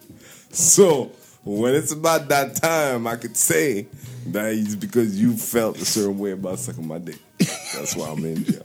So, 0.53 1.11
when 1.43 1.75
it's 1.75 1.91
about 1.91 2.29
that 2.29 2.55
time, 2.55 3.09
I 3.09 3.17
could 3.17 3.37
say 3.37 3.89
that 4.29 4.53
it's 4.55 4.77
because 4.77 5.21
you 5.21 5.37
felt 5.37 5.77
a 5.79 5.85
certain 5.85 6.17
way 6.21 6.31
about 6.31 6.61
sucking 6.61 6.87
my 6.87 6.99
dick. 6.99 7.19
That's 7.75 7.97
why 7.97 8.11
I'm 8.11 8.25
in 8.25 8.45
jail. 8.45 8.63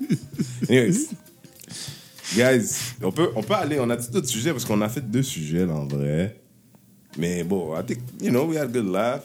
Anyways, 0.69 1.15
guys, 2.37 2.93
on 3.01 3.11
peut, 3.11 3.33
on 3.35 3.41
peut 3.41 3.55
aller, 3.55 3.79
on 3.79 3.89
a 3.89 3.97
dit 3.97 4.11
d'autres 4.11 4.29
sujets 4.29 4.51
parce 4.51 4.63
qu'on 4.63 4.79
a 4.81 4.89
fait 4.89 5.01
deux 5.01 5.23
sujets 5.23 5.65
là, 5.65 5.73
en 5.73 5.87
vrai. 5.87 6.39
Mais 7.17 7.43
bon, 7.43 7.75
I 7.75 7.81
think, 7.81 8.01
you 8.21 8.29
know, 8.29 8.45
we 8.45 8.57
had 8.57 8.69
a 8.69 8.71
good 8.71 8.85
laugh. 8.85 9.23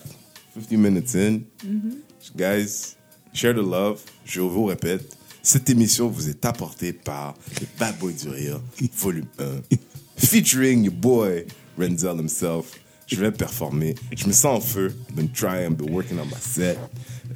50 0.55 0.79
minutes 0.79 1.15
in. 1.15 1.45
Mm-hmm. 1.63 1.99
Guys, 2.37 2.97
share 3.35 3.53
the 3.53 3.63
love. 3.63 4.03
Je 4.25 4.41
vous 4.41 4.65
répète, 4.65 5.15
cette 5.45 5.69
émission 5.69 6.09
vous 6.09 6.31
est 6.31 6.45
apportée 6.47 6.95
par 6.95 7.35
le 7.61 7.67
Bad 7.79 7.99
Boy 7.99 8.15
du 8.15 8.29
Rire, 8.31 8.61
volume 8.97 9.27
1. 9.39 9.77
Featuring 10.17 10.85
your 10.85 10.95
boy, 10.95 11.45
Renzel 11.79 12.19
himself. 12.19 12.81
Je 13.07 13.17
vais 13.17 13.31
performer. 13.31 13.95
Je 14.17 14.27
me 14.27 14.33
sens 14.33 14.57
en 14.57 14.61
feu. 14.61 14.95
I've 15.11 15.15
been 15.15 15.31
trying, 15.31 15.73
I've 15.73 15.77
been 15.77 15.93
working 15.93 16.19
on 16.19 16.25
my 16.25 16.41
set. 16.41 16.79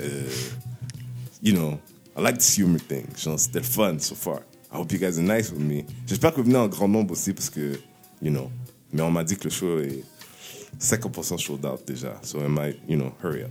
Euh, 0.00 0.26
you 1.42 1.52
know, 1.52 1.78
I 2.16 2.22
like 2.22 2.38
this 2.38 2.56
humor 2.56 2.80
thing. 2.80 3.06
C'était 3.14 3.62
fun 3.62 3.98
so 3.98 4.14
far. 4.14 4.40
I 4.72 4.76
hope 4.78 4.90
you 4.90 4.98
guys 4.98 5.18
are 5.18 5.22
nice 5.22 5.50
with 5.52 5.60
me. 5.60 5.84
J'espère 6.06 6.32
que 6.32 6.40
vous 6.40 6.46
venez 6.46 6.58
en 6.58 6.68
grand 6.68 6.88
nombre 6.88 7.12
aussi 7.12 7.34
parce 7.34 7.50
que, 7.50 7.78
you 8.22 8.30
know, 8.30 8.50
mais 8.90 9.02
on 9.02 9.10
m'a 9.10 9.22
dit 9.22 9.36
que 9.36 9.44
le 9.44 9.50
show 9.50 9.80
est 9.80 10.02
50% 10.80 11.38
sold 11.38 11.66
out 11.66 11.86
déjà. 11.86 12.18
So 12.22 12.38
I 12.38 12.48
might, 12.48 12.78
you 12.88 12.96
know, 12.96 13.12
hurry 13.22 13.42
up. 13.42 13.50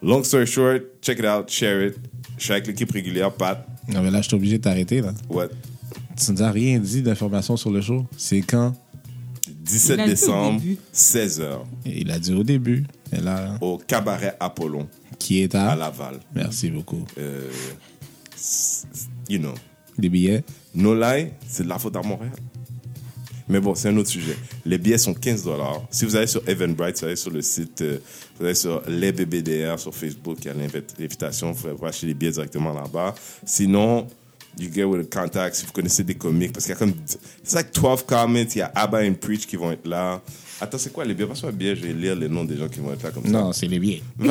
Long 0.00 0.24
story 0.24 0.46
short, 0.46 1.02
check 1.02 1.18
it 1.18 1.26
out, 1.26 1.50
share 1.50 1.86
it. 1.86 1.96
Je 2.38 2.44
suis 2.44 2.52
avec 2.52 2.66
l'équipe 2.66 2.90
régulière, 2.90 3.32
Pat. 3.32 3.68
Non, 3.88 4.02
mais 4.02 4.10
là, 4.10 4.20
je 4.22 4.28
suis 4.28 4.36
obligé 4.36 4.58
de 4.58 4.62
t'arrêter, 4.62 5.00
là. 5.00 5.12
What? 5.28 5.48
Tu 6.16 6.32
nous 6.32 6.42
as 6.42 6.50
rien 6.50 6.78
dit 6.78 7.02
d'informations 7.02 7.56
sur 7.56 7.70
le 7.70 7.80
show. 7.80 8.06
C'est 8.16 8.40
quand? 8.42 8.74
17 9.48 9.94
Il 9.96 10.00
a 10.00 10.04
dit 10.04 10.10
au 10.10 10.14
décembre, 10.14 10.60
début. 10.60 10.78
16h, 10.94 11.58
Et 11.86 12.00
Il 12.02 12.10
a 12.10 12.18
dit 12.18 12.32
au 12.32 12.42
début. 12.42 12.84
Et 13.12 13.20
là, 13.20 13.56
au 13.60 13.78
cabaret 13.78 14.36
Apollon, 14.40 14.88
qui 15.18 15.42
est 15.42 15.54
à 15.54 15.70
à? 15.70 15.76
Laval. 15.76 16.20
Merci 16.34 16.70
beaucoup. 16.70 17.04
Euh, 17.18 17.50
you 19.28 19.38
know, 19.38 19.54
Des 19.98 20.08
billets? 20.08 20.44
No 20.74 20.94
lie, 20.94 21.28
c'est 21.46 21.64
de 21.64 21.68
la 21.68 21.78
faute 21.78 21.96
à 21.96 22.02
Montréal. 22.02 22.32
Mais 23.48 23.60
bon, 23.60 23.74
c'est 23.74 23.88
un 23.88 23.96
autre 23.96 24.08
sujet. 24.08 24.36
Les 24.64 24.78
billets 24.78 24.98
sont 24.98 25.14
15 25.14 25.44
dollars. 25.44 25.82
Si 25.90 26.04
vous 26.04 26.14
allez 26.16 26.26
sur 26.26 26.42
Eventbrite, 26.48 26.98
vous 27.00 27.04
allez 27.06 27.16
sur 27.16 27.30
le 27.30 27.42
site, 27.42 27.80
euh, 27.82 27.98
vous 28.38 28.44
allez 28.46 28.54
sur 28.54 28.82
les 28.88 29.12
BBDR 29.12 29.78
sur 29.78 29.94
Facebook, 29.94 30.38
il 30.42 30.46
y 30.46 30.50
a 30.50 30.54
l'invit- 30.54 30.82
l'invitation, 30.98 31.52
vous 31.52 31.68
pouvez 31.76 31.88
acheter 31.88 32.06
les 32.06 32.14
billets 32.14 32.32
directement 32.32 32.72
là-bas. 32.72 33.14
Sinon, 33.44 34.06
you 34.58 34.70
get 34.72 34.84
with 34.84 35.08
the 35.08 35.12
contact 35.12 35.56
si 35.56 35.66
vous 35.66 35.72
connaissez 35.72 36.04
des 36.04 36.14
comiques, 36.14 36.52
parce 36.52 36.66
qu'il 36.66 36.74
y 36.74 36.76
a 36.76 36.78
comme, 36.78 36.94
c'est 37.42 37.56
like 37.56 37.72
12 37.74 38.02
comments, 38.04 38.38
il 38.54 38.58
y 38.58 38.62
a 38.62 38.70
Abba 38.74 39.02
and 39.02 39.14
Preach 39.14 39.46
qui 39.46 39.56
vont 39.56 39.72
être 39.72 39.86
là. 39.86 40.20
Attends, 40.62 40.78
c'est 40.78 40.92
quoi? 40.92 41.04
Les 41.04 41.12
billets? 41.14 41.26
Passe-moi 41.26 41.50
bien, 41.50 41.74
je 41.74 41.80
vais 41.80 41.92
lire 41.92 42.14
les 42.14 42.28
noms 42.28 42.44
des 42.44 42.56
gens 42.56 42.68
qui 42.68 42.78
vont 42.78 42.92
être 42.92 43.02
là 43.02 43.10
comme 43.10 43.24
ça. 43.24 43.30
Non, 43.30 43.52
c'est 43.52 43.66
les 43.66 43.80
billets. 43.80 44.00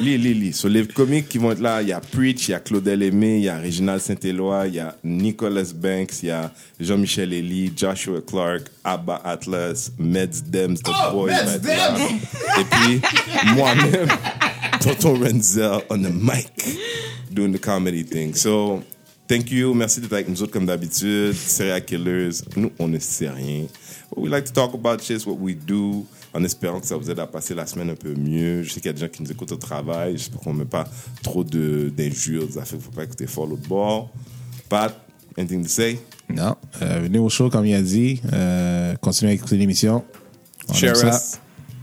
Lis, 0.00 0.18
lis, 0.18 0.34
lis. 0.34 0.52
Sur 0.52 0.68
les 0.68 0.86
comiques 0.86 1.28
qui 1.28 1.38
vont 1.38 1.52
être 1.52 1.60
là, 1.60 1.80
il 1.80 1.88
y 1.88 1.92
a 1.92 2.00
Preach, 2.00 2.48
il 2.48 2.50
y 2.50 2.54
a 2.54 2.60
Claudel 2.60 3.02
Aimé, 3.02 3.36
il 3.38 3.44
y 3.44 3.48
a 3.48 3.56
Réginald 3.56 4.00
Saint-Éloi, 4.00 4.66
il 4.68 4.74
y 4.74 4.80
a 4.80 4.96
Nicholas 5.04 5.72
Banks, 5.74 6.22
il 6.22 6.28
y 6.28 6.30
a 6.30 6.52
Jean-Michel 6.80 7.32
Elie, 7.32 7.72
Joshua 7.76 8.20
Clark, 8.20 8.62
Abba 8.84 9.20
Atlas, 9.24 9.92
Meds 9.98 10.42
Dems, 10.46 10.74
The 10.78 10.90
Boy. 11.12 11.30
va 11.30 11.54
être 11.54 11.64
là. 11.64 11.96
Et 12.60 12.64
puis, 12.64 13.00
moi-même, 13.54 14.08
Tonton 14.80 15.14
Renzel 15.20 15.78
on 15.88 15.98
the 16.02 16.10
mic, 16.12 16.50
doing 17.30 17.52
the 17.52 17.60
comedy 17.60 18.04
thing. 18.04 18.34
So, 18.34 18.82
thank 19.28 19.50
you. 19.52 19.72
Merci 19.74 20.00
d'être 20.00 20.12
avec 20.14 20.28
nous 20.28 20.42
autres 20.42 20.52
comme 20.52 20.66
d'habitude. 20.66 21.34
Serial 21.34 21.84
Killers, 21.84 22.42
nous, 22.56 22.72
on 22.78 22.88
ne 22.88 22.98
sait 22.98 23.30
rien. 23.30 23.64
We 24.16 24.28
like 24.28 24.44
to 24.46 24.52
talk 24.52 24.74
about 24.74 25.00
shit, 25.02 25.24
what 25.26 25.36
we 25.40 25.54
do, 25.54 26.04
en 26.34 26.44
espérant 26.44 26.80
que 26.80 26.86
ça 26.86 26.96
vous 26.96 27.10
aide 27.10 27.18
à 27.18 27.26
passer 27.26 27.54
la 27.54 27.66
semaine 27.66 27.90
un 27.90 27.94
peu 27.94 28.14
mieux. 28.14 28.62
Je 28.62 28.70
sais 28.72 28.80
qu'il 28.80 28.86
y 28.88 28.90
a 28.90 28.92
des 28.92 29.00
gens 29.00 29.08
qui 29.08 29.22
nous 29.22 29.30
écoutent 29.32 29.52
au 29.52 29.56
travail. 29.56 30.18
J'espère 30.18 30.40
qu'on 30.40 30.52
ne 30.52 30.58
met 30.60 30.64
pas 30.66 30.86
trop 31.22 31.42
de- 31.44 31.90
d'injures, 31.96 32.46
des 32.46 32.58
affaires 32.58 32.66
qu'il 32.68 32.78
ne 32.78 32.82
faut 32.82 32.90
pas 32.90 33.04
écouter 33.04 33.26
fort 33.26 33.46
l'autre 33.46 33.66
bord. 33.66 34.10
Pat, 34.68 34.94
anything 35.38 35.62
to 35.62 35.68
say? 35.68 35.98
Non. 36.28 36.56
Euh, 36.82 37.00
venez 37.02 37.18
au 37.18 37.28
show, 37.28 37.48
comme 37.48 37.64
il 37.66 37.74
a 37.74 37.82
dit. 37.82 38.20
Euh, 38.32 38.94
continuez 38.96 39.32
à 39.32 39.34
écouter 39.34 39.56
l'émission. 39.56 40.04
On 40.68 40.74
Share 40.74 40.96
ça. 40.96 41.08
us. 41.16 41.38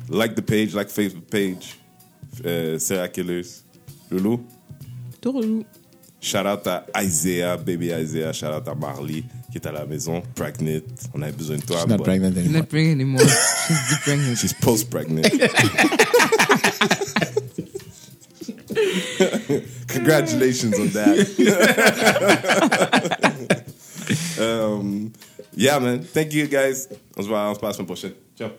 Like 0.10 0.36
the 0.36 0.42
page, 0.42 0.74
like 0.74 0.90
Facebook 0.90 1.26
page. 1.30 1.78
Euh, 2.46 2.78
Serial 2.80 3.12
Killers. 3.12 3.48
Loulou? 4.12 4.42
Tout 5.20 5.32
relou. 5.32 5.64
Shout 6.22 6.38
out 6.48 6.66
à 6.68 6.86
Isaiah, 7.04 7.58
baby 7.58 7.88
Isaiah. 7.88 8.34
Shout 8.34 8.48
out 8.48 8.68
à 8.68 8.76
Marley 8.76 9.24
qui 9.52 9.58
est 9.58 9.68
à 9.68 9.72
la 9.72 9.86
maison, 9.86 10.22
pregnant. 10.36 10.82
On 11.14 11.22
avait 11.22 11.32
besoin 11.32 11.58
de 11.58 11.62
toi. 11.64 11.78
She's 11.78 11.88
not 11.88 11.98
but 11.98 12.06
pregnant 12.06 12.38
anymore. 12.38 12.62
Not 12.62 12.70
pregnant 12.70 12.92
anymore. 13.02 13.22
She's 13.68 14.00
pregnant. 14.04 14.38
She's 14.38 14.54
post-pregnant. 14.54 15.26
Congratulations 19.88 20.80
on 20.80 20.88
that. 20.90 21.18
um, 24.40 25.12
yeah, 25.56 25.80
man. 25.80 26.04
Thank 26.04 26.34
you, 26.34 26.48
guys. 26.48 26.88
On 27.18 27.24
se 27.24 27.28
voit, 27.28 27.50
on 27.50 27.56
se 27.56 27.60
passe 27.60 27.70
la 27.70 27.74
semaine 27.74 27.88
prochaine. 27.88 28.14
Ciao. 28.38 28.52